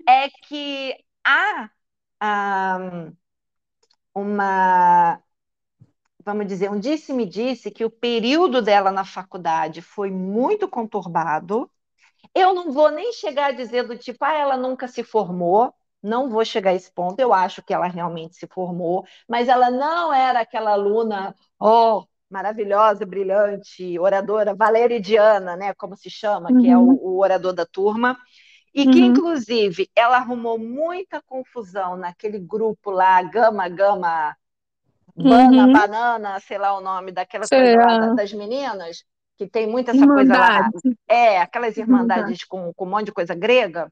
é 0.06 0.28
que 0.46 0.94
há 1.24 1.70
ah, 2.20 3.10
uma 4.14 5.22
vamos 6.24 6.46
dizer, 6.46 6.70
um 6.70 6.78
disse-me-disse 6.78 7.70
que 7.70 7.84
o 7.84 7.90
período 7.90 8.60
dela 8.60 8.90
na 8.92 9.04
faculdade 9.04 9.80
foi 9.80 10.10
muito 10.10 10.68
conturbado. 10.68 11.70
Eu 12.34 12.54
não 12.54 12.72
vou 12.72 12.90
nem 12.90 13.12
chegar 13.12 13.46
a 13.48 13.52
dizer 13.52 13.84
do 13.84 13.96
tipo, 13.96 14.24
ah, 14.24 14.34
ela 14.34 14.56
nunca 14.56 14.88
se 14.88 15.02
formou, 15.02 15.74
não 16.02 16.28
vou 16.30 16.44
chegar 16.44 16.72
a 16.72 16.74
esse 16.74 16.92
ponto, 16.92 17.18
eu 17.20 17.32
acho 17.32 17.62
que 17.62 17.72
ela 17.74 17.86
realmente 17.88 18.36
se 18.36 18.46
formou, 18.46 19.06
mas 19.28 19.48
ela 19.48 19.70
não 19.70 20.12
era 20.12 20.40
aquela 20.40 20.72
aluna, 20.72 21.34
oh, 21.60 22.04
maravilhosa, 22.30 23.06
brilhante, 23.06 23.98
oradora 23.98 24.54
valeridiana, 24.54 25.56
né, 25.56 25.74
como 25.74 25.96
se 25.96 26.10
chama, 26.10 26.50
uhum. 26.50 26.60
que 26.60 26.68
é 26.68 26.76
o, 26.76 26.80
uhum. 26.80 26.98
o, 27.00 27.18
orador 27.20 27.52
da 27.52 27.64
turma, 27.64 28.18
e 28.74 28.86
que, 28.86 29.00
uhum. 29.00 29.06
inclusive, 29.06 29.88
ela 29.96 30.18
arrumou 30.18 30.58
muita 30.58 31.22
confusão 31.22 31.96
naquele 31.96 32.38
grupo 32.38 32.90
lá, 32.90 33.22
Gama, 33.22 33.68
Gama, 33.68 34.36
Bana, 35.16 35.66
uhum. 35.66 35.72
Banana, 35.72 36.40
sei 36.40 36.58
lá 36.58 36.76
o 36.76 36.80
nome 36.80 37.10
daquela 37.10 37.44
coisa 37.48 38.14
das 38.14 38.32
meninas, 38.32 39.04
que 39.36 39.48
tem 39.48 39.66
muita 39.66 39.90
essa 39.90 40.00
Irmandade. 40.00 40.70
coisa 40.72 40.88
lá. 40.88 41.16
É, 41.16 41.40
aquelas 41.40 41.76
irmandades 41.76 42.44
com, 42.44 42.72
com 42.74 42.84
um 42.84 42.90
monte 42.90 43.06
de 43.06 43.12
coisa 43.12 43.34
grega. 43.34 43.90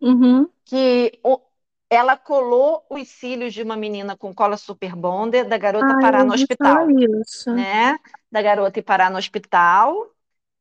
Uhum. 0.00 0.48
Que 0.64 1.18
o, 1.22 1.38
ela 1.94 2.16
colou 2.16 2.84
os 2.90 3.08
cílios 3.08 3.54
de 3.54 3.62
uma 3.62 3.76
menina 3.76 4.16
com 4.16 4.34
cola 4.34 4.56
super 4.56 4.94
bonder, 4.94 5.44
da 5.44 5.56
garota 5.56 5.94
Ai, 5.94 6.00
parar 6.00 6.24
no 6.24 6.34
hospital. 6.34 6.90
Isso. 6.90 7.52
Né? 7.52 7.96
Da 8.30 8.42
garota 8.42 8.78
ir 8.78 8.82
parar 8.82 9.10
no 9.10 9.18
hospital. 9.18 10.10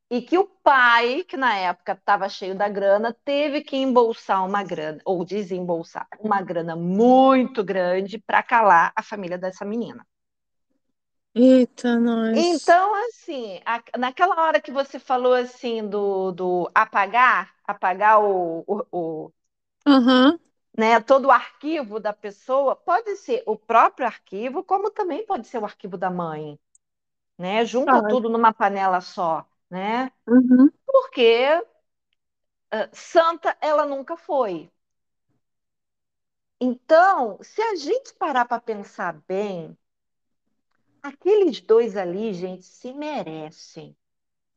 E 0.10 0.22
que 0.22 0.38
o 0.38 0.46
pai, 0.46 1.24
que 1.28 1.36
na 1.36 1.56
época 1.56 1.94
estava 1.94 2.30
cheio 2.30 2.54
da 2.54 2.70
grana, 2.70 3.16
teve 3.26 3.62
que 3.62 3.76
embolsar 3.76 4.46
uma 4.46 4.64
grana, 4.64 5.00
ou 5.04 5.26
desembolsar 5.26 6.08
uma 6.20 6.40
grana 6.42 6.76
muito 6.76 7.64
grande 7.64 8.20
para 8.20 8.44
calar 8.44 8.94
a 8.96 9.02
família 9.02 9.40
dessa 9.40 9.66
menina. 9.66 10.06
Eita, 11.34 12.00
nós. 12.00 12.38
Então, 12.38 12.94
assim, 13.08 13.60
a, 13.66 13.82
naquela 13.98 14.40
hora 14.46 14.62
que 14.62 14.72
você 14.72 15.00
falou 15.00 15.34
assim 15.34 15.88
do, 15.88 16.32
do 16.32 16.72
apagar, 16.76 17.52
apagar 17.66 18.22
o, 18.24 18.64
o, 18.68 18.86
o 18.92 19.32
uhum. 19.88 20.38
Né, 20.78 21.00
todo 21.00 21.26
o 21.26 21.32
arquivo 21.32 22.00
da 22.00 22.14
pessoa, 22.14 22.76
pode 22.76 23.16
ser 23.18 23.44
o 23.46 23.56
próprio 23.56 24.08
arquivo, 24.08 24.64
como 24.64 24.90
também 24.90 25.26
pode 25.26 25.48
ser 25.48 25.60
o 25.60 25.66
arquivo 25.66 25.98
da 25.98 26.10
mãe. 26.10 26.60
Né? 27.38 27.66
Junta 27.66 27.98
ah. 27.98 28.08
tudo 28.08 28.30
numa 28.30 28.54
panela 28.54 29.02
só, 29.02 29.46
né? 29.70 30.12
Uhum. 30.28 30.70
Porque 30.86 31.48
uh, 32.74 32.90
santa 32.92 33.58
ela 33.60 33.86
nunca 33.86 34.16
foi. 34.16 34.72
Então, 36.60 37.38
se 37.42 37.62
a 37.62 37.76
gente 37.76 38.14
parar 38.14 38.46
para 38.46 38.62
pensar 38.62 39.20
bem, 39.28 39.78
Aqueles 41.04 41.60
dois 41.60 41.98
ali, 41.98 42.34
gente, 42.34 42.64
se 42.64 42.94
merecem. 42.94 43.94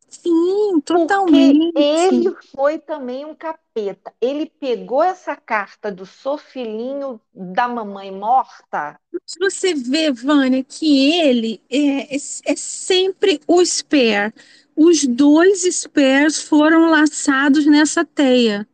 Sim, 0.09 0.81
totalmente. 0.85 1.73
Porque 1.73 1.79
ele 1.79 2.37
foi 2.55 2.79
também 2.79 3.25
um 3.25 3.35
capeta. 3.35 4.13
Ele 4.21 4.47
pegou 4.47 5.03
essa 5.03 5.35
carta 5.37 5.91
do 5.91 6.07
sou 6.07 6.39
filhinho 6.39 7.21
da 7.35 7.69
mamãe 7.69 8.11
morta. 8.11 8.99
Você 9.41 9.75
vê, 9.75 10.13
Vânia, 10.13 10.63
que 10.63 11.13
ele 11.21 11.61
é, 11.71 12.15
é, 12.15 12.17
é 12.17 12.57
sempre 12.57 13.41
o 13.47 13.65
Spare. 13.65 14.33
Os 14.77 15.05
dois 15.05 15.63
Spares 15.63 16.43
foram 16.43 16.91
laçados 16.91 17.67
nessa 17.67 18.05
teia. 18.05 18.67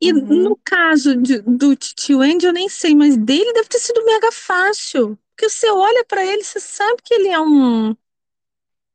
E 0.00 0.12
uhum. 0.12 0.42
no 0.44 0.60
caso 0.64 1.16
de, 1.16 1.40
do 1.40 1.74
tio 1.74 2.20
Andy, 2.20 2.46
eu 2.46 2.52
nem 2.52 2.68
sei, 2.68 2.94
mas 2.94 3.16
dele 3.16 3.52
deve 3.52 3.68
ter 3.68 3.78
sido 3.78 4.04
mega 4.04 4.30
fácil. 4.30 5.18
Porque 5.30 5.48
você 5.48 5.70
olha 5.70 6.04
para 6.04 6.24
ele, 6.24 6.44
você 6.44 6.60
sabe 6.60 7.02
que 7.02 7.14
ele 7.14 7.28
é 7.28 7.40
um. 7.40 7.96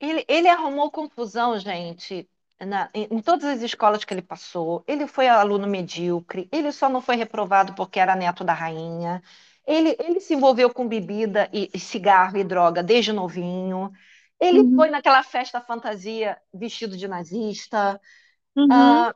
Ele, 0.03 0.25
ele 0.27 0.49
arrumou 0.49 0.91
confusão, 0.91 1.57
gente, 1.57 2.29
na, 2.59 2.89
em, 2.93 3.21
todas 3.21 3.45
as 3.45 3.61
escolas 3.61 4.03
que 4.03 4.13
ele 4.13 4.21
passou. 4.21 4.83
Ele 4.87 5.07
foi 5.07 5.27
aluno 5.27 5.67
medíocre, 5.67 6.47
ele 6.51 6.71
só 6.71 6.89
não 6.89 7.01
foi 7.01 7.15
reprovado 7.15 7.73
porque 7.73 7.99
era 7.99 8.15
neto 8.15 8.43
da 8.43 8.53
rainha. 8.53 9.21
Ele, 9.65 9.95
ele 9.99 10.19
se 10.19 10.33
envolveu 10.33 10.73
com 10.73 10.87
bebida 10.87 11.49
e, 11.53 11.69
e 11.73 11.79
cigarro 11.79 12.37
e 12.37 12.43
droga 12.43 12.83
desde 12.83 13.13
novinho. 13.13 13.91
Ele 14.39 14.59
uhum. 14.59 14.75
foi 14.75 14.89
naquela 14.89 15.23
festa 15.23 15.61
fantasia 15.61 16.37
vestido 16.53 16.97
de 16.97 17.07
nazista. 17.07 17.99
Uhum. 18.55 18.65
Uh, 18.65 19.13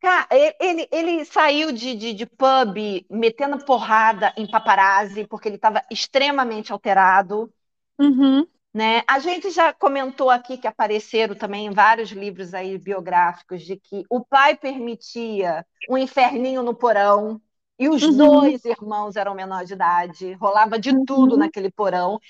Cara, 0.00 0.28
ele, 0.30 0.88
ele 0.92 1.24
saiu 1.24 1.72
de, 1.72 1.96
de, 1.96 2.14
de, 2.14 2.24
pub 2.24 3.04
metendo 3.10 3.64
porrada 3.64 4.32
em 4.36 4.48
paparazzi, 4.48 5.26
porque 5.26 5.48
ele 5.48 5.56
estava 5.56 5.82
extremamente 5.90 6.72
alterado. 6.72 7.52
Uhum. 7.98 8.46
Né? 8.78 9.02
A 9.08 9.18
gente 9.18 9.50
já 9.50 9.72
comentou 9.72 10.30
aqui 10.30 10.56
que 10.56 10.68
apareceram 10.68 11.34
também 11.34 11.68
vários 11.68 12.10
livros 12.10 12.54
aí 12.54 12.78
biográficos 12.78 13.62
de 13.62 13.76
que 13.76 14.04
o 14.08 14.24
pai 14.24 14.56
permitia 14.56 15.66
um 15.90 15.98
inferninho 15.98 16.62
no 16.62 16.72
porão 16.72 17.42
e 17.76 17.88
os 17.88 18.04
uhum. 18.04 18.16
dois 18.16 18.64
irmãos 18.64 19.16
eram 19.16 19.34
menores 19.34 19.66
de 19.66 19.74
idade, 19.74 20.32
rolava 20.34 20.78
de 20.78 20.90
uhum. 20.90 21.04
tudo 21.04 21.36
naquele 21.36 21.72
porão. 21.72 22.20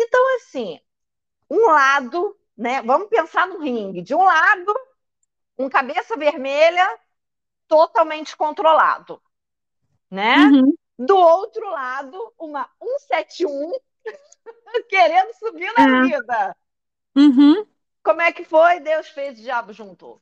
Então, 0.00 0.36
assim, 0.36 0.80
um 1.50 1.66
lado, 1.66 2.34
né? 2.56 2.80
Vamos 2.80 3.08
pensar 3.10 3.46
no 3.46 3.58
ringue. 3.60 4.00
De 4.00 4.14
um 4.14 4.24
lado, 4.24 4.74
um 5.58 5.68
cabeça 5.68 6.16
vermelha 6.16 6.88
totalmente 7.66 8.34
controlado, 8.34 9.20
né? 10.10 10.38
Uhum. 10.38 10.72
Do 10.98 11.18
outro 11.18 11.68
lado, 11.68 12.32
uma 12.38 12.66
171 12.82 13.72
querendo 14.88 15.32
subir 15.34 15.72
na 15.76 15.98
é. 15.98 16.02
vida. 16.02 16.56
Uhum. 17.16 17.66
Como 18.02 18.22
é 18.22 18.32
que 18.32 18.44
foi? 18.44 18.80
Deus 18.80 19.08
fez, 19.08 19.38
o 19.38 19.42
diabo 19.42 19.72
juntou. 19.72 20.20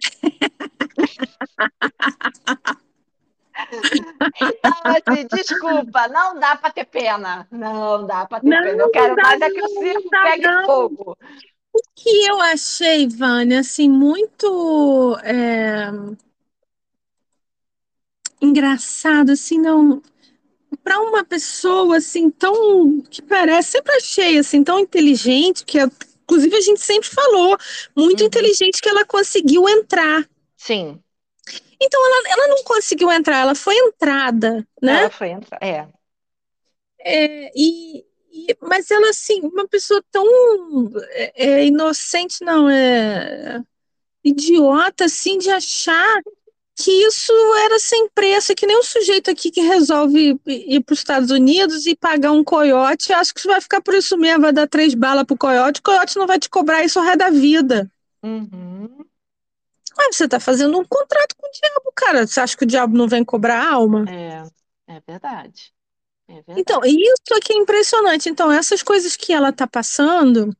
Então, 4.40 4.72
assim, 4.84 5.26
desculpa, 5.26 6.08
não 6.08 6.38
dá 6.38 6.56
para 6.56 6.70
ter 6.70 6.84
pena. 6.84 7.46
Não 7.50 8.06
dá 8.06 8.24
para 8.24 8.40
ter 8.40 8.46
não, 8.46 8.62
pena. 8.62 8.82
Eu 8.82 8.90
quero 8.90 9.16
mais 9.16 9.40
é 9.40 9.50
que 9.50 9.60
o 9.60 9.68
circo 9.68 10.10
pegue 10.10 10.46
não. 10.46 10.64
fogo. 10.64 11.18
O 11.72 11.80
que 11.94 12.26
eu 12.26 12.40
achei, 12.40 13.08
Vânia, 13.08 13.60
assim, 13.60 13.90
muito. 13.90 15.18
É 15.24 15.90
engraçado, 18.40 19.30
assim, 19.30 19.58
não. 19.58 20.00
Para 20.88 21.00
uma 21.02 21.22
pessoa 21.22 21.98
assim 21.98 22.30
tão 22.30 23.02
que 23.02 23.20
parece 23.20 23.72
sempre 23.72 23.94
achei 23.94 24.38
assim 24.38 24.64
tão 24.64 24.78
inteligente 24.78 25.62
que 25.62 25.78
inclusive 26.22 26.56
a 26.56 26.60
gente 26.62 26.80
sempre 26.80 27.06
falou 27.10 27.58
muito 27.94 28.22
uhum. 28.22 28.26
inteligente 28.26 28.80
que 28.80 28.88
ela 28.88 29.04
conseguiu 29.04 29.68
entrar. 29.68 30.26
Sim. 30.56 30.98
Então 31.78 32.06
ela, 32.06 32.28
ela 32.30 32.48
não 32.48 32.64
conseguiu 32.64 33.12
entrar, 33.12 33.36
ela 33.36 33.54
foi 33.54 33.76
entrada, 33.76 34.66
né? 34.80 35.00
Ela 35.00 35.10
foi 35.10 35.28
entrada, 35.28 35.62
é. 35.62 35.86
é 37.00 37.52
e, 37.54 38.06
e, 38.32 38.56
mas 38.62 38.90
ela 38.90 39.10
assim 39.10 39.42
uma 39.42 39.68
pessoa 39.68 40.02
tão 40.10 40.24
é, 41.10 41.32
é 41.50 41.66
inocente 41.66 42.42
não 42.42 42.66
é 42.66 43.62
idiota 44.24 45.04
assim 45.04 45.36
de 45.36 45.50
achar 45.50 46.22
que 46.78 46.92
isso 46.92 47.32
era 47.64 47.76
sem 47.80 48.08
preço, 48.10 48.54
que 48.54 48.64
nem 48.64 48.78
um 48.78 48.84
sujeito 48.84 49.28
aqui 49.28 49.50
que 49.50 49.60
resolve 49.60 50.40
ir 50.46 50.80
para 50.84 50.92
os 50.92 51.00
Estados 51.00 51.28
Unidos 51.32 51.86
e 51.86 51.96
pagar 51.96 52.30
um 52.30 52.44
coiote, 52.44 53.12
acho 53.12 53.34
que 53.34 53.40
você 53.40 53.48
vai 53.48 53.60
ficar 53.60 53.82
por 53.82 53.94
isso 53.94 54.16
mesmo, 54.16 54.42
vai 54.42 54.52
dar 54.52 54.68
três 54.68 54.94
balas 54.94 55.24
pro 55.24 55.36
coiote, 55.36 55.80
o 55.80 55.82
coiote 55.82 56.16
não 56.16 56.26
vai 56.26 56.38
te 56.38 56.48
cobrar 56.48 56.84
isso 56.84 57.00
ao 57.00 57.04
ré 57.04 57.16
da 57.16 57.30
vida. 57.30 57.90
Uhum. 58.22 59.04
Mas 59.96 60.14
você 60.14 60.26
está 60.26 60.38
fazendo 60.38 60.78
um 60.78 60.84
contrato 60.84 61.34
com 61.36 61.48
o 61.48 61.50
diabo, 61.50 61.92
cara. 61.92 62.24
Você 62.24 62.40
acha 62.40 62.56
que 62.56 62.62
o 62.62 62.68
diabo 62.68 62.96
não 62.96 63.08
vem 63.08 63.24
cobrar 63.24 63.60
a 63.60 63.72
alma? 63.74 64.04
É, 64.08 64.44
é 64.86 65.02
verdade. 65.04 65.72
É 66.28 66.34
verdade. 66.34 66.60
Então, 66.60 66.80
isso 66.84 67.34
aqui 67.36 67.54
é 67.54 67.56
impressionante. 67.56 68.28
Então, 68.28 68.52
essas 68.52 68.84
coisas 68.84 69.16
que 69.16 69.32
ela 69.32 69.48
está 69.48 69.66
passando, 69.66 70.56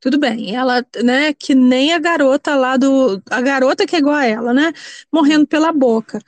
tudo 0.00 0.18
bem, 0.18 0.56
ela, 0.56 0.84
né, 1.04 1.34
que 1.34 1.54
nem 1.54 1.92
a 1.92 1.98
garota 1.98 2.56
lá 2.56 2.76
do. 2.76 3.22
A 3.30 3.40
garota 3.40 3.86
que 3.86 3.96
é 3.96 3.98
igual 3.98 4.16
a 4.16 4.24
ela, 4.26 4.54
né? 4.54 4.72
Morrendo 5.12 5.46
pela 5.46 5.72
boca. 5.72 6.20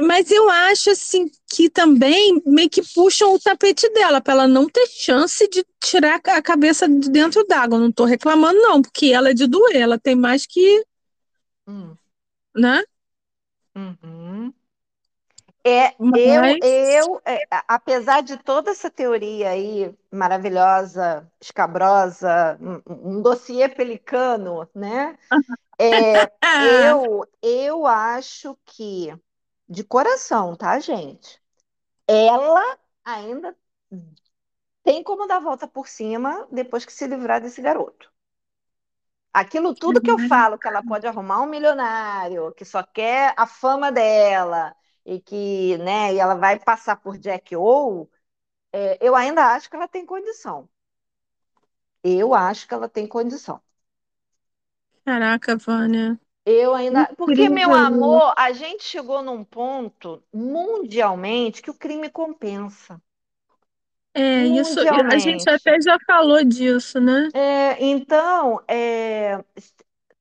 Mas 0.00 0.30
eu 0.30 0.48
acho, 0.50 0.90
assim, 0.90 1.30
que 1.48 1.70
também 1.70 2.42
meio 2.46 2.68
que 2.68 2.82
puxam 2.94 3.34
o 3.34 3.38
tapete 3.38 3.88
dela, 3.90 4.20
para 4.20 4.34
ela 4.34 4.48
não 4.48 4.68
ter 4.68 4.86
chance 4.88 5.48
de 5.48 5.64
tirar 5.80 6.20
a 6.24 6.42
cabeça 6.42 6.88
de 6.88 7.10
dentro 7.10 7.44
d'água. 7.46 7.78
Não 7.78 7.88
estou 7.90 8.06
reclamando, 8.06 8.58
não, 8.60 8.82
porque 8.82 9.06
ela 9.06 9.30
é 9.30 9.34
de 9.34 9.46
doer, 9.46 9.76
ela 9.76 9.98
tem 9.98 10.16
mais 10.16 10.46
que. 10.46 10.84
Hum. 11.66 11.94
Né? 12.56 12.82
Uhum. 13.76 14.13
É, 15.66 15.94
Mas... 15.98 16.58
eu, 16.60 16.60
eu 16.62 17.22
é, 17.24 17.46
apesar 17.66 18.22
de 18.22 18.36
toda 18.36 18.70
essa 18.70 18.90
teoria 18.90 19.48
aí 19.48 19.96
maravilhosa, 20.12 21.26
escabrosa, 21.40 22.58
um, 22.60 23.16
um 23.16 23.22
dossiê 23.22 23.66
pelicano, 23.66 24.68
né? 24.74 25.18
É, 25.78 26.30
eu, 26.86 27.26
eu 27.42 27.86
acho 27.86 28.56
que, 28.66 29.16
de 29.66 29.82
coração, 29.82 30.54
tá, 30.54 30.78
gente? 30.78 31.42
Ela 32.06 32.78
ainda 33.02 33.56
tem 34.82 35.02
como 35.02 35.26
dar 35.26 35.36
a 35.36 35.40
volta 35.40 35.66
por 35.66 35.88
cima 35.88 36.46
depois 36.52 36.84
que 36.84 36.92
se 36.92 37.06
livrar 37.06 37.40
desse 37.40 37.62
garoto. 37.62 38.12
Aquilo 39.32 39.74
tudo 39.74 40.00
que 40.00 40.10
eu 40.10 40.18
falo, 40.28 40.58
que 40.58 40.68
ela 40.68 40.82
pode 40.84 41.06
arrumar 41.06 41.42
um 41.42 41.46
milionário, 41.46 42.52
que 42.52 42.64
só 42.64 42.84
quer 42.84 43.34
a 43.36 43.46
fama 43.46 43.90
dela, 43.90 44.76
e 45.04 45.20
que 45.20 45.76
né, 45.78 46.14
e 46.14 46.18
ela 46.18 46.34
vai 46.34 46.58
passar 46.58 46.96
por 46.96 47.18
Jack 47.18 47.54
ou 47.56 48.10
é, 48.72 48.98
eu 49.00 49.14
ainda 49.14 49.54
acho 49.54 49.70
que 49.70 49.76
ela 49.76 49.88
tem 49.88 50.04
condição. 50.04 50.68
Eu 52.02 52.34
acho 52.34 52.68
que 52.68 52.74
ela 52.74 52.88
tem 52.88 53.06
condição. 53.06 53.60
Caraca, 55.04 55.56
Vânia. 55.56 56.18
Eu 56.46 56.74
ainda. 56.74 57.06
Porque, 57.16 57.48
meu 57.48 57.74
amor, 57.74 58.34
a 58.36 58.52
gente 58.52 58.84
chegou 58.84 59.22
num 59.22 59.42
ponto 59.44 60.22
mundialmente 60.32 61.62
que 61.62 61.70
o 61.70 61.74
crime 61.74 62.10
compensa. 62.10 63.00
É, 64.12 64.44
isso 64.46 64.78
a 64.80 65.18
gente 65.18 65.48
até 65.48 65.80
já 65.80 65.98
falou 66.06 66.44
disso, 66.44 67.00
né? 67.00 67.28
É, 67.34 67.84
então, 67.84 68.62
é, 68.68 69.42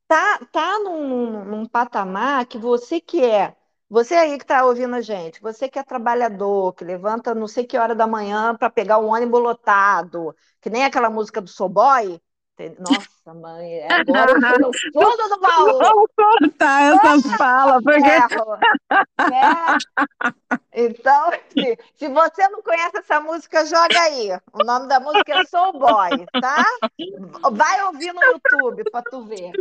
tá, 0.07 0.39
tá 0.51 0.79
num, 0.79 1.45
num 1.45 1.65
patamar 1.67 2.45
que 2.45 2.57
você 2.57 2.99
que 2.99 3.23
é, 3.23 3.55
você 3.89 4.15
aí 4.15 4.37
que 4.37 4.43
está 4.43 4.65
ouvindo 4.65 4.95
a 4.95 5.01
gente, 5.01 5.41
você 5.41 5.69
que 5.69 5.77
é 5.79 5.83
trabalhador, 5.83 6.73
que 6.73 6.83
levanta 6.83 7.35
não 7.35 7.47
sei 7.47 7.65
que 7.65 7.77
hora 7.77 7.95
da 7.95 8.07
manhã 8.07 8.55
para 8.55 8.69
pegar 8.69 8.97
o 8.99 9.07
ônibus 9.07 9.41
lotado, 9.41 10.35
que 10.61 10.69
nem 10.69 10.83
aquela 10.83 11.09
música 11.09 11.41
do 11.41 11.49
Soul 11.49 11.69
Boy, 11.69 12.21
nossa, 13.25 13.33
mãe, 13.33 13.73
é 13.75 13.87
agora 13.93 14.31
eu 14.35 14.41
fui 14.41 14.57
no 14.59 14.73
fundo 15.01 15.29
do 15.29 15.39
baú. 15.39 15.77
Vamos 15.77 16.09
cortar 16.15 16.93
essa 16.93 17.37
fala, 17.37 17.81
porque. 17.81 18.09
É. 18.09 19.77
Então, 20.75 21.31
se, 21.49 21.77
se, 21.95 22.07
você 22.09 22.47
não 22.49 22.61
conhece 22.61 22.97
essa 22.97 23.19
música, 23.21 23.65
joga 23.65 23.99
aí. 24.01 24.31
O 24.51 24.63
nome 24.63 24.87
da 24.87 24.99
música 24.99 25.39
é 25.39 25.45
Soul 25.45 25.73
Boy, 25.73 26.25
tá? 26.41 26.65
Vai 27.51 27.83
ouvir 27.83 28.11
no 28.11 28.23
YouTube 28.23 28.83
para 28.91 29.03
tu 29.03 29.23
ver. 29.23 29.51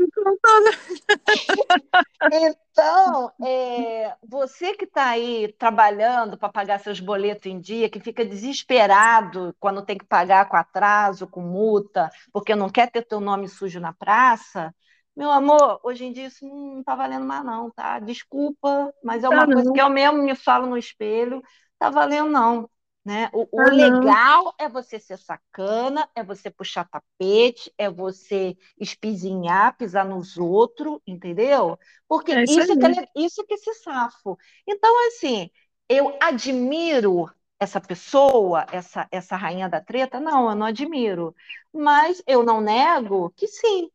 Então, 2.33 3.31
é, 3.45 4.15
você 4.27 4.75
que 4.75 4.85
está 4.85 5.11
aí 5.11 5.55
trabalhando 5.59 6.39
para 6.39 6.49
pagar 6.49 6.81
seus 6.81 7.01
boletos 7.01 7.45
em 7.47 7.61
dia, 7.61 7.91
que 7.91 8.01
fica 8.01 8.25
desesperado 8.25 9.55
quando 9.61 9.85
tem 9.85 9.99
que 9.99 10.07
pagar 10.07 10.49
com 10.49 10.57
atraso, 10.57 11.27
com 11.27 11.43
multa, 11.43 12.11
porque 12.33 12.55
não 12.55 12.71
quer 12.71 12.91
ter 12.91 13.03
teu 13.03 13.21
nome 13.21 13.49
sujo 13.53 13.79
na 13.81 13.93
praça, 13.93 14.75
meu 15.15 15.31
amor, 15.31 15.79
hoje 15.83 16.05
em 16.07 16.13
dia 16.13 16.27
isso 16.27 16.47
não 16.47 16.81
está 16.81 16.95
valendo 16.95 17.27
mais 17.27 17.45
não, 17.45 17.71
tá? 17.71 17.99
Desculpa, 17.99 18.93
mas 19.05 19.23
é 19.23 19.29
uma 19.29 19.47
tá 19.47 19.53
coisa 19.53 19.65
não. 19.65 19.73
que 19.73 19.81
eu 19.81 19.91
mesmo 19.91 20.23
me 20.23 20.35
falo 20.35 20.67
no 20.67 20.77
espelho, 20.77 21.43
tá 21.79 21.91
valendo 21.91 22.31
não. 22.31 22.71
Né? 23.05 23.29
O, 23.33 23.49
o 23.51 23.63
legal 23.69 24.55
é 24.57 24.69
você 24.69 24.99
ser 24.99 25.19
sacana, 25.19 26.09
é 26.15 26.23
você 26.23 26.49
puxar 26.49 26.89
tapete, 26.89 27.73
é 27.77 27.91
você 27.91 28.57
espizinhar, 28.79 29.77
pisar 29.77 30.07
nos 30.07 30.39
outros, 30.39 31.01
entendeu? 31.05 31.77
Porque 32.09 32.31
é 32.31 32.45
isso, 32.45 32.61
isso, 32.61 32.79
que 32.79 32.87
é, 32.87 33.09
isso 33.17 33.45
que 33.45 33.55
é 33.55 33.57
esse 33.57 33.75
safo. 33.75 34.39
Então, 34.67 35.09
assim, 35.09 35.51
eu 35.89 36.17
admiro 36.23 37.29
essa 37.63 37.81
pessoa, 37.81 38.67
essa, 38.73 39.07
essa 39.11 39.37
rainha 39.37 39.69
da 39.69 39.81
treta? 39.81 40.19
Não, 40.19 40.51
eu 40.51 40.57
não 40.57 40.67
admiro. 40.67 41.35
Mas 41.73 42.23
eu 42.27 42.43
não 42.43 42.61
nego 42.61 43.33
que 43.37 43.47
sim, 43.47 43.89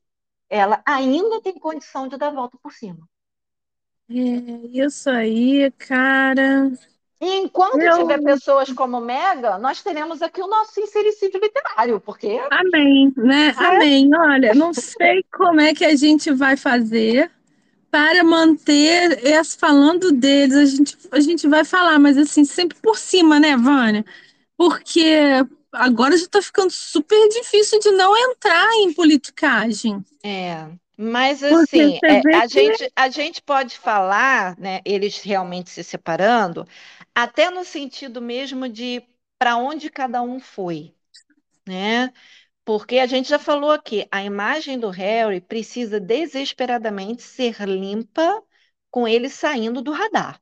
ela 0.50 0.82
ainda 0.86 1.42
tem 1.42 1.60
condição 1.60 2.08
de 2.08 2.18
dar 2.18 2.28
a 2.28 2.32
volta 2.32 2.58
por 2.64 2.72
cima. 2.72 3.08
É, 4.10 4.14
isso 4.72 5.10
aí, 5.10 5.70
cara. 5.72 6.72
E 7.20 7.40
enquanto 7.40 7.82
eu... 7.82 7.98
tiver 7.98 8.24
pessoas 8.24 8.72
como 8.72 9.02
Mega, 9.02 9.58
nós 9.58 9.82
teremos 9.82 10.22
aqui 10.22 10.42
o 10.42 10.48
nosso 10.48 10.74
sincericídio 10.74 11.42
literário, 11.42 12.00
porque. 12.00 12.40
Amém, 12.50 13.12
né? 13.18 13.50
É. 13.50 13.66
Amém. 13.66 14.10
Olha, 14.16 14.54
não 14.54 14.74
sei 14.74 15.26
como 15.36 15.60
é 15.60 15.74
que 15.74 15.84
a 15.84 15.96
gente 15.96 16.32
vai 16.32 16.56
fazer 16.56 17.30
para 17.90 18.24
manter 18.24 19.26
esse 19.26 19.58
falando 19.58 20.12
deles. 20.12 20.56
A 20.56 20.66
gente, 20.66 20.98
a 21.12 21.20
gente 21.20 21.48
vai 21.48 21.64
falar, 21.64 22.00
mas 22.00 22.18
assim, 22.18 22.46
sempre 22.46 22.78
por 22.82 22.98
cima, 22.98 23.40
né, 23.40 23.56
Vânia? 23.56 24.06
Porque 24.56 25.16
agora 25.72 26.18
já 26.18 26.26
está 26.26 26.42
ficando 26.42 26.72
super 26.72 27.30
difícil 27.30 27.80
de 27.80 27.92
não 27.92 28.16
entrar 28.18 28.72
em 28.76 28.94
politicagem. 28.94 30.04
É. 30.24 30.68
Mas 30.98 31.44
assim, 31.44 32.00
é, 32.04 32.36
a, 32.36 32.42
que... 32.42 32.50
gente, 32.50 32.92
a 32.96 33.10
gente 33.10 33.42
pode 33.42 33.78
falar, 33.78 34.58
né, 34.58 34.82
eles 34.84 35.22
realmente 35.22 35.70
se 35.70 35.84
separando, 35.84 36.68
até 37.14 37.52
no 37.52 37.64
sentido 37.64 38.20
mesmo 38.20 38.68
de 38.68 39.04
para 39.38 39.58
onde 39.58 39.92
cada 39.92 40.24
um 40.24 40.40
foi, 40.40 40.92
né? 41.68 42.12
Porque 42.68 43.00
a 43.00 43.06
gente 43.06 43.30
já 43.30 43.40
falou 43.40 43.72
aqui, 43.72 44.06
a 44.12 44.22
imagem 44.22 44.78
do 44.78 44.90
Harry 44.90 45.40
precisa 45.40 46.02
desesperadamente 46.02 47.24
ser 47.24 47.62
limpa 47.62 48.44
com 48.92 49.08
ele 49.08 49.30
saindo 49.30 49.82
do 49.82 49.94
radar. 49.94 50.38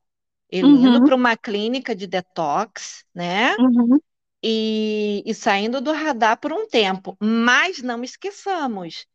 Ele 0.50 0.66
uhum. 0.66 0.88
indo 0.88 1.04
para 1.04 1.14
uma 1.14 1.36
clínica 1.36 1.94
de 1.94 2.04
detox, 2.08 3.04
né? 3.14 3.54
Uhum. 3.60 4.00
E, 4.42 5.22
e 5.24 5.32
saindo 5.34 5.80
do 5.80 5.92
radar 5.92 6.40
por 6.40 6.52
um 6.52 6.66
tempo. 6.66 7.16
Mas 7.20 7.80
não 7.80 8.02
esqueçamos, 8.02 9.06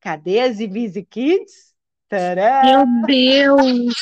Cadê 0.00 0.40
as 0.40 0.58
Ibizi 0.58 1.04
Kids? 1.04 1.74
Tcharam! 2.08 2.86
Meu 3.06 3.06
Deus! 3.06 3.94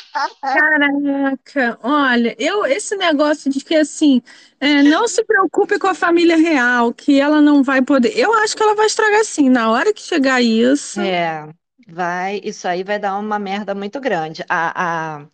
Caraca! 0.53 1.79
Olha, 1.83 2.37
eu 2.39 2.65
esse 2.67 2.97
negócio 2.97 3.51
de 3.51 3.65
que 3.65 3.75
assim, 3.75 4.23
é, 4.61 4.83
não 4.83 5.09
se 5.09 5.25
preocupe 5.25 5.79
com 5.79 5.87
a 5.87 5.95
família 5.95 6.37
real, 6.37 6.93
que 6.93 7.21
ela 7.21 7.41
não 7.41 7.63
vai 7.63 7.83
poder. 7.83 8.17
Eu 8.17 8.33
acho 8.35 8.57
que 8.57 8.63
ela 8.63 8.75
vai 8.75 8.87
estragar 8.87 9.25
sim, 9.25 9.49
na 9.49 9.71
hora 9.71 9.93
que 9.93 10.03
chegar 10.03 10.41
isso. 10.43 11.01
É, 11.01 11.49
vai, 11.89 12.41
isso 12.45 12.69
aí 12.69 12.85
vai 12.85 12.99
dar 12.99 13.19
uma 13.19 13.39
merda 13.39 13.75
muito 13.75 14.01
grande. 14.01 14.45
A, 14.49 15.23
a, 15.23 15.29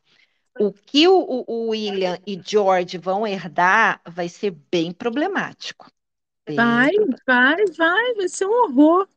o 0.58 0.72
que 0.72 1.08
o, 1.08 1.44
o 1.48 1.68
William 1.70 2.18
e 2.26 2.40
George 2.44 2.98
vão 2.98 3.26
herdar 3.26 4.00
vai 4.06 4.28
ser 4.28 4.52
bem 4.70 4.92
problemático. 4.92 5.90
Bem 6.46 6.56
vai, 6.56 6.90
problemático. 6.90 7.26
vai, 7.26 7.56
vai, 7.76 8.14
vai 8.14 8.28
ser 8.28 8.46
um 8.46 8.64
horror. 8.64 9.08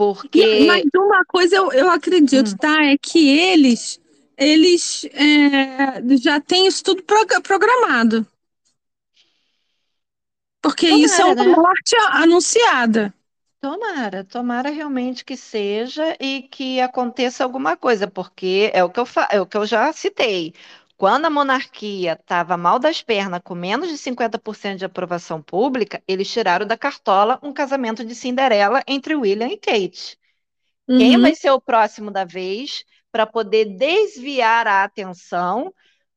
Porque. 0.00 0.64
Mas 0.66 0.86
uma 0.96 1.22
coisa 1.26 1.56
eu, 1.56 1.70
eu 1.72 1.90
acredito, 1.90 2.52
hum. 2.52 2.56
tá? 2.56 2.86
É 2.86 2.96
que 2.96 3.28
eles, 3.28 4.00
eles 4.34 5.04
é, 5.12 6.16
já 6.16 6.40
têm 6.40 6.66
isso 6.66 6.82
tudo 6.82 7.02
programado. 7.42 8.26
Porque 10.62 10.88
tomara, 10.88 11.04
isso 11.04 11.20
é 11.20 11.24
uma 11.26 11.34
né? 11.34 11.54
morte 11.54 11.96
anunciada. 12.12 13.12
Tomara, 13.60 14.24
tomara 14.24 14.70
realmente 14.70 15.22
que 15.22 15.36
seja 15.36 16.16
e 16.18 16.48
que 16.50 16.80
aconteça 16.80 17.44
alguma 17.44 17.76
coisa, 17.76 18.08
porque 18.08 18.70
é 18.72 18.82
o 18.82 18.88
que 18.88 19.00
eu, 19.00 19.06
é 19.30 19.38
o 19.38 19.44
que 19.44 19.58
eu 19.58 19.66
já 19.66 19.92
citei. 19.92 20.54
Quando 21.00 21.24
a 21.24 21.30
monarquia 21.30 22.12
estava 22.12 22.58
mal 22.58 22.78
das 22.78 23.00
pernas, 23.00 23.40
com 23.42 23.54
menos 23.54 23.88
de 23.88 23.96
50% 23.96 24.76
de 24.76 24.84
aprovação 24.84 25.40
pública, 25.40 26.02
eles 26.06 26.30
tiraram 26.30 26.66
da 26.66 26.76
cartola 26.76 27.38
um 27.42 27.54
casamento 27.54 28.04
de 28.04 28.14
Cinderela 28.14 28.82
entre 28.86 29.14
William 29.14 29.48
e 29.48 29.56
Kate. 29.56 30.18
Uhum. 30.86 30.98
Quem 30.98 31.18
vai 31.18 31.34
ser 31.34 31.52
o 31.52 31.58
próximo 31.58 32.10
da 32.10 32.26
vez 32.26 32.84
para 33.10 33.26
poder 33.26 33.78
desviar 33.78 34.66
a 34.66 34.84
atenção 34.84 35.72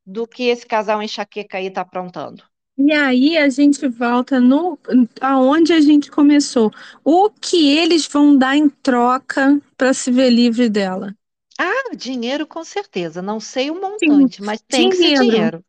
do 0.05 0.27
que 0.27 0.49
esse 0.49 0.67
casal 0.67 1.01
enxaqueca 1.01 1.59
aí 1.59 1.67
está 1.67 1.79
aprontando? 1.79 2.43
E 2.77 2.91
aí 2.91 3.37
a 3.37 3.47
gente 3.47 3.87
volta 3.87 4.37
no 4.37 4.77
aonde 5.21 5.71
a 5.71 5.79
gente 5.79 6.11
começou. 6.11 6.69
O 7.05 7.29
que 7.29 7.69
eles 7.69 8.05
vão 8.05 8.37
dar 8.37 8.57
em 8.57 8.67
troca 8.67 9.61
para 9.77 9.93
se 9.93 10.11
ver 10.11 10.29
livre 10.29 10.67
dela? 10.67 11.15
Ah, 11.59 11.95
dinheiro 11.95 12.47
com 12.47 12.63
certeza. 12.63 13.21
Não 13.21 13.39
sei 13.39 13.69
o 13.69 13.79
montante, 13.79 14.37
Sim, 14.37 14.45
mas 14.45 14.61
tem 14.61 14.89
que 14.89 14.95
ser 14.95 15.19
dinheiro. 15.19 15.63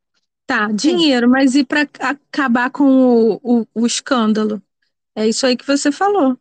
Tá, 0.47 0.69
dinheiro, 0.71 1.29
mas 1.29 1.55
e 1.55 1.65
para 1.65 1.89
acabar 2.01 2.71
com 2.71 2.85
o, 2.85 3.41
o, 3.43 3.67
o 3.75 3.87
escândalo? 3.87 4.63
É 5.15 5.27
isso 5.27 5.47
aí 5.47 5.57
que 5.57 5.67
você 5.67 5.91
falou. 5.91 6.39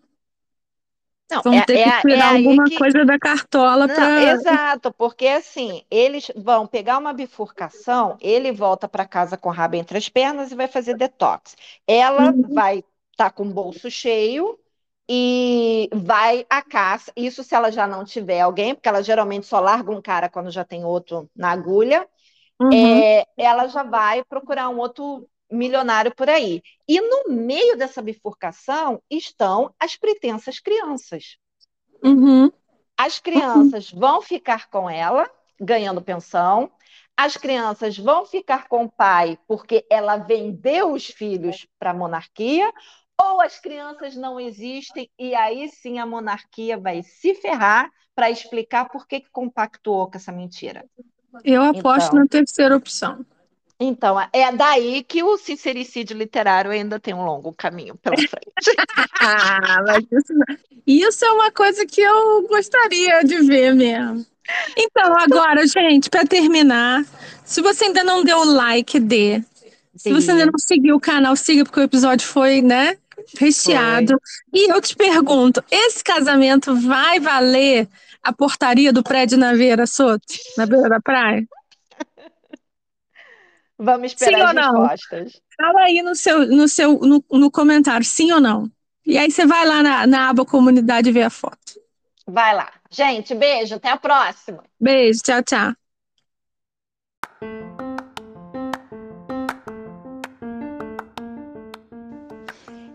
Não, 1.32 1.42
Vão 1.42 1.54
é, 1.54 1.66
ter 1.66 1.84
que 1.84 1.90
é, 1.90 2.02
tirar 2.02 2.34
é 2.34 2.38
alguma 2.38 2.66
que... 2.66 2.78
coisa 2.78 3.06
da 3.06 3.18
cartola 3.18 3.88
para. 3.88 4.34
Exato, 4.34 4.94
porque 4.94 5.28
assim, 5.28 5.84
eles 5.90 6.30
vão 6.36 6.68
pegar 6.68 6.98
uma 6.98 7.14
bifurcação, 7.14 8.18
ele 8.20 8.52
volta 8.52 8.88
para 8.88 9.06
casa 9.06 9.38
com 9.38 9.50
o 9.50 9.52
rabo 9.52 9.76
entre 9.76 9.98
as 9.98 10.10
pernas 10.10 10.52
e 10.52 10.56
vai 10.56 10.68
fazer 10.68 10.96
detox. 10.96 11.56
Ela 11.88 12.32
uhum. 12.32 12.54
vai 12.54 12.80
estar 12.80 12.86
tá 13.16 13.32
com 13.32 13.44
o 13.44 13.54
bolso 13.54 13.90
cheio 13.90 14.60
e 15.10 15.90
vai 15.94 16.46
à 16.50 16.62
caça. 16.62 17.12
Isso 17.16 17.44
se 17.44 17.54
ela 17.54 17.72
já 17.72 17.86
não 17.86 18.06
tiver 18.06 18.42
alguém, 18.42 18.74
porque 18.74 18.88
ela 18.88 19.04
geralmente 19.04 19.46
só 19.46 19.60
larga 19.60 19.92
um 19.92 20.02
cara 20.02 20.30
quando 20.30 20.52
já 20.52 20.64
tem 20.64 20.86
outro 20.86 21.30
na 21.36 21.52
agulha. 21.52 22.08
Uhum. 22.62 22.72
É, 22.72 23.26
ela 23.38 23.68
já 23.68 23.84
vai 23.84 24.24
procurar 24.24 24.70
um 24.70 24.78
outro 24.78 25.28
milionário 25.52 26.14
por 26.16 26.30
aí. 26.30 26.62
E 26.88 27.00
no 27.00 27.34
meio 27.34 27.78
dessa 27.78 28.02
bifurcação 28.02 29.02
estão 29.10 29.74
as 29.80 29.96
pretensas 29.96 30.60
crianças. 30.60 31.38
Uhum. 32.04 32.52
As 32.98 33.20
crianças 33.20 33.92
uhum. 33.92 34.00
vão 34.00 34.22
ficar 34.22 34.70
com 34.70 34.90
ela, 34.90 35.30
ganhando 35.60 36.02
pensão. 36.02 36.72
As 37.16 37.38
crianças 37.38 37.98
vão 37.98 38.26
ficar 38.26 38.68
com 38.68 38.86
o 38.86 38.92
pai 38.92 39.38
porque 39.48 39.86
ela 39.90 40.18
vendeu 40.18 40.94
os 40.94 41.06
filhos 41.06 41.68
para 41.78 41.92
a 41.92 41.94
monarquia, 41.94 42.72
ou 43.22 43.42
as 43.42 43.60
crianças 43.60 44.16
não 44.16 44.40
existem 44.40 45.10
e 45.18 45.36
aí 45.36 45.70
sim 45.70 46.00
a 46.00 46.06
monarquia 46.06 46.78
vai 46.78 47.04
se 47.04 47.36
ferrar 47.36 47.90
para 48.16 48.30
explicar 48.30 48.90
por 48.90 49.08
que, 49.08 49.22
que 49.22 49.30
compactuou 49.32 50.10
com 50.10 50.18
essa 50.18 50.32
mentira. 50.32 50.86
Eu 51.44 51.64
aposto 51.64 52.08
então, 52.10 52.20
na 52.20 52.28
terceira 52.28 52.76
opção. 52.76 53.26
Então, 53.80 54.16
é 54.32 54.52
daí 54.52 55.04
que 55.04 55.24
o 55.24 55.38
sincericídio 55.38 56.16
literário 56.16 56.72
ainda 56.72 57.00
tem 57.00 57.14
um 57.14 57.26
longo 57.26 57.52
caminho 57.54 57.96
pela 57.96 58.16
frente. 58.30 58.78
ah, 59.20 59.84
mas 59.86 60.06
isso, 60.12 60.34
isso 60.86 61.26
é 61.26 61.32
uma 61.32 61.52
coisa 61.52 61.86
que 61.86 62.02
eu 62.02 62.48
gostaria 62.48 63.24
de 63.24 63.40
ver 63.42 63.74
mesmo. 63.74 64.26
Então, 64.78 65.18
agora, 65.18 65.66
gente, 65.66 66.10
para 66.10 66.26
terminar, 66.26 67.04
se 67.44 67.62
você 67.62 67.86
ainda 67.86 68.04
não 68.04 68.24
deu 68.24 68.40
o 68.40 68.54
like, 68.54 69.00
dê. 69.00 69.42
Se 69.96 70.12
você 70.12 70.32
ainda 70.32 70.48
não 70.48 70.58
seguiu 70.58 70.96
o 70.96 71.00
canal, 71.00 71.36
siga, 71.36 71.64
porque 71.64 71.80
o 71.80 71.84
episódio 71.84 72.28
foi, 72.28 72.62
né, 72.62 72.98
recheado. 73.38 74.20
E 74.54 74.72
eu 74.72 74.82
te 74.82 74.96
pergunto, 74.96 75.64
esse 75.72 76.04
casamento 76.04 76.76
vai 76.76 77.20
valer 77.20 77.88
a 78.22 78.32
portaria 78.32 78.94
do 78.94 79.04
prédio 79.04 79.38
na 79.38 79.54
Veira 79.54 79.86
Soto, 79.86 80.26
na 80.58 80.66
beira 80.66 80.90
da 80.90 81.02
praia? 81.02 81.46
Vamos 83.78 84.12
esperar 84.14 84.54
sim 84.54 84.60
as 84.60 84.66
respostas. 84.66 85.42
Fala 85.58 85.82
aí 85.82 86.02
no 86.02 86.16
seu, 86.16 86.48
no 86.48 86.68
seu 86.68 87.00
no, 87.00 87.24
no 87.32 87.52
comentário, 87.52 88.06
sim 88.06 88.32
ou 88.32 88.40
não. 88.40 88.72
E 89.06 89.18
aí 89.18 89.30
você 89.30 89.46
vai 89.46 89.66
lá 89.66 89.84
na, 89.84 90.08
na 90.08 90.30
aba 90.30 90.46
comunidade 90.46 91.12
ver 91.12 91.24
a 91.24 91.30
foto. 91.30 91.58
Vai 92.26 92.56
lá. 92.56 92.72
Gente, 92.90 93.36
beijo, 93.36 93.76
até 93.76 93.90
a 93.90 93.98
próxima. 93.98 94.64
Beijo, 94.80 95.22
tchau, 95.22 95.44
tchau. 95.44 95.74